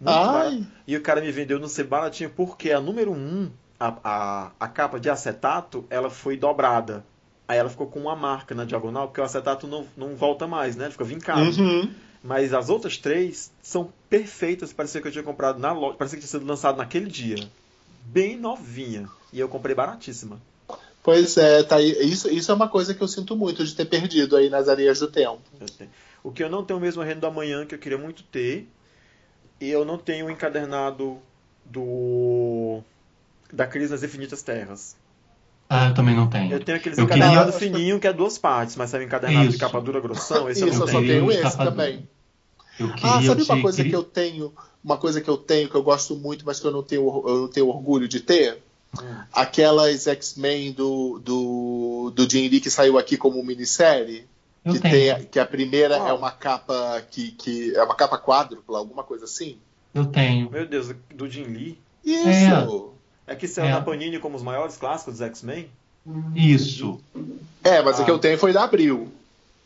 Muito 0.00 0.16
Ai. 0.16 0.32
barato. 0.32 0.66
E 0.86 0.96
o 0.96 1.02
cara 1.02 1.20
me 1.20 1.30
vendeu 1.30 1.60
no 1.60 1.68
sebo 1.68 1.90
baratinho 1.90 2.30
porque 2.30 2.72
a 2.72 2.80
número 2.80 3.12
1, 3.12 3.14
um, 3.14 3.50
a, 3.84 3.98
a, 4.02 4.50
a 4.58 4.68
capa 4.68 4.98
de 4.98 5.10
acetato, 5.10 5.84
ela 5.90 6.08
foi 6.08 6.36
dobrada. 6.36 7.04
Aí 7.46 7.58
ela 7.58 7.68
ficou 7.68 7.86
com 7.86 8.00
uma 8.00 8.16
marca 8.16 8.54
na 8.54 8.64
diagonal, 8.64 9.08
porque 9.08 9.20
o 9.20 9.24
acetato 9.24 9.66
não, 9.66 9.86
não 9.94 10.16
volta 10.16 10.46
mais, 10.46 10.74
né? 10.76 10.84
Ele 10.84 10.92
fica 10.92 11.04
vincado. 11.04 11.60
Uhum. 11.60 11.90
Mas 12.22 12.54
as 12.54 12.70
outras 12.70 12.96
três 12.96 13.52
são 13.62 13.92
perfeitas. 14.08 14.72
Parecia 14.72 15.02
que 15.02 15.08
eu 15.08 15.12
tinha 15.12 15.22
comprado 15.24 15.58
na 15.58 15.72
loja. 15.72 15.98
Parecia 15.98 16.18
que 16.18 16.26
tinha 16.26 16.40
sido 16.40 16.48
lançado 16.48 16.78
naquele 16.78 17.06
dia. 17.06 17.36
Bem 18.06 18.38
novinha. 18.38 19.06
E 19.30 19.38
eu 19.38 19.48
comprei 19.48 19.74
baratíssima. 19.74 20.40
Pois 21.02 21.36
é, 21.36 21.62
tá 21.62 21.76
aí. 21.76 21.90
Isso, 22.10 22.30
isso 22.30 22.50
é 22.50 22.54
uma 22.54 22.68
coisa 22.68 22.94
que 22.94 23.02
eu 23.02 23.08
sinto 23.08 23.36
muito 23.36 23.62
de 23.62 23.74
ter 23.74 23.84
perdido 23.84 24.36
aí 24.36 24.48
nas 24.48 24.70
areias 24.70 25.00
do 25.00 25.08
tempo. 25.08 25.42
O 26.22 26.32
que 26.32 26.42
eu 26.42 26.48
não 26.48 26.64
tenho 26.64 26.80
mesmo 26.80 27.02
é 27.02 27.04
Reino 27.04 27.20
do 27.20 27.26
Amanhã, 27.26 27.66
que 27.66 27.74
eu 27.74 27.78
queria 27.78 27.98
muito 27.98 28.22
ter. 28.22 28.66
E 29.60 29.68
eu 29.68 29.84
não 29.84 29.98
tenho 29.98 30.26
o 30.26 30.30
encadernado 30.30 31.18
do. 31.62 32.82
Da 33.54 33.66
Crise 33.66 33.92
nas 33.92 34.02
Infinitas 34.02 34.42
Terras. 34.42 34.96
Ah, 35.68 35.88
eu 35.88 35.94
também 35.94 36.14
não 36.14 36.28
tenho. 36.28 36.52
Eu 36.52 36.60
tenho 36.62 36.76
aqueles 36.78 36.98
Eu 36.98 37.06
queria- 37.06 37.24
encadernados 37.24 37.56
fininho, 37.56 37.98
que 37.98 38.06
é 38.06 38.12
duas 38.12 38.36
partes, 38.36 38.76
mas 38.76 38.90
sabe 38.90 39.04
encadernado 39.04 39.44
de 39.46 39.50
Isso. 39.50 39.58
capa 39.58 39.80
dura 39.80 40.00
grossão? 40.00 40.48
Esse 40.48 40.60
eu 40.62 40.68
Isso, 40.68 40.78
não 40.80 40.86
eu 40.86 40.92
só 40.92 41.00
tenho. 41.00 41.30
esse 41.30 41.56
também. 41.56 42.08
Eu 42.78 42.88
queria, 42.92 43.10
Ah, 43.10 43.22
sabe 43.22 43.40
eu 43.40 43.44
uma 43.46 43.62
coisa 43.62 43.76
queria- 43.76 43.90
que 43.92 43.96
eu 43.96 44.02
tenho, 44.02 44.52
uma 44.84 44.96
coisa 44.98 45.20
que 45.20 45.30
eu 45.30 45.36
tenho 45.36 45.68
que 45.68 45.74
eu 45.74 45.82
gosto 45.82 46.14
muito, 46.16 46.44
mas 46.44 46.60
que 46.60 46.66
eu 46.66 46.70
não 46.72 46.82
tenho, 46.82 47.02
eu 47.26 47.40
não 47.42 47.48
tenho 47.48 47.68
orgulho 47.68 48.06
de 48.08 48.20
ter? 48.20 48.58
Hum. 49.00 49.14
Aquelas 49.32 50.06
X-Men 50.06 50.72
do, 50.72 51.18
do, 51.24 52.12
do 52.14 52.28
Jim 52.30 52.48
Lee 52.48 52.60
que 52.60 52.70
saiu 52.70 52.98
aqui 52.98 53.16
como 53.16 53.42
minissérie. 53.42 54.26
Eu 54.64 54.72
que, 54.74 54.80
tenho. 54.80 54.94
tem, 54.94 55.10
a- 55.10 55.20
que 55.24 55.38
a 55.38 55.46
primeira 55.46 55.96
é 55.96 56.12
uma 56.12 56.30
capa 56.30 57.02
que, 57.10 57.32
que 57.32 57.74
é 57.74 57.82
uma 57.82 57.94
capa 57.94 58.18
quádrupla, 58.18 58.78
alguma 58.78 59.02
coisa 59.02 59.24
assim. 59.24 59.56
Eu 59.94 60.06
tenho. 60.06 60.50
Meu 60.50 60.66
Deus, 60.66 60.94
do 61.14 61.28
Jim 61.28 61.44
Lee. 61.44 61.78
Isso! 62.04 62.28
É 62.28 62.93
que 63.34 63.46
saiu 63.48 63.68
É. 63.68 63.70
na 63.70 63.80
Panini 63.80 64.18
como 64.18 64.36
os 64.36 64.42
maiores 64.42 64.76
clássicos 64.76 65.14
dos 65.14 65.22
X-Men? 65.22 65.68
Isso. 66.34 67.00
É, 67.62 67.80
mas 67.82 67.98
Ah. 67.98 68.02
o 68.02 68.04
que 68.04 68.10
eu 68.10 68.18
tenho 68.18 68.38
foi 68.38 68.52
da 68.52 68.64
Abril. 68.64 69.10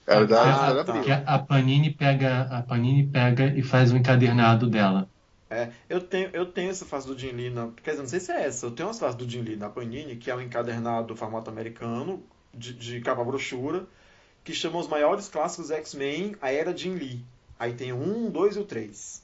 Era 0.06 0.26
da, 0.26 0.42
Ah, 0.42 0.66
era 0.66 0.74
da 0.74 0.84
tá. 0.84 0.98
Abril. 0.98 1.14
A 1.26 1.38
Panini 1.38 1.90
pega, 1.90 2.42
a 2.50 2.62
Panini 2.62 3.06
pega 3.06 3.46
e 3.56 3.62
faz 3.62 3.92
o 3.92 3.96
encadernado 3.96 4.68
dela. 4.68 5.08
É, 5.50 5.70
eu 5.88 6.00
tenho, 6.00 6.28
eu 6.34 6.44
tenho 6.46 6.70
essa 6.70 6.84
fase 6.84 7.06
do 7.06 7.18
Jim 7.18 7.30
Lee, 7.32 7.48
na, 7.50 7.68
quer 7.82 7.92
dizer, 7.92 8.02
não 8.02 8.08
sei 8.08 8.20
se 8.20 8.30
é 8.30 8.44
essa, 8.46 8.66
eu 8.66 8.70
tenho 8.70 8.86
umas 8.88 8.98
fases 8.98 9.16
do 9.16 9.28
Jim 9.28 9.40
Lee 9.40 9.56
na 9.56 9.68
Panini, 9.70 10.14
que 10.16 10.30
é 10.30 10.34
um 10.36 10.40
encadernado 10.42 11.16
formato 11.16 11.48
americano, 11.50 12.22
de, 12.54 12.74
de 12.74 13.00
capa 13.00 13.24
brochura, 13.24 13.86
que 14.44 14.52
chama 14.52 14.78
os 14.78 14.86
maiores 14.88 15.26
clássicos 15.28 15.70
X-Men, 15.70 16.36
a 16.42 16.52
era 16.52 16.76
Jim 16.76 16.94
Lee. 16.94 17.24
Aí 17.58 17.72
tem 17.72 17.92
o 17.92 17.96
1, 17.96 18.30
2 18.30 18.56
e 18.56 18.58
o 18.60 18.64
3. 18.64 19.22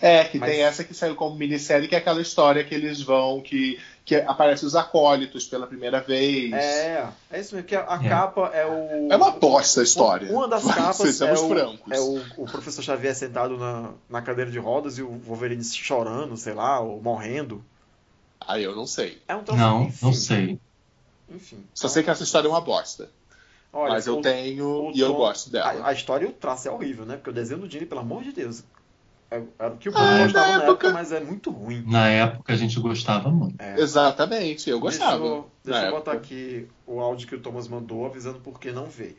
É, 0.00 0.24
que 0.24 0.38
Mas- 0.38 0.50
tem 0.50 0.60
essa 0.62 0.84
que 0.84 0.92
saiu 0.92 1.14
como 1.16 1.34
minissérie, 1.36 1.88
que 1.88 1.94
é 1.94 1.98
aquela 1.98 2.20
história 2.20 2.62
que 2.62 2.74
eles 2.74 3.00
vão, 3.00 3.40
que, 3.40 3.80
que 4.04 4.14
aparecem 4.16 4.66
os 4.66 4.76
acólitos 4.76 5.46
pela 5.46 5.66
primeira 5.66 6.00
vez. 6.02 6.52
É, 6.52 7.08
é 7.30 7.40
isso 7.40 7.54
mesmo, 7.54 7.66
que 7.66 7.74
a, 7.74 7.86
a 7.88 8.04
É. 8.04 8.08
capa 8.08 8.50
é 8.52 8.66
o... 8.66 9.10
É 9.10 9.16
uma 9.16 9.30
bosta 9.30 9.80
a 9.80 9.84
história. 9.84 10.30
Uma 10.30 10.46
das 10.48 10.64
capas 10.68 10.96
Sejamos 10.96 11.40
é, 11.40 11.44
o, 11.44 11.48
francos. 11.48 11.92
é 11.92 11.98
o, 12.00 12.42
o 12.42 12.46
professor 12.46 12.82
Xavier 12.82 13.14
sentado 13.14 13.56
na, 13.56 13.90
na 14.08 14.20
cadeira 14.20 14.50
de 14.50 14.58
rodas 14.58 14.98
e 14.98 15.02
o 15.02 15.08
Wolverine 15.26 15.64
chorando, 15.64 16.36
sei 16.36 16.52
lá, 16.52 16.78
ou 16.80 17.00
morrendo. 17.00 17.64
Aí 18.46 18.62
eu 18.64 18.76
não 18.76 18.86
sei. 18.86 19.20
É 19.26 19.34
um 19.34 19.42
troço, 19.42 19.60
Não, 19.60 19.84
enfim, 19.84 20.04
não 20.06 20.12
sei. 20.12 20.60
Enfim. 21.34 21.64
Só 21.74 21.88
sei 21.88 22.02
que 22.02 22.10
essa 22.10 22.22
história 22.22 22.46
é 22.46 22.50
uma 22.50 22.60
bosta. 22.60 23.08
Olha, 23.72 23.94
mas 23.94 24.06
eu 24.06 24.18
o- 24.18 24.22
tenho 24.22 24.66
o 24.88 24.92
e 24.94 25.00
eu 25.00 25.08
tom- 25.08 25.16
gosto 25.16 25.50
dela. 25.50 25.70
A, 25.84 25.88
a 25.88 25.92
história 25.92 26.26
e 26.26 26.28
o 26.28 26.32
traço 26.32 26.68
é 26.68 26.70
horrível, 26.70 27.04
né? 27.06 27.16
Porque 27.16 27.30
o 27.30 27.32
desenho 27.32 27.60
do 27.60 27.66
Disney, 27.68 27.86
pelo 27.86 28.02
amor 28.02 28.22
de 28.22 28.32
Deus, 28.32 28.62
era 29.30 29.72
o 29.72 29.76
que 29.76 29.88
o 29.88 29.92
povo 29.92 30.04
Ah, 30.04 30.22
gostava 30.22 30.46
na 30.46 30.52
época, 30.54 30.70
época- 30.70 30.92
mas 30.92 31.12
é 31.12 31.20
muito 31.20 31.50
ruim. 31.50 31.84
Na 31.86 32.08
época 32.08 32.52
a 32.52 32.56
gente 32.56 32.78
gostava 32.80 33.28
muito. 33.30 33.60
É. 33.60 33.80
Exatamente, 33.80 34.70
eu 34.70 34.78
gostava. 34.78 35.18
Deixa 35.18 35.34
eu, 35.34 35.50
deixa 35.64 35.86
eu 35.86 35.90
botar 35.92 36.12
aqui 36.12 36.68
o 36.86 37.00
áudio 37.00 37.26
que 37.28 37.34
o 37.34 37.40
Thomas 37.40 37.66
mandou 37.68 38.06
avisando 38.06 38.38
por 38.38 38.60
que 38.60 38.70
não 38.72 38.86
veio. 38.86 39.16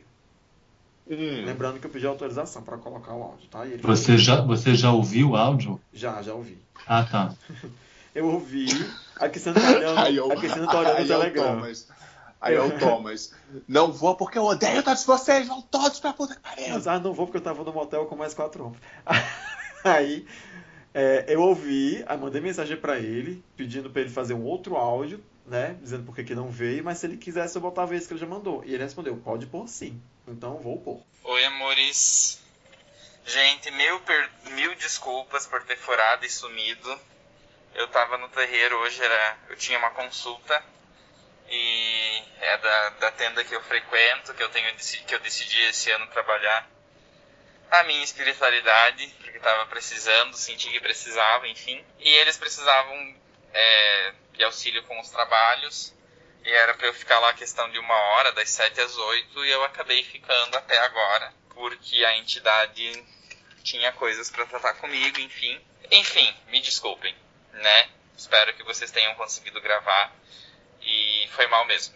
Hum. 1.10 1.44
Lembrando 1.44 1.78
que 1.80 1.86
eu 1.86 1.90
pedi 1.90 2.06
autorização 2.06 2.62
para 2.62 2.76
colocar 2.76 3.14
o 3.14 3.22
áudio, 3.22 3.48
tá? 3.50 3.64
E 3.66 3.72
ele 3.72 3.82
Você 3.82 4.18
já, 4.18 4.40
você 4.42 4.74
já 4.74 4.92
ouviu 4.92 5.30
o 5.30 5.36
áudio? 5.36 5.80
Já, 5.92 6.20
já 6.22 6.34
ouvi. 6.34 6.58
Ah, 6.86 7.04
tá. 7.04 7.34
Eu 8.14 8.26
ouvi. 8.26 8.66
A 9.20 9.28
Cristiano 9.28 9.60
tá 9.60 9.68
olhando, 9.70 9.98
Aí 10.00 10.16
eu, 10.16 10.32
a 10.32 10.36
Cristiano 10.36 10.66
tá 10.66 10.78
olhando 10.80 10.96
aí 10.96 11.08
o 11.08 11.12
é 11.12 11.16
o 11.16 11.18
Telegram. 11.20 11.54
Thomas. 11.54 11.88
Aí 12.40 12.54
é 12.54 12.60
o 12.60 12.78
Thomas. 12.78 13.32
Não 13.68 13.92
vou 13.92 14.16
porque 14.16 14.38
eu 14.38 14.44
odeio 14.44 14.82
todos 14.82 15.04
vocês, 15.04 15.46
vão 15.46 15.60
todos 15.62 16.00
pra 16.00 16.12
puta 16.12 16.34
que 16.34 16.40
pariu. 16.40 16.70
Mas, 16.70 16.86
ah, 16.88 16.98
não 16.98 17.12
vou 17.12 17.26
porque 17.26 17.36
eu 17.36 17.42
tava 17.42 17.62
no 17.62 17.72
motel 17.72 18.06
com 18.06 18.16
mais 18.16 18.34
quatro 18.34 18.64
homens. 18.64 18.80
Aí 19.84 20.26
é, 20.94 21.24
eu 21.28 21.40
ouvi, 21.42 22.04
aí 22.08 22.16
mandei 22.18 22.40
mensagem 22.40 22.76
pra 22.76 22.98
ele, 22.98 23.42
pedindo 23.56 23.90
pra 23.90 24.00
ele 24.00 24.10
fazer 24.10 24.34
um 24.34 24.44
outro 24.44 24.76
áudio, 24.76 25.24
né? 25.46 25.76
Dizendo 25.80 26.04
por 26.04 26.14
que 26.14 26.34
não 26.34 26.50
veio, 26.50 26.82
mas 26.82 26.98
se 26.98 27.06
ele 27.06 27.16
quisesse 27.16 27.56
eu 27.56 27.62
botava 27.62 27.94
esse 27.94 28.06
que 28.06 28.14
ele 28.14 28.20
já 28.20 28.26
mandou. 28.26 28.64
E 28.64 28.74
ele 28.74 28.82
respondeu, 28.82 29.16
pode 29.16 29.46
pôr 29.46 29.68
sim. 29.68 30.00
Então 30.26 30.58
vou 30.58 30.80
pôr. 30.80 31.00
Oi, 31.24 31.44
amores. 31.44 32.40
Gente, 33.24 33.70
mil, 33.72 34.00
per- 34.00 34.30
mil 34.52 34.74
desculpas 34.76 35.46
por 35.46 35.62
ter 35.62 35.76
furado 35.76 36.24
e 36.24 36.30
sumido. 36.30 36.98
Eu 37.74 37.86
tava 37.88 38.16
no 38.18 38.28
terreiro 38.30 38.76
hoje, 38.78 39.00
era, 39.02 39.36
eu 39.50 39.56
tinha 39.56 39.78
uma 39.78 39.90
consulta 39.90 40.62
e 41.50 42.22
é 42.40 42.58
da, 42.58 42.88
da 42.90 43.10
tenda 43.12 43.44
que 43.44 43.54
eu 43.54 43.62
frequento, 43.62 44.34
que 44.34 44.42
eu 44.42 44.48
tenho 44.48 44.74
que 45.06 45.14
eu 45.14 45.20
decidi 45.20 45.60
esse 45.68 45.90
ano 45.90 46.06
trabalhar 46.08 46.68
a 47.70 47.84
minha 47.84 48.02
espiritualidade, 48.02 49.06
porque 49.22 49.38
tava 49.38 49.66
precisando, 49.66 50.34
senti 50.34 50.70
que 50.70 50.80
precisava, 50.80 51.46
enfim. 51.48 51.84
E 51.98 52.08
eles 52.08 52.36
precisavam 52.36 53.14
é, 53.52 54.14
de 54.32 54.44
auxílio 54.44 54.82
com 54.84 54.98
os 55.00 55.10
trabalhos. 55.10 55.94
E 56.44 56.50
era 56.50 56.74
pra 56.74 56.86
eu 56.86 56.94
ficar 56.94 57.18
lá 57.18 57.30
a 57.30 57.34
questão 57.34 57.70
de 57.70 57.78
uma 57.78 57.94
hora, 57.94 58.32
das 58.32 58.48
7 58.50 58.80
às 58.80 58.96
8, 58.96 59.44
e 59.44 59.50
eu 59.50 59.64
acabei 59.64 60.02
ficando 60.02 60.56
até 60.56 60.78
agora, 60.78 61.32
porque 61.50 62.04
a 62.04 62.16
entidade 62.16 63.04
tinha 63.62 63.92
coisas 63.92 64.30
pra 64.30 64.46
tratar 64.46 64.74
comigo, 64.74 65.20
enfim. 65.20 65.60
Enfim, 65.90 66.34
me 66.48 66.60
desculpem, 66.60 67.14
né? 67.52 67.88
Espero 68.16 68.54
que 68.54 68.64
vocês 68.64 68.90
tenham 68.90 69.14
conseguido 69.14 69.60
gravar. 69.60 70.12
E 70.80 71.28
foi 71.32 71.46
mal 71.48 71.66
mesmo. 71.66 71.94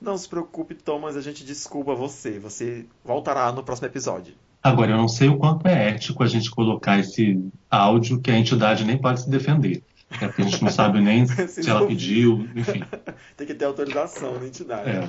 Não 0.00 0.16
se 0.16 0.28
preocupe, 0.28 0.74
Thomas, 0.74 1.16
a 1.16 1.20
gente 1.20 1.44
desculpa 1.44 1.94
você. 1.94 2.38
Você 2.38 2.86
voltará 3.04 3.52
no 3.52 3.62
próximo 3.62 3.86
episódio. 3.86 4.36
Agora, 4.62 4.92
eu 4.92 4.96
não 4.96 5.08
sei 5.08 5.28
o 5.28 5.38
quanto 5.38 5.66
é 5.66 5.88
ético 5.88 6.22
a 6.22 6.26
gente 6.26 6.50
colocar 6.50 6.98
esse 6.98 7.42
áudio 7.70 8.20
que 8.20 8.30
a 8.30 8.38
entidade 8.38 8.84
nem 8.84 8.98
pode 8.98 9.22
se 9.22 9.30
defender. 9.30 9.82
É 10.20 10.26
porque 10.26 10.42
a 10.42 10.44
gente 10.44 10.62
não 10.62 10.70
sabe 10.70 11.00
nem 11.00 11.24
Se 11.26 11.62
se 11.62 11.70
ela 11.70 11.86
pediu, 11.86 12.48
enfim. 12.54 12.82
Tem 13.36 13.46
que 13.46 13.54
ter 13.54 13.64
autorização 13.64 14.38
da 14.38 14.46
entidade. 14.46 14.90
É. 14.90 15.08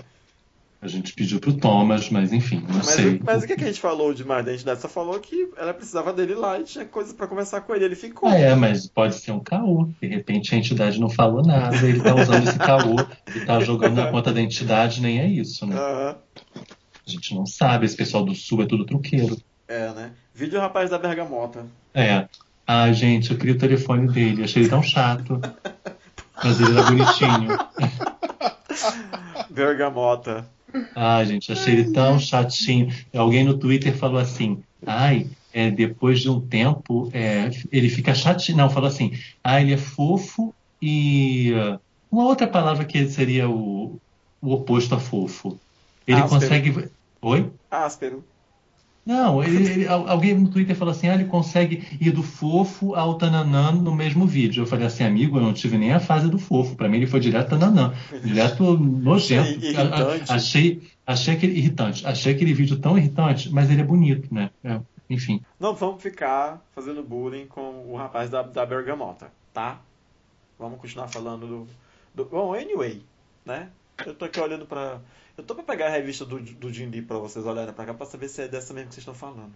A 0.82 0.88
gente 0.88 1.14
pediu 1.14 1.40
pro 1.40 1.54
Thomas, 1.54 2.10
mas 2.10 2.34
enfim, 2.34 2.66
não 2.68 2.78
Mas, 2.78 2.88
sei. 2.88 3.22
mas 3.24 3.44
o 3.44 3.48
que, 3.48 3.56
que 3.56 3.64
a 3.64 3.68
gente 3.68 3.80
falou 3.80 4.16
demais 4.16 4.44
da 4.44 4.52
entidade? 4.52 4.82
Só 4.82 4.88
falou 4.90 5.20
que 5.20 5.52
ela 5.56 5.76
precisava 5.76 6.12
dele 6.12 6.34
lá 6.34 6.60
e 6.60 6.64
tinha 6.64 6.86
coisas 6.86 7.14
pra 7.14 7.28
conversar 7.28 7.62
com 7.62 7.76
ele. 7.76 7.86
Ele 7.86 7.96
ficou. 7.96 8.28
Ah, 8.28 8.36
é, 8.36 8.56
mas 8.56 8.88
pode 8.88 9.14
ser 9.14 9.32
um 9.32 9.40
caô. 9.40 9.90
De 10.02 10.08
repente 10.08 10.56
a 10.56 10.58
entidade 10.58 11.00
não 11.00 11.08
falou 11.10 11.44
nada, 11.46 11.76
ele 11.88 12.02
tá 12.02 12.16
usando 12.16 12.48
esse 12.48 12.58
caô 12.58 12.96
e 13.36 13.46
tá 13.46 13.60
jogando 13.60 13.96
na 13.96 14.08
conta 14.10 14.34
da 14.34 14.42
entidade, 14.42 15.02
nem 15.02 15.20
é 15.20 15.28
isso, 15.28 15.68
né? 15.68 15.76
Aham. 15.78 16.18
A 17.12 17.16
gente 17.16 17.36
não 17.36 17.46
sabe, 17.46 17.86
esse 17.86 17.96
pessoal 17.96 18.24
do 18.24 18.34
sul 18.34 18.64
é 18.64 18.66
tudo 18.66 18.86
truqueiro. 18.86 19.38
É, 19.68 19.92
né? 19.94 20.12
Vídeo 20.34 20.60
rapaz 20.60 20.90
da 20.90 20.98
Bergamota. 20.98 21.66
É. 21.94 22.28
Ai, 22.66 22.94
gente, 22.94 23.32
eu 23.32 23.38
queria 23.38 23.56
o 23.56 23.58
telefone 23.58 24.12
dele, 24.12 24.44
achei 24.44 24.62
ele 24.62 24.70
tão 24.70 24.82
chato. 24.82 25.40
Mas 26.44 26.60
ele 26.60 26.72
era 26.72 26.84
bonitinho. 26.84 27.58
Bergamota. 29.50 30.48
Ai, 30.96 31.26
gente, 31.26 31.52
achei 31.52 31.74
ele 31.74 31.92
tão 31.92 32.18
chatinho. 32.20 32.94
Alguém 33.14 33.44
no 33.44 33.58
Twitter 33.58 33.96
falou 33.96 34.20
assim: 34.20 34.64
ai, 34.86 35.28
é, 35.54 35.70
depois 35.70 36.22
de 36.22 36.30
um 36.30 36.40
tempo, 36.40 37.10
é, 37.14 37.52
ele 37.72 37.90
fica 37.90 38.16
chatinho. 38.16 38.58
Não, 38.58 38.70
falou 38.70 38.88
assim: 38.88 39.14
ah, 39.44 39.62
ele 39.62 39.74
é 39.74 39.78
fofo 39.78 40.54
e. 40.82 41.52
Uma 42.10 42.26
outra 42.26 42.48
palavra 42.48 42.84
que 42.84 43.08
seria 43.08 43.50
o, 43.50 44.00
o 44.42 44.54
oposto 44.54 44.96
a 44.96 45.00
fofo. 45.00 45.58
Ele 46.06 46.22
Áspero. 46.22 46.42
consegue. 46.42 46.90
Oi? 47.22 47.52
Áspero. 47.70 48.24
Não, 49.04 49.44
ele, 49.44 49.68
ele- 49.68 49.88
al- 49.88 50.08
alguém 50.08 50.36
no 50.38 50.50
Twitter 50.50 50.76
falou 50.76 50.92
assim: 50.92 51.08
ah, 51.08 51.16
ele 51.16 51.26
consegue 51.26 51.78
ir 52.00 52.12
do 52.12 52.22
fofo 52.22 52.94
ao 52.94 53.18
tananã 53.18 53.72
no 53.72 53.94
mesmo 53.96 54.28
vídeo. 54.28 54.62
Eu 54.62 54.68
falei 54.68 54.86
assim, 54.86 55.04
amigo, 55.04 55.38
eu 55.38 55.42
não 55.42 55.54
tive 55.54 55.78
nem 55.78 55.92
a 55.92 56.00
fase 56.00 56.30
do 56.30 56.38
fofo. 56.38 56.76
Pra 56.76 56.88
mim 56.88 56.98
ele 56.98 57.08
foi 57.08 57.20
direto 57.20 57.50
tananã. 57.50 57.94
Direto 58.24 58.78
nojento. 58.78 59.60
A- 59.76 60.32
a- 60.32 60.36
Achei, 60.36 60.88
achei 61.06 61.34
aquele 61.34 61.58
irritante. 61.58 62.06
Achei 62.06 62.34
aquele 62.34 62.54
vídeo 62.54 62.80
tão 62.80 62.98
irritante, 62.98 63.50
mas 63.50 63.70
ele 63.72 63.82
é 63.82 63.84
bonito, 63.86 64.32
né? 64.34 64.52
É, 64.64 64.80
enfim. 65.10 65.42
Não 65.60 65.74
vamos 65.74 66.02
ficar 66.02 66.62
fazendo 66.72 67.02
bullying 67.02 67.48
com 67.48 67.92
o 67.92 67.96
rapaz 67.96 68.30
da, 68.30 68.44
da 68.44 68.66
bergamota, 68.66 69.32
tá? 69.52 69.82
Vamos 70.60 70.80
continuar 70.80 71.08
falando 71.08 71.48
do, 71.48 71.68
do. 72.14 72.26
Bom, 72.26 72.54
anyway, 72.54 73.02
né? 73.46 73.70
Eu 74.06 74.16
tô 74.16 74.26
aqui 74.26 74.40
olhando 74.40 74.66
pra. 74.66 75.00
Eu 75.38 75.44
tô 75.44 75.56
pra 75.56 75.64
pegar 75.64 75.88
a 75.88 75.90
revista 75.90 76.26
do, 76.26 76.40
do 76.40 76.72
Jim 76.72 76.88
Lee 76.88 77.02
pra 77.02 77.18
vocês 77.18 77.46
olharem 77.46 77.74
pra 77.74 77.86
cá 77.86 77.94
pra 77.94 78.06
saber 78.06 78.28
se 78.28 78.42
é 78.42 78.48
dessa 78.48 78.74
mesmo 78.74 78.90
que 78.90 78.96
vocês 78.96 79.02
estão 79.08 79.14
falando. 79.16 79.52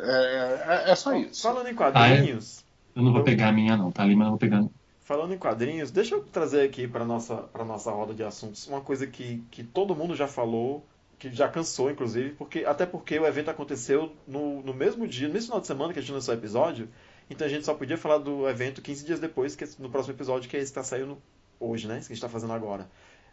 É, 0.00 0.08
é- 0.08 0.84
é- 0.88 0.90
é 0.90 0.94
só 0.94 1.14
isso. 1.14 1.42
Falando 1.42 1.68
em 1.68 1.74
quadrinhos. 1.74 2.64
Eu 2.94 3.02
não 3.02 3.12
vou 3.12 3.20
Eu- 3.20 3.24
pegar 3.24 3.48
a 3.48 3.52
minha, 3.52 3.76
não, 3.76 3.90
tá 3.92 4.02
ali, 4.02 4.14
mas 4.16 4.24
não 4.24 4.32
vou 4.32 4.38
pegar. 4.38 4.64
Falando 5.02 5.32
em 5.34 5.38
quadrinhos, 5.38 5.90
deixa 5.90 6.14
eu 6.14 6.22
trazer 6.22 6.62
aqui 6.62 6.86
para 6.86 7.04
nossa 7.04 7.36
para 7.36 7.64
nossa 7.64 7.90
roda 7.90 8.12
de 8.14 8.22
assuntos 8.22 8.66
uma 8.66 8.80
coisa 8.80 9.06
que, 9.06 9.42
que 9.50 9.64
todo 9.64 9.94
mundo 9.94 10.14
já 10.14 10.28
falou, 10.28 10.84
que 11.18 11.32
já 11.32 11.48
cansou 11.48 11.90
inclusive, 11.90 12.30
porque 12.30 12.64
até 12.66 12.84
porque 12.84 13.18
o 13.18 13.26
evento 13.26 13.50
aconteceu 13.50 14.12
no, 14.26 14.62
no 14.62 14.74
mesmo 14.74 15.06
dia, 15.08 15.26
no 15.26 15.32
mesmo 15.34 15.46
final 15.48 15.60
de 15.62 15.66
semana 15.66 15.92
que 15.94 15.98
a 15.98 16.02
gente 16.02 16.12
lançou 16.12 16.34
o 16.34 16.36
episódio, 16.38 16.88
então 17.30 17.46
a 17.46 17.50
gente 17.50 17.64
só 17.64 17.72
podia 17.74 17.96
falar 17.96 18.18
do 18.18 18.46
evento 18.48 18.82
15 18.82 19.04
dias 19.06 19.18
depois, 19.18 19.56
que 19.56 19.64
é 19.64 19.68
no 19.78 19.88
próximo 19.88 20.14
episódio, 20.14 20.48
que 20.48 20.56
é 20.56 20.60
esse 20.60 20.72
que 20.72 20.78
está 20.78 20.82
saindo 20.82 21.16
hoje, 21.58 21.88
né? 21.88 21.98
Esse 21.98 22.08
que 22.08 22.12
a 22.12 22.14
gente 22.14 22.24
está 22.24 22.28
fazendo 22.28 22.52
agora. 22.52 22.86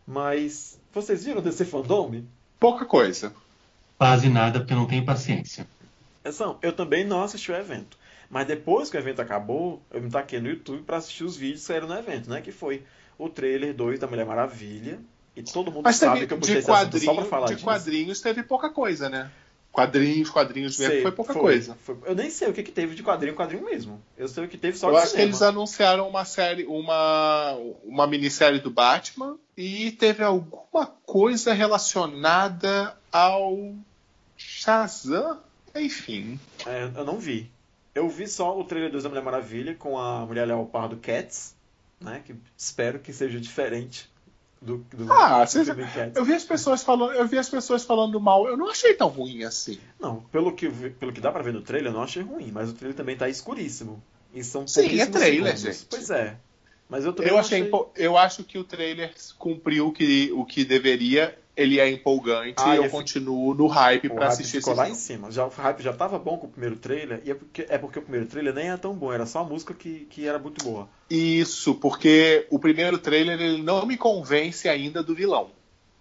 Mas 0.07 0.79
vocês 0.93 1.23
viram 1.25 1.41
desse 1.41 1.65
fandom? 1.65 2.23
Pouca 2.59 2.85
coisa. 2.85 3.33
Quase 3.97 4.29
nada, 4.29 4.59
porque 4.59 4.73
eu 4.73 4.77
não 4.77 4.87
tenho 4.87 5.05
paciência. 5.05 5.67
Atenção, 6.21 6.57
eu 6.61 6.73
também 6.73 7.03
não 7.05 7.23
assisti 7.23 7.51
o 7.51 7.55
evento. 7.55 7.97
Mas 8.29 8.47
depois 8.47 8.89
que 8.89 8.97
o 8.97 8.99
evento 8.99 9.21
acabou, 9.21 9.81
eu 9.91 10.01
me 10.01 10.09
taquei 10.09 10.39
no 10.39 10.49
YouTube 10.49 10.83
para 10.83 10.97
assistir 10.97 11.23
os 11.23 11.37
vídeos 11.37 11.61
que 11.61 11.67
saíram 11.67 11.87
no 11.87 11.95
evento, 11.97 12.29
né? 12.29 12.41
Que 12.41 12.51
foi 12.51 12.83
o 13.17 13.29
trailer 13.29 13.73
2 13.73 13.99
da 13.99 14.07
Mulher 14.07 14.25
Maravilha. 14.25 14.99
E 15.35 15.43
todo 15.43 15.71
mundo 15.71 15.83
Mas 15.83 15.97
sabe 15.97 16.13
teve, 16.15 16.27
que 16.27 16.33
eu 16.33 16.37
puxei 16.39 16.55
de, 16.55 16.59
esse 16.61 17.05
só 17.05 17.13
pra 17.13 17.25
falar 17.25 17.47
de 17.47 17.53
disso. 17.55 17.65
quadrinhos 17.65 18.21
teve 18.21 18.41
pouca 18.43 18.69
coisa, 18.69 19.09
né? 19.09 19.29
Quadrinhos, 19.71 20.29
quadrinhos 20.29 20.79
mesmo, 20.79 20.93
Sei, 20.93 21.01
foi 21.01 21.11
pouca 21.11 21.33
coisa. 21.33 21.75
foi- 21.83 21.97
Eu 22.05 22.15
nem 22.15 22.29
sei 22.29 22.47
o 22.49 22.53
que, 22.53 22.63
que 22.63 22.71
teve 22.71 22.95
de 22.95 23.03
quadrinho, 23.03 23.35
quadrinho 23.35 23.65
mesmo. 23.65 24.01
Eu 24.17 24.29
sei 24.29 24.45
o 24.45 24.47
que 24.47 24.57
teve 24.57 24.77
só 24.77 24.87
Eu 24.87 24.93
de 24.93 24.97
acho 24.99 25.05
que 25.07 25.11
cinema. 25.11 25.29
eles 25.29 25.41
anunciaram 25.41 26.07
uma 26.07 26.23
série, 26.23 26.63
uma, 26.65 27.53
uma 27.83 28.07
minissérie 28.07 28.59
do 28.61 28.71
Batman 28.71 29.37
e 29.57 29.91
teve 29.91 30.23
alguma 30.23 30.85
coisa 31.05 31.53
relacionada 31.53 32.95
ao 33.11 33.73
Shazam. 34.37 35.39
Enfim. 35.75 36.39
É, 36.65 36.89
eu 36.95 37.05
não 37.05 37.17
vi. 37.19 37.51
Eu 37.93 38.09
vi 38.09 38.27
só 38.27 38.57
o 38.57 38.63
trailer 38.63 38.91
2 38.91 39.03
da 39.03 39.09
Mulher 39.09 39.23
Maravilha 39.23 39.75
com 39.75 39.97
a 39.97 40.25
Mulher 40.25 40.45
Leopardo 40.45 40.97
Cats, 40.97 41.55
né? 41.99 42.21
Que 42.25 42.35
espero 42.57 42.99
que 42.99 43.13
seja 43.13 43.39
diferente 43.39 44.09
do, 44.61 44.77
do, 44.93 45.11
Ah, 45.11 45.45
do 45.45 45.49
filme 45.65 45.85
Cats. 45.93 46.15
Eu 46.15 46.25
vi 46.25 46.33
as 46.33 46.43
pessoas 46.43 46.83
falando, 46.83 47.13
eu 47.13 47.27
vi 47.27 47.37
as 47.37 47.49
pessoas 47.49 47.85
falando 47.85 48.19
mal. 48.19 48.47
Eu 48.47 48.57
não 48.57 48.69
achei 48.69 48.93
tão 48.93 49.07
ruim 49.07 49.43
assim. 49.43 49.79
Não, 49.99 50.21
pelo 50.23 50.53
que, 50.53 50.69
pelo 50.69 51.13
que 51.13 51.21
dá 51.21 51.31
pra 51.31 51.41
ver 51.43 51.53
no 51.53 51.61
trailer, 51.61 51.91
eu 51.91 51.95
não 51.95 52.03
achei 52.03 52.21
ruim, 52.23 52.51
mas 52.51 52.69
o 52.69 52.73
trailer 52.73 52.95
também 52.97 53.15
tá 53.15 53.29
escuríssimo. 53.29 54.01
E 54.33 54.43
são 54.43 54.67
Sim, 54.67 54.99
é 54.99 55.05
trailer, 55.05 55.57
segundos. 55.57 55.77
gente. 55.79 55.87
Pois 55.89 56.09
é. 56.09 56.35
Mas 56.89 57.03
eu 57.05 57.13
também 57.13 57.29
Eu 57.31 57.33
não 57.35 57.39
achei, 57.41 57.59
empo- 57.59 57.89
eu 57.95 58.17
acho 58.17 58.43
que 58.43 58.57
o 58.57 58.63
trailer 58.63 59.13
cumpriu 59.39 59.87
o 59.87 59.91
que, 59.91 60.31
o 60.33 60.45
que 60.45 60.63
deveria. 60.63 61.37
Ele 61.57 61.79
é 61.79 61.89
empolgante 61.89 62.55
Ah, 62.57 62.73
e 62.73 62.77
eu 62.77 62.83
ele 62.83 62.89
fi- 62.89 62.95
continuo 62.97 63.53
no 63.53 63.65
hype 63.67 64.09
hype 64.09 64.23
assistir 64.23 64.57
ficou 64.57 64.73
esse 64.73 64.77
lá 64.77 64.83
em 64.89 64.93
filme. 64.93 65.01
cima. 65.01 65.31
Já, 65.31 65.45
o 65.45 65.49
hype 65.49 65.81
já 65.81 65.93
tava 65.93 66.19
bom 66.19 66.37
com 66.37 66.47
o 66.47 66.49
primeiro 66.49 66.75
trailer, 66.75 67.21
e 67.23 67.31
é 67.31 67.33
porque, 67.33 67.65
é 67.69 67.77
porque 67.77 67.97
o 67.97 68.01
primeiro 68.01 68.25
trailer 68.27 68.53
nem 68.53 68.71
é 68.71 68.75
tão 68.77 68.93
bom, 68.93 69.13
era 69.13 69.25
só 69.25 69.39
a 69.39 69.43
música 69.45 69.73
que, 69.73 70.05
que 70.09 70.27
era 70.27 70.37
muito 70.37 70.61
boa. 70.65 70.89
Isso, 71.09 71.73
porque 71.75 72.45
o 72.49 72.59
primeiro 72.59 72.97
trailer 72.97 73.39
ele 73.39 73.63
não 73.63 73.85
me 73.85 73.95
convence 73.95 74.67
ainda 74.67 75.01
do 75.01 75.15
vilão. 75.15 75.49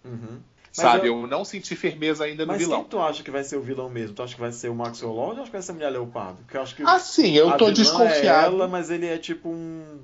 Uhum. 0.04 0.40
Mas 0.76 0.86
sabe? 0.86 1.06
eu- 1.06 1.20
Eu... 1.20 1.26
não 1.28 1.44
senti 1.44 1.76
firmeza 1.76 2.24
ainda 2.24 2.44
no 2.44 2.48
Mas 2.52 2.58
vilão. 2.60 2.80
quem 2.80 2.88
tu 2.90 2.98
acha 2.98 3.22
que 3.22 3.30
vai 3.30 3.44
ser 3.44 3.56
o 3.56 3.62
vilão 3.62 3.88
mesmo? 3.88 4.16
Tu 4.16 4.22
acha 4.24 4.34
que 4.34 4.40
vai 4.40 4.50
ser 4.50 4.68
o 4.70 4.74
Maxwell 4.74 5.12
Lord 5.12 5.36
ou 5.36 5.42
acha 5.42 5.46
que 5.46 5.52
vai 5.52 5.62
ser 5.62 5.70
a 5.70 5.74
Mulher 5.74 5.90
Leopardo? 5.90 6.38
Porque 6.38 6.56
eu 6.56 6.62
acho 6.62 6.74
que 6.74 6.82
Assim, 6.82 7.32
eu 7.36 7.48
a 7.50 7.56
tô 7.56 7.66
vilã 7.66 7.74
desconfiado. 7.76 8.54
É 8.54 8.56
ela, 8.56 8.66
mas 8.66 8.90
ele 8.90 9.06
é 9.06 9.18
tipo 9.18 9.48
um. 9.48 10.00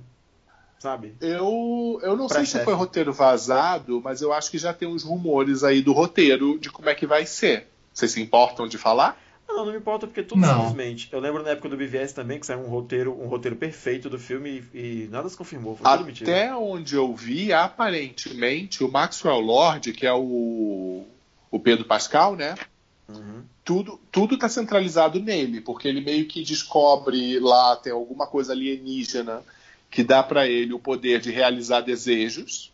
Sabe? 0.81 1.15
Eu, 1.21 2.01
eu 2.03 2.17
não 2.17 2.27
sei 2.27 2.47
se 2.47 2.65
foi 2.65 2.73
roteiro 2.73 3.13
vazado, 3.13 4.01
mas 4.03 4.23
eu 4.23 4.33
acho 4.33 4.51
que 4.51 4.57
já 4.57 4.73
tem 4.73 4.89
uns 4.89 5.03
rumores 5.03 5.63
aí 5.63 5.83
do 5.83 5.93
roteiro 5.93 6.59
de 6.59 6.71
como 6.71 6.89
é 6.89 6.95
que 6.95 7.07
vai 7.07 7.27
ser. 7.27 7.69
Vocês 7.93 8.13
se 8.13 8.21
importam 8.23 8.67
de 8.67 8.79
falar? 8.79 9.21
Não, 9.47 9.67
não 9.67 9.73
me 9.73 9.79
importa 9.79 10.07
porque 10.07 10.23
tudo 10.23 10.41
Não. 10.41 10.55
simplesmente. 10.55 11.11
Eu 11.13 11.21
lembro 11.21 11.43
na 11.43 11.51
época 11.51 11.69
do 11.69 11.77
BVS 11.77 12.15
também 12.15 12.41
que 12.41 12.47
saiu 12.47 12.61
um 12.61 12.69
roteiro, 12.69 13.13
um 13.13 13.27
roteiro 13.27 13.57
perfeito 13.57 14.09
do 14.09 14.19
filme 14.19 14.65
e, 14.73 14.79
e 15.05 15.09
nada 15.11 15.29
se 15.29 15.37
confirmou. 15.37 15.77
Foi 15.77 15.91
tudo 15.91 16.07
mentira. 16.07 16.31
Até 16.31 16.55
onde 16.55 16.95
eu 16.95 17.15
vi, 17.15 17.53
aparentemente, 17.53 18.83
o 18.83 18.91
Maxwell 18.91 19.41
Lord, 19.41 19.93
que 19.93 20.07
é 20.07 20.15
o, 20.15 21.05
o 21.51 21.61
Pedro 21.61 21.85
Pascal, 21.85 22.37
né? 22.37 22.55
Uhum. 23.07 23.43
Tudo, 23.63 24.01
tudo 24.11 24.39
tá 24.39 24.49
centralizado 24.49 25.21
nele, 25.21 25.61
porque 25.61 25.87
ele 25.87 26.01
meio 26.01 26.27
que 26.27 26.43
descobre 26.43 27.39
lá, 27.39 27.77
tem 27.77 27.93
alguma 27.93 28.27
coisa 28.27 28.55
alienígena 28.55 29.43
que 29.91 30.03
dá 30.05 30.23
pra 30.23 30.47
ele 30.47 30.73
o 30.73 30.79
poder 30.79 31.21
de 31.21 31.31
realizar 31.31 31.81
desejos. 31.81 32.73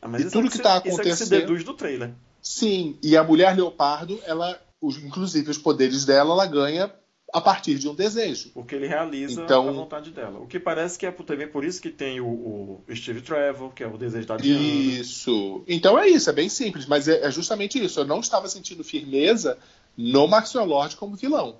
Ah, 0.00 0.08
mas 0.08 0.22
E 0.22 0.30
tudo 0.30 0.46
é 0.46 0.50
que 0.50 0.56
se- 0.56 0.62
tá 0.62 0.78
Isso 0.78 0.78
é 0.78 0.82
que 0.82 0.94
se 0.94 1.00
acontecendo- 1.22 1.30
deduz 1.30 1.62
do 1.64 1.74
trailer. 1.74 2.10
Sim, 2.40 2.96
e 3.02 3.16
a 3.16 3.22
mulher 3.22 3.54
leopardo, 3.54 4.18
ela, 4.24 4.58
os- 4.80 4.96
inclusive 4.96 5.50
os 5.50 5.58
poderes 5.58 6.06
dela, 6.06 6.32
ela 6.32 6.46
ganha 6.46 6.90
a 7.32 7.40
partir 7.40 7.78
de 7.78 7.86
um 7.88 7.94
desejo. 7.94 8.50
Porque 8.54 8.74
ele 8.74 8.88
realiza 8.88 9.42
Então- 9.42 9.68
a 9.68 9.72
vontade 9.72 10.10
dela. 10.10 10.40
O 10.40 10.46
que 10.46 10.58
parece 10.58 10.98
que 10.98 11.04
é 11.06 11.12
também 11.12 11.46
por 11.46 11.64
isso 11.64 11.80
que 11.80 11.90
tem 11.90 12.20
o, 12.20 12.26
o 12.26 12.84
Steve 12.96 13.20
Trevor, 13.20 13.72
que 13.72 13.84
é 13.84 13.86
o 13.86 13.96
desejo 13.98 14.26
da 14.26 14.36
Diana. 14.38 14.58
Isso. 14.60 15.62
Então 15.68 15.96
é 15.98 16.08
isso, 16.08 16.28
é 16.30 16.32
bem 16.32 16.48
simples, 16.48 16.86
mas 16.86 17.06
é, 17.06 17.26
é 17.26 17.30
justamente 17.30 17.78
isso. 17.84 18.00
Eu 18.00 18.04
não 18.06 18.18
estava 18.20 18.48
sentindo 18.48 18.82
firmeza 18.82 19.58
no 19.96 20.26
Maxwell 20.26 20.64
Lord 20.64 20.96
como 20.96 21.14
vilão, 21.14 21.58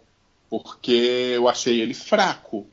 porque 0.48 0.90
eu 1.36 1.46
achei 1.48 1.80
ele 1.80 1.94
fraco. 1.94 2.66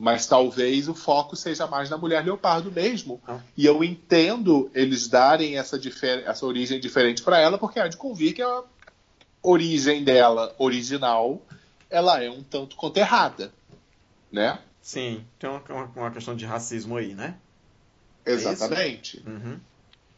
Mas 0.00 0.26
talvez 0.26 0.88
o 0.88 0.94
foco 0.94 1.36
seja 1.36 1.66
mais 1.66 1.90
na 1.90 1.98
mulher 1.98 2.24
leopardo 2.24 2.72
mesmo. 2.72 3.20
Ah. 3.28 3.38
E 3.54 3.66
eu 3.66 3.84
entendo 3.84 4.70
eles 4.74 5.06
darem 5.06 5.58
essa, 5.58 5.78
essa 6.24 6.46
origem 6.46 6.80
diferente 6.80 7.22
para 7.22 7.38
ela, 7.38 7.58
porque 7.58 7.78
há 7.78 7.86
de 7.86 7.98
convir 7.98 8.32
que 8.32 8.40
a 8.40 8.62
origem 9.42 10.02
dela, 10.02 10.54
original, 10.58 11.42
ela 11.90 12.24
é 12.24 12.30
um 12.30 12.42
tanto 12.42 12.76
quanto 12.76 12.96
errada. 12.96 13.52
Né? 14.32 14.58
Sim, 14.80 15.22
tem 15.38 15.50
uma, 15.50 15.62
uma, 15.94 16.10
questão 16.10 16.34
de 16.34 16.46
racismo 16.46 16.96
aí, 16.96 17.14
né? 17.14 17.36
É? 18.24 18.32
Exatamente. 18.32 19.22
Uhum. 19.26 19.60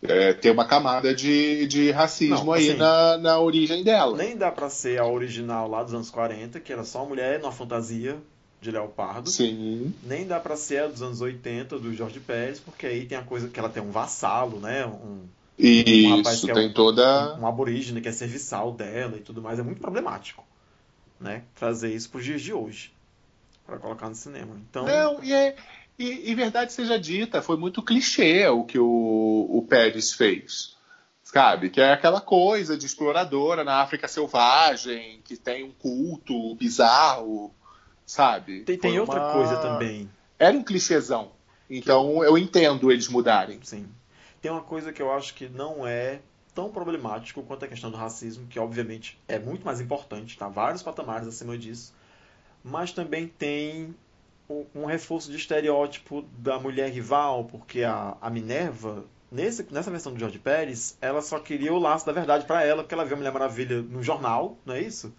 É, 0.00 0.32
tem 0.32 0.52
uma 0.52 0.64
camada 0.64 1.12
de, 1.12 1.66
de 1.66 1.90
racismo 1.90 2.44
Não, 2.44 2.52
aí 2.52 2.70
assim, 2.70 2.78
na, 2.78 3.18
na 3.18 3.40
origem 3.40 3.82
dela. 3.82 4.16
Nem 4.16 4.36
dá 4.36 4.52
pra 4.52 4.70
ser 4.70 5.00
a 5.00 5.06
original 5.06 5.68
lá 5.68 5.82
dos 5.82 5.92
anos 5.92 6.10
40, 6.10 6.60
que 6.60 6.72
era 6.72 6.84
só 6.84 7.00
uma 7.00 7.08
mulher 7.08 7.40
numa 7.40 7.50
fantasia 7.50 8.16
de 8.62 8.70
leopardo. 8.70 9.28
Sim. 9.28 9.92
Nem 10.04 10.24
dá 10.26 10.38
pra 10.40 10.56
ser 10.56 10.84
a 10.84 10.86
dos 10.86 11.02
anos 11.02 11.20
80 11.20 11.78
do 11.80 11.92
Jorge 11.92 12.20
Pérez, 12.20 12.60
porque 12.60 12.86
aí 12.86 13.04
tem 13.04 13.18
a 13.18 13.22
coisa 13.22 13.48
que 13.48 13.58
ela 13.58 13.68
tem 13.68 13.82
um 13.82 13.90
vassalo, 13.90 14.58
né? 14.60 14.86
Um, 14.86 15.26
Um 15.58 16.16
rapaz 16.16 16.36
Isso, 16.38 16.46
que 16.46 16.52
é 16.52 16.54
tem 16.54 16.68
um- 16.68 16.72
toda. 16.72 17.36
um 17.38 17.46
aborígene 17.46 18.00
que 18.00 18.08
é 18.08 18.12
serviçal 18.12 18.72
dela 18.72 19.16
e 19.16 19.20
tudo 19.20 19.42
mais. 19.42 19.58
É 19.58 19.62
muito 19.62 19.80
problemático, 19.80 20.44
né? 21.20 21.42
Trazer 21.56 21.92
isso 21.94 22.08
pros 22.08 22.24
dias 22.24 22.40
de 22.40 22.52
hoje. 22.52 22.92
Pra 23.66 23.78
colocar 23.78 24.08
no 24.08 24.14
cinema. 24.14 24.56
Então, 24.68 24.86
Não, 24.86 25.22
e, 25.22 25.32
é, 25.32 25.54
e, 25.98 26.30
e 26.30 26.34
verdade 26.34 26.72
seja 26.72 26.98
dita, 26.98 27.42
foi 27.42 27.56
muito 27.56 27.82
clichê 27.82 28.46
o 28.48 28.64
que 28.64 28.78
o, 28.78 28.86
o 29.50 29.66
Pérez 29.68 30.12
fez. 30.12 30.76
Sabe? 31.24 31.68
Que 31.70 31.80
é 31.80 31.92
aquela 31.92 32.20
coisa 32.20 32.76
de 32.76 32.86
exploradora 32.86 33.62
na 33.64 33.80
África 33.82 34.06
selvagem, 34.08 35.20
que 35.24 35.36
tem 35.36 35.64
um 35.64 35.70
culto 35.72 36.54
bizarro, 36.56 37.54
sabe? 38.06 38.60
tem, 38.64 38.78
tem 38.78 38.98
outra 39.00 39.20
uma- 39.20 39.32
coisa 39.32 39.56
também. 39.58 40.08
Era 40.38 40.56
um 40.56 40.62
clichêzão. 40.62 41.32
Então 41.70 42.22
eu 42.22 42.36
entendo 42.36 42.90
eles 42.90 43.08
mudarem. 43.08 43.60
Sim. 43.62 43.86
Tem 44.40 44.50
uma 44.50 44.60
coisa 44.62 44.92
que 44.92 45.00
eu 45.00 45.12
acho 45.12 45.34
que 45.34 45.48
não 45.48 45.86
é 45.86 46.20
tão 46.54 46.70
problemático 46.70 47.42
quanto 47.42 47.64
a 47.64 47.68
questão 47.68 47.90
do 47.90 47.96
racismo, 47.96 48.46
que 48.46 48.58
obviamente 48.58 49.18
é 49.26 49.38
muito 49.38 49.64
mais 49.64 49.80
importante, 49.80 50.36
tá? 50.36 50.48
Vários 50.48 50.82
patamares 50.82 51.26
acima 51.26 51.56
disso. 51.56 51.94
Mas 52.62 52.92
também 52.92 53.26
tem 53.26 53.94
um, 54.74 54.84
reforço 54.84 55.30
de 55.30 55.36
estereótipo 55.36 56.22
da 56.38 56.58
mulher 56.58 56.90
rival, 56.90 57.44
porque 57.44 57.82
a, 57.84 58.16
a 58.20 58.28
Minerva, 58.28 59.04
nesse, 59.30 59.66
nessa 59.72 59.90
versão 59.90 60.12
do 60.12 60.20
Jorge 60.20 60.38
Pérez, 60.38 60.96
ela 61.00 61.22
só 61.22 61.38
queria 61.38 61.72
o 61.72 61.78
laço 61.78 62.04
da 62.04 62.12
verdade 62.12 62.44
pra 62.44 62.62
ela, 62.64 62.82
porque 62.82 62.94
ela 62.94 63.04
viu 63.04 63.14
a 63.14 63.18
Mulher 63.18 63.32
Maravilha 63.32 63.80
no 63.80 64.02
jornal, 64.02 64.58
não 64.66 64.74
é 64.74 64.82
isso? 64.82 65.14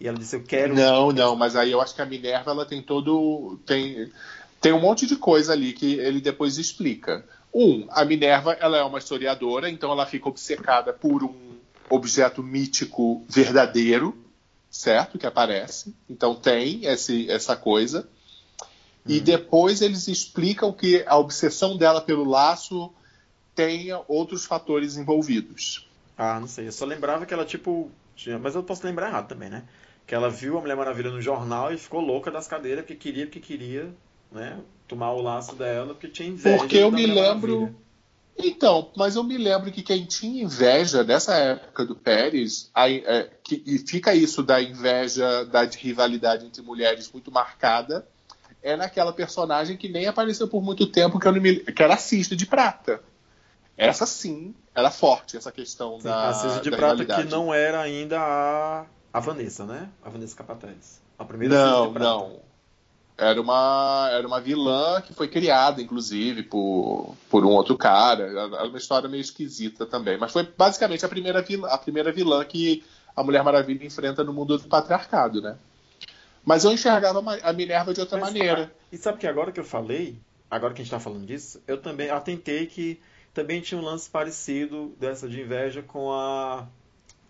E 0.00 0.06
ela 0.06 0.16
disse, 0.18 0.36
eu 0.36 0.42
quero... 0.42 0.74
Não, 0.74 1.10
não, 1.10 1.34
mas 1.34 1.56
aí 1.56 1.72
eu 1.72 1.80
acho 1.80 1.94
que 1.94 2.02
a 2.02 2.06
Minerva 2.06 2.50
ela 2.52 2.64
tem 2.64 2.80
todo. 2.80 3.58
Tem, 3.66 4.10
tem 4.60 4.72
um 4.72 4.80
monte 4.80 5.06
de 5.06 5.16
coisa 5.16 5.52
ali 5.52 5.72
que 5.72 5.94
ele 5.94 6.20
depois 6.20 6.56
explica. 6.56 7.24
Um, 7.52 7.86
a 7.90 8.04
Minerva 8.04 8.52
ela 8.52 8.76
é 8.78 8.82
uma 8.84 8.98
historiadora, 8.98 9.68
então 9.68 9.90
ela 9.90 10.06
fica 10.06 10.28
obcecada 10.28 10.92
por 10.92 11.24
um 11.24 11.56
objeto 11.90 12.42
mítico 12.42 13.24
verdadeiro, 13.28 14.16
certo? 14.70 15.18
Que 15.18 15.26
aparece. 15.26 15.94
Então 16.08 16.34
tem 16.34 16.84
esse, 16.84 17.28
essa 17.30 17.56
coisa. 17.56 18.08
E 19.06 19.18
Hum. 19.18 19.22
depois 19.24 19.80
eles 19.80 20.06
explicam 20.06 20.70
que 20.72 21.02
a 21.06 21.16
obsessão 21.16 21.76
dela 21.76 22.00
pelo 22.00 22.24
laço 22.24 22.92
tenha 23.54 24.00
outros 24.06 24.44
fatores 24.44 24.96
envolvidos. 24.96 25.88
Ah, 26.16 26.38
não 26.38 26.46
sei. 26.46 26.68
Eu 26.68 26.72
só 26.72 26.84
lembrava 26.84 27.24
que 27.26 27.32
ela, 27.34 27.44
tipo. 27.44 27.90
Mas 28.40 28.54
eu 28.54 28.62
posso 28.62 28.84
lembrar 28.84 29.08
errado 29.08 29.28
também, 29.28 29.48
né? 29.48 29.62
Que 30.08 30.14
ela 30.14 30.30
viu 30.30 30.56
a 30.56 30.60
Mulher 30.62 30.74
Maravilha 30.74 31.10
no 31.10 31.20
jornal 31.20 31.70
e 31.72 31.76
ficou 31.76 32.00
louca 32.00 32.30
das 32.30 32.48
cadeiras 32.48 32.80
porque 32.80 32.96
queria, 32.96 33.26
porque 33.26 33.40
queria, 33.40 33.92
né? 34.32 34.58
Tomar 34.88 35.12
o 35.12 35.20
laço 35.20 35.54
dela 35.54 35.88
porque 35.92 36.08
tinha 36.08 36.30
inveja. 36.30 36.56
Porque 36.56 36.78
eu 36.78 36.90
me 36.90 37.04
lembro. 37.06 37.60
Maravilha. 37.60 37.88
Então, 38.40 38.90
mas 38.96 39.16
eu 39.16 39.22
me 39.24 39.36
lembro 39.36 39.70
que 39.70 39.82
quem 39.82 40.06
tinha 40.06 40.44
inveja 40.44 41.04
dessa 41.04 41.34
época 41.36 41.84
do 41.84 41.94
Pérez, 41.94 42.70
a- 42.74 42.88
é, 42.88 43.28
que- 43.44 43.62
e 43.66 43.78
fica 43.80 44.14
isso 44.14 44.42
da 44.42 44.62
inveja, 44.62 45.44
da 45.44 45.64
rivalidade 45.64 46.46
entre 46.46 46.62
mulheres 46.62 47.10
muito 47.12 47.30
marcada, 47.30 48.06
é 48.62 48.76
naquela 48.76 49.12
personagem 49.12 49.76
que 49.76 49.88
nem 49.90 50.06
apareceu 50.06 50.48
por 50.48 50.62
muito 50.62 50.86
tempo, 50.86 51.18
que, 51.20 51.26
eu 51.28 51.32
não 51.32 51.40
me- 51.40 51.56
que 51.60 51.82
era 51.82 51.94
a 51.94 51.98
Cisne 51.98 52.34
de 52.36 52.46
Prata. 52.46 53.02
Essa 53.76 54.06
sim 54.06 54.54
era 54.74 54.90
forte, 54.90 55.36
essa 55.36 55.52
questão 55.52 55.98
Sim, 55.98 56.04
da, 56.04 56.28
a 56.30 56.32
Cisne 56.32 56.62
de 56.62 56.70
Prata 56.70 57.04
que 57.04 57.24
não 57.24 57.52
era 57.52 57.80
ainda 57.80 58.18
a, 58.20 58.86
a 59.18 59.20
Vanessa, 59.20 59.66
né? 59.66 59.88
A 60.02 60.08
Vanessa 60.08 60.36
Capataz. 60.36 61.00
A 61.18 61.24
primeira 61.24 61.54
Não, 61.54 61.92
não. 61.92 62.40
Era 63.16 63.40
uma, 63.40 64.08
era 64.12 64.26
uma 64.26 64.40
vilã 64.40 65.00
que 65.00 65.12
foi 65.12 65.26
criada, 65.26 65.82
inclusive, 65.82 66.44
por, 66.44 67.16
por 67.28 67.44
um 67.44 67.48
outro 67.48 67.76
cara. 67.76 68.24
Era 68.24 68.68
uma 68.68 68.78
história 68.78 69.08
meio 69.08 69.20
esquisita 69.20 69.84
também. 69.84 70.16
Mas 70.16 70.32
foi 70.32 70.44
basicamente 70.56 71.04
a 71.04 71.08
primeira 71.08 71.42
vilã, 71.42 71.68
a 71.68 71.76
primeira 71.76 72.12
vilã 72.12 72.44
que 72.44 72.84
a 73.16 73.24
Mulher 73.24 73.42
Maravilha 73.42 73.84
enfrenta 73.84 74.22
no 74.22 74.32
mundo 74.32 74.56
do 74.56 74.68
patriarcado, 74.68 75.42
né? 75.42 75.56
Mas 76.44 76.64
eu 76.64 76.72
enxergava 76.72 77.20
a 77.42 77.52
Minerva 77.52 77.92
de 77.92 78.00
outra 78.00 78.18
Mas, 78.18 78.32
maneira. 78.32 78.72
E 78.92 78.96
sabe 78.96 79.18
que 79.18 79.26
agora 79.26 79.50
que 79.50 79.58
eu 79.58 79.64
falei, 79.64 80.16
agora 80.48 80.72
que 80.72 80.80
a 80.80 80.84
gente 80.84 80.92
tá 80.92 81.00
falando 81.00 81.26
disso, 81.26 81.60
eu 81.66 81.82
também 81.82 82.10
atentei 82.10 82.66
que 82.66 83.00
também 83.34 83.60
tinha 83.60 83.80
um 83.80 83.84
lance 83.84 84.08
parecido 84.08 84.94
dessa 84.98 85.28
de 85.28 85.40
inveja 85.40 85.82
com 85.82 86.12
a. 86.12 86.66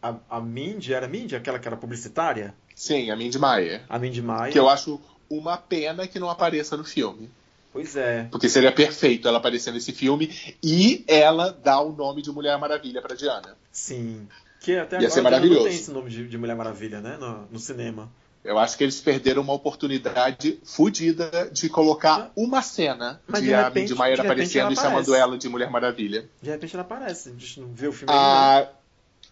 A, 0.02 0.14
a 0.30 0.40
Mindy, 0.40 0.92
era 0.94 1.08
Mindy 1.08 1.34
aquela 1.34 1.58
que 1.58 1.66
era 1.66 1.76
publicitária? 1.76 2.54
Sim, 2.74 3.10
a 3.10 3.16
Mindy 3.16 3.38
Maier. 3.38 3.82
A 3.88 3.98
Mindy 3.98 4.22
Maia. 4.22 4.52
Que 4.52 4.58
eu 4.58 4.68
acho 4.68 5.00
uma 5.28 5.56
pena 5.56 6.06
que 6.06 6.18
não 6.20 6.30
apareça 6.30 6.76
no 6.76 6.84
filme. 6.84 7.28
Pois 7.72 7.96
é. 7.96 8.28
Porque 8.30 8.48
seria 8.48 8.72
perfeito 8.72 9.26
ela 9.28 9.38
aparecer 9.38 9.72
nesse 9.72 9.92
filme 9.92 10.32
e 10.62 11.04
ela 11.06 11.50
dar 11.52 11.80
o 11.80 11.92
nome 11.92 12.22
de 12.22 12.30
Mulher 12.30 12.56
Maravilha 12.58 13.02
pra 13.02 13.14
Diana. 13.16 13.56
Sim. 13.72 14.26
Que 14.60 14.76
até 14.76 15.00
Ia 15.00 15.10
ser 15.10 15.20
agora 15.20 15.36
não 15.36 15.40
maravilhoso. 15.42 15.64
tem 15.68 15.74
esse 15.78 15.90
nome 15.90 16.10
de, 16.10 16.26
de 16.28 16.38
Mulher 16.38 16.56
Maravilha, 16.56 17.00
né? 17.00 17.16
No, 17.20 17.46
no 17.50 17.58
cinema. 17.58 18.08
Eu 18.44 18.58
acho 18.58 18.78
que 18.78 18.84
eles 18.84 19.00
perderam 19.00 19.42
uma 19.42 19.52
oportunidade 19.52 20.58
fodida 20.64 21.50
de 21.52 21.68
colocar 21.68 22.30
uma 22.36 22.62
cena 22.62 23.20
Mas 23.26 23.40
de, 23.42 23.48
de 23.48 23.54
a 23.54 23.64
repente- 23.64 23.80
Mindy 23.90 23.94
Maier 23.96 24.16
de 24.16 24.22
repente 24.22 24.58
aparecendo 24.58 24.72
e 24.72 24.76
chamando 24.76 25.14
ela 25.14 25.36
de 25.36 25.48
Mulher 25.48 25.70
Maravilha. 25.70 26.24
De 26.40 26.48
repente 26.50 26.74
ela 26.74 26.82
aparece. 26.82 27.28
A 27.30 27.32
gente 27.32 27.60
não 27.60 27.68
vê 27.74 27.88
o 27.88 27.92
filme 27.92 28.12
ainda. 28.12 28.70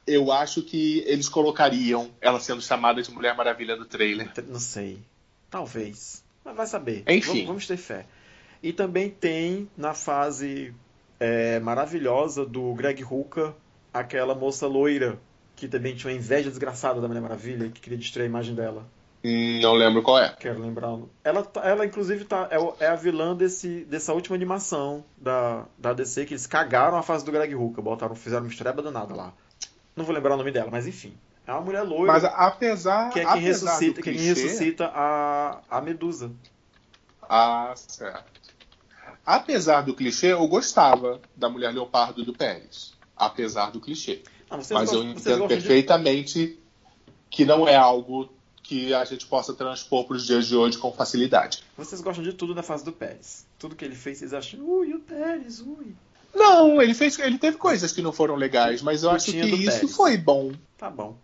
Eu 0.06 0.30
acho 0.30 0.62
que 0.62 1.02
eles 1.06 1.28
colocariam 1.28 2.10
ela 2.20 2.38
sendo 2.38 2.62
chamada 2.62 3.02
de 3.02 3.10
Mulher 3.10 3.36
Maravilha 3.36 3.74
no 3.76 3.84
trailer. 3.84 4.30
Não. 4.46 4.60
Sei. 4.60 5.00
Talvez. 5.50 6.22
Mas 6.44 6.56
vai 6.56 6.66
saber. 6.66 7.02
Enfim. 7.08 7.30
Vamos, 7.32 7.46
vamos 7.46 7.66
ter 7.66 7.76
fé. 7.76 8.06
E 8.62 8.72
também 8.72 9.10
tem 9.10 9.68
na 9.76 9.94
fase 9.94 10.72
é, 11.18 11.58
maravilhosa 11.60 12.44
do 12.46 12.72
Greg 12.74 13.02
Hooker 13.04 13.52
aquela 13.92 14.34
moça 14.34 14.66
loira 14.66 15.18
que 15.54 15.66
também 15.66 15.94
tinha 15.94 16.12
uma 16.12 16.18
inveja 16.18 16.50
desgraçada 16.50 17.00
da 17.00 17.08
Mulher 17.08 17.22
Maravilha 17.22 17.68
que 17.70 17.80
queria 17.80 17.98
destruir 17.98 18.24
a 18.24 18.26
imagem 18.28 18.54
dela. 18.54 18.86
Hum, 19.24 19.58
Não 19.60 19.72
lembro 19.72 20.02
qual 20.02 20.18
é. 20.18 20.34
Quero 20.38 20.60
lembrar. 20.60 20.96
Ela, 21.24 21.42
tá- 21.42 21.62
ela 21.66 21.84
inclusive, 21.86 22.24
tá, 22.24 22.48
é, 22.50 22.84
é 22.84 22.88
a 22.88 22.94
vilã 22.94 23.34
desse, 23.34 23.84
dessa 23.86 24.12
última 24.12 24.36
animação 24.36 25.02
da, 25.16 25.64
da 25.78 25.92
DC, 25.92 26.26
que 26.26 26.34
eles 26.34 26.46
cagaram 26.46 26.96
a 26.96 27.02
fase 27.02 27.24
do 27.24 27.32
Greg 27.32 27.54
Hooker, 27.54 27.82
botaram, 27.82 28.14
fizeram 28.14 28.42
uma 28.42 28.48
mistureba 28.48 28.82
danada 28.82 29.14
lá. 29.14 29.32
Não 29.96 30.04
vou 30.04 30.14
lembrar 30.14 30.34
o 30.34 30.36
nome 30.36 30.50
dela, 30.52 30.70
mas 30.70 30.86
enfim. 30.86 31.16
É 31.46 31.52
uma 31.52 31.60
mulher 31.62 31.82
loira 31.82 32.12
Mas 32.12 32.24
apesar, 32.24 33.10
que 33.10 33.20
é 33.20 33.24
quem 33.32 33.40
ressuscita, 33.40 33.94
do 34.00 34.02
que 34.02 34.10
é 34.10 34.12
quem 34.12 34.22
clichê, 34.22 34.42
ressuscita 34.42 34.86
a, 34.92 35.60
a 35.70 35.80
Medusa. 35.80 36.30
Ah, 37.22 37.72
certo. 37.76 38.36
Apesar 39.24 39.80
do 39.82 39.94
clichê, 39.94 40.32
eu 40.32 40.46
gostava 40.46 41.20
da 41.36 41.48
Mulher 41.48 41.72
Leopardo 41.72 42.24
do 42.24 42.32
Pérez. 42.32 42.94
Apesar 43.16 43.70
do 43.70 43.80
clichê. 43.80 44.22
Ah, 44.50 44.56
Mas 44.56 44.70
eu 44.70 44.78
gostam- 44.78 45.00
vocês 45.00 45.10
entendo 45.12 45.38
gostam 45.38 45.46
de- 45.48 45.54
perfeitamente 45.54 46.58
que 47.30 47.44
não 47.44 47.66
é 47.66 47.74
algo 47.76 48.28
que 48.62 48.92
a 48.92 49.04
gente 49.04 49.26
possa 49.26 49.54
transpor 49.54 50.04
para 50.04 50.16
os 50.16 50.26
dias 50.26 50.46
de 50.46 50.56
hoje 50.56 50.76
com 50.78 50.92
facilidade. 50.92 51.62
Vocês 51.76 52.00
gostam 52.00 52.22
de 52.24 52.32
tudo 52.32 52.54
na 52.54 52.62
fase 52.62 52.84
do 52.84 52.92
Pérez. 52.92 53.46
Tudo 53.58 53.74
que 53.76 53.84
ele 53.84 53.94
fez, 53.94 54.18
vocês 54.18 54.34
acham, 54.34 54.60
ui, 54.60 54.92
o 54.94 55.00
Pérez, 55.00 55.60
ui. 55.60 55.94
Não, 56.36 56.80
ele 56.80 56.94
fez, 56.94 57.18
ele 57.18 57.38
teve 57.38 57.56
coisas 57.56 57.92
que 57.92 58.02
não 58.02 58.12
foram 58.12 58.34
legais, 58.36 58.82
mas 58.82 59.02
eu 59.02 59.10
acho 59.10 59.26
que 59.26 59.40
Putinha 59.40 59.56
isso 59.56 59.80
Pérez. 59.80 59.96
foi 59.96 60.16
bom. 60.16 60.52
Tá 60.76 60.90
bom. 60.90 61.18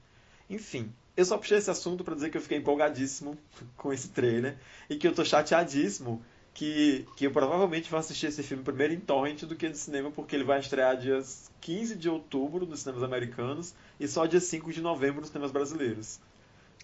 Enfim, 0.49 0.91
eu 1.17 1.25
só 1.25 1.37
puxei 1.37 1.59
esse 1.59 1.71
assunto 1.71 2.03
pra 2.03 2.15
dizer 2.15 2.31
que 2.31 2.37
eu 2.37 2.41
fiquei 2.43 2.59
empolgadíssimo 2.59 3.37
com 3.77 3.93
esse 3.93 4.09
trailer 4.09 4.57
e 4.89 4.97
que 4.97 5.07
eu 5.07 5.15
tô 5.15 5.25
chateadíssimo 5.25 6.23
que, 6.55 7.07
que 7.17 7.27
eu 7.27 7.31
provavelmente 7.31 7.91
vou 7.91 7.99
assistir 7.99 8.27
esse 8.27 8.43
filme 8.43 8.63
primeiro 8.63 8.93
em 8.93 9.01
torrent 9.01 9.43
do 9.45 9.57
que 9.57 9.69
no 9.69 9.75
cinema, 9.75 10.11
porque 10.11 10.37
ele 10.37 10.45
vai 10.45 10.61
estrear 10.61 10.97
dias 10.97 11.51
15 11.61 11.97
de 11.97 12.09
outubro 12.09 12.67
nos 12.67 12.81
cinemas 12.81 13.03
americanos 13.03 13.75
e 13.99 14.07
só 14.09 14.27
dia 14.27 14.41
5 14.41 14.73
de 14.73 14.81
novembro 14.81 15.21
nos 15.21 15.31
cinemas 15.31 15.51
brasileiros. 15.51 16.21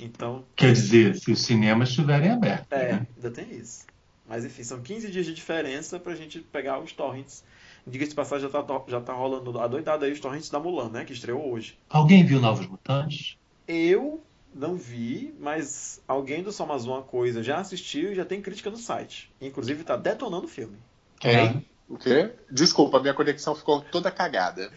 Então, 0.00 0.44
Quer 0.54 0.72
dizer, 0.72 1.16
se 1.16 1.32
os 1.32 1.42
cinemas 1.42 1.88
estiverem 1.88 2.30
abertos. 2.30 2.66
é, 2.70 2.92
né? 2.92 3.06
ainda 3.16 3.30
tem 3.30 3.50
isso. 3.52 3.84
Mas 4.28 4.44
enfim, 4.44 4.62
são 4.62 4.80
15 4.80 5.10
dias 5.10 5.26
de 5.26 5.34
diferença 5.34 5.98
pra 5.98 6.14
gente 6.14 6.40
pegar 6.40 6.78
os 6.78 6.92
torrents. 6.92 7.42
Diga-se 7.88 8.10
de 8.10 8.16
passagem, 8.16 8.48
já 8.50 8.62
tá, 8.62 8.82
já 8.88 9.00
tá 9.00 9.12
rolando 9.12 9.58
a 9.58 9.66
doidada 9.66 10.06
aí 10.06 10.12
os 10.12 10.20
torrents 10.20 10.50
da 10.50 10.60
Mulan, 10.60 10.90
né? 10.90 11.04
Que 11.04 11.12
estreou 11.12 11.50
hoje. 11.52 11.78
Alguém 11.88 12.24
viu 12.24 12.40
Novos 12.40 12.66
Mutantes? 12.66 13.36
Eu 13.66 14.22
não 14.54 14.76
vi, 14.76 15.34
mas 15.38 16.00
alguém 16.08 16.42
do 16.42 16.50
Só 16.52 16.64
Mais 16.66 16.84
Uma 16.86 17.02
Coisa 17.02 17.42
já 17.42 17.58
assistiu 17.58 18.12
e 18.12 18.14
já 18.14 18.24
tem 18.24 18.40
crítica 18.40 18.70
no 18.70 18.76
site. 18.76 19.30
Inclusive 19.40 19.84
tá 19.84 19.96
detonando 19.96 20.46
o 20.46 20.48
filme. 20.48 20.76
Quem? 21.20 21.64
O 21.88 21.96
quê? 21.96 22.32
Desculpa, 22.50 23.00
minha 23.00 23.14
conexão 23.14 23.54
ficou 23.54 23.80
toda 23.80 24.10
cagada. 24.10 24.70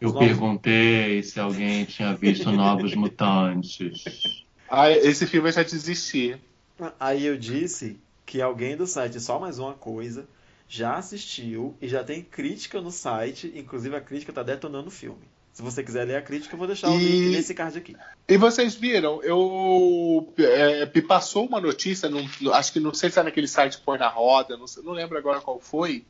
Eu 0.00 0.08
Os 0.08 0.14
novos- 0.14 0.28
perguntei 0.28 1.22
se 1.22 1.38
alguém 1.38 1.84
tinha 1.84 2.14
visto 2.14 2.50
Novos 2.50 2.94
Mutantes. 2.96 4.02
Ah, 4.68 4.90
esse 4.90 5.26
filme 5.26 5.48
eu 5.48 5.52
já 5.52 5.62
desisti. 5.62 6.36
Aí 6.98 7.24
eu 7.26 7.36
disse 7.36 8.00
que 8.26 8.40
alguém 8.40 8.76
do 8.76 8.86
site 8.86 9.20
Só 9.20 9.38
Mais 9.38 9.58
Uma 9.60 9.74
Coisa 9.74 10.26
já 10.74 10.94
assistiu 10.96 11.76
e 11.82 11.86
já 11.86 12.02
tem 12.02 12.22
crítica 12.22 12.80
no 12.80 12.90
site, 12.90 13.52
inclusive 13.54 13.94
a 13.94 14.00
crítica 14.00 14.32
tá 14.32 14.42
detonando 14.42 14.88
o 14.88 14.90
filme. 14.90 15.20
Se 15.52 15.60
você 15.60 15.82
quiser 15.84 16.06
ler 16.06 16.16
a 16.16 16.22
crítica, 16.22 16.54
eu 16.54 16.58
vou 16.58 16.66
deixar 16.66 16.88
o 16.88 16.98
E- 16.98 17.04
link 17.04 17.32
nesse 17.36 17.52
card 17.52 17.76
aqui. 17.76 17.94
E 18.26 18.38
vocês 18.38 18.74
viram, 18.74 19.22
eu 19.22 20.32
é, 20.38 20.86
me 20.94 21.02
passou 21.02 21.44
uma 21.46 21.60
notícia, 21.60 22.08
num- 22.08 22.26
acho 22.54 22.72
que 22.72 22.80
não 22.80 22.94
sei 22.94 23.10
se 23.10 23.20
é 23.20 23.22
naquele 23.22 23.46
site 23.46 23.82
põe 23.84 23.98
na 23.98 24.08
roda, 24.08 24.56
não, 24.56 24.66
sei- 24.66 24.82
não 24.82 24.92
lembro 24.92 25.18
agora 25.18 25.42
qual 25.42 25.60
foi, 25.60 26.06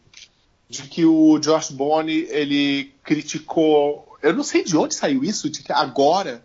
de 0.69 0.83
que 0.85 1.05
o 1.05 1.41
Josh 1.41 1.73
Bone 1.73 2.13
ele 2.31 2.95
criticou, 3.03 4.17
eu 4.23 4.33
não 4.33 4.45
sei 4.45 4.63
de 4.63 4.77
onde 4.77 4.95
saiu 4.95 5.25
isso, 5.25 5.51
de 5.51 5.61
que 5.65 5.73
agora 5.73 6.41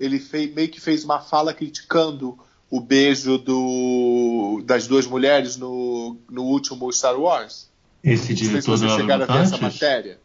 ele 0.00 0.18
fei- 0.18 0.52
meio 0.52 0.68
que 0.70 0.80
fez 0.80 1.04
uma 1.04 1.20
fala 1.20 1.54
criticando 1.54 2.36
o 2.68 2.80
beijo 2.80 3.38
do, 3.38 4.60
das 4.64 4.88
duas 4.88 5.06
mulheres 5.06 5.56
no, 5.56 6.16
no 6.28 6.42
último 6.44 6.92
Star 6.92 7.16
Wars. 7.18 7.69
Esse 8.02 8.34
diretor 8.34 8.72
do 8.72 8.78
vocês 8.78 8.80
Novos 8.80 9.00
chegaram 9.00 9.24
a 9.24 9.26
ver 9.26 9.42
essa 9.42 9.56
Mutantes? 9.56 9.80
matéria. 9.80 10.20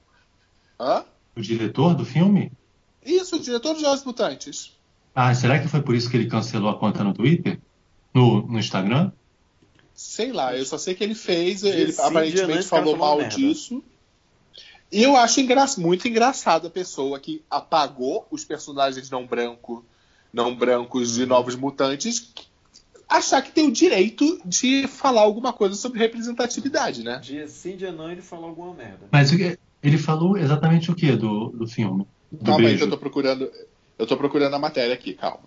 Hã? 0.79 1.05
O 1.35 1.41
diretor 1.41 1.93
do 1.93 2.05
filme? 2.05 2.51
Isso, 3.05 3.35
o 3.35 3.39
diretor 3.39 3.73
dos 3.73 3.81
Jogos 3.81 4.03
Mutantes. 4.03 4.73
Ah, 5.13 5.33
será 5.33 5.59
que 5.59 5.67
foi 5.67 5.81
por 5.81 5.95
isso 5.95 6.09
que 6.09 6.17
ele 6.17 6.27
cancelou 6.27 6.69
a 6.69 6.77
conta 6.77 7.03
no 7.03 7.13
Twitter? 7.13 7.59
No, 8.13 8.45
no 8.47 8.59
Instagram? 8.59 9.11
Sei 9.93 10.31
lá, 10.31 10.55
eu 10.55 10.65
só 10.65 10.77
sei 10.77 10.95
que 10.95 11.03
ele 11.03 11.15
fez, 11.15 11.63
ele 11.63 11.91
dia 11.91 12.03
aparentemente 12.03 12.63
falou 12.63 12.97
mal 12.97 13.17
merda. 13.17 13.35
disso. 13.35 13.83
E 14.91 15.03
eu 15.03 15.15
acho 15.15 15.39
engra 15.39 15.65
muito 15.77 16.07
engraçado 16.07 16.67
a 16.67 16.69
pessoa 16.69 17.19
que 17.19 17.43
apagou 17.49 18.25
os 18.29 18.43
personagens 18.43 19.09
não 19.09 19.25
branco, 19.25 19.85
não 20.33 20.55
brancos 20.55 21.15
de 21.15 21.25
Novos 21.25 21.55
Mutantes 21.55 22.31
achar 23.07 23.41
que 23.41 23.51
tem 23.51 23.67
o 23.67 23.71
direito 23.71 24.39
de 24.45 24.87
falar 24.87 25.21
alguma 25.21 25.53
coisa 25.53 25.75
sobre 25.75 25.99
representatividade, 25.99 27.03
né? 27.03 27.19
Dia 27.19 27.47
sim, 27.47 27.75
dia 27.75 27.91
não, 27.91 28.11
ele 28.11 28.21
falou 28.21 28.49
alguma 28.49 28.73
merda. 28.73 29.07
Mas 29.11 29.31
ele 29.31 29.97
falou 29.97 30.37
exatamente 30.37 30.91
o 30.91 30.95
que 30.95 31.11
do, 31.15 31.49
do 31.49 31.67
filme? 31.67 32.07
Do 32.31 32.45
Calma 32.45 32.59
aí 32.61 32.65
que 32.65 32.69
beijo. 32.71 32.85
eu 32.85 32.89
tô 32.89 32.97
procurando, 32.97 33.51
eu 33.97 34.07
tô 34.07 34.17
procurando 34.17 34.53
a 34.55 34.59
matéria 34.59 34.93
aqui, 34.93 35.13
calma. 35.13 35.41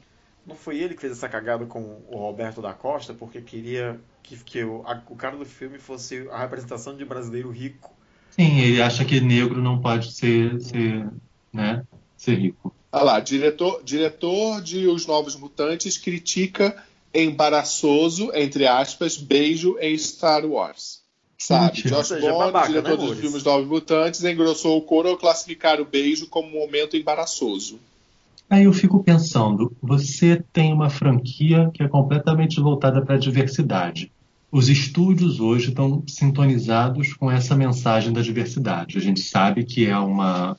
Não 0.46 0.54
foi 0.56 0.78
ele 0.78 0.94
que 0.94 1.00
fez 1.00 1.12
essa 1.12 1.28
cagada 1.28 1.66
com 1.66 2.00
o 2.08 2.16
Roberto 2.16 2.62
da 2.62 2.72
Costa, 2.72 3.12
porque 3.12 3.40
queria 3.42 4.00
que, 4.22 4.36
que 4.42 4.64
o, 4.64 4.82
a- 4.86 5.02
o 5.10 5.16
cara 5.16 5.36
do 5.36 5.44
filme 5.44 5.78
fosse 5.78 6.26
a 6.30 6.38
representação 6.38 6.96
de 6.96 7.04
brasileiro 7.04 7.50
rico. 7.50 7.92
Sim, 8.30 8.58
ele 8.60 8.80
acha 8.80 9.04
que 9.04 9.20
negro 9.20 9.60
não 9.60 9.80
pode 9.80 10.12
ser, 10.12 10.58
ser 10.60 11.06
né, 11.52 11.82
ser 12.16 12.36
rico. 12.36 12.74
Olha 12.90 13.04
lá, 13.04 13.20
diretor, 13.20 13.82
diretor 13.84 14.62
de 14.62 14.86
Os 14.86 15.06
Novos 15.06 15.36
Mutantes 15.36 15.98
critica 15.98 16.82
embaraçoso, 17.14 18.30
entre 18.34 18.66
aspas, 18.66 19.16
beijo 19.16 19.76
em 19.80 19.96
Star 19.96 20.44
Wars. 20.44 21.00
Sabe? 21.38 21.66
Mentira. 21.66 21.96
Josh 21.96 22.08
seja, 22.08 22.20
Bond, 22.20 22.52
babaca, 22.52 22.68
diretor 22.68 22.98
né, 22.98 23.06
dos 23.06 23.18
filmes 23.18 23.44
Novos 23.44 23.68
Mutantes, 23.68 24.24
engrossou 24.24 24.76
o 24.76 24.82
coro 24.82 25.08
ao 25.08 25.16
classificar 25.16 25.80
o 25.80 25.84
beijo 25.84 26.26
como 26.26 26.48
um 26.48 26.60
momento 26.60 26.96
embaraçoso. 26.96 27.78
Aí 28.50 28.64
eu 28.64 28.72
fico 28.72 29.02
pensando, 29.04 29.76
você 29.80 30.42
tem 30.52 30.72
uma 30.72 30.88
franquia 30.88 31.70
que 31.72 31.82
é 31.82 31.88
completamente 31.88 32.60
voltada 32.60 33.04
para 33.04 33.14
a 33.14 33.18
diversidade. 33.18 34.10
Os 34.50 34.70
estúdios 34.70 35.38
hoje 35.38 35.68
estão 35.68 36.02
sintonizados 36.06 37.12
com 37.12 37.30
essa 37.30 37.54
mensagem 37.54 38.12
da 38.12 38.22
diversidade. 38.22 38.96
A 38.96 39.00
gente 39.00 39.20
sabe 39.20 39.64
que 39.64 39.86
é 39.86 39.96
uma 39.98 40.56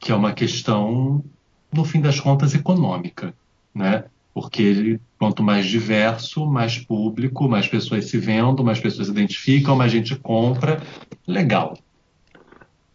que 0.00 0.12
é 0.12 0.14
uma 0.14 0.34
questão, 0.34 1.24
no 1.72 1.82
fim 1.82 1.98
das 1.98 2.20
contas, 2.20 2.54
econômica, 2.54 3.34
né? 3.74 4.04
Porque 4.34 4.60
ele, 4.60 5.00
quanto 5.18 5.42
mais 5.42 5.64
diverso, 5.66 6.44
mais 6.44 6.76
público, 6.76 7.48
mais 7.48 7.68
pessoas 7.68 8.06
se 8.06 8.18
vendo, 8.18 8.64
mais 8.64 8.80
pessoas 8.80 9.06
se 9.06 9.12
identificam, 9.12 9.76
mais 9.76 9.92
gente 9.92 10.16
compra, 10.16 10.82
legal. 11.26 11.78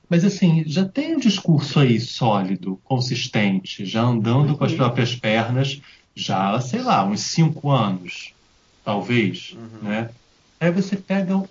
Mas 0.10 0.26
assim, 0.26 0.64
já 0.66 0.86
tem 0.86 1.16
um 1.16 1.20
discurso 1.20 1.80
aí 1.80 2.00
sólido, 2.00 2.80
consistente, 2.84 3.86
já 3.86 4.02
andando 4.02 4.58
com 4.58 4.66
as 4.66 4.74
próprias 4.74 5.16
pernas, 5.16 5.80
já, 6.16 6.60
sei 6.60 6.82
lá, 6.82 7.06
uns 7.06 7.22
cinco 7.22 7.70
anos, 7.70 8.34
talvez, 8.84 9.56
né? 9.82 10.10
Aí 10.60 10.72
você 10.72 10.98
pega 10.98 11.42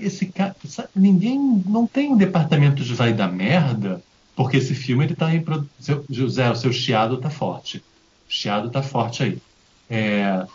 esse 0.00 0.26
cara, 0.26 0.56
ninguém, 0.94 1.38
não 1.66 1.86
tem 1.86 2.10
um 2.10 2.16
departamento 2.16 2.82
de 2.82 2.94
vai 2.94 3.12
dar 3.12 3.30
merda, 3.30 4.02
porque 4.34 4.56
esse 4.56 4.74
filme 4.74 5.04
ele 5.04 5.14
tá 5.14 5.32
em 5.32 5.44
seu, 5.78 6.04
José, 6.10 6.50
o 6.50 6.56
seu 6.56 6.72
chiado 6.72 7.18
tá 7.18 7.30
forte, 7.30 7.82
chiado 8.28 8.70
tá 8.70 8.82
forte 8.82 9.22
aí. 9.22 9.42
É, 9.88 10.46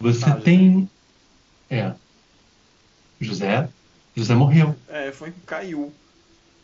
você 0.00 0.40
tem, 0.40 0.90
é, 1.70 1.96
José, 3.20 3.72
José 4.16 4.34
morreu. 4.34 4.74
É, 4.88 5.12
foi 5.12 5.32
caiu. 5.46 5.94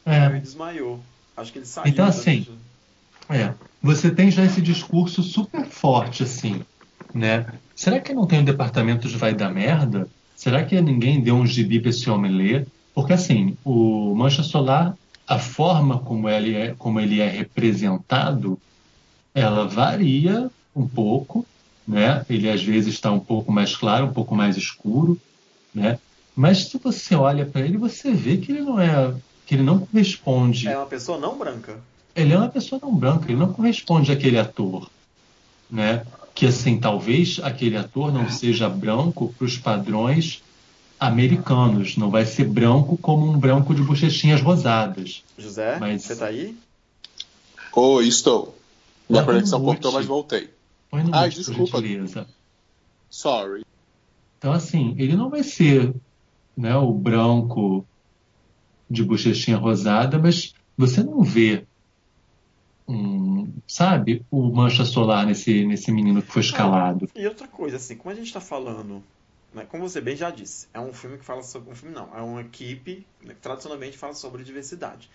É. 0.04 0.20
Caiu 0.20 0.36
e 0.36 0.40
desmaiou. 0.40 1.04
Acho 1.36 1.52
que 1.52 1.58
ele 1.58 1.66
saiu. 1.66 1.92
Então, 1.92 2.04
da- 2.04 2.10
assim, 2.10 2.46
É, 3.30 3.54
você 3.82 4.14
tem 4.14 4.30
já 4.30 4.44
esse 4.44 4.62
discurso 4.62 5.22
super 5.22 5.66
forte, 5.66 6.22
assim, 6.22 6.64
né? 7.14 7.46
Será 7.74 8.00
que 8.00 8.14
não 8.14 8.26
tem 8.26 8.40
um 8.40 8.44
departamento 8.44 9.08
de 9.08 9.16
vai 9.16 9.34
dar 9.34 9.50
merda? 9.50 10.10
Será 10.34 10.64
que 10.64 10.80
ninguém 10.80 11.22
deu 11.22 11.34
um 11.36 11.46
gibi 11.46 11.80
pra 11.80 11.90
esse 11.90 12.08
homem 12.10 12.32
ler? 12.32 12.68
Porque, 12.94 13.12
assim, 13.12 13.56
o 13.64 14.14
Mancha 14.14 14.42
Solar, 14.42 14.96
a 15.26 15.38
forma 15.38 16.02
como 16.02 16.28
ele 16.28 16.54
é, 16.54 16.74
como 16.74 17.00
ele 17.00 17.20
é 17.20 17.28
representado, 17.28 18.60
ela 19.38 19.66
varia 19.66 20.50
um 20.74 20.86
pouco, 20.86 21.46
né? 21.86 22.24
Ele 22.28 22.48
às 22.50 22.62
vezes 22.62 22.94
está 22.94 23.10
um 23.10 23.20
pouco 23.20 23.50
mais 23.50 23.74
claro, 23.76 24.06
um 24.06 24.12
pouco 24.12 24.34
mais 24.34 24.56
escuro, 24.56 25.20
né? 25.74 25.98
Mas 26.36 26.66
se 26.68 26.78
você 26.78 27.14
olha 27.14 27.44
para 27.46 27.62
ele, 27.62 27.76
você 27.76 28.12
vê 28.12 28.36
que 28.36 28.52
ele 28.52 28.60
não 28.62 28.80
é, 28.80 29.14
que 29.46 29.54
ele 29.54 29.62
não 29.62 29.80
corresponde 29.80 30.68
É 30.68 30.76
uma 30.76 30.86
pessoa 30.86 31.18
não 31.18 31.36
branca. 31.36 31.78
ele 32.14 32.32
é 32.32 32.38
uma 32.38 32.48
pessoa 32.48 32.80
não 32.82 32.94
branca, 32.94 33.24
ele 33.30 33.38
não 33.40 33.52
corresponde 33.52 34.12
àquele 34.12 34.38
ator, 34.38 34.88
né? 35.70 36.04
Que 36.34 36.46
assim, 36.46 36.78
talvez 36.78 37.40
aquele 37.42 37.76
ator 37.76 38.12
não 38.12 38.30
seja 38.30 38.68
branco 38.68 39.34
para 39.36 39.44
os 39.46 39.58
padrões 39.58 40.40
americanos, 41.00 41.96
não 41.96 42.10
vai 42.10 42.24
ser 42.26 42.44
branco 42.44 42.96
como 42.98 43.26
um 43.28 43.38
branco 43.38 43.74
de 43.74 43.82
bochechinhas 43.82 44.40
rosadas. 44.40 45.22
José, 45.36 45.78
Mas- 45.80 46.02
você 46.02 46.14
tá 46.16 46.26
aí? 46.26 46.56
Oi, 47.72 48.06
estou. 48.08 48.57
Minha 49.08 49.24
conexão 49.24 49.62
cortou, 49.62 49.92
mas 49.92 50.06
voltei. 50.06 50.50
Põe 50.90 51.04
no 51.04 51.14
Ai, 51.14 51.26
mute, 51.26 51.38
desculpa. 51.38 51.80
Sorry. 53.10 53.64
Então 54.38 54.52
assim, 54.52 54.94
ele 54.98 55.16
não 55.16 55.30
vai 55.30 55.42
ser, 55.42 55.94
né, 56.56 56.76
o 56.76 56.92
branco 56.92 57.84
de 58.88 59.02
bochechinha 59.02 59.56
rosada, 59.56 60.18
mas 60.18 60.54
você 60.76 61.02
não 61.02 61.22
vê 61.22 61.66
um, 62.86 63.52
sabe, 63.66 64.24
o 64.30 64.50
mancha 64.50 64.84
solar 64.84 65.26
nesse 65.26 65.66
nesse 65.66 65.90
menino 65.92 66.22
que 66.22 66.32
foi 66.32 66.42
escalado. 66.42 67.08
E 67.14 67.26
outra 67.26 67.46
coisa, 67.48 67.76
assim, 67.76 67.96
como 67.96 68.12
a 68.12 68.16
gente 68.16 68.32
tá 68.32 68.40
falando, 68.40 69.02
né, 69.52 69.66
como 69.68 69.88
você 69.88 70.00
bem 70.00 70.16
já 70.16 70.30
disse, 70.30 70.68
é 70.72 70.80
um 70.80 70.92
filme 70.92 71.18
que 71.18 71.24
fala 71.24 71.42
sobre. 71.42 71.70
Um 71.70 71.74
filme 71.74 71.94
não, 71.94 72.08
é 72.16 72.22
uma 72.22 72.40
equipe 72.40 73.06
né, 73.22 73.34
que 73.34 73.40
tradicionalmente 73.40 73.98
fala 73.98 74.14
sobre 74.14 74.44
diversidade. 74.44 75.10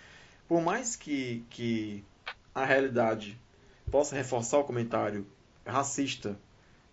Por 0.48 0.61
mais 0.61 0.95
que, 0.95 1.44
que 1.49 2.03
a 2.53 2.65
realidade 2.65 3.40
possa 3.89 4.15
reforçar 4.15 4.60
o 4.60 4.64
comentário 4.64 5.26
racista 5.65 6.38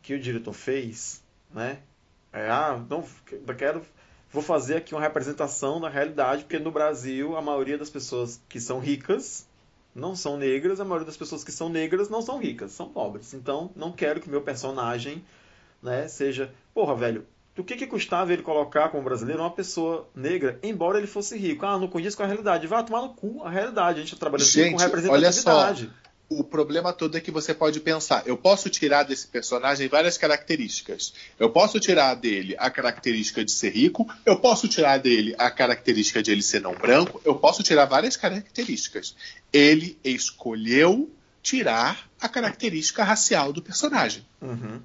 que 0.03 0.15
o 0.15 0.21
diretor 0.21 0.53
fez, 0.53 1.23
né? 1.53 1.79
É, 2.33 2.49
ah, 2.49 2.83
não, 2.89 3.05
quero. 3.57 3.83
Vou 4.33 4.43
fazer 4.43 4.77
aqui 4.77 4.95
uma 4.95 5.01
representação 5.01 5.81
da 5.81 5.89
realidade, 5.89 6.45
porque 6.45 6.59
no 6.59 6.71
Brasil 6.71 7.37
a 7.37 7.43
maioria 7.43 7.77
das 7.77 7.91
pessoas 7.91 8.41
que 8.49 8.61
são 8.61 8.79
ricas 8.79 9.45
não 9.93 10.15
são 10.15 10.37
negras, 10.37 10.81
a 10.81 10.85
maioria 10.85 11.07
das 11.07 11.17
pessoas 11.17 11.43
que 11.43 11.51
são 11.51 11.69
negras 11.69 12.09
não 12.09 12.23
são 12.23 12.39
ricas, 12.39 12.71
são 12.71 12.89
pobres. 12.89 13.35
Então, 13.35 13.73
não 13.75 13.91
quero 13.91 14.21
que 14.21 14.31
meu 14.31 14.41
personagem, 14.41 15.25
né, 15.83 16.07
seja, 16.07 16.55
porra, 16.73 16.95
velho, 16.95 17.27
do 17.57 17.65
que 17.65 17.77
que 17.77 17.87
custava 17.87 18.33
ele 18.33 18.43
colocar 18.43 18.89
como 18.91 19.03
brasileiro 19.03 19.43
uma 19.43 19.51
pessoa 19.51 20.09
negra, 20.15 20.59
embora 20.63 20.99
ele 20.99 21.09
fosse 21.09 21.37
rico? 21.37 21.67
Ah, 21.67 21.77
não 21.77 21.89
condiz 21.89 22.15
com 22.15 22.23
a 22.23 22.27
realidade. 22.27 22.67
Vai 22.67 22.85
tomar 22.85 23.03
no 23.03 23.15
cu 23.15 23.43
a 23.43 23.51
realidade. 23.51 23.99
A 23.99 24.03
gente 24.03 24.15
tá 24.15 24.21
trabalhando 24.21 24.47
aqui 24.47 24.71
com 24.71 24.79
Gente, 24.79 25.09
olha 25.09 25.33
só. 25.33 25.75
O 26.33 26.45
problema 26.45 26.93
todo 26.93 27.17
é 27.17 27.21
que 27.21 27.33
você 27.33 27.53
pode 27.53 27.81
pensar, 27.81 28.23
eu 28.25 28.37
posso 28.37 28.71
tirar 28.71 29.03
desse 29.03 29.27
personagem 29.27 29.89
várias 29.89 30.17
características. 30.17 31.13
Eu 31.37 31.51
posso 31.51 31.81
tirar 31.81 32.15
dele 32.15 32.55
a 32.57 32.71
característica 32.71 33.45
de 33.45 33.51
ser 33.51 33.71
rico, 33.71 34.09
eu 34.25 34.39
posso 34.39 34.69
tirar 34.69 34.99
dele 34.99 35.35
a 35.37 35.51
característica 35.51 36.23
de 36.23 36.31
ele 36.31 36.43
ser 36.43 36.61
não 36.61 36.73
branco, 36.73 37.21
eu 37.25 37.35
posso 37.35 37.65
tirar 37.65 37.87
várias 37.87 38.17
características. 38.17 39.17
Ele 39.53 39.99
escolheu 40.05 41.11
tirar 41.43 42.09
a 42.21 42.29
característica 42.29 43.03
racial 43.03 43.53
do 43.53 43.61
personagem. 43.61 44.25
Uhum. 44.41 44.81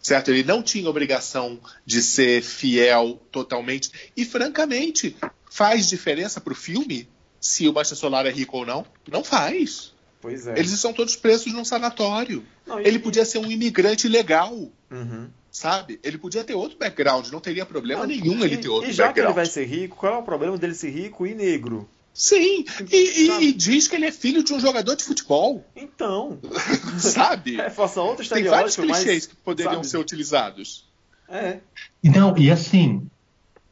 certo? 0.00 0.30
Ele 0.30 0.44
não 0.44 0.62
tinha 0.62 0.88
obrigação 0.88 1.60
de 1.84 2.00
ser 2.00 2.42
fiel 2.42 3.20
totalmente. 3.30 3.90
E, 4.16 4.24
francamente, 4.24 5.14
faz 5.50 5.90
diferença 5.90 6.40
pro 6.40 6.54
filme 6.54 7.06
se 7.38 7.68
o 7.68 7.72
Baixa 7.72 7.94
Solar 7.94 8.24
é 8.24 8.30
rico 8.30 8.56
ou 8.56 8.64
não? 8.64 8.86
Não 9.06 9.22
faz. 9.22 9.93
Pois 10.24 10.46
é. 10.46 10.58
Eles 10.58 10.70
estão 10.72 10.90
todos 10.90 11.14
presos 11.16 11.52
num 11.52 11.66
sanatório. 11.66 12.42
Não, 12.66 12.80
e- 12.80 12.88
Ele 12.88 12.98
podia 12.98 13.26
ser 13.26 13.36
um 13.36 13.50
imigrante 13.50 14.08
legal, 14.08 14.54
Uhum. 14.90 15.28
sabe? 15.50 16.00
Ele 16.02 16.16
podia 16.16 16.42
ter 16.42 16.54
outro 16.54 16.78
background, 16.78 17.28
não 17.28 17.40
teria 17.40 17.66
problema 17.66 18.00
Não, 18.06 18.08
nenhum 18.08 18.38
e- 18.38 18.44
ele 18.44 18.56
ter 18.56 18.70
outro 18.70 18.88
E 18.88 18.92
já 18.94 19.12
que 19.12 19.20
ele 19.20 19.26
background. 19.26 19.34
vai 19.36 19.44
ser 19.44 19.66
rico, 19.66 19.96
qual 19.96 20.14
é 20.14 20.16
o 20.16 20.22
problema 20.22 20.56
dele 20.56 20.74
ser 20.74 20.88
rico 20.88 21.26
e 21.26 21.34
negro? 21.34 21.86
Sim, 22.14 22.64
e, 22.90 22.96
e- 22.96 23.44
e 23.48 23.52
diz 23.52 23.86
que 23.86 23.96
ele 23.96 24.06
é 24.06 24.10
filho 24.12 24.42
de 24.42 24.54
um 24.54 24.60
jogador 24.60 24.96
de 24.96 25.04
futebol, 25.04 25.62
Então, 25.76 26.40
sabe? 26.98 27.60
é, 27.60 27.68
faça 27.68 28.00
outro 28.00 28.26
Tem 28.26 28.44
vários 28.44 28.70
estereótipo, 28.72 28.86
mas... 28.86 29.02
clichês 29.04 29.26
que 29.26 29.36
poderiam 29.36 29.82
sabe? 29.82 29.88
ser 29.88 29.98
utilizados. 29.98 30.84
É, 31.28 31.58
E 32.02 32.08
Não, 32.08 32.34
e 32.38 32.50
assim, 32.50 33.06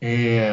é, 0.02 0.50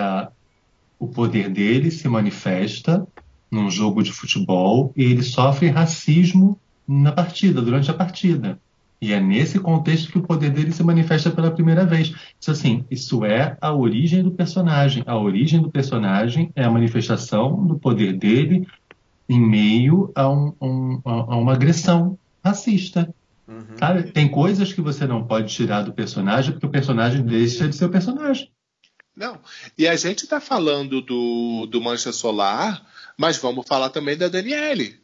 o 0.98 1.10
poder 1.10 1.50
dele 1.50 1.92
se 1.92 2.08
manifesta 2.08 3.06
num 3.52 3.70
jogo 3.70 4.04
de 4.04 4.12
futebol 4.12 4.92
e 4.96 5.04
ele 5.04 5.24
sofre 5.24 5.68
racismo 5.70 6.58
na 6.88 7.12
partida, 7.12 7.62
durante 7.62 7.90
a 7.90 7.94
partida. 7.94 8.60
E 9.02 9.14
é 9.14 9.20
nesse 9.20 9.60
contexto 9.60 10.12
que 10.12 10.18
o 10.18 10.24
poder 10.24 10.50
dele 10.50 10.74
se 10.74 10.84
manifesta 10.84 11.32
pela 11.32 11.52
primeira 11.52 11.86
vez. 11.86 12.14
Isso 12.40 12.52
assim, 12.52 12.84
isso 12.92 13.24
é 13.24 13.58
a 13.62 13.74
origem 13.74 14.22
do 14.22 14.32
personagem. 14.32 15.04
A 15.06 15.18
origem 15.18 15.62
do 15.62 15.72
personagem 15.72 16.52
é 16.56 16.66
a 16.66 16.70
manifestação 16.72 17.66
do 17.66 17.80
poder 17.80 18.14
dele 18.18 18.68
em 19.30 19.40
meio 19.40 20.12
a, 20.14 20.30
um- 20.30 20.54
um- 20.62 21.02
a- 21.06 21.38
uma 21.38 21.54
agressão 21.54 22.18
racista. 22.44 23.14
uhum. 23.48 24.12
Tem 24.14 24.28
coisas 24.28 24.74
que 24.74 24.82
você 24.82 25.08
não 25.08 25.24
pode 25.24 25.54
tirar 25.54 25.84
do 25.84 25.94
personagem 25.94 26.52
porque 26.52 26.66
o 26.66 26.70
personagem 26.72 27.24
deixa 27.24 27.70
de 27.70 27.76
ser 27.76 27.86
o 27.86 27.90
personagem. 27.90 28.50
Não. 29.20 29.38
E 29.78 29.86
a 29.86 29.98
gente 29.98 30.24
está 30.24 30.40
falando 30.40 31.02
do, 31.02 31.66
do 31.66 31.82
Mancha 31.82 32.14
Solar, 32.14 32.82
mas 33.18 33.36
vamos 33.36 33.68
falar 33.68 33.90
também 33.90 34.16
da 34.16 34.30
Daniele, 34.30 34.98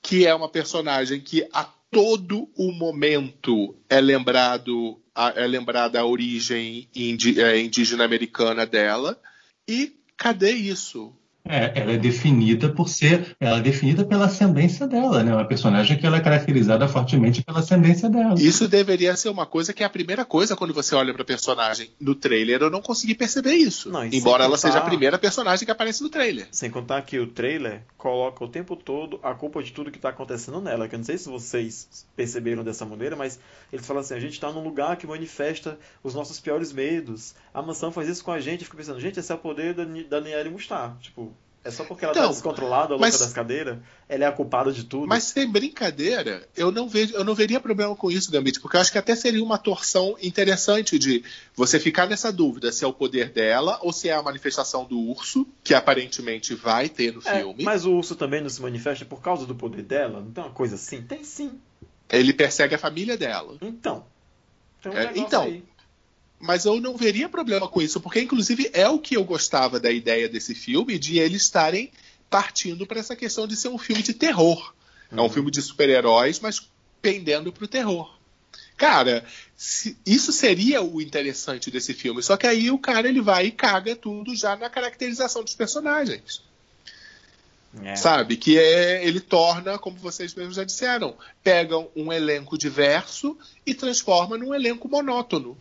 que 0.00 0.24
é 0.24 0.32
uma 0.32 0.48
personagem 0.48 1.20
que 1.20 1.44
a 1.52 1.64
todo 1.90 2.48
o 2.56 2.70
momento 2.70 3.74
é 3.88 4.00
lembrado 4.00 5.02
é 5.34 5.44
lembrada 5.48 5.98
a 5.98 6.06
origem 6.06 6.88
é, 6.94 7.58
indígena 7.58 8.04
americana 8.04 8.64
dela. 8.64 9.20
E 9.66 9.92
cadê 10.16 10.52
isso? 10.52 11.12
É, 11.44 11.80
ela 11.80 11.92
é 11.92 11.96
definida 11.96 12.68
por 12.68 12.88
ser, 12.90 13.34
ela 13.40 13.56
é 13.58 13.60
definida 13.62 14.04
pela 14.04 14.26
ascendência 14.26 14.86
dela, 14.86 15.22
né? 15.22 15.32
Uma 15.32 15.46
personagem 15.46 15.96
que 15.96 16.04
ela 16.04 16.18
é 16.18 16.20
caracterizada 16.20 16.86
fortemente 16.86 17.42
pela 17.42 17.60
ascendência 17.60 18.10
dela. 18.10 18.34
Isso 18.38 18.68
deveria 18.68 19.16
ser 19.16 19.30
uma 19.30 19.46
coisa 19.46 19.72
que 19.72 19.82
é 19.82 19.86
a 19.86 19.90
primeira 19.90 20.26
coisa 20.26 20.54
quando 20.54 20.74
você 20.74 20.94
olha 20.94 21.14
pra 21.14 21.24
personagem 21.24 21.90
no 21.98 22.14
trailer. 22.14 22.60
Eu 22.60 22.70
não 22.70 22.82
consegui 22.82 23.14
perceber 23.14 23.54
isso. 23.54 23.88
Não, 23.90 24.04
embora 24.04 24.44
ela 24.44 24.56
contar- 24.56 24.68
seja 24.68 24.78
a 24.78 24.84
primeira 24.86 25.18
personagem 25.18 25.64
que 25.64 25.70
aparece 25.70 26.02
no 26.02 26.10
trailer. 26.10 26.48
Sem 26.52 26.70
contar 26.70 27.00
que 27.02 27.18
o 27.18 27.26
trailer 27.26 27.80
coloca 27.96 28.44
o 28.44 28.48
tempo 28.48 28.76
todo 28.76 29.18
a 29.22 29.32
culpa 29.32 29.62
de 29.62 29.72
tudo 29.72 29.90
que 29.90 29.98
tá 29.98 30.10
acontecendo 30.10 30.60
nela. 30.60 30.86
Que 30.86 30.96
eu 30.96 30.98
não 30.98 31.04
sei 31.06 31.16
se 31.16 31.30
vocês 31.30 32.06
perceberam 32.14 32.62
dessa 32.62 32.84
maneira, 32.84 33.16
mas 33.16 33.40
eles 33.72 33.86
falam 33.86 34.02
assim: 34.02 34.12
a 34.14 34.20
gente 34.20 34.38
tá 34.38 34.52
num 34.52 34.62
lugar 34.62 34.96
que 34.98 35.06
manifesta 35.06 35.78
os 36.04 36.14
nossos 36.14 36.38
piores 36.40 36.72
medos. 36.72 37.34
A 37.54 37.62
mansão 37.62 37.90
faz 37.90 38.06
isso 38.06 38.22
com 38.22 38.32
a 38.32 38.40
gente. 38.40 38.60
Eu 38.60 38.64
fico 38.66 38.76
pensando, 38.76 39.00
gente, 39.00 39.18
esse 39.18 39.32
é 39.32 39.34
o 39.34 39.38
poder 39.38 39.72
da, 39.72 39.86
Ni- 39.86 40.04
da 40.04 40.20
Niele 40.20 40.50
Mustar. 40.50 40.94
Tipo, 41.00 41.32
é 41.68 41.70
só 41.70 41.84
porque 41.84 42.04
ela 42.04 42.12
tá 42.14 42.20
Então, 42.20 42.30
descontrolada, 42.32 42.86
a 42.94 42.96
louca 42.96 43.00
mas- 43.06 43.18
das 43.18 43.32
cadeiras, 43.32 43.78
ela 44.08 44.24
é 44.24 44.26
a 44.26 44.32
culpada 44.32 44.72
de 44.72 44.84
tudo. 44.84 45.06
Mas 45.06 45.24
sem 45.24 45.48
brincadeira, 45.50 46.48
eu 46.56 46.72
não 46.72 46.88
vejo, 46.88 47.14
eu 47.14 47.22
não 47.24 47.34
veria 47.34 47.60
problema 47.60 47.94
com 47.94 48.10
isso, 48.10 48.30
Gambit, 48.32 48.60
porque 48.60 48.76
eu 48.76 48.80
acho 48.80 48.90
que 48.90 48.98
até 48.98 49.14
seria 49.14 49.42
uma 49.44 49.58
torção 49.58 50.16
interessante 50.22 50.98
de 50.98 51.22
você 51.54 51.78
ficar 51.78 52.06
nessa 52.08 52.32
dúvida 52.32 52.72
se 52.72 52.84
é 52.84 52.88
o 52.88 52.92
poder 52.92 53.30
dela 53.30 53.78
ou 53.82 53.92
se 53.92 54.08
é 54.08 54.12
a 54.14 54.22
manifestação 54.22 54.84
do 54.84 54.98
urso, 54.98 55.46
que 55.62 55.74
aparentemente 55.74 56.54
vai 56.54 56.88
ter 56.88 57.12
no 57.14 57.20
É, 57.24 57.38
filme. 57.40 57.62
mas 57.62 57.84
o 57.84 57.92
urso 57.92 58.16
também 58.16 58.40
não 58.40 58.48
se 58.48 58.60
manifesta 58.62 59.04
por 59.04 59.20
causa 59.20 59.46
do 59.46 59.54
poder 59.54 59.82
dela? 59.82 60.20
Não 60.20 60.30
tem 60.32 60.42
uma 60.44 60.52
coisa 60.52 60.74
assim? 60.76 61.02
Tem 61.02 61.22
sim. 61.22 61.60
Ele 62.10 62.32
persegue 62.32 62.74
a 62.74 62.78
família 62.78 63.16
dela. 63.16 63.56
Então. 63.60 64.04
Tem 64.82 64.90
um 64.90 64.96
É, 64.96 65.12
então, 65.16 65.42
aí. 65.42 65.62
Mas 66.40 66.64
eu 66.64 66.80
não 66.80 66.96
veria 66.96 67.28
problema 67.28 67.66
com 67.68 67.82
isso, 67.82 68.00
porque 68.00 68.20
inclusive 68.20 68.70
é 68.72 68.88
o 68.88 68.98
que 68.98 69.16
eu 69.16 69.24
gostava 69.24 69.80
da 69.80 69.90
ideia 69.90 70.28
desse 70.28 70.54
filme, 70.54 70.98
de 70.98 71.18
eles 71.18 71.42
estarem 71.42 71.90
partindo 72.30 72.86
para 72.86 73.00
essa 73.00 73.16
questão 73.16 73.46
de 73.46 73.56
ser 73.56 73.68
um 73.68 73.78
filme 73.78 74.02
de 74.02 74.14
terror. 74.14 74.72
É 75.10 75.20
um 75.20 75.28
filme 75.30 75.50
de 75.50 75.60
super-heróis, 75.62 76.38
mas 76.38 76.68
pendendo 77.02 77.52
pro 77.52 77.66
terror. 77.66 78.14
Cara, 78.76 79.24
se- 79.56 79.96
isso 80.06 80.30
seria 80.30 80.80
o 80.82 81.00
interessante 81.02 81.70
desse 81.70 81.92
filme. 81.92 82.22
Só 82.22 82.36
que 82.36 82.46
aí 82.46 82.70
o 82.70 82.78
cara 82.78 83.08
ele 83.08 83.20
vai 83.20 83.46
e 83.46 83.50
caga 83.50 83.96
tudo 83.96 84.36
já 84.36 84.54
na 84.54 84.70
caracterização 84.70 85.42
dos 85.42 85.54
personagens. 85.54 86.42
É. 87.82 87.96
Sabe? 87.96 88.36
Que 88.36 88.58
é, 88.58 89.04
ele 89.04 89.20
torna, 89.20 89.78
como 89.78 89.96
vocês 89.96 90.34
mesmos 90.34 90.56
já 90.56 90.64
disseram, 90.64 91.16
pegam 91.42 91.88
um 91.96 92.12
elenco 92.12 92.56
diverso 92.56 93.36
e 93.66 93.74
transforma 93.74 94.38
num 94.38 94.54
elenco 94.54 94.88
monótono. 94.88 95.56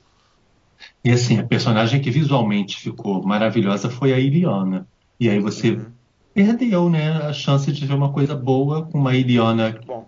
E 1.03 1.11
assim, 1.11 1.39
a 1.39 1.43
personagem 1.45 2.01
que 2.01 2.11
visualmente 2.11 2.77
ficou 2.77 3.23
maravilhosa 3.23 3.89
foi 3.89 4.13
a 4.13 4.19
Iliana. 4.19 4.87
E 5.19 5.29
aí 5.29 5.39
você 5.39 5.71
Uhum. 5.71 5.91
perdeu, 6.33 6.89
né, 6.89 7.11
a 7.13 7.33
chance 7.33 7.71
de 7.71 7.85
ver 7.85 7.93
uma 7.93 8.11
coisa 8.13 8.35
boa 8.35 8.85
com 8.85 8.99
uma 8.99 9.15
Iliana 9.15 9.79
Bom, 9.85 10.07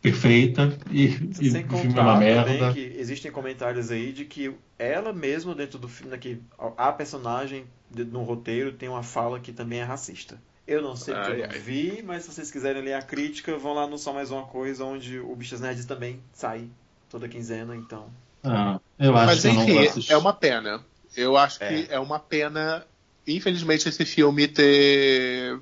perfeita 0.00 0.76
e, 0.90 1.06
e 1.40 1.50
sem 1.50 1.50
filme 1.50 1.58
é 1.58 1.62
contar 1.64 2.02
uma 2.02 2.14
também 2.14 2.34
merda. 2.34 2.72
que 2.72 2.80
existem 2.98 3.30
comentários 3.30 3.90
aí 3.90 4.12
de 4.12 4.24
que 4.24 4.52
ela 4.78 5.12
mesma 5.12 5.54
dentro 5.54 5.78
do 5.78 5.88
filme, 5.88 6.10
né, 6.12 6.18
que 6.18 6.40
a 6.76 6.92
personagem 6.92 7.64
no 7.94 8.22
roteiro 8.22 8.72
tem 8.72 8.88
uma 8.88 9.02
fala 9.02 9.38
que 9.38 9.52
também 9.52 9.78
é 9.80 9.84
racista. 9.84 10.40
Eu 10.66 10.80
não 10.82 10.96
sei 10.96 11.14
porque 11.14 11.32
eu 11.32 11.48
não 11.48 11.60
vi, 11.60 12.02
mas 12.04 12.24
se 12.24 12.32
vocês 12.32 12.50
quiserem 12.50 12.82
ler 12.82 12.94
a 12.94 13.02
crítica, 13.02 13.56
vão 13.58 13.74
lá 13.74 13.86
no 13.86 13.98
Só 13.98 14.12
Mais 14.12 14.30
Uma 14.30 14.44
Coisa, 14.44 14.84
onde 14.84 15.18
o 15.18 15.34
Bichas 15.36 15.60
Nerds 15.60 15.84
também 15.84 16.20
sai 16.32 16.66
toda 17.10 17.28
quinzena, 17.28 17.76
então... 17.76 18.06
Ah, 18.42 18.80
eu 18.98 19.16
acho 19.16 19.26
Mas 19.26 19.40
que 19.42 19.48
eu 19.48 19.54
não 19.54 19.62
enfim, 19.64 19.74
gosto. 19.94 20.12
é 20.12 20.16
uma 20.16 20.32
pena. 20.32 20.84
Eu 21.16 21.36
acho 21.36 21.62
É. 21.62 21.68
que 21.84 21.92
é 21.92 21.98
uma 22.00 22.18
pena, 22.18 22.84
infelizmente, 23.26 23.88
esse 23.88 24.04
filme 24.04 24.48
ter 24.48 25.60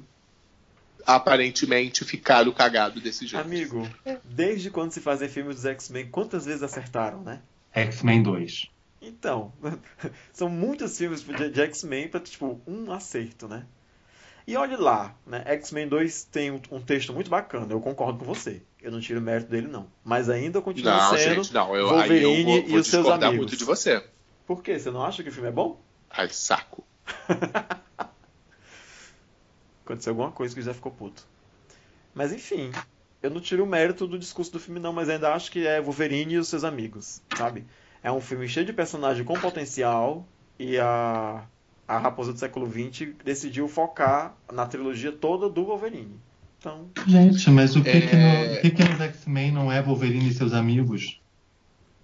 aparentemente 1.06 2.04
ficado 2.04 2.52
cagado 2.52 3.00
desse 3.00 3.26
jeito. 3.26 3.42
Amigo, 3.44 3.88
desde 4.24 4.70
quando 4.70 4.92
se 4.92 5.00
fazem 5.00 5.28
filmes 5.28 5.56
dos 5.56 5.64
X-Men, 5.64 6.08
quantas 6.08 6.44
vezes 6.46 6.62
acertaram, 6.62 7.22
né? 7.22 7.40
X-Men 7.72 8.22
2. 8.22 8.66
Então, 9.02 9.52
são 10.32 10.48
muitos 10.48 10.96
filmes 10.96 11.22
de, 11.22 11.50
de 11.50 11.60
X-Men 11.62 12.08
pra, 12.08 12.20
tipo, 12.20 12.60
um 12.66 12.92
acerto, 12.92 13.48
né? 13.48 13.64
E 14.50 14.56
olhe 14.56 14.74
lá, 14.74 15.14
né? 15.24 15.44
X-Men 15.46 15.86
2 15.86 16.24
tem 16.24 16.50
um, 16.50 16.60
um 16.72 16.80
texto 16.80 17.12
muito 17.12 17.30
bacana, 17.30 17.68
eu 17.70 17.80
concordo 17.80 18.18
com 18.18 18.24
você. 18.24 18.60
Eu 18.82 18.90
não 18.90 18.98
tiro 18.98 19.20
o 19.20 19.22
mérito 19.22 19.48
dele, 19.48 19.68
não. 19.68 19.86
Mas 20.02 20.28
ainda 20.28 20.60
continua 20.60 20.96
Não, 20.96 21.16
sendo 21.16 21.44
gente, 21.44 21.54
não. 21.54 21.76
Eu, 21.76 21.90
aí 21.90 22.20
eu 22.20 22.28
Wolverine 22.28 22.42
vou, 22.42 22.58
e 22.58 22.70
vou 22.70 22.80
os 22.80 22.86
seus 22.88 23.06
amigos. 23.06 23.36
muito 23.36 23.56
de 23.56 23.64
você. 23.64 24.04
Por 24.48 24.60
quê? 24.60 24.76
Você 24.76 24.90
não 24.90 25.04
acha 25.04 25.22
que 25.22 25.28
o 25.28 25.32
filme 25.32 25.50
é 25.50 25.52
bom? 25.52 25.80
Ai, 26.10 26.28
saco. 26.30 26.84
Aconteceu 29.86 30.10
alguma 30.10 30.32
coisa 30.32 30.52
que 30.52 30.62
já 30.62 30.74
ficou 30.74 30.90
puto. 30.90 31.24
Mas 32.12 32.32
enfim, 32.32 32.72
eu 33.22 33.30
não 33.30 33.40
tiro 33.40 33.62
o 33.62 33.68
mérito 33.68 34.04
do 34.04 34.18
discurso 34.18 34.50
do 34.50 34.58
filme, 34.58 34.80
não, 34.80 34.92
mas 34.92 35.08
ainda 35.08 35.32
acho 35.32 35.52
que 35.52 35.64
é 35.64 35.80
Wolverine 35.80 36.34
e 36.34 36.38
os 36.38 36.48
seus 36.48 36.64
amigos, 36.64 37.22
sabe? 37.36 37.64
É 38.02 38.10
um 38.10 38.20
filme 38.20 38.48
cheio 38.48 38.66
de 38.66 38.72
personagem 38.72 39.24
com 39.24 39.38
potencial 39.38 40.26
e 40.58 40.76
a, 40.76 41.44
a 41.90 41.98
Raposa 41.98 42.32
do 42.32 42.38
século 42.38 42.70
XX 42.70 43.14
decidiu 43.24 43.66
focar 43.66 44.36
na 44.52 44.64
trilogia 44.66 45.10
toda 45.10 45.48
do 45.48 45.64
Wolverine. 45.64 46.14
Então, 46.58 46.88
Gente, 47.06 47.50
mas 47.50 47.74
o 47.74 47.82
que, 47.82 47.88
É. 47.88 48.00
que, 48.00 48.16
no, 48.16 48.54
o 48.54 48.60
que, 48.60 48.70
que 48.70 48.84
nos 48.84 49.00
X-Men 49.00 49.50
não 49.52 49.72
é 49.72 49.82
Wolverine 49.82 50.28
e 50.28 50.32
seus 50.34 50.52
amigos? 50.52 51.18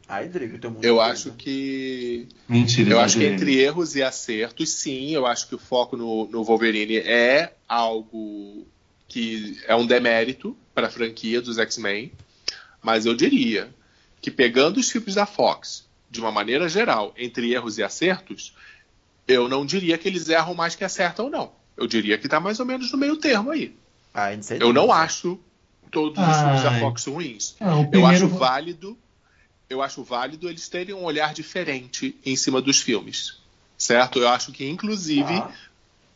aí, 0.08 0.28
Drigo, 0.28 0.58
tem 0.58 0.70
muita 0.70 0.86
Eu 0.86 0.96
coisa. 0.96 1.12
acho 1.12 1.32
que. 1.32 2.26
Mentira, 2.48 2.90
Eu 2.90 3.00
acho 3.00 3.18
que 3.18 3.24
entre 3.26 3.58
erros 3.60 3.94
e 3.96 4.02
acertos, 4.02 4.70
sim, 4.70 5.10
eu 5.10 5.26
acho 5.26 5.46
que 5.48 5.54
o 5.54 5.58
foco 5.58 5.96
no, 5.96 6.26
no 6.28 6.42
Wolverine 6.42 6.96
é 6.98 7.52
algo 7.68 8.66
que 9.08 9.58
é 9.68 9.74
um 9.76 9.86
demérito 9.86 10.56
para 10.74 10.86
a 10.88 10.90
franquia 10.90 11.40
dos 11.40 11.58
X-Men, 11.58 12.10
mas 12.82 13.06
eu 13.06 13.14
diria 13.14 13.68
que 14.20 14.30
pegando 14.30 14.78
os 14.80 14.90
filmes 14.90 15.14
da 15.14 15.26
Fox 15.26 15.86
de 16.10 16.20
uma 16.20 16.32
maneira 16.32 16.68
geral, 16.68 17.12
entre 17.18 17.52
erros 17.52 17.78
e 17.78 17.82
acertos, 17.82 18.54
eu 19.26 19.48
não 19.48 19.66
diria 19.66 19.98
que 19.98 20.08
eles 20.08 20.28
erram 20.28 20.54
mais 20.54 20.74
que 20.74 20.84
acertam, 20.84 21.28
não. 21.28 21.52
Eu 21.76 21.86
diria 21.86 22.16
que 22.16 22.28
tá 22.28 22.40
mais 22.40 22.58
ou 22.58 22.66
menos 22.66 22.90
no 22.90 22.98
meio 22.98 23.16
termo 23.16 23.50
aí. 23.50 23.76
Ah, 24.14 24.30
Eu 24.58 24.72
não 24.72 24.90
acho 24.90 25.38
todos 25.90 26.18
os 26.18 26.36
filmes 26.36 26.62
da. 26.62 26.80
Fox 26.80 27.04
ruins. 27.04 27.54
Ah, 27.60 27.86
Eu 27.92 28.06
acho 28.06 28.28
válido, 28.28 28.96
eu 29.68 29.82
acho 29.82 30.02
válido 30.02 30.48
eles 30.48 30.68
terem 30.68 30.94
um 30.94 31.04
olhar 31.04 31.34
diferente 31.34 32.18
em 32.24 32.34
cima 32.34 32.62
dos 32.62 32.80
filmes, 32.80 33.38
certo? 33.76 34.18
Eu 34.18 34.28
acho 34.28 34.52
que 34.52 34.66
inclusive, 34.66 35.34
Ah, 35.34 35.50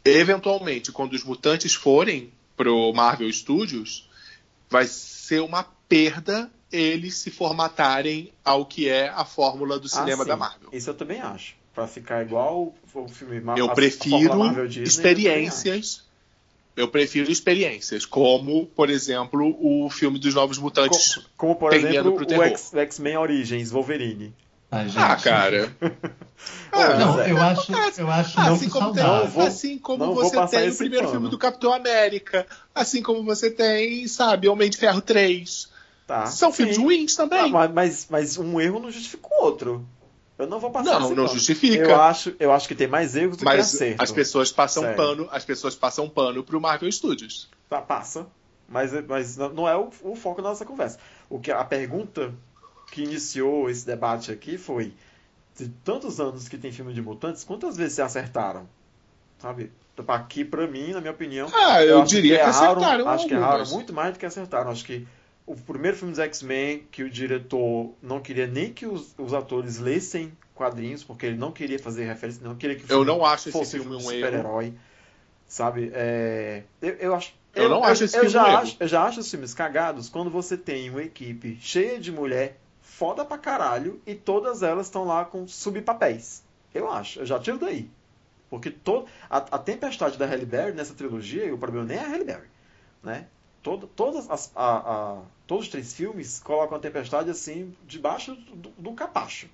eventualmente, 0.05 0.91
quando 0.91 1.13
os 1.13 1.25
mutantes 1.25 1.75
forem 1.75 2.33
pro 2.57 2.93
Marvel 2.93 3.31
Studios, 3.31 4.09
vai 4.69 4.87
ser 4.87 5.41
uma 5.41 5.65
perda 5.89 6.51
eles 6.73 7.17
se 7.17 7.31
formatarem 7.31 8.33
ao 8.45 8.65
que 8.65 8.89
é 8.89 9.09
a 9.09 9.25
fórmula 9.25 9.79
do 9.79 9.89
cinema 9.89 10.23
ah, 10.23 10.27
da. 10.27 10.37
Marvel. 10.37 10.71
Isso 10.73 10.89
eu 10.89 10.95
também 10.95 11.21
acho. 11.21 11.60
Pra 11.81 11.87
ficar 11.89 12.21
igual 12.23 12.75
o 12.95 13.09
filme 13.09 13.41
Mar- 13.41 13.57
Eu 13.59 13.71
prefiro 13.71 14.39
Marvel 14.39 14.67
Disney, 14.69 14.83
experiências. 14.83 16.05
Eu 16.77 16.89
prefiro 16.89 17.31
experiências, 17.33 18.05
como, 18.05 18.67
por 18.67 18.91
exemplo, 18.91 19.57
o 19.59 19.89
filme 19.89 20.19
dos 20.19 20.35
Novos 20.35 20.59
Mutantes. 20.59 21.15
Co- 21.15 21.23
Como, 21.39 21.57
por 21.57 21.73
exemplo, 21.73 22.13
pro 22.13 22.27
o 22.27 22.79
X-Men 22.81 23.17
Origins, 23.17 23.71
Wolverine. 23.71 24.35
Ah. 24.71 24.85
Ah, 24.95 25.17
cara. 25.17 25.75
Ah, 26.73 26.97
Não, 26.97 27.21
eu 27.23 27.37
acho, 27.39 27.73
eu 27.99 28.11
acho 28.11 28.39
Assim 28.41 28.69
como, 28.69 28.85
saudável. 28.95 29.29
Vou- 29.31 29.47
assim 29.47 29.79
como 29.79 30.15
você 30.15 30.47
tem 30.49 30.69
o 30.71 30.77
primeiro 30.77 31.05
pano. 31.07 31.11
filme 31.19 31.29
do 31.31 31.37
Capitão 31.39 31.73
América, 31.75 32.47
assim 32.75 33.03
como 33.03 33.23
você 33.25 33.51
tem, 33.51 34.07
sabe, 34.07 34.49
Homem 34.49 34.69
de 34.71 34.77
Ferro 34.79 35.01
3. 35.03 35.69
Tá. 36.07 36.27
São 36.27 36.51
filmes 36.53 36.77
sim. 36.77 36.83
ruins 36.83 37.19
Ah, 37.19 37.23
também. 37.27 37.51
mas, 37.51 37.71
mas, 37.73 38.07
mas 38.11 38.39
um 38.39 38.59
erro 38.61 38.81
não 38.81 38.91
justifica 38.91 39.27
o 39.31 39.45
outro. 39.45 39.87
Eu 40.41 40.47
não 40.47 40.59
vou 40.59 40.71
passar 40.71 40.93
Não, 40.99 41.01
não 41.11 41.17
pano. 41.17 41.29
justifica. 41.29 41.85
Eu 41.85 42.01
acho, 42.01 42.35
eu 42.41 42.53
acho 42.53 42.67
que 42.67 42.75
tem 42.75 42.87
mais 42.89 43.15
erros 43.15 43.37
do 43.37 43.41
que 43.41 43.45
Mas 43.45 43.75
acerto. 43.75 44.03
as 44.03 44.11
pessoas 44.11 44.51
passam 44.51 44.83
Sério. 44.83 44.97
pano, 44.97 45.29
as 45.31 45.45
pessoas 45.45 45.75
passam 45.75 46.09
pano 46.09 46.43
pro 46.43 46.61
Marvel 46.61 46.91
Studios. 46.91 47.49
Tá, 47.69 47.81
passa. 47.83 48.27
Mas, 48.69 48.93
mas 49.07 49.37
não 49.37 49.69
é 49.69 49.77
o, 49.77 49.91
o 50.03 50.15
foco 50.17 50.41
da 50.41 50.49
nossa 50.51 50.65
conversa. 50.65 50.99
O 51.29 51.39
que 51.41 51.51
a 51.51 51.65
pergunta 51.65 52.33
que 52.91 53.03
iniciou 53.03 53.69
esse 53.69 53.85
debate 53.85 54.31
aqui 54.33 54.57
foi: 54.57 54.95
de 55.59 55.69
tantos 55.85 56.21
anos 56.21 56.49
que 56.49 56.57
tem 56.57 56.71
filme 56.73 56.93
de 56.95 57.03
mutantes, 57.03 57.45
quantas 57.45 57.77
vezes 57.77 57.95
se 57.95 58.03
acertaram? 58.03 58.69
Sabe? 59.39 59.71
Aqui, 60.09 60.45
pra 60.47 60.67
mim, 60.67 60.93
na 60.93 61.01
minha 61.01 61.13
opinião, 61.13 61.47
Ah, 61.53 61.85
eu, 61.85 62.01
acho 62.01 62.09
diria 62.15 62.37
que, 62.37 62.41
erraram, 62.43 62.73
acertaram 62.73 63.09
Acho 63.09 63.27
que 63.27 63.35
algumas. 63.35 63.55
erraram 63.59 63.71
muito 63.75 63.93
mais 63.93 64.13
do 64.15 64.19
que 64.19 64.25
acertaram. 64.25 64.71
Acho 64.71 64.85
que 64.85 65.07
o 65.51 65.57
primeiro 65.57 65.97
filme 65.97 66.13
dos 66.13 66.21
X-Men, 66.21 66.87
que 66.93 67.03
o 67.03 67.11
diretor 67.11 67.93
não 68.01 68.21
queria 68.21 68.47
nem 68.47 68.73
que 68.73 68.87
os, 68.87 69.15
os 69.19 69.35
atores 69.35 69.79
lessem 69.79 70.33
quadrinhos, 70.55 71.03
porque 71.03 71.27
ele 71.27 71.37
não 71.37 71.51
queria 71.51 71.79
fazer 71.79 72.05
referência, 72.05 72.47
não 72.47 72.55
queria 72.55 72.77
que 72.77 72.83
Eu 72.83 72.87
filme 72.89 73.07
não 73.07 73.25
acho 73.25 73.49
esse 73.49 73.59
fosse 73.59 73.79
filme 73.81 73.97
um 73.97 74.01
super-herói. 74.01 74.75
Sabe? 75.49 75.91
É, 75.93 76.63
eu, 76.81 76.91
eu 76.95 77.15
acho. 77.15 77.35
Eu 77.53 77.69
não 77.69 77.83
acho 77.83 78.05
esse 78.05 78.17
eu 78.17 78.21
filme 78.21 78.33
já 78.33 78.45
um 78.45 78.47
erro. 78.47 78.59
acho, 78.59 78.77
eu 78.79 78.87
já 78.87 79.03
acho 79.03 79.21
os 79.21 79.29
filmes 79.29 79.53
cagados 79.53 80.09
quando 80.09 80.31
você 80.31 80.57
tem 80.57 80.89
uma 80.89 81.03
equipe 81.03 81.59
cheia 81.61 81.99
de 81.99 82.13
mulher 82.13 82.57
foda 82.81 83.25
pra 83.25 83.37
caralho 83.37 84.01
e 84.07 84.15
todas 84.15 84.63
elas 84.63 84.87
estão 84.87 85.05
lá 85.05 85.25
com 85.25 85.49
subpapéis. 85.49 86.45
Eu 86.73 86.89
acho, 86.89 87.19
eu 87.19 87.27
já 87.27 87.41
tiro 87.41 87.59
daí. 87.59 87.91
Porque 88.49 88.71
to, 88.71 89.07
a, 89.29 89.39
a 89.39 89.59
tempestade 89.59 90.17
da 90.17 90.27
Halle 90.27 90.47
Berry 90.47 90.73
nessa 90.73 90.95
trilogia, 90.95 91.53
o 91.53 91.59
problema 91.59 91.87
nem 91.87 91.97
é 91.97 92.05
a 92.05 92.09
Halle 92.09 92.25
Berry. 92.25 92.49
Né? 93.03 93.27
Todo, 93.63 93.87
todas 93.87 94.31
as, 94.31 94.51
a, 94.55 94.77
a, 94.77 95.23
todos 95.47 95.67
os 95.67 95.71
três 95.71 95.93
filmes 95.93 96.41
colocam 96.41 96.77
a 96.77 96.81
tempestade 96.81 97.29
assim, 97.29 97.75
debaixo 97.87 98.35
do, 98.35 98.71
do 98.71 98.93
capacho. 98.93 99.49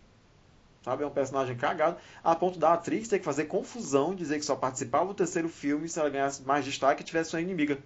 Sabe? 0.83 1.03
É 1.03 1.07
um 1.07 1.11
personagem 1.11 1.57
cagado, 1.57 1.97
a 2.23 2.37
ponto 2.37 2.59
da 2.59 2.74
atriz 2.74 3.09
ter 3.09 3.19
que 3.19 3.24
fazer 3.24 3.47
confusão, 3.47 4.15
dizer 4.15 4.39
que 4.39 4.45
só 4.45 4.55
participava 4.55 5.07
do 5.07 5.15
terceiro 5.15 5.49
filme 5.49 5.89
se 5.89 5.99
ela 5.99 6.09
ganhasse 6.09 6.43
mais 6.43 6.65
destaque 6.65 7.03
e 7.03 7.05
tivesse 7.05 7.35
uma 7.35 7.43
inimiga. 7.43 7.78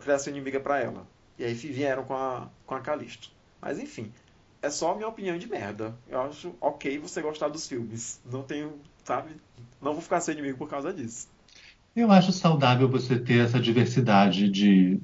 Criasse 0.00 0.30
uma 0.30 0.36
inimiga 0.36 0.60
para 0.60 0.78
ela. 0.78 1.04
E 1.36 1.44
aí 1.44 1.52
vieram 1.52 2.04
com 2.04 2.14
a, 2.14 2.48
com 2.64 2.76
a 2.76 2.80
Calisto. 2.80 3.32
Mas 3.60 3.80
enfim, 3.80 4.12
é 4.62 4.70
só 4.70 4.92
a 4.92 4.94
minha 4.94 5.08
opinião 5.08 5.36
de 5.36 5.48
merda. 5.48 5.96
Eu 6.08 6.20
acho 6.20 6.54
ok 6.60 6.98
você 6.98 7.20
gostar 7.20 7.48
dos 7.48 7.66
filmes. 7.66 8.20
Não 8.30 8.44
tenho, 8.44 8.74
sabe? 9.02 9.34
Não 9.82 9.92
vou 9.92 10.02
ficar 10.02 10.20
seu 10.20 10.32
inimigo 10.32 10.58
por 10.58 10.68
causa 10.68 10.92
disso. 10.92 11.28
Eu 11.96 12.12
acho 12.12 12.30
saudável 12.30 12.88
você 12.88 13.18
ter 13.18 13.44
essa 13.44 13.58
diversidade 13.58 14.48
de, 14.48 15.00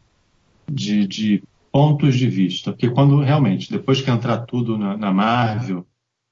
de, 0.70 1.06
de 1.06 1.42
pontos 1.70 2.16
de 2.16 2.28
vista. 2.28 2.72
Porque 2.72 2.90
quando 2.90 3.20
realmente, 3.20 3.70
depois 3.70 4.00
que 4.00 4.10
entrar 4.10 4.38
tudo 4.38 4.78
na, 4.78 4.96
na 4.96 5.12
Marvel, 5.12 5.86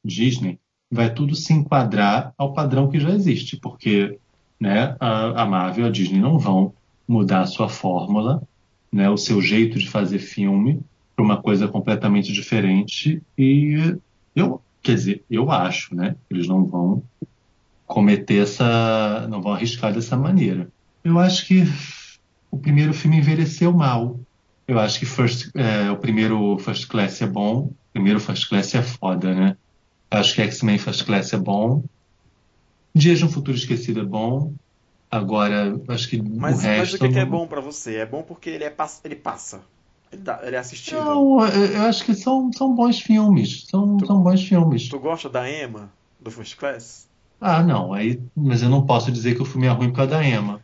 Disney, 0.05 0.59
vai 0.90 1.12
tudo 1.12 1.35
se 1.35 1.52
enquadrar 1.52 2.32
ao 2.36 2.52
padrão 2.52 2.89
que 2.89 3.01
já 3.01 3.11
existe. 3.11 3.56
Porque 3.56 4.19
né, 4.59 4.97
a, 5.01 5.43
a 5.43 5.47
Marvel 5.47 5.86
e 5.86 5.89
a 5.89 5.90
Disney 5.90 6.20
não 6.20 6.39
vão 6.39 6.73
mudar 7.06 7.43
a 7.43 7.47
sua 7.47 7.69
fórmula, 7.69 8.43
né, 8.90 9.11
o 9.11 9.16
seu 9.16 9.43
jeito 9.43 9.78
de 9.78 9.89
fazer 9.89 10.19
filme 10.19 10.81
para 11.15 11.24
uma 11.24 11.40
coisa 11.40 11.69
completamente 11.69 12.32
diferente 12.32 13.23
e 13.39 13.97
eu 14.35 14.61
quer 14.82 14.94
dizer 14.94 15.24
eu 15.31 15.51
acho 15.51 15.94
né 15.94 16.16
eles 16.31 16.47
não 16.48 16.65
vão 16.65 17.02
cometer 17.86 18.43
essa 18.43 19.27
não 19.28 19.40
vão 19.40 19.52
arriscar 19.52 19.93
dessa 19.93 20.16
maneira 20.16 20.69
eu 21.05 21.19
acho 21.19 21.47
que 21.47 21.65
o 22.55 22.59
primeiro 22.60 22.94
filme 22.94 23.18
envelheceu 23.18 23.72
mal. 23.72 24.20
Eu 24.66 24.78
acho 24.78 24.98
que 24.98 25.06
first, 25.06 25.51
é, 25.56 25.90
o 25.90 25.98
primeiro 25.98 26.59
First 26.59 26.89
Class 26.89 27.20
é 27.22 27.26
bom. 27.26 27.66
O 27.66 27.76
primeiro 27.93 28.20
First 28.20 28.48
Class 28.48 28.74
é 28.74 28.82
foda 28.82 29.35
né? 29.35 29.56
Eu 30.12 30.20
acho 30.20 30.35
que 30.35 30.43
X-Men 30.43 30.78
First 30.78 31.05
Class 31.06 31.32
é 31.35 31.39
bom. 31.39 31.85
Dias 32.97 33.18
de 33.18 33.24
um 33.24 33.28
Futuro 33.28 33.56
Esquecido 33.56 34.01
é 34.01 34.05
bom. 34.05 34.55
Agora 35.10 35.81
acho 35.89 36.09
que 36.09 36.20
mas, 36.22 36.56
o 36.56 36.59
resto 36.59 36.78
mas 36.81 36.94
o 36.94 36.98
que, 36.98 37.09
que 37.12 37.18
é 37.18 37.24
bom 37.24 37.47
pra 37.47 37.60
você? 37.60 37.97
É 37.97 38.06
bom 38.06 38.22
porque 38.22 38.51
ele 38.51 38.64
é 38.64 38.74
ele 39.05 39.16
passa. 39.16 39.62
Ele, 40.12 40.22
dá- 40.22 40.40
ele 40.44 40.56
é 40.56 40.59
assistível 40.59 41.05
Não, 41.05 41.47
eu 41.47 41.66
eu 41.74 41.82
acho 41.82 42.05
que 42.05 42.14
são, 42.14 42.51
são 42.52 42.74
bons 42.74 43.01
filmes. 43.01 43.64
São, 43.68 43.98
Tu- 43.98 44.06
são 44.06 44.22
bons 44.22 44.43
filmes. 44.47 44.89
tu 44.89 44.98
gosta 44.98 45.28
da 45.28 45.48
Emma 45.51 45.90
do 46.20 46.31
First 46.31 46.56
Class? 46.56 47.06
Ah, 47.40 47.62
não, 47.62 47.93
aí, 47.93 48.20
mas 48.35 48.62
eu 48.62 48.68
não 48.70 48.86
posso 48.86 49.12
dizer 49.12 49.35
que 49.35 49.43
o 49.43 49.44
filme 49.44 49.66
é 49.66 49.70
ruim 49.70 49.90
por 49.90 49.97
causa 49.97 50.12
da 50.12 50.24
Emma. 50.24 50.64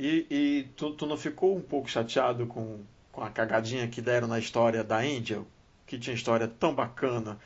E, 0.00 0.26
e 0.30 0.64
tu, 0.76 0.92
tu 0.92 1.06
não 1.06 1.16
ficou 1.18 1.54
um 1.56 1.60
pouco 1.60 1.88
chateado 1.90 2.46
com, 2.46 2.78
com 3.12 3.22
a 3.22 3.28
cagadinha 3.30 3.86
que 3.86 4.00
deram 4.00 4.26
na 4.26 4.38
história 4.38 4.82
da 4.82 4.98
Angel? 4.98 5.46
Que 5.86 5.98
tinha 5.98 6.14
história 6.14 6.48
tão 6.48 6.74
bacana 6.74 7.38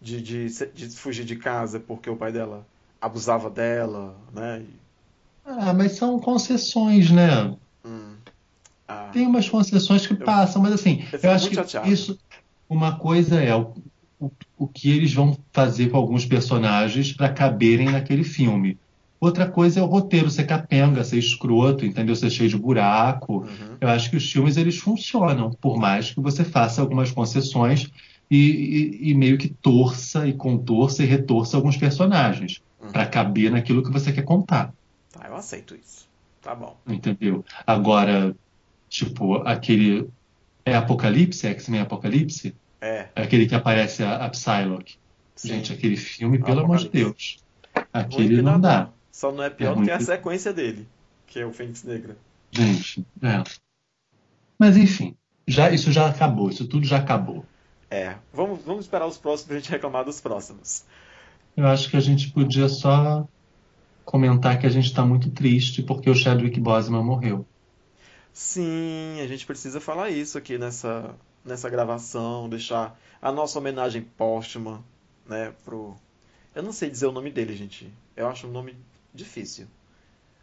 de, 0.00 0.22
de, 0.22 0.48
de 0.48 0.88
fugir 0.96 1.24
de 1.26 1.36
casa 1.36 1.78
porque 1.80 2.08
o 2.10 2.16
pai 2.16 2.32
dela 2.32 2.66
abusava 3.00 3.50
dela, 3.50 4.16
né? 4.32 4.64
Ah, 5.44 5.74
mas 5.74 5.92
são 5.92 6.18
concessões, 6.18 7.10
né? 7.10 7.54
hum. 7.84 8.16
Ah, 8.88 9.10
Tem 9.12 9.26
umas 9.26 9.48
concessões 9.48 10.06
que 10.06 10.14
passam, 10.14 10.62
mas 10.62 10.72
assim, 10.72 11.02
fico 11.02 11.26
eu 11.26 11.32
acho 11.32 11.48
que 11.48 11.56
chateado. 11.56 11.90
isso. 11.90 12.18
Uma 12.68 12.98
coisa 12.98 13.42
é 13.42 13.54
o, 13.54 13.74
o, 14.18 14.30
o 14.56 14.68
que 14.68 14.90
eles 14.90 15.12
vão 15.12 15.36
fazer 15.52 15.90
com 15.90 15.96
alguns 15.96 16.24
personagens 16.24 17.12
para 17.12 17.32
caberem 17.32 17.90
naquele 17.90 18.22
filme. 18.24 18.78
Outra 19.20 19.46
coisa 19.50 19.80
é 19.80 19.82
o 19.82 19.86
roteiro 19.86 20.30
ser 20.30 20.44
capenga, 20.46 21.04
ser 21.04 21.18
escroto, 21.18 21.84
entendeu? 21.84 22.16
Ser 22.16 22.30
cheio 22.30 22.48
de 22.48 22.56
buraco. 22.56 23.42
uhum. 23.42 23.76
Eu 23.80 23.88
acho 23.88 24.08
que 24.10 24.16
os 24.16 24.32
filmes 24.32 24.56
eles 24.56 24.78
funcionam, 24.78 25.50
por 25.60 25.76
mais 25.78 26.10
que 26.12 26.20
você 26.20 26.42
faça 26.42 26.80
algumas 26.80 27.10
concessões 27.10 27.86
e, 28.30 28.36
e- 28.38 29.10
e 29.10 29.14
meio 29.14 29.36
que 29.36 29.48
torça 29.48 30.26
e 30.26 30.32
contorça 30.32 31.02
e 31.02 31.06
retorça 31.06 31.56
alguns 31.56 31.76
personagens 31.76 32.60
Uhum. 32.80 32.92
para 32.92 33.04
caber 33.06 33.50
naquilo 33.50 33.82
que 33.82 33.90
você 33.92 34.10
quer 34.10 34.22
contar, 34.22 34.72
Tá, 35.12 35.26
eu 35.28 35.36
aceito 35.36 35.74
isso. 35.74 36.08
Tá 36.40 36.54
bom. 36.54 36.74
entendeu? 36.88 37.44
Agora, 37.66 38.34
tipo, 38.88 39.34
aquele 39.46 40.08
é 40.64 40.74
Apocalipse, 40.76 41.46
X-Men 41.46 41.80
Apocalipse, 41.82 42.54
É, 42.80 43.08
é 43.14 43.22
aquele 43.22 43.46
que 43.46 43.54
aparece 43.54 44.02
a, 44.02 44.24
a 44.24 44.28
Psylocke. 44.30 44.94
Gente, 45.44 45.72
aquele 45.72 45.96
filme, 45.96 46.38
pelo 46.38 46.60
amor 46.60 46.78
de. 46.78 46.88
Deus, 46.88 47.36
aquele 47.92 48.36
que 48.36 48.42
não 48.42 48.58
dá. 48.58 48.88
Só 49.10 49.32
não 49.32 49.42
é 49.42 49.50
pior 49.50 49.72
É 49.72 49.74
do 49.76 49.82
que 49.84 49.90
a 49.90 50.00
sequência 50.00 50.52
dele, 50.52 50.86
que 51.26 51.38
é 51.40 51.46
o 51.46 51.52
Fênix 51.52 51.82
Negra. 51.82 52.16
Gente, 52.50 53.06
é. 53.22 53.42
Mas 54.58 54.76
enfim, 54.76 55.16
já 55.46 55.70
isso 55.70 55.90
já 55.90 56.08
acabou, 56.08 56.50
isso 56.50 56.66
tudo 56.66 56.86
já 56.86 56.98
acabou. 56.98 57.44
É, 57.90 58.16
vamos, 58.32 58.62
vamos 58.64 58.84
esperar 58.84 59.06
os 59.06 59.18
próximos 59.18 59.48
pra 59.48 59.56
gente 59.56 59.70
reclamar 59.70 60.04
dos 60.04 60.20
próximos. 60.20 60.84
Eu 61.56 61.66
acho 61.66 61.90
que 61.90 61.96
a 61.96 62.00
gente 62.00 62.30
podia 62.30 62.68
só 62.68 63.26
comentar 64.04 64.58
que 64.58 64.66
a 64.66 64.70
gente 64.70 64.86
está 64.86 65.04
muito 65.04 65.30
triste 65.30 65.82
porque 65.82 66.08
o 66.08 66.14
Chadwick 66.14 66.58
Boseman 66.60 67.02
morreu. 67.02 67.44
Sim, 68.32 69.20
a 69.20 69.26
gente 69.26 69.44
precisa 69.44 69.80
falar 69.80 70.10
isso 70.10 70.38
aqui 70.38 70.56
nessa, 70.56 71.14
nessa 71.44 71.68
gravação, 71.68 72.48
deixar 72.48 72.98
a 73.20 73.32
nossa 73.32 73.58
homenagem 73.58 74.02
póstuma, 74.02 74.82
né, 75.26 75.52
pro... 75.64 75.96
Eu 76.54 76.62
não 76.62 76.72
sei 76.72 76.90
dizer 76.90 77.06
o 77.06 77.12
nome 77.12 77.30
dele, 77.30 77.56
gente. 77.56 77.92
Eu 78.16 78.28
acho 78.28 78.46
um 78.46 78.50
nome 78.50 78.76
difícil. 79.14 79.66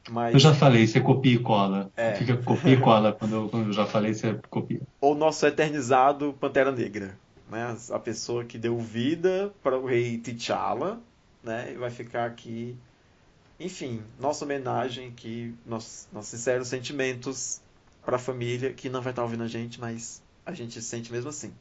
Mas 0.10 0.34
Eu 0.34 0.40
já 0.40 0.54
falei, 0.54 0.88
você 0.88 1.02
copia 1.02 1.34
e 1.34 1.40
cola. 1.40 1.92
É. 1.96 2.16
Fica 2.16 2.38
copia 2.38 2.74
e 2.74 2.80
cola. 2.80 3.12
Quando 3.12 3.36
eu, 3.36 3.50
quando 3.50 3.68
eu 3.68 3.74
já 3.74 3.86
falei, 3.86 4.14
você 4.14 4.40
copia. 4.50 4.82
o 5.02 5.14
nosso 5.14 5.46
eternizado 5.46 6.34
Pantera 6.40 6.72
Negra, 6.72 7.18
né? 7.50 7.76
A 7.92 8.00
pessoa 8.00 8.46
que 8.46 8.58
deu 8.58 8.78
vida 8.80 9.54
para 9.62 9.78
o 9.78 9.86
rei 9.86 10.18
T'Challa, 10.18 11.00
né? 11.44 11.74
E 11.74 11.76
vai 11.76 11.90
ficar 11.90 12.26
aqui. 12.26 12.76
Enfim, 13.60 14.02
nossa 14.20 14.46
homenagem 14.46 15.08
aqui, 15.08 15.54
nossos, 15.66 16.08
nossos 16.14 16.30
sinceros 16.30 16.68
sentimentos 16.68 17.60
para 18.06 18.16
a 18.16 18.20
família 18.20 18.72
que 18.72 18.90
não 18.90 19.02
vai 19.02 19.12
estar 19.12 19.24
ouvindo 19.24 19.44
a 19.44 19.48
gente, 19.48 19.82
mas 19.82 20.22
a 20.46 20.54
gente 20.54 20.82
sente 20.82 21.12
mesmo 21.12 21.30
assim. 21.30 21.52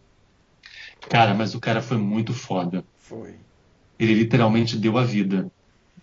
Cara, 1.08 1.34
mas 1.34 1.54
o 1.54 1.60
cara 1.60 1.82
foi 1.82 1.96
muito 1.96 2.32
foda. 2.32 2.84
Foi. 2.98 3.34
Ele 3.98 4.14
literalmente 4.14 4.76
deu 4.76 4.98
a 4.98 5.04
vida. 5.04 5.50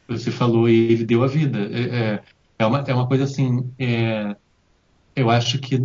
Você 0.08 0.32
falou 0.32 0.68
e 0.70 0.92
ele 0.92 1.06
deu 1.06 1.24
a 1.24 1.28
vida. 1.28 1.60
É, 1.72 1.82
é, 1.82 2.24
é 2.60 2.66
uma, 2.66 2.80
é 2.80 2.94
uma 2.94 3.08
coisa 3.08 3.24
assim. 3.24 3.70
é, 3.80 4.36
eu 5.16 5.30
acho 5.30 5.60
que. 5.60 5.82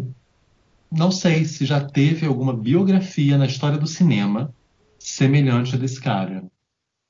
Não 0.90 1.11
sei 1.11 1.45
se 1.45 1.66
já 1.66 1.85
teve 1.85 2.24
alguma 2.27 2.55
biografia 2.55 3.36
na 3.36 3.47
história 3.47 3.77
do 3.77 3.86
cinema 3.86 4.55
semelhante 4.99 5.74
a 5.74 5.78
desse 5.78 6.01
cara. 6.01 6.45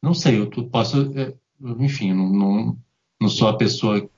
Não 0.03 0.15
sei, 0.15 0.39
eu 0.41 0.49
posso. 0.69 1.13
é, 1.17 1.35
enfim, 1.79 2.13
não, 2.13 2.29
não, 2.29 2.79
não 3.21 3.29
sou 3.29 3.49
a 3.49 3.57
pessoa 3.57 4.09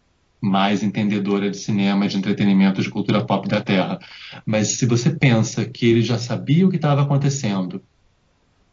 mais 0.40 0.82
entendedora 0.82 1.50
de 1.50 1.58
cinema, 1.58 2.08
de 2.08 2.16
entretenimento, 2.16 2.80
de 2.80 2.90
cultura 2.90 3.24
pop 3.24 3.46
da 3.46 3.60
Terra. 3.60 3.98
Mas 4.46 4.78
se 4.78 4.86
você 4.86 5.10
pensa 5.10 5.64
que 5.66 5.86
ele 5.86 6.02
já 6.02 6.18
sabia 6.18 6.66
o 6.66 6.70
que 6.70 6.76
estava 6.76 7.02
acontecendo 7.02 7.82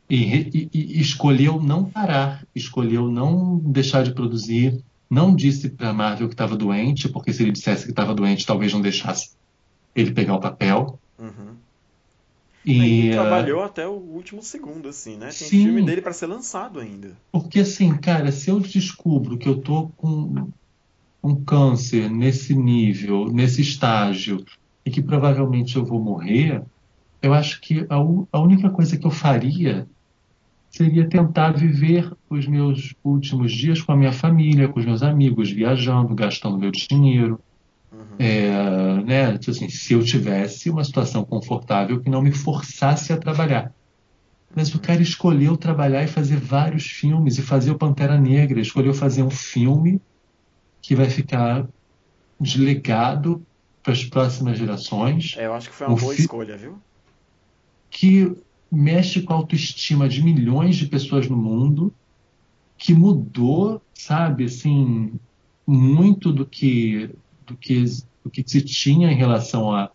e, 0.09 0.49
e- 0.53 0.69
e 0.73 1.01
escolheu 1.01 1.61
não 1.61 1.89
parar, 1.89 2.45
escolheu 2.55 3.09
não 3.09 3.57
deixar 3.59 4.03
de 4.03 4.13
produzir, 4.13 4.83
não 5.09 5.35
disse 5.35 5.69
para 5.69 5.93
Marvel 5.93 6.27
que 6.27 6.33
estava 6.33 6.55
doente, 6.55 7.09
porque 7.09 7.33
se 7.33 7.43
ele 7.43 7.51
dissesse 7.51 7.85
que 7.85 7.91
estava 7.91 8.13
doente, 8.13 8.45
talvez 8.45 8.73
não 8.73 8.81
deixasse 8.81 9.29
ele 9.95 10.11
pegar 10.13 10.35
o 10.35 10.39
papel. 10.39 10.99
Uhum. 11.19 11.55
E, 12.65 12.73
ele 12.73 13.09
eh, 13.09 13.13
trabalhou 13.13 13.63
até 13.63 13.87
o 13.87 13.93
último 13.93 14.43
segundo, 14.43 14.89
assim, 14.89 15.15
né? 15.15 15.27
Tem 15.27 15.49
Sim. 15.49 15.63
filme 15.63 15.81
dele 15.83 16.01
para 16.01 16.13
ser 16.13 16.27
lançado 16.27 16.79
ainda. 16.79 17.15
Porque 17.31 17.59
assim, 17.59 17.95
cara, 17.97 18.31
se 18.31 18.49
eu 18.49 18.59
descubro 18.59 19.37
que 19.37 19.47
eu 19.47 19.61
tô 19.61 19.89
com 19.89 20.49
um 21.23 21.43
câncer 21.43 22.09
nesse 22.09 22.55
nível, 22.55 23.25
nesse 23.31 23.61
estágio, 23.61 24.43
e 24.85 24.91
que 24.91 25.01
provavelmente 25.01 25.75
eu 25.75 25.85
vou 25.85 26.01
morrer, 26.01 26.63
eu 27.21 27.33
acho 27.33 27.59
que 27.61 27.85
a, 27.89 27.95
a 28.31 28.39
única 28.41 28.69
coisa 28.69 28.97
que 28.97 29.05
eu 29.05 29.11
faria 29.11 29.87
seria 30.77 31.09
tentar 31.09 31.51
viver 31.53 32.11
os 32.29 32.47
meus 32.47 32.93
últimos 33.03 33.51
dias 33.53 33.81
com 33.81 33.91
a 33.91 33.97
minha 33.97 34.13
família, 34.13 34.69
com 34.69 34.79
os 34.79 34.85
meus 34.85 35.03
amigos, 35.03 35.51
viajando, 35.51 36.15
gastando 36.15 36.57
meu 36.59 36.71
dinheiro. 36.71 37.39
Uhum. 37.91 38.31
É, 38.31 39.03
né, 39.03 39.37
tipo 39.37 39.51
assim, 39.51 39.69
se 39.69 39.93
eu 39.93 40.03
tivesse 40.03 40.69
uma 40.69 40.83
situação 40.83 41.25
confortável 41.25 42.01
que 42.01 42.09
não 42.09 42.21
me 42.21 42.31
forçasse 42.31 43.13
a 43.13 43.17
trabalhar. 43.17 43.71
Mas 44.55 44.73
o 44.75 44.81
cara 44.81 45.01
escolheu 45.01 45.57
trabalhar 45.57 46.03
e 46.03 46.07
fazer 46.07 46.37
vários 46.37 46.83
filmes 46.85 47.37
e 47.37 47.41
fazer 47.43 47.71
o 47.71 47.77
Pantera 47.77 48.19
Negra, 48.19 48.59
escolheu 48.61 48.93
fazer 48.93 49.23
um 49.23 49.29
filme 49.31 50.01
que 50.81 50.95
vai 50.95 51.09
ficar 51.09 51.67
deslegado 52.39 53.43
para 53.83 53.93
as 53.93 54.03
próximas 54.05 54.57
gerações, 54.57 55.35
É, 55.35 55.45
eu 55.45 55.53
acho 55.53 55.69
que 55.69 55.75
foi 55.75 55.87
uma 55.87 55.93
O 55.93 55.97
boa 55.97 56.13
fi- 56.13 56.23
escolha, 56.23 56.57
viu? 56.57 56.83
que 57.89 58.25
mexe 58.71 59.21
com 59.21 59.33
a 59.33 59.37
autoestima 59.37 60.07
de 60.07 60.23
milhões 60.23 60.75
de 60.75 60.87
pessoas 60.87 61.27
no 61.29 61.37
mundo, 61.37 61.93
que 62.77 62.93
mudou, 62.93 63.81
sabe, 63.93 64.45
assim, 64.45 65.13
muito 65.65 66.31
do 66.31 66.45
que, 66.45 67.09
do 67.45 67.55
que, 67.55 67.83
do 68.23 68.29
que 68.29 68.43
se 68.45 68.61
tinha 68.61 69.11
em 69.11 69.15
relação 69.15 69.71
a, 69.71 69.89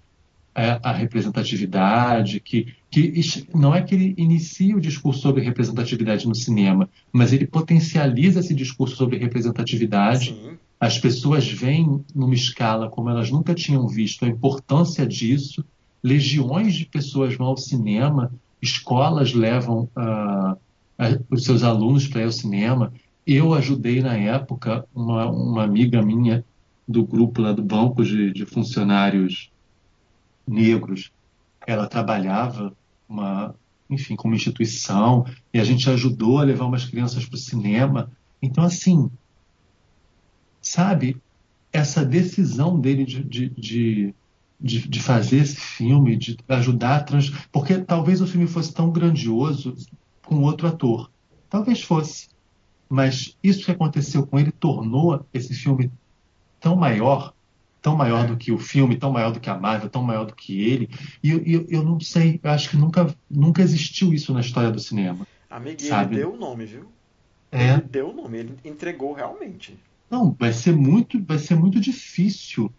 a, 0.55 0.91
a 0.91 0.93
representatividade, 0.93 2.41
que, 2.41 2.75
que 2.91 3.47
não 3.55 3.75
é 3.75 3.83
que 3.83 3.95
ele 3.95 4.15
inicia 4.19 4.77
o 4.77 4.81
discurso 4.81 5.21
sobre 5.21 5.43
representatividade 5.43 6.27
no 6.29 6.35
cinema, 6.35 6.89
mas 7.13 7.33
ele 7.33 7.47
potencializa 7.47 8.41
esse 8.41 8.55
discurso 8.55 8.97
sobre 8.97 9.17
representatividade 9.17 10.35
Sim. 10.35 10.59
as 10.79 10.99
pessoas 10.99 11.49
veem 11.49 12.05
numa 12.15 12.35
escala 12.35 12.91
como 12.91 13.09
elas 13.09 13.31
nunca 13.31 13.55
tinham 13.55 13.87
visto 13.89 14.25
a 14.25 14.29
importância 14.29 15.07
disso. 15.07 15.65
Legiões 16.03 16.75
de 16.75 16.85
pessoas 16.85 17.35
vão 17.35 17.47
ao 17.47 17.57
cinema, 17.57 18.33
escolas 18.63 19.35
levam 19.35 19.89
a- 19.97 20.57
os 21.29 21.45
seus 21.45 21.63
alunos 21.65 22.07
para 22.07 22.21
ir 22.21 22.25
ao 22.25 22.33
cinema. 22.33 22.93
Eu 23.27 23.53
ajudei 23.55 24.01
na 24.01 24.17
época 24.17 24.87
uma, 24.95 25.27
uma 25.29 25.65
amiga 25.65 26.01
minha 26.01 26.45
do 26.87 27.05
grupo 27.05 27.43
lá 27.43 27.53
do 27.53 27.63
banco 27.63 28.05
de, 28.05 28.33
de 28.33 28.47
funcionários 28.47 29.51
negros. 30.47 31.11
Ela 31.67 31.87
trabalhava 31.87 32.73
uma, 33.09 33.55
enfim, 33.91 34.17
com 34.17 34.29
uma 34.29 34.37
instituição 34.37 35.25
e 35.53 35.59
a 35.59 35.65
gente 35.65 35.89
ajudou 35.91 36.39
a 36.39 36.45
levar 36.45 36.67
umas 36.67 36.85
crianças 36.85 37.25
para 37.25 37.37
o 37.37 37.39
cinema. 37.39 38.11
Então, 38.41 38.65
assim, 38.65 39.11
sabe, 40.61 41.17
essa 41.73 42.05
decisão 42.05 42.79
dele 42.79 43.05
de, 43.05 43.23
de, 43.25 43.49
de, 43.51 44.15
de, 44.63 44.87
de 44.89 45.01
fazer 45.01 45.39
esse 45.39 45.57
filme, 45.57 46.17
de 46.17 46.39
ajudar 46.49 46.97
a 46.97 47.01
trans... 47.01 47.31
Porque 47.51 47.79
talvez 47.79 48.21
o 48.21 48.27
filme 48.27 48.47
fosse 48.47 48.73
tão 48.73 48.91
grandioso 48.91 49.75
com 50.23 50.43
outro 50.43 50.69
ator. 50.69 51.11
Talvez 51.51 51.83
fosse. 51.83 52.29
Mas 52.89 53.37
isso 53.43 53.65
que 53.65 53.71
aconteceu 53.71 54.27
com 54.27 54.39
ele 54.39 54.53
tornou 54.53 55.27
esse 55.35 55.55
filme 55.55 55.91
tão 56.61 56.77
maior, 56.77 57.35
tão 57.81 57.97
maior 57.97 58.27
do 58.27 58.37
que 58.37 58.53
o 58.53 58.59
filme, 58.59 58.97
tão 58.97 59.11
maior 59.11 59.33
do 59.33 59.41
que 59.41 59.51
a 59.51 59.59
Marvel, 59.59 59.91
tão 59.91 60.03
maior 60.03 60.25
do 60.25 60.35
que 60.35 60.63
ele. 60.63 60.89
E 61.23 61.31
eu, 61.31 61.43
eu, 61.45 61.67
eu 61.69 61.83
não 61.83 61.99
sei, 61.99 62.39
eu 62.43 62.51
acho 62.51 62.71
que 62.71 62.77
nunca, 62.77 63.15
nunca 63.29 63.61
existiu 63.63 64.15
isso 64.15 64.33
na 64.33 64.41
história 64.41 64.71
do 64.71 64.79
cinema. 64.79 65.27
Amigo, 65.51 65.81
e 65.81 65.85
ele 65.85 65.89
Sabe? 65.89 66.17
deu 66.17 66.35
o 66.35 66.37
nome, 66.37 66.65
viu? 66.65 66.85
É. 67.51 67.73
Ele 67.73 67.83
deu 67.83 68.11
o 68.11 68.15
nome, 68.15 68.39
ele 68.39 68.55
entregou 68.65 69.13
realmente. 69.13 69.77
Não, 70.11 70.35
vai 70.39 70.53
ser 70.53 70.75
muito, 70.75 71.23
vai 71.23 71.39
ser 71.39 71.55
muito 71.55 71.81
difícil 71.81 72.73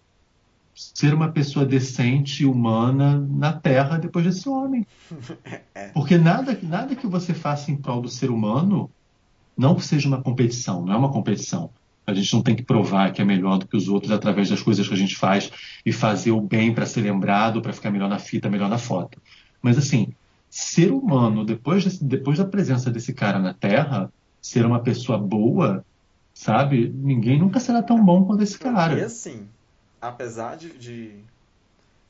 ser 0.75 1.13
uma 1.13 1.31
pessoa 1.31 1.65
decente, 1.65 2.45
humana 2.45 3.19
na 3.19 3.53
Terra 3.53 3.97
depois 3.97 4.25
desse 4.25 4.47
homem. 4.49 4.85
Porque 5.93 6.17
nada, 6.17 6.57
nada 6.63 6.95
que 6.95 7.07
você 7.07 7.33
faça 7.33 7.71
em 7.71 7.75
prol 7.77 8.01
do 8.01 8.09
ser 8.09 8.29
humano 8.29 8.89
não 9.57 9.77
seja 9.79 10.07
uma 10.07 10.21
competição, 10.21 10.83
não 10.83 10.93
é 10.93 10.97
uma 10.97 11.11
competição. 11.11 11.69
A 12.05 12.13
gente 12.13 12.33
não 12.33 12.41
tem 12.41 12.55
que 12.55 12.63
provar 12.63 13.11
que 13.13 13.21
é 13.21 13.25
melhor 13.25 13.57
do 13.59 13.67
que 13.67 13.77
os 13.77 13.87
outros 13.87 14.11
através 14.11 14.49
das 14.49 14.61
coisas 14.61 14.87
que 14.87 14.93
a 14.93 14.97
gente 14.97 15.15
faz 15.15 15.49
e 15.85 15.91
fazer 15.93 16.31
o 16.31 16.41
bem 16.41 16.73
para 16.73 16.85
ser 16.85 17.01
lembrado, 17.01 17.61
para 17.61 17.71
ficar 17.71 17.91
melhor 17.91 18.09
na 18.09 18.19
fita, 18.19 18.49
melhor 18.49 18.69
na 18.69 18.77
foto. 18.77 19.21
Mas 19.61 19.77
assim, 19.77 20.07
ser 20.49 20.91
humano, 20.91 21.45
depois, 21.45 21.83
desse- 21.83 22.03
depois 22.03 22.37
da 22.39 22.45
presença 22.45 22.91
desse 22.91 23.13
cara 23.13 23.39
na 23.39 23.53
Terra, 23.53 24.11
ser 24.41 24.65
uma 24.65 24.81
pessoa 24.81 25.17
boa, 25.17 25.85
sabe? 26.33 26.89
Ninguém 26.93 27.39
nunca 27.39 27.59
será 27.59 27.81
tão 27.81 28.03
bom 28.03 28.25
quanto 28.25 28.43
esse 28.43 28.55
E 28.55 28.59
cara. 28.59 29.05
assim, 29.05 29.47
apesar 30.07 30.55
de, 30.57 30.69
de- 30.77 31.23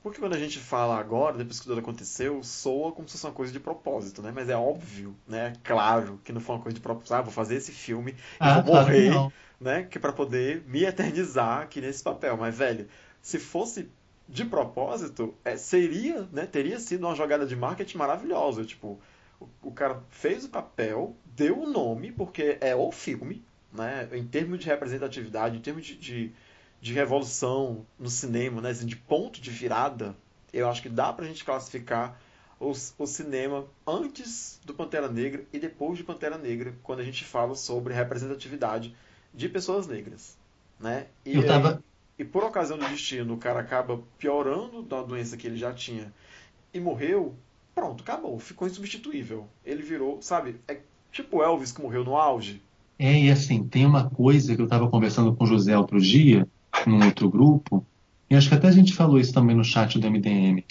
Porque 0.02 0.20
quando 0.20 0.34
a 0.36 0.40
gente 0.40 0.60
fala 0.60 0.98
agora, 1.00 1.38
depois 1.38 1.60
que 1.60 1.66
tudo 1.66 1.80
aconteceu, 1.80 2.44
soa 2.44 2.92
como 2.92 3.08
se 3.08 3.14
fosse 3.14 3.26
uma 3.26 3.34
coisa 3.34 3.54
de 3.54 3.60
propósito, 3.60 4.22
né? 4.22 4.32
Mas 4.34 4.50
é 4.50 4.56
óbvio, 4.56 5.16
né? 5.28 5.54
Claro 5.64 6.20
que 6.24 6.34
não 6.34 6.42
foi 6.42 6.56
uma 6.56 6.62
coisa 6.62 6.76
de 6.76 6.82
propósito. 6.82 7.14
Ah, 7.14 7.22
vou 7.22 7.32
fazer 7.32 7.56
esse 7.56 7.72
filme 7.72 8.16
e 8.44 8.50
Ah, 8.50 8.52
vou 8.52 8.64
claro 8.64 8.64
morrer, 8.64 9.10
não. 9.10 9.34
né? 9.60 9.84
Que 9.84 10.00
para 10.00 10.12
poder 10.14 10.64
me 10.68 10.84
eternizar 10.84 11.62
aqui 11.62 11.80
nesse 11.82 12.04
papel. 12.04 12.36
Mas, 12.38 12.58
velho, 12.58 12.88
se 13.22 13.40
fosse 13.40 13.90
de 14.28 14.46
propósito, 14.46 15.34
é, 15.46 15.56
seria, 15.58 16.28
né? 16.34 16.46
Teria 16.46 16.80
sido 16.80 17.06
uma 17.08 17.16
jogada 17.16 17.46
de 17.46 17.56
marketing 17.56 17.98
maravilhosa. 17.98 18.66
Tipo, 18.66 19.00
o, 19.40 19.48
o 19.64 19.72
cara 19.72 20.04
fez 20.10 20.46
o 20.46 20.50
papel, 20.50 21.16
deu 21.26 21.60
o 21.62 21.70
nome, 21.70 22.12
porque 22.12 22.58
é 22.62 22.76
o 22.76 22.92
filme, 22.92 23.44
né? 23.72 24.10
Em 24.12 24.26
termos 24.28 24.60
de 24.60 24.66
representatividade, 24.68 25.58
em 25.58 25.62
termos 25.62 25.86
de, 25.86 25.96
de, 25.98 26.34
de 26.84 26.94
revolução 26.94 27.86
no 27.98 28.10
cinema, 28.10 28.62
né? 28.62 28.72
assim, 28.72 28.86
de 28.86 28.98
ponto 28.98 29.40
de 29.42 29.50
virada, 29.50 30.14
eu 30.52 30.68
acho 30.70 30.82
que 30.82 30.90
dá 30.90 31.14
pra 31.14 31.26
gente 31.26 31.46
classificar 31.46 32.20
os- 32.60 32.94
o 33.00 33.08
cinema 33.08 33.66
antes 33.88 34.60
do 34.66 34.74
Pantera 34.74 35.08
Negra 35.08 35.46
e 35.54 35.60
depois 35.60 35.98
de 35.98 36.04
Pantera 36.04 36.38
Negra, 36.38 36.76
quando 36.84 37.00
a 37.00 37.04
gente 37.06 37.24
fala 37.24 37.56
sobre 37.56 37.94
representatividade 37.94 38.94
de 39.34 39.48
pessoas 39.48 39.88
negras, 39.88 40.38
né? 40.78 41.08
E, 41.26 41.36
Eu 41.36 41.48
tava. 41.48 41.82
e 42.20 42.26
por 42.26 42.44
ocasião 42.44 42.78
do 42.78 42.86
destino, 42.90 43.36
o 43.36 43.38
cara 43.38 43.62
acaba 43.62 44.02
piorando 44.20 44.84
da 44.84 45.02
doença 45.02 45.38
que 45.38 45.48
ele 45.48 45.58
já 45.58 45.74
tinha 45.74 46.14
e 46.74 46.82
morreu, 46.82 47.34
pronto, 47.74 48.04
acabou, 48.04 48.38
ficou 48.40 48.68
insubstituível. 48.68 49.48
Ele 49.66 49.82
virou, 49.82 50.22
sabe, 50.22 50.58
é 50.68 50.80
tipo 51.14 51.42
Elvis 51.42 51.72
que 51.72 51.82
morreu 51.82 52.04
no 52.04 52.18
auge. 52.18 52.62
É, 53.00 53.20
e 53.20 53.32
assim, 53.32 53.68
tem 53.68 53.86
uma 53.86 54.10
coisa 54.10 54.56
que 54.56 54.62
eu 54.62 54.66
estava 54.66 54.90
conversando 54.90 55.36
com 55.36 55.44
o 55.44 55.48
José 55.48 55.78
outro 55.78 56.00
dia, 56.00 56.48
num 56.86 57.04
outro 57.06 57.30
grupo, 57.30 57.86
e 58.30 58.36
acho 58.36 58.50
que 58.50 58.56
até 58.56 58.68
a 58.68 58.72
gente 58.72 58.94
falou 58.94 59.20
isso 59.20 59.34
também 59.34 59.56
no 59.56 59.64
chat 59.64 60.00
do 60.00 60.10
MDM. 60.10 60.64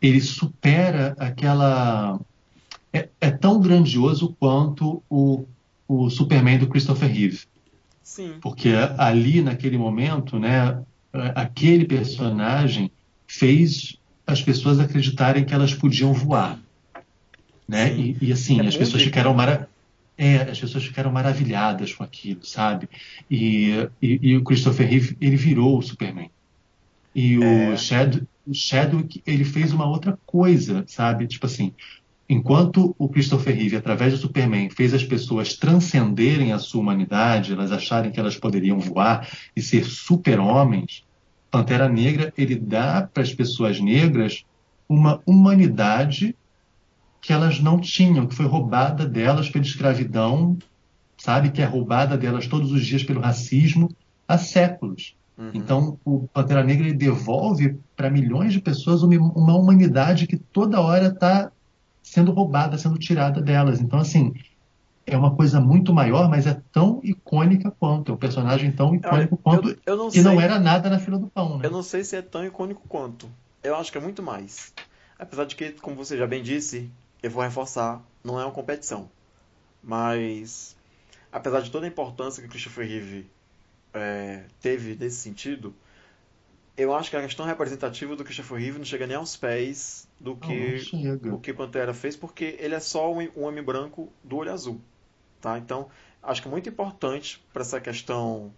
Ele 0.00 0.20
supera 0.20 1.14
aquela. 1.18 2.18
É, 2.92 3.08
é 3.20 3.30
tão 3.30 3.60
grandioso 3.60 4.34
quanto 4.38 5.02
o, 5.08 5.44
o 5.86 6.10
Superman 6.10 6.58
do 6.58 6.66
Christopher 6.66 7.08
Reeve. 7.10 7.40
Sim. 8.02 8.34
Porque 8.40 8.70
ali, 8.98 9.40
naquele 9.40 9.78
momento, 9.78 10.38
né, 10.38 10.82
aquele 11.34 11.84
personagem 11.84 12.90
fez 13.26 13.96
as 14.26 14.42
pessoas 14.42 14.80
acreditarem 14.80 15.44
que 15.44 15.54
elas 15.54 15.72
podiam 15.72 16.12
voar. 16.12 16.58
Né? 17.66 17.94
E, 17.94 18.16
e, 18.20 18.32
assim, 18.32 18.60
É 18.60 18.66
as 18.66 18.76
pessoas 18.76 19.02
ficaram 19.02 19.32
incrível. 19.32 19.54
mara... 19.54 19.68
é, 20.16 20.42
as 20.42 20.60
pessoas 20.60 20.84
ficaram 20.84 21.10
maravilhadas 21.10 21.94
com 21.94 22.04
aquilo, 22.04 22.44
sabe? 22.44 22.88
E, 23.30 23.88
e, 24.00 24.18
e 24.22 24.36
o 24.36 24.44
Christopher 24.44 24.88
Reeve, 24.88 25.16
ele 25.20 25.36
virou 25.36 25.78
o 25.78 25.82
Superman. 25.82 26.30
E 27.14 27.38
o 27.38 27.42
É. 27.42 27.76
Chad, 27.76 28.22
o 28.46 28.54
Chadwick, 28.54 29.22
ele 29.26 29.44
fez 29.44 29.72
uma 29.72 29.86
outra 29.86 30.18
coisa, 30.26 30.84
sabe? 30.86 31.26
Tipo 31.26 31.46
assim, 31.46 31.72
enquanto 32.28 32.94
o 32.98 33.08
Christopher 33.08 33.54
Reeve, 33.54 33.76
através 33.76 34.12
do 34.12 34.18
Superman, 34.18 34.70
fez 34.70 34.94
as 34.94 35.04
pessoas 35.04 35.54
transcenderem 35.54 36.52
a 36.52 36.58
sua 36.58 36.80
humanidade, 36.80 37.52
elas 37.52 37.72
acharem 37.72 38.10
que 38.10 38.18
elas 38.18 38.36
poderiam 38.36 38.78
voar 38.78 39.28
e 39.54 39.60
ser 39.62 39.84
super-homens, 39.84 41.04
Pantera 41.50 41.88
Negra, 41.88 42.32
ele 42.36 42.56
dá 42.56 43.02
para 43.12 43.22
as 43.22 43.34
pessoas 43.34 43.78
negras 43.78 44.44
uma 44.88 45.20
humanidade 45.26 46.34
que 47.22 47.32
elas 47.32 47.60
não 47.60 47.78
tinham, 47.78 48.26
que 48.26 48.34
foi 48.34 48.46
roubada 48.46 49.06
delas 49.06 49.48
pela 49.48 49.64
escravidão, 49.64 50.58
sabe? 51.16 51.52
Que 51.52 51.62
é 51.62 51.64
roubada 51.64 52.18
delas 52.18 52.48
todos 52.48 52.72
os 52.72 52.84
dias 52.84 53.04
pelo 53.04 53.20
racismo 53.20 53.88
há 54.26 54.36
séculos. 54.36 55.14
Uhum. 55.38 55.50
Então, 55.54 55.98
o 56.04 56.26
Pantera 56.26 56.64
Negra 56.64 56.88
ele 56.88 56.96
devolve 56.96 57.78
para 57.96 58.10
milhões 58.10 58.52
de 58.52 58.60
pessoas 58.60 59.04
uma, 59.04 59.16
uma 59.16 59.54
humanidade 59.54 60.26
que 60.26 60.36
toda 60.36 60.80
hora 60.80 61.06
está 61.06 61.52
sendo 62.02 62.32
roubada, 62.32 62.76
sendo 62.76 62.98
tirada 62.98 63.40
delas. 63.40 63.80
Então, 63.80 64.00
assim, 64.00 64.34
é 65.06 65.16
uma 65.16 65.34
coisa 65.36 65.60
muito 65.60 65.94
maior, 65.94 66.28
mas 66.28 66.44
é 66.44 66.60
tão 66.72 67.00
icônica 67.04 67.70
quanto. 67.70 68.10
É 68.10 68.14
um 68.16 68.18
personagem 68.18 68.72
tão 68.72 68.96
icônico 68.96 69.36
quanto. 69.36 69.68
eu, 69.68 69.76
eu 69.86 69.96
não 69.96 70.06
que 70.08 70.20
sei, 70.20 70.24
não 70.24 70.40
era 70.40 70.58
nada 70.58 70.90
na 70.90 70.98
fila 70.98 71.20
do 71.20 71.28
pão, 71.28 71.58
né? 71.58 71.66
eu 71.66 71.70
não 71.70 71.84
sei 71.84 72.02
se 72.02 72.16
é 72.16 72.22
tão 72.22 72.44
icônico 72.44 72.82
quanto. 72.88 73.30
Eu 73.62 73.76
acho 73.76 73.92
que 73.92 73.98
é 73.98 74.00
muito 74.00 74.24
mais. 74.24 74.74
Apesar 75.16 75.44
de 75.44 75.54
que, 75.54 75.70
como 75.70 75.94
você 75.94 76.16
já 76.18 76.26
bem 76.26 76.42
disse, 76.42 76.90
eu 77.22 77.30
vou 77.30 77.42
reforçar, 77.42 78.02
não 78.24 78.40
é 78.40 78.44
uma 78.44 78.52
competição. 78.52 79.10
Mas, 79.82 80.76
apesar 81.30 81.60
de 81.60 81.70
toda 81.70 81.86
a 81.86 81.88
importância 81.88 82.42
que 82.42 82.48
o 82.48 82.50
Christopher 82.50 82.86
Reeve 82.86 83.30
é, 83.92 84.44
teve 84.60 84.94
nesse 84.94 85.16
sentido, 85.16 85.74
eu 86.76 86.94
acho 86.94 87.10
que 87.10 87.16
a 87.16 87.22
questão 87.22 87.44
representativa 87.44 88.16
do 88.16 88.24
Christopher 88.24 88.58
Reeve 88.58 88.78
não 88.78 88.84
chega 88.84 89.06
nem 89.06 89.16
aos 89.16 89.36
pés 89.36 90.08
do 90.18 90.36
que 90.36 90.80
o 91.28 91.38
que 91.38 91.52
Pantera 91.52 91.92
fez, 91.92 92.16
porque 92.16 92.56
ele 92.58 92.74
é 92.74 92.80
só 92.80 93.12
um, 93.12 93.20
um 93.36 93.42
homem 93.42 93.62
branco 93.62 94.12
do 94.24 94.36
olho 94.36 94.52
azul, 94.52 94.80
tá? 95.40 95.58
Então, 95.58 95.88
acho 96.22 96.40
que 96.40 96.48
é 96.48 96.50
muito 96.50 96.68
importante 96.68 97.44
para 97.52 97.62
essa 97.62 97.80
questão 97.80 98.52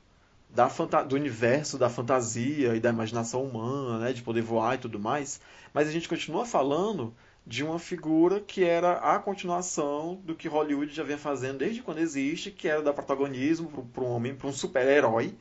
da 0.50 0.68
do 1.02 1.16
universo, 1.16 1.76
da 1.76 1.90
fantasia 1.90 2.76
e 2.76 2.80
da 2.80 2.90
imaginação 2.90 3.42
humana, 3.42 3.98
né, 3.98 4.12
de 4.12 4.22
poder 4.22 4.42
voar 4.42 4.76
e 4.76 4.78
tudo 4.78 5.00
mais, 5.00 5.40
mas 5.72 5.88
a 5.88 5.90
gente 5.90 6.08
continua 6.08 6.46
falando 6.46 7.12
de 7.46 7.62
uma 7.64 7.78
figura 7.78 8.40
que 8.40 8.64
era 8.64 8.94
a 8.98 9.18
continuação 9.18 10.16
do 10.24 10.34
que 10.34 10.48
Hollywood 10.48 10.94
já 10.94 11.02
vem 11.04 11.18
fazendo 11.18 11.58
desde 11.58 11.82
quando 11.82 11.98
existe, 11.98 12.50
que 12.50 12.68
era 12.68 12.82
dar 12.82 12.92
protagonismo 12.94 13.68
para 13.92 14.02
um 14.04 14.08
homem, 14.10 14.34
para 14.34 14.48
um 14.48 14.52
super-herói 14.52 15.34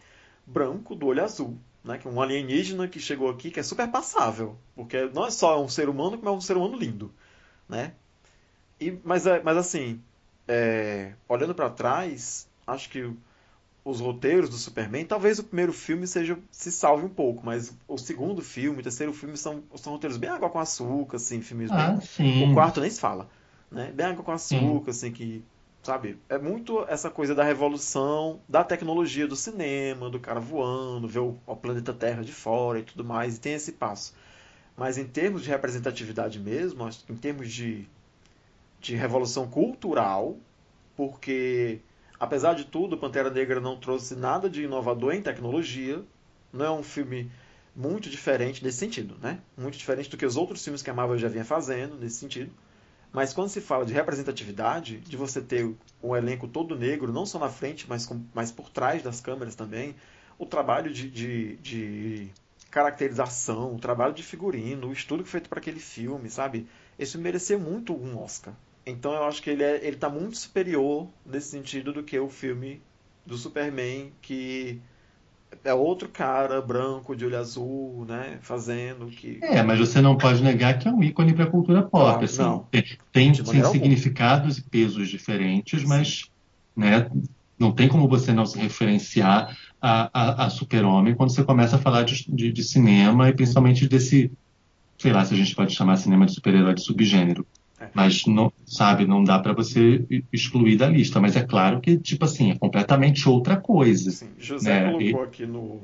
branco 0.46 0.96
do 0.96 1.08
olho 1.08 1.24
azul, 1.24 1.58
né, 1.84 1.98
que 1.98 2.08
é 2.08 2.12
um 2.12 2.22
alienígena 2.22 2.88
que 2.88 3.00
chegou 3.00 3.30
aqui 3.30 3.52
que 3.52 3.60
é 3.60 3.64
super 3.64 3.90
passável, 3.90 4.58
porque 4.76 5.06
não 5.14 5.26
é 5.26 5.32
só 5.32 5.62
um 5.64 5.70
ser 5.70 5.88
humano, 5.90 6.18
como 6.18 6.30
é 6.30 6.34
um 6.34 6.42
ser 6.42 6.58
humano 6.58 6.78
lindo, 6.78 7.14
né? 7.70 7.94
E, 8.80 8.92
mas, 9.04 9.26
é- 9.28 9.42
mas 9.42 9.58
assim, 9.58 10.02
é, 10.48 11.14
olhando 11.28 11.56
para 11.56 11.70
trás, 11.70 12.48
acho 12.68 12.90
que 12.90 13.12
os 13.86 14.00
roteiros 14.00 14.50
do 14.50 14.56
Superman, 14.56 15.06
talvez 15.06 15.40
o 15.40 15.44
primeiro 15.44 15.74
filme 15.74 16.08
seja 16.08 16.38
se 16.50 16.72
salve 16.72 17.06
um 17.06 17.10
pouco, 17.10 17.46
mas 17.46 17.76
o 17.88 17.98
segundo 17.98 18.42
filme, 18.42 18.80
o 18.80 18.84
terceiro 18.84 19.12
filme 19.12 19.36
são, 19.36 19.62
são 19.76 19.94
roteiros 19.94 20.18
bem 20.18 20.30
água 20.30 20.50
com 20.50 20.60
açúcar, 20.60 21.18
assim, 21.18 21.42
filmes 21.42 21.70
Ah, 21.72 21.92
bem... 21.92 22.02
sim. 22.02 22.50
O 22.50 22.54
quarto 22.54 22.80
nem 22.80 22.90
se 22.90 23.00
fala, 23.00 23.30
né? 23.70 23.92
Bem 23.94 24.06
água 24.06 24.24
com 24.24 24.32
açúcar, 24.32 24.92
assim, 24.92 25.12
que, 25.12 25.44
sabe? 25.82 26.18
É 26.30 26.38
muito 26.38 26.86
essa 26.88 27.10
coisa 27.10 27.36
da 27.36 27.44
revolução 27.44 28.40
da 28.48 28.64
tecnologia 28.64 29.28
do 29.28 29.36
cinema, 29.36 30.10
do 30.10 30.20
cara 30.20 30.40
voando, 30.40 31.08
ver 31.08 31.20
o, 31.20 31.38
o 31.46 31.56
planeta 31.56 31.94
Terra 31.94 32.24
de 32.24 32.32
fora 32.32 32.80
e 32.80 32.84
tudo 32.84 33.04
mais, 33.04 33.36
e 33.36 33.42
tem 33.42 33.54
esse 33.54 33.74
passo. 33.74 34.16
Mas 34.78 34.98
em 34.98 35.06
termos 35.06 35.44
de 35.44 35.50
representatividade 35.50 36.40
mesmo, 36.40 36.90
em 37.10 37.16
termos 37.16 37.52
de, 37.52 37.86
de 38.80 38.96
revolução 38.96 39.46
cultural, 39.48 40.38
porque 40.96 41.80
apesar 42.24 42.54
de 42.54 42.64
tudo, 42.64 42.98
Pantera 42.98 43.30
Negra 43.30 43.60
não 43.60 43.78
trouxe 43.78 44.16
nada 44.16 44.50
de 44.50 44.64
inovador 44.64 45.14
em 45.14 45.22
tecnologia, 45.22 46.02
não 46.52 46.66
é 46.66 46.72
um 46.72 46.84
filme 46.84 47.30
muito 47.76 48.10
diferente 48.10 48.64
nesse 48.64 48.78
sentido, 48.78 49.16
né? 49.22 49.40
Muito 49.58 49.78
diferente 49.78 50.10
do 50.10 50.16
que 50.16 50.26
os 50.26 50.38
outros 50.38 50.64
filmes 50.64 50.82
que 50.82 50.90
a 50.90 50.94
Marvel 50.94 51.18
já 51.18 51.28
vinha 51.28 51.44
fazendo 51.44 51.98
nesse 51.98 52.18
sentido. 52.18 52.52
Mas 53.12 53.34
quando 53.34 53.50
se 53.50 53.60
fala 53.60 53.86
de 53.86 53.94
representatividade, 53.94 55.00
de 55.00 55.18
você 55.18 55.42
ter 55.42 55.70
um 56.02 56.16
elenco 56.16 56.48
todo 56.48 56.78
negro, 56.78 57.12
não 57.12 57.26
só 57.26 57.38
na 57.38 57.50
frente, 57.50 57.86
mas, 57.90 58.06
com, 58.06 58.24
mas 58.34 58.52
por 58.52 58.70
trás 58.70 59.04
das 59.04 59.20
câmeras 59.20 59.54
também, 59.54 59.96
o 60.40 60.46
trabalho 60.46 60.92
de, 60.92 61.10
de, 61.10 61.56
de 61.58 62.32
caracterização, 62.72 63.76
o 63.76 63.80
trabalho 63.80 64.14
de 64.14 64.24
figurino, 64.24 64.88
o 64.88 64.94
estudo 64.94 65.26
feito 65.26 65.50
para 65.50 65.60
aquele 65.60 65.80
filme, 65.80 66.30
sabe? 66.30 66.68
Esse 66.98 67.18
merecia 67.18 67.58
muito 67.58 67.94
um 67.94 68.18
Oscar. 68.18 68.54
Então 68.86 69.14
eu 69.14 69.24
acho 69.24 69.42
que 69.42 69.50
ele, 69.50 69.64
é, 69.64 69.86
ele 69.86 69.96
tá 69.96 70.10
muito 70.10 70.38
superior 70.38 71.08
nesse 71.26 71.50
sentido 71.50 71.94
do 71.94 72.04
que 72.04 72.18
o 72.20 72.30
filme 72.30 72.82
do 73.26 73.38
Superman, 73.38 74.12
que 74.22 74.82
é 75.64 75.74
outro 75.74 76.10
cara 76.10 76.62
branco 76.62 77.16
de 77.16 77.26
olho 77.26 77.38
azul, 77.38 78.06
né, 78.06 78.38
fazendo 78.42 79.08
que 79.08 79.40
É, 79.42 79.62
mas 79.62 79.80
você 79.80 80.02
não 80.02 80.18
pode 80.18 80.44
negar 80.44 80.78
que 80.78 80.88
é 80.88 80.92
um 80.92 81.04
ícone 81.04 81.34
para 81.34 81.46
a 81.46 81.50
cultura 81.50 81.84
pop. 81.84 82.18
Não, 82.18 82.24
assim. 82.24 82.42
não. 82.42 82.68
Tem, 82.72 82.84
significados 83.72 84.58
e 84.58 84.64
pesos 84.64 85.10
diferentes, 85.10 85.84
mas 85.84 86.30
né, 86.76 87.10
não 87.58 87.72
tem 87.72 87.88
como 87.88 88.08
você 88.08 88.34
não 88.34 88.46
se 88.46 88.58
referenciar 88.58 89.58
a, 89.82 90.10
a, 90.14 90.46
a 90.46 90.50
Super-Homem 90.50 91.16
quando 91.16 91.34
você 91.34 91.44
começa 91.44 91.76
a 91.76 91.80
falar 91.80 92.04
de, 92.04 92.26
de, 92.32 92.52
de 92.52 92.64
cinema 92.64 93.30
e 93.30 93.34
principalmente 93.34 93.88
desse, 93.88 94.32
sei 94.98 95.14
lá 95.14 95.24
se 95.24 95.34
a 95.34 95.38
gente 95.38 95.56
pode 95.56 95.74
chamar 95.74 95.98
cinema 95.98 96.26
de 96.26 96.34
super-herói 96.34 96.74
de 96.74 96.84
subgênero. 96.84 97.46
Mas 97.94 98.26
não, 98.26 98.52
sabe, 98.66 99.06
não 99.06 99.24
dá 99.24 99.40
para 99.40 99.54
você 99.54 100.06
excluir 100.32 100.78
da 100.78 100.88
lista. 100.88 101.20
Mas 101.20 101.36
é 101.36 101.44
claro 101.44 101.82
que, 101.82 101.98
tipo 101.98 102.26
assim, 102.26 102.52
é 102.52 102.58
completamente 102.58 103.28
outra 103.28 103.58
coisa. 103.58 104.10
Assim, 104.10 104.30
José 104.38 104.86
né, 104.86 104.92
colocou 104.92 105.24
aqui 105.24 105.46
no. 105.46 105.82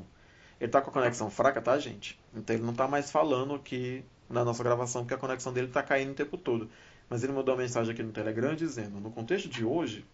Ele 0.60 0.70
tá 0.70 0.80
com 0.80 0.90
a 0.90 0.92
conexão 0.92 1.30
fraca, 1.30 1.60
tá, 1.60 1.78
gente? 1.78 2.18
Então 2.34 2.54
ele 2.54 2.64
não 2.64 2.74
tá 2.74 2.86
mais 2.86 3.10
falando 3.10 3.54
aqui 3.54 4.04
na 4.28 4.44
nossa 4.44 4.62
gravação, 4.62 5.02
porque 5.02 5.14
a 5.14 5.18
conexão 5.18 5.52
dele 5.52 5.68
tá 5.68 5.82
caindo 5.82 6.10
o 6.10 6.14
tempo 6.14 6.36
todo. 6.36 6.68
Mas 7.08 7.24
ele 7.24 7.32
mandou 7.32 7.54
uma 7.54 7.62
mensagem 7.62 7.92
aqui 7.92 8.02
no 8.02 8.12
Telegram 8.12 8.54
dizendo: 8.54 9.00
no 9.00 9.10
contexto 9.10 9.48
de 9.48 9.64
hoje, 9.64 10.04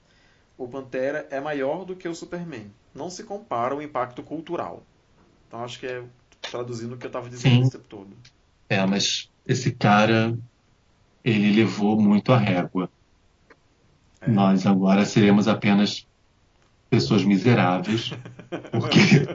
o 0.57 0.67
Pantera 0.67 1.27
é 1.31 1.41
maior 1.41 1.85
do 1.85 1.95
que 1.95 2.09
o 2.09 2.15
Superman. 2.15 2.71
Não 2.95 3.11
se 3.11 3.25
compara 3.25 3.75
o 3.75 3.83
impacto 3.83 4.23
cultural. 4.23 4.83
Então 5.47 5.63
acho 5.63 5.79
que 5.79 5.87
é 5.87 6.03
traduzindo 6.51 6.95
o 6.95 6.97
que 6.97 7.07
eu 7.07 7.11
tava 7.11 7.29
dizendo 7.29 7.63
Sim. 7.63 7.69
o 7.69 7.71
tempo 7.71 7.85
todo. 7.89 8.17
É, 8.69 8.85
mas 8.87 9.31
esse 9.47 9.73
cara, 9.73 10.37
ele 11.27 11.53
levou 11.53 12.01
muito 12.01 12.33
a 12.33 12.39
régua. 12.39 12.89
É. 14.21 14.31
Nós 14.31 14.65
agora 14.65 15.05
seremos 15.05 15.49
apenas 15.49 16.07
pessoas 16.89 17.25
miseráveis, 17.25 18.13
porque 18.71 19.27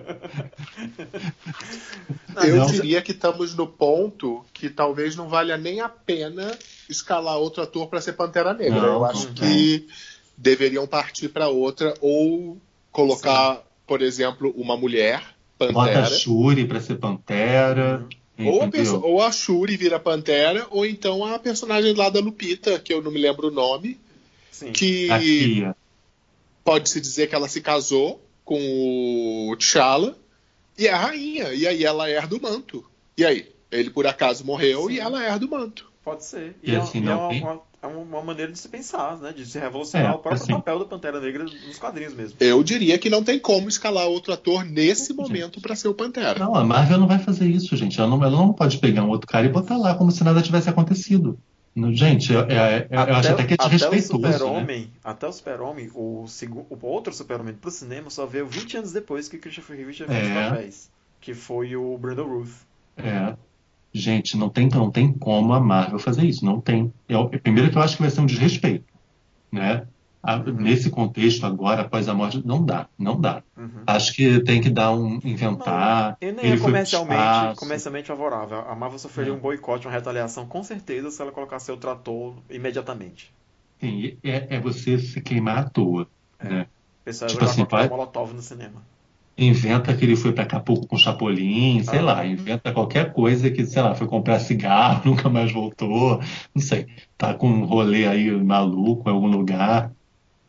Eu 2.48 2.56
Não. 2.56 2.66
diria 2.68 3.02
que 3.02 3.12
estamos 3.12 3.54
no 3.56 3.68
ponto 3.68 4.46
que 4.54 4.70
talvez 4.70 5.18
não 5.18 5.28
valha 5.28 5.58
nem 5.58 5.82
a 5.82 5.90
pena 5.90 6.58
escalar 6.90 7.38
outro 7.38 7.62
ator 7.62 7.88
para 7.88 8.00
ser 8.00 8.14
Pantera 8.14 8.54
Negra. 8.54 8.80
Não, 8.82 8.88
Eu 8.88 9.06
acho 9.06 9.28
não. 9.28 9.34
que 9.34 9.86
deveriam 10.38 10.88
partir 10.88 11.28
para 11.28 11.50
outra 11.50 11.94
ou 12.02 12.58
colocar, 12.92 13.62
por 13.86 14.02
exemplo, 14.02 14.54
uma 14.56 14.78
mulher 14.78 15.22
bota 15.60 15.74
Pantera. 15.74 16.02
a 16.02 16.06
Shuri 16.06 16.66
para 16.66 16.80
ser 16.80 16.96
Pantera, 16.96 18.06
Ou 18.50 18.62
a, 18.64 19.06
ou 19.06 19.22
a 19.22 19.32
Shuri 19.32 19.76
vira 19.78 20.00
Pantera, 20.00 20.66
ou 20.70 20.86
então 20.86 21.26
a 21.26 21.38
personagem 21.40 21.94
lá 21.94 22.10
da 22.10 22.20
Lupita, 22.20 22.80
que 22.80 22.94
eu 22.94 23.02
não 23.02 23.12
me 23.12 23.20
lembro 23.20 23.48
o 23.48 23.52
nome, 23.52 24.00
Sim. 24.52 24.72
que 24.72 25.08
pode-se 26.64 27.00
dizer 27.02 27.28
que 27.28 27.36
ela 27.36 27.48
se 27.48 27.62
casou 27.62 28.24
com 28.46 29.50
o 29.50 29.56
T'Challa 29.58 30.18
e 30.78 30.88
é 30.88 30.92
a 30.94 30.98
rainha. 30.98 31.54
E 31.54 31.68
aí 31.68 31.84
ela 31.84 32.10
herda 32.10 32.36
o 32.36 32.42
manto. 32.42 32.86
E 33.18 33.26
aí? 33.26 33.50
Ele 33.72 33.90
por 33.90 34.06
acaso 34.06 34.46
morreu 34.46 34.88
Sim. 34.88 34.94
e 34.94 35.00
ela 35.00 35.24
herda 35.24 35.46
o 35.46 35.50
manto. 35.50 35.90
Pode 36.04 36.26
ser. 36.26 36.56
E 36.64 36.72
E, 36.72 36.76
é, 36.76 36.78
assim, 36.78 37.04
e 37.04 37.08
é 37.08 37.14
uma- 37.16 37.62
é 37.82 37.88
uma 37.88 38.22
maneira 38.22 38.52
de 38.52 38.60
se 38.60 38.70
pensar, 38.70 39.18
né? 39.18 39.34
De 39.34 39.46
se 39.46 39.58
revolucionar 39.58 40.12
É, 40.12 40.16
o 40.16 40.20
próprio 40.20 40.42
assim. 40.44 40.54
papel 40.54 40.80
da 40.80 40.86
Pantera 40.86 41.20
Negra 41.20 41.44
nos 41.44 41.80
quadrinhos 41.80 42.14
mesmo. 42.14 42.36
Eu 42.40 42.62
diria 42.64 42.98
que 42.98 43.10
não 43.10 43.24
tem 43.24 43.40
como 43.40 43.68
escalar 43.68 44.08
outro 44.08 44.32
ator 44.34 44.64
nesse 44.64 45.14
momento 45.14 45.60
para 45.60 45.76
ser 45.76 45.88
o 45.88 45.94
Pantera. 45.94 46.38
Não, 46.40 46.54
a 46.56 46.64
Marvel 46.64 47.00
não 47.00 47.08
vai 47.08 47.20
fazer 47.20 47.48
isso, 47.48 47.76
gente. 47.76 48.00
Ela 48.00 48.10
não, 48.10 48.24
ela 48.24 48.38
não 48.38 48.54
pode 48.54 48.78
pegar 48.78 49.04
um 49.04 49.10
outro 49.10 49.28
cara 49.28 49.46
e 49.46 49.50
botar 49.50 49.78
lá 49.78 49.96
como 49.96 50.12
se 50.12 50.24
nada 50.24 50.42
tivesse 50.42 50.70
acontecido. 50.70 51.38
Gente, 51.94 52.36
é- 52.36 52.40
é- 52.40 52.88
é- 52.88 52.88
eu 52.92 53.16
acho 53.16 53.32
até 53.32 53.46
que 53.46 53.54
é 53.54 53.66
o 53.66 53.70
desrespeitoso, 53.70 54.52
né? 54.60 54.88
Até 55.04 55.26
o 55.26 55.32
Super-Homem, 55.32 55.90
o, 55.96 56.28
segu- 56.28 56.68
o 56.70 56.86
outro 56.86 57.14
Super-Homem 57.14 57.54
pro 57.54 57.72
cinema 57.72 58.10
só 58.10 58.26
veio 58.26 58.46
20 58.46 58.76
anos 58.78 58.92
depois 58.92 59.30
que 59.30 59.38
Christopher 59.38 59.78
Reeve 59.78 59.94
tinha 59.94 60.08
feito 60.08 60.22
os 60.24 60.30
É. 60.32 60.50
papéis. 60.50 60.92
Que 61.22 61.34
foi 61.34 61.76
o 61.78 61.98
Brandon 61.98 62.26
Ruth. 62.28 62.52
É. 62.98 63.34
Gente, 63.94 64.38
não 64.38 64.50
tem, 64.50 64.70
não 64.70 64.90
tem 64.90 65.12
como 65.12 65.54
a 65.54 65.60
Marvel 65.60 66.00
fazer 66.00 66.26
isso. 66.26 66.46
Não 66.46 66.62
tem. 66.62 66.94
Eu, 67.10 67.28
primeiro 67.30 67.70
que 67.72 67.78
eu 67.78 67.82
acho 67.82 67.96
que 67.98 68.02
vai 68.02 68.12
ser 68.12 68.22
um 68.22 68.26
desrespeito. 68.26 68.86
Né? 69.52 69.86
A- 70.24 70.38
Nesse 70.38 70.90
contexto, 70.92 71.46
agora, 71.46 71.82
após 71.82 72.08
a 72.08 72.14
morte, 72.14 72.42
não 72.46 72.64
dá. 72.64 72.88
Não 72.98 73.20
dá. 73.20 73.42
Uhum. 73.58 73.82
Acho 73.88 74.14
que 74.14 74.40
tem 74.44 74.62
que 74.62 74.70
dar 74.70 74.92
um. 74.92 75.20
inventar. 75.24 76.16
E 76.22 76.32
nem 76.32 76.46
Ele 76.46 76.56
é 76.56 76.60
comercialmente, 76.60 77.56
comercialmente 77.58 78.08
favorável. 78.08 78.60
A 78.60 78.76
Marvel 78.76 79.00
sofreria 79.00 79.32
Não. 79.34 79.40
um 79.40 79.42
boicote, 79.42 79.88
uma 79.88 79.94
retaliação, 79.94 80.46
com 80.46 80.64
certeza, 80.64 81.10
se 81.12 81.22
ela 81.22 81.32
colocasse 81.32 81.70
outro 81.72 81.90
ator 81.90 82.36
imediatamente. 82.50 83.34
Sim, 83.80 84.16
é, 84.24 84.56
é 84.56 84.60
você 84.60 85.00
se 85.00 85.20
queimar 85.22 85.58
à 85.58 85.64
toa. 85.70 86.08
É. 86.40 86.48
Né? 86.50 86.62
O 87.02 87.04
pessoal 87.04 87.30
Tipo 87.30 87.44
assim, 87.46 87.66
vai- 87.66 87.90
molotov 87.90 88.32
no 88.34 88.42
cinema. 88.44 88.82
Inventa 89.44 89.96
que 89.96 90.06
ele 90.06 90.16
foi 90.16 90.32
pra 90.34 90.44
Acapulco 90.44 90.86
com 90.88 90.96
Chapolin, 90.98 91.84
sei 91.84 92.00
Ah. 92.00 92.04
lá, 92.04 92.26
inventa 92.26 92.72
qualquer 92.72 93.12
coisa 93.12 93.50
que, 93.50 93.66
sei 93.66 93.82
lá, 93.82 93.96
foi 93.96 94.08
comprar 94.08 94.40
cigarro, 94.40 95.02
nunca 95.26 95.30
mais 95.30 95.52
voltou, 95.52 96.20
não 96.54 96.62
sei, 96.62 96.86
tá 97.18 97.34
com 97.34 97.48
um 97.50 97.66
rolê 97.66 98.06
aí 98.06 98.30
maluco 98.32 99.10
em 99.10 99.14
algum 99.14 99.28
lugar 99.28 99.92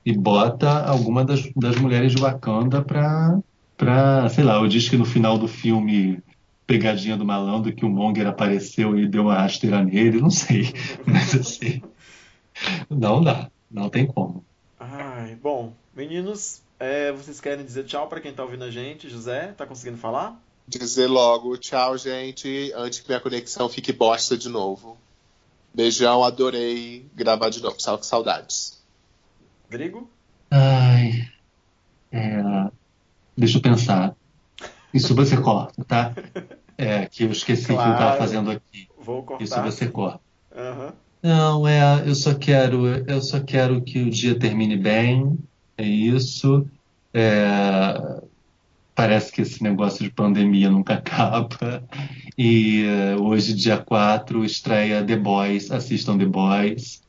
e 0.04 0.12
bota 0.12 0.84
alguma 0.84 1.24
das, 1.24 1.42
das 1.56 1.76
mulheres 1.76 2.12
de 2.12 2.20
Wakanda 2.20 2.82
pra, 2.82 3.38
pra, 3.78 4.28
sei 4.28 4.44
lá, 4.44 4.56
eu 4.56 4.68
disse 4.68 4.90
que 4.90 4.96
no 4.98 5.04
final 5.06 5.38
do 5.38 5.48
filme 5.48 6.20
Pegadinha 6.66 7.16
do 7.16 7.24
Malandro 7.24 7.74
que 7.74 7.84
o 7.84 7.88
Monger 7.88 8.26
apareceu 8.26 8.98
e 8.98 9.08
deu 9.08 9.22
uma 9.22 9.34
rasteira 9.36 9.82
nele, 9.82 10.20
não 10.20 10.30
sei, 10.30 10.72
mas 11.06 11.34
assim, 11.34 11.80
não 12.90 13.22
dá, 13.22 13.48
não 13.70 13.88
tem 13.88 14.06
como. 14.06 14.44
Ai, 14.78 15.36
bom, 15.36 15.72
meninos, 15.96 16.62
é, 16.82 17.12
vocês 17.12 17.40
querem 17.40 17.64
dizer 17.64 17.84
tchau 17.84 18.08
pra 18.08 18.20
quem 18.20 18.32
tá 18.32 18.42
ouvindo 18.42 18.64
a 18.64 18.70
gente? 18.70 19.08
José, 19.08 19.52
tá 19.56 19.66
conseguindo 19.66 19.98
falar? 19.98 20.40
Dizer 20.66 21.06
logo, 21.06 21.56
tchau, 21.56 21.96
gente, 21.98 22.72
antes 22.74 23.00
que 23.00 23.08
minha 23.08 23.20
conexão 23.20 23.68
fique 23.68 23.92
bosta 23.92 24.36
de 24.36 24.48
novo. 24.48 24.96
Beijão, 25.74 26.22
adorei 26.22 27.06
gravar 27.14 27.48
de 27.50 27.62
novo. 27.62 27.80
Sal- 27.80 28.02
Saudades. 28.02 28.82
Drigo? 29.70 30.08
Ai, 30.50 31.28
é, 32.12 32.42
deixa 33.36 33.58
eu 33.58 33.62
pensar. 33.62 34.14
Isso 34.92 35.14
você 35.14 35.36
corta, 35.36 35.82
tá? 35.84 36.12
É, 36.76 37.06
que 37.06 37.24
eu 37.24 37.30
esqueci 37.32 37.64
o 37.64 37.66
que 37.68 37.72
eu 37.72 37.76
Claro. 37.76 37.92
estava 37.92 38.16
fazendo 38.18 38.50
aqui. 38.50 38.88
Vou 38.98 39.22
cortar. 39.22 39.44
Isso 39.44 39.62
você 39.62 39.88
corta. 39.88 40.20
Aham. 40.54 40.92
Não, 41.22 41.66
é, 41.66 42.02
eu 42.06 42.14
só 42.14 42.34
quero, 42.34 42.86
eu 42.86 43.22
só 43.22 43.40
quero 43.40 43.80
que 43.82 44.00
o 44.02 44.10
dia 44.10 44.38
termine 44.38 44.76
bem. 44.76 45.38
É 45.82 45.84
isso. 45.84 46.64
É, 47.12 48.22
parece 48.94 49.32
que 49.32 49.42
esse 49.42 49.60
negócio 49.64 50.04
de 50.04 50.10
pandemia 50.10 50.70
nunca 50.70 50.94
acaba. 50.94 51.82
E 52.38 52.84
é, 52.84 53.16
hoje, 53.16 53.52
dia 53.52 53.78
4, 53.78 54.44
estreia 54.44 55.04
The 55.04 55.16
Boys. 55.16 55.72
Assistam 55.72 56.16
The 56.16 56.26
Boys. 56.26 57.02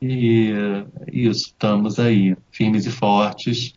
E 0.00 0.52
é 0.52 1.10
isso, 1.12 1.48
estamos 1.48 1.98
aí, 1.98 2.36
firmes 2.52 2.86
e 2.86 2.90
fortes. 2.90 3.74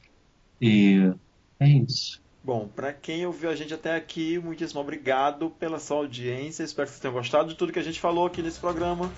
E 0.62 1.12
é 1.60 1.68
isso. 1.68 2.22
Bom, 2.44 2.68
pra 2.68 2.94
quem 2.94 3.26
ouviu 3.26 3.50
a 3.50 3.56
gente 3.56 3.74
até 3.74 3.96
aqui, 3.96 4.38
muitíssimo 4.38 4.82
obrigado 4.82 5.50
pela 5.50 5.80
sua 5.80 5.98
audiência. 5.98 6.64
Espero 6.64 6.88
que 6.88 6.92
vocês 6.92 7.02
tenham 7.02 7.14
gostado 7.14 7.50
de 7.50 7.56
tudo 7.56 7.72
que 7.72 7.80
a 7.80 7.84
gente 7.84 8.00
falou 8.00 8.28
aqui 8.28 8.42
nesse 8.42 8.60
programa. 8.60 9.12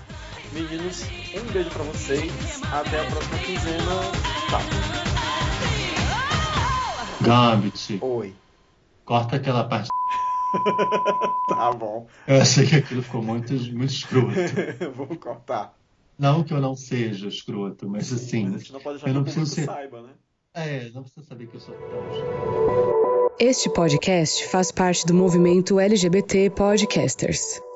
Meninos, 0.52 1.02
um 1.34 1.52
beijo 1.52 1.70
pra 1.70 1.82
vocês. 1.82 2.32
Até 2.72 3.00
a 3.00 3.10
próxima 3.10 3.38
quinzena. 3.38 4.00
Tchau. 4.48 5.15
Gambit, 7.26 7.98
Oi. 8.00 8.34
corta 9.04 9.36
aquela 9.36 9.64
parte. 9.64 9.88
Tá 11.48 11.72
bom. 11.72 12.06
Eu 12.26 12.40
achei 12.42 12.66
que 12.66 12.74
aquilo 12.76 13.02
ficou 13.02 13.22
muito, 13.22 13.52
muito 13.52 13.86
escroto. 13.92 14.34
Vou 14.96 15.06
cortar. 15.16 15.74
Não 16.18 16.42
que 16.42 16.52
eu 16.52 16.60
não 16.60 16.74
seja 16.74 17.28
escroto, 17.28 17.88
mas 17.88 18.12
assim. 18.12 18.46
Mas 18.46 18.54
a 18.54 18.58
gente 18.58 18.72
não 18.72 18.80
pode 18.80 18.98
deixar 18.98 19.06
eu 19.08 19.12
que 19.12 19.16
não 19.18 19.22
preciso 19.24 19.46
ser- 19.54 19.64
saiba, 19.64 20.02
né? 20.02 20.08
É, 20.54 20.90
não 20.94 21.02
precisa 21.02 21.24
saber 21.26 21.46
que 21.46 21.54
eu 21.56 21.60
sou 21.60 21.74
tão 21.74 22.08
escroto. 22.10 23.32
Este 23.38 23.68
podcast 23.70 24.46
faz 24.48 24.72
parte 24.72 25.06
do 25.06 25.14
movimento 25.14 25.78
LGBT 25.78 26.50
Podcasters. 26.50 27.60